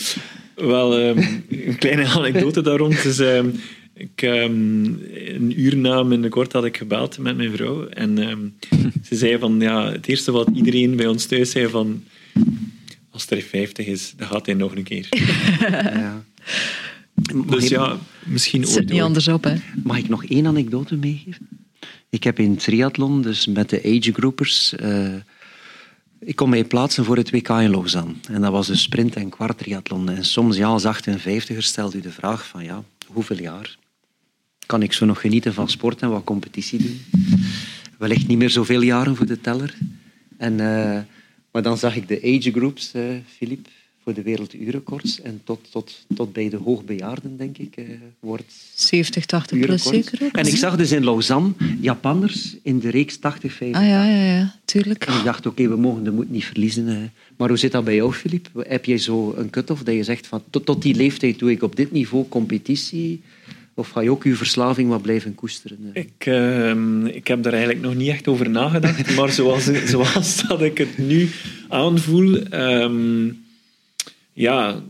Wel, 0.56 1.00
ehm, 1.00 1.18
een 1.50 1.78
kleine 1.78 2.06
anekdote 2.18 2.62
daar 2.62 2.78
rond. 2.78 3.04
Dus, 3.04 3.20
ehm, 3.20 3.46
ik, 4.02 4.22
ehm, 4.22 4.86
een 5.36 5.60
uur 5.60 5.78
na 5.78 6.04
mijn 6.04 6.30
kort 6.30 6.54
had 6.54 6.66
ik 6.66 6.78
gebeld 6.78 7.18
met 7.18 7.38
mijn 7.38 7.52
vrouw. 7.52 7.88
En 7.88 8.18
ehm, 8.18 8.48
ze 9.08 9.16
zei 9.16 9.38
van, 9.38 9.60
ja, 9.60 9.92
het 9.92 10.08
eerste 10.08 10.32
wat 10.32 10.50
iedereen 10.54 10.96
bij 10.96 11.08
ons 11.08 11.26
thuis 11.26 11.52
zei 11.52 11.68
van... 11.68 12.04
Als 13.10 13.30
er 13.30 13.42
50 13.42 13.86
is, 13.86 14.14
dan 14.18 14.28
gaat 14.28 14.46
hij 14.46 14.56
nog 14.56 14.76
een 14.76 14.84
keer. 14.84 15.08
ja. 16.04 16.24
Dus 17.46 17.68
ja, 17.68 17.98
misschien 18.26 18.62
Het 18.62 18.70
zit 18.70 18.90
niet 18.90 19.02
anders 19.02 19.28
op, 19.28 19.44
hè? 19.44 19.56
Mag 19.84 19.98
ik 19.98 20.10
nog 20.10 20.26
één 20.26 20.48
anekdote 20.48 20.96
meegeven? 20.96 21.48
Ik 22.10 22.24
heb 22.24 22.40
in 22.40 22.56
triathlon, 22.56 23.22
dus 23.22 23.48
met 23.48 23.70
de 23.70 23.82
agegroupers, 23.84 24.76
eh 24.76 25.16
ik 26.20 26.36
kon 26.36 26.50
mij 26.50 26.64
plaatsen 26.64 27.06
voor 27.06 27.18
het 27.18 27.32
WK 27.32 27.50
in 27.50 27.70
Lausanne. 27.70 28.14
En 28.30 28.42
dat 28.42 28.52
was 28.52 28.70
een 28.70 28.78
sprint- 28.78 29.16
en 29.16 29.30
kwartriathlon. 29.30 30.10
En 30.10 30.26
soms, 30.26 30.58
ja, 30.58 30.68
als 30.68 30.86
58er 30.86 31.58
stelt 31.58 31.94
u 31.94 32.02
de 32.02 32.12
vraag 32.12 32.48
van, 32.48 32.64
ja, 32.64 32.84
hoeveel 33.08 33.42
jaar 33.42 33.78
kan 34.72 34.82
ik 34.82 34.94
zo 34.94 35.06
nog 35.06 35.22
genieten 35.22 35.54
van 35.54 35.70
sport 35.70 36.02
en 36.02 36.10
wat 36.10 36.24
competitie 36.24 36.80
doen? 36.80 37.02
Wellicht 37.98 38.28
niet 38.28 38.38
meer 38.38 38.50
zoveel 38.50 38.82
jaren 38.82 39.16
voor 39.16 39.26
de 39.26 39.42
teller. 39.42 39.78
En 40.38 40.60
eh, 40.60 41.02
Maar 41.52 41.62
dan 41.62 41.78
zag 41.78 41.96
ik 41.96 42.08
de 42.08 42.18
age 42.24 42.52
groups, 42.52 42.92
uh, 42.96 43.04
Filip, 43.36 43.68
voor 44.04 44.14
de 44.14 44.22
werelduurrecords. 44.22 45.22
En 45.22 45.42
tot, 45.44 45.72
tot, 45.72 46.06
tot 46.16 46.34
bij 46.34 46.50
de 46.50 46.58
hoogbejaarden, 46.58 47.38
denk 47.38 47.58
ik, 47.58 47.78
uh, 47.78 47.86
wordt... 48.20 48.54
70, 48.76 49.26
80 49.26 49.60
plus 49.60 49.84
zeker 49.84 50.20
ook. 50.24 50.36
En 50.36 50.48
ik 50.48 50.56
zag 50.56 50.76
dus 50.76 50.92
in 50.92 51.04
Lausanne 51.04 51.52
Japanners 51.82 52.56
in 52.62 52.80
de 52.80 52.90
reeks 52.90 53.18
80, 53.18 53.54
50. 53.54 53.82
Ah 53.82 53.88
ja, 53.88 54.06
ja, 54.06 54.24
ja, 54.36 54.56
tuurlijk. 54.66 55.06
En 55.06 55.18
ik 55.18 55.24
dacht, 55.24 55.46
oké, 55.46 55.68
we 55.68 55.78
mogen 55.78 56.04
de 56.04 56.12
moed 56.12 56.30
niet 56.30 56.46
verliezen. 56.46 57.12
Maar 57.38 57.48
hoe 57.48 57.58
zit 57.58 57.72
dat 57.72 57.84
bij 57.84 57.96
jou, 57.96 58.14
Filip? 58.14 58.50
Heb 58.56 58.86
jij 58.86 58.98
zo 58.98 59.34
een 59.38 59.50
cut-off 59.50 59.84
dat 59.84 59.96
je 59.96 60.04
zegt, 60.04 60.28
van, 60.28 60.44
tot, 60.50 60.66
tot 60.66 60.82
die 60.82 60.96
leeftijd 60.96 61.40
doe 61.40 61.52
ik 61.52 61.64
op 61.64 61.76
dit 61.76 61.92
niveau 61.92 62.28
competitie... 62.30 63.22
Of 63.74 63.90
ga 63.90 64.02
je 64.02 64.12
ook 64.12 64.24
je 64.24 64.36
verslaving 64.36 64.90
wat 64.90 65.02
blijven 65.02 65.36
koesteren? 65.36 65.90
Ik, 65.94 66.26
uh, 66.26 67.16
ik 67.16 67.28
heb 67.28 67.44
daar 67.44 67.54
eigenlijk 67.54 67.84
nog 67.84 67.96
niet 67.96 68.10
echt 68.10 68.28
over 68.28 68.50
nagedacht. 68.50 69.16
maar 69.16 69.32
zoals, 69.32 69.64
zoals 69.94 70.48
dat 70.48 70.62
ik 70.62 70.78
het 70.78 70.98
nu 70.98 71.30
aanvoel... 71.68 72.54
Um, 72.54 73.44
ja, 74.34 74.84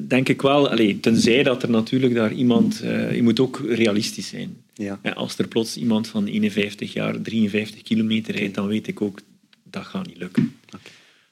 denk 0.00 0.28
ik 0.28 0.42
wel. 0.42 0.68
Allez, 0.68 1.00
tenzij 1.00 1.42
dat 1.42 1.62
er 1.62 1.70
natuurlijk 1.70 2.14
daar 2.14 2.32
iemand... 2.32 2.80
Uh, 2.84 3.14
je 3.14 3.22
moet 3.22 3.40
ook 3.40 3.62
realistisch 3.68 4.28
zijn. 4.28 4.56
Ja. 4.74 5.00
als 5.14 5.38
er 5.38 5.48
plots 5.48 5.76
iemand 5.76 6.08
van 6.08 6.26
51 6.26 6.92
jaar 6.92 7.20
53 7.20 7.82
kilometer 7.82 8.34
rijdt, 8.34 8.54
dan 8.54 8.66
weet 8.66 8.86
ik 8.86 9.00
ook, 9.00 9.20
dat 9.62 9.84
gaat 9.84 10.06
niet 10.06 10.18
lukken. 10.18 10.56
Okay. 10.66 10.80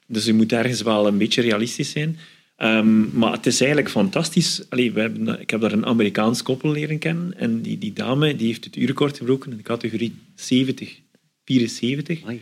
Dus 0.07 0.25
je 0.25 0.33
moet 0.33 0.51
ergens 0.51 0.81
wel 0.81 1.07
een 1.07 1.17
beetje 1.17 1.41
realistisch 1.41 1.91
zijn. 1.91 2.17
Um, 2.57 3.09
maar 3.13 3.31
het 3.31 3.45
is 3.45 3.59
eigenlijk 3.59 3.91
fantastisch. 3.91 4.61
Allee, 4.69 4.91
we 4.91 4.99
hebben, 4.99 5.41
ik 5.41 5.49
heb 5.49 5.61
daar 5.61 5.71
een 5.71 5.85
Amerikaans 5.85 6.41
koppel 6.41 6.71
leren 6.71 6.97
kennen. 6.97 7.37
En 7.37 7.61
die, 7.61 7.77
die 7.77 7.93
dame 7.93 8.35
die 8.35 8.47
heeft 8.47 8.63
het 8.63 8.75
uurrecord 8.75 9.17
gebroken 9.17 9.51
in 9.51 9.57
de 9.57 9.63
categorie 9.63 10.15
70, 10.35 10.99
74. 11.45 12.21
Amai. 12.21 12.41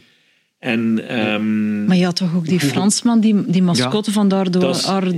En, 0.60 1.18
um, 1.18 1.86
maar 1.86 1.98
je 1.98 2.04
had 2.04 2.16
toch 2.16 2.36
ook 2.36 2.48
die 2.48 2.60
Fransman, 2.60 3.20
die, 3.20 3.46
die 3.48 3.62
mascotte 3.62 4.10
ja, 4.10 4.16
van 4.16 4.28
Dardo, 4.28 4.74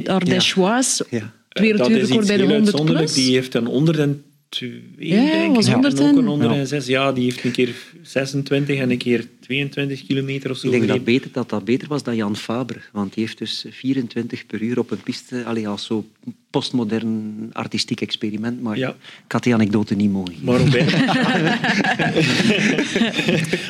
Ardèchoise, 0.06 1.06
ja. 1.10 1.34
het 1.50 1.60
werelduurrecord 1.60 2.28
bij 2.28 2.38
de 2.38 2.44
100 2.44 2.86
plus. 2.86 3.14
Die 3.14 3.34
heeft 3.34 3.52
dan 3.52 3.68
onder 3.68 3.96
de 3.96 4.16
twee, 4.50 4.82
ja, 4.98 5.32
denk 5.32 5.56
was 5.56 5.68
ik. 5.68 5.74
100 5.74 6.00
en 6.00 6.10
ook 6.10 6.18
een 6.18 6.28
onder 6.28 6.54
de 6.54 6.66
zes. 6.66 6.86
Ja, 6.86 7.12
die 7.12 7.24
heeft 7.24 7.44
een 7.44 7.52
keer 7.52 7.76
26 8.02 8.80
en 8.80 8.92
een 8.92 8.98
keer 8.98 9.28
22 9.48 10.06
kilometer 10.06 10.52
of 10.52 10.58
zo. 10.58 10.66
Ik 10.68 10.72
denk 10.72 10.88
dat, 10.88 11.04
beter, 11.04 11.30
dat 11.32 11.50
dat 11.50 11.66
beter 11.66 11.88
was 11.88 12.04
dan 12.04 12.16
Jan 12.16 12.36
Faber. 12.36 12.90
Want 12.92 13.14
die 13.14 13.24
heeft 13.24 13.38
dus 13.38 13.66
24 13.70 14.46
per 14.46 14.62
uur 14.62 14.80
op 14.80 14.92
een 14.92 15.02
piste, 15.04 15.44
allee, 15.46 15.68
als 15.68 15.86
zo 15.86 16.06
postmodern 16.50 17.50
artistiek 17.52 18.02
experiment. 18.02 18.62
Maar 18.62 18.78
Ja. 18.78 18.90
ik 19.26 19.32
had 19.32 19.44
die 19.44 19.54
anekdote 19.54 19.96
niet 19.96 20.12
mogen 20.12 20.72
geven. 20.72 21.06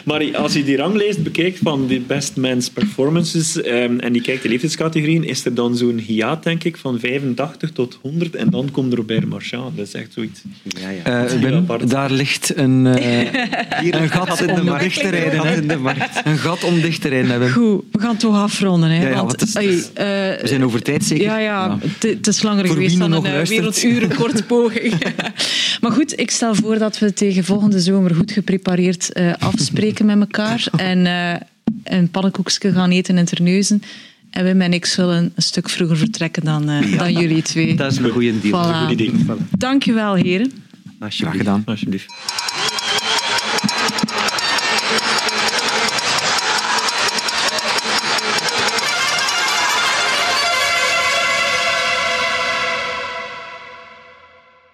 Maar, 0.06 0.26
maar 0.26 0.38
als 0.38 0.54
je 0.54 0.64
die 0.64 0.78
ranglijst 0.78 1.24
bekijkt 1.24 1.60
van 1.64 1.88
de 1.88 2.00
best 2.00 2.36
men's 2.36 2.70
performances 2.70 3.62
ehm, 3.62 4.00
en 4.00 4.14
die 4.14 4.22
kijkt 4.22 4.42
de 4.44 4.50
leeftijdscategorieën, 4.50 5.24
is 5.24 5.46
er 5.46 5.54
dan 5.54 5.78
zo'n 5.78 5.98
hiaat, 5.98 6.44
denk 6.44 6.64
ik, 6.64 6.78
van 6.78 7.00
85 7.00 7.72
tot 7.72 8.00
100 8.02 8.36
en 8.36 8.50
dan 8.50 8.72
komt 8.72 8.94
Robert 8.94 9.26
Marchand. 9.26 9.78
Dat 9.78 9.88
is 9.88 9.94
echt 9.94 10.14
zoiets. 10.14 10.42
Ja, 10.64 10.90
ja. 10.90 11.04
Eh, 11.30 11.88
daar 11.88 12.12
ligt 12.12 12.58
een, 12.58 12.86
eh, 12.86 13.22
een 13.92 14.10
gat 14.10 14.42
in 14.42 14.56
de 14.56 14.64
markt. 14.64 14.94
te 14.94 15.10
rijden. 15.10 15.67
Hè. 15.68 15.76
in 15.76 15.84
de 15.84 15.84
markt. 15.84 16.22
Een 16.26 16.38
gat 16.38 16.64
om 16.64 16.82
dicht 16.82 17.02
te 17.02 17.08
rijden, 17.08 17.40
Wim. 17.40 17.50
Goed, 17.52 17.84
we 17.92 18.00
gaan 18.00 18.18
toch 18.18 18.36
afronden. 18.36 18.90
Hè, 18.90 18.96
Ja, 19.02 19.10
ja, 19.10 19.16
want, 19.16 19.20
want 19.28 19.40
het 19.40 19.50
is- 19.50 19.56
oei, 19.58 19.68
het 19.68 19.78
is- 19.78 19.90
eh, 19.94 20.06
We 20.42 20.48
zijn 20.48 20.64
over 20.66 20.82
tijd 20.82 21.04
zeker? 21.04 21.26
Ja, 21.26 21.38
ja, 21.38 21.78
Het, 22.00 22.28
is 22.28 22.42
langer 22.42 22.66
Voor 22.66 22.76
geweest 22.76 23.00
dan 23.00 23.10
nog 23.10 23.24
een 23.24 23.30
uh, 23.30 23.36
luistert. 23.36 23.60
werelduurrecordpoging. 23.82 24.94
maar 25.82 25.92
goed, 25.92 26.20
ik 26.20 26.32
stel 26.32 26.56
voor 26.56 26.78
dat 26.78 27.00
we 27.00 27.14
tegen 27.14 27.44
volgende 27.44 27.80
zomer 27.80 28.16
goed 28.16 28.32
geprepareerd 28.32 29.12
eh, 29.14 29.34
afspreken 29.40 30.06
met 30.06 30.20
elkaar. 30.20 30.66
En 30.76 31.06
eh, 31.06 31.34
een 31.84 32.10
pannenkoekje 32.12 32.72
gaan 32.72 32.90
eten 32.92 33.18
in 33.18 33.26
Terneuzen. 33.26 33.82
En 34.30 34.44
Wim 34.44 34.62
en 34.62 34.74
ik 34.74 34.86
zullen 34.86 35.32
een 35.36 35.42
stuk 35.44 35.70
vroeger 35.70 35.98
vertrekken 35.98 36.44
dan, 36.44 36.70
eh, 36.70 36.98
dan 36.98 37.14
jullie 37.14 37.42
twee. 37.42 37.76
Dat 37.76 37.92
is 37.92 37.98
een 37.98 38.10
goede 38.10 38.40
deal. 38.40 38.66
Voilà. 38.66 38.76
Goed 38.78 38.92
idee. 38.92 39.12
Dank 39.58 39.84
je 39.84 39.94
wel, 39.94 40.16
heren. 40.16 40.52
Alsjeblieft. 41.00 41.18
Graag 41.20 41.38
gedaan. 41.38 41.62
Alsjeblieft. 41.66 42.06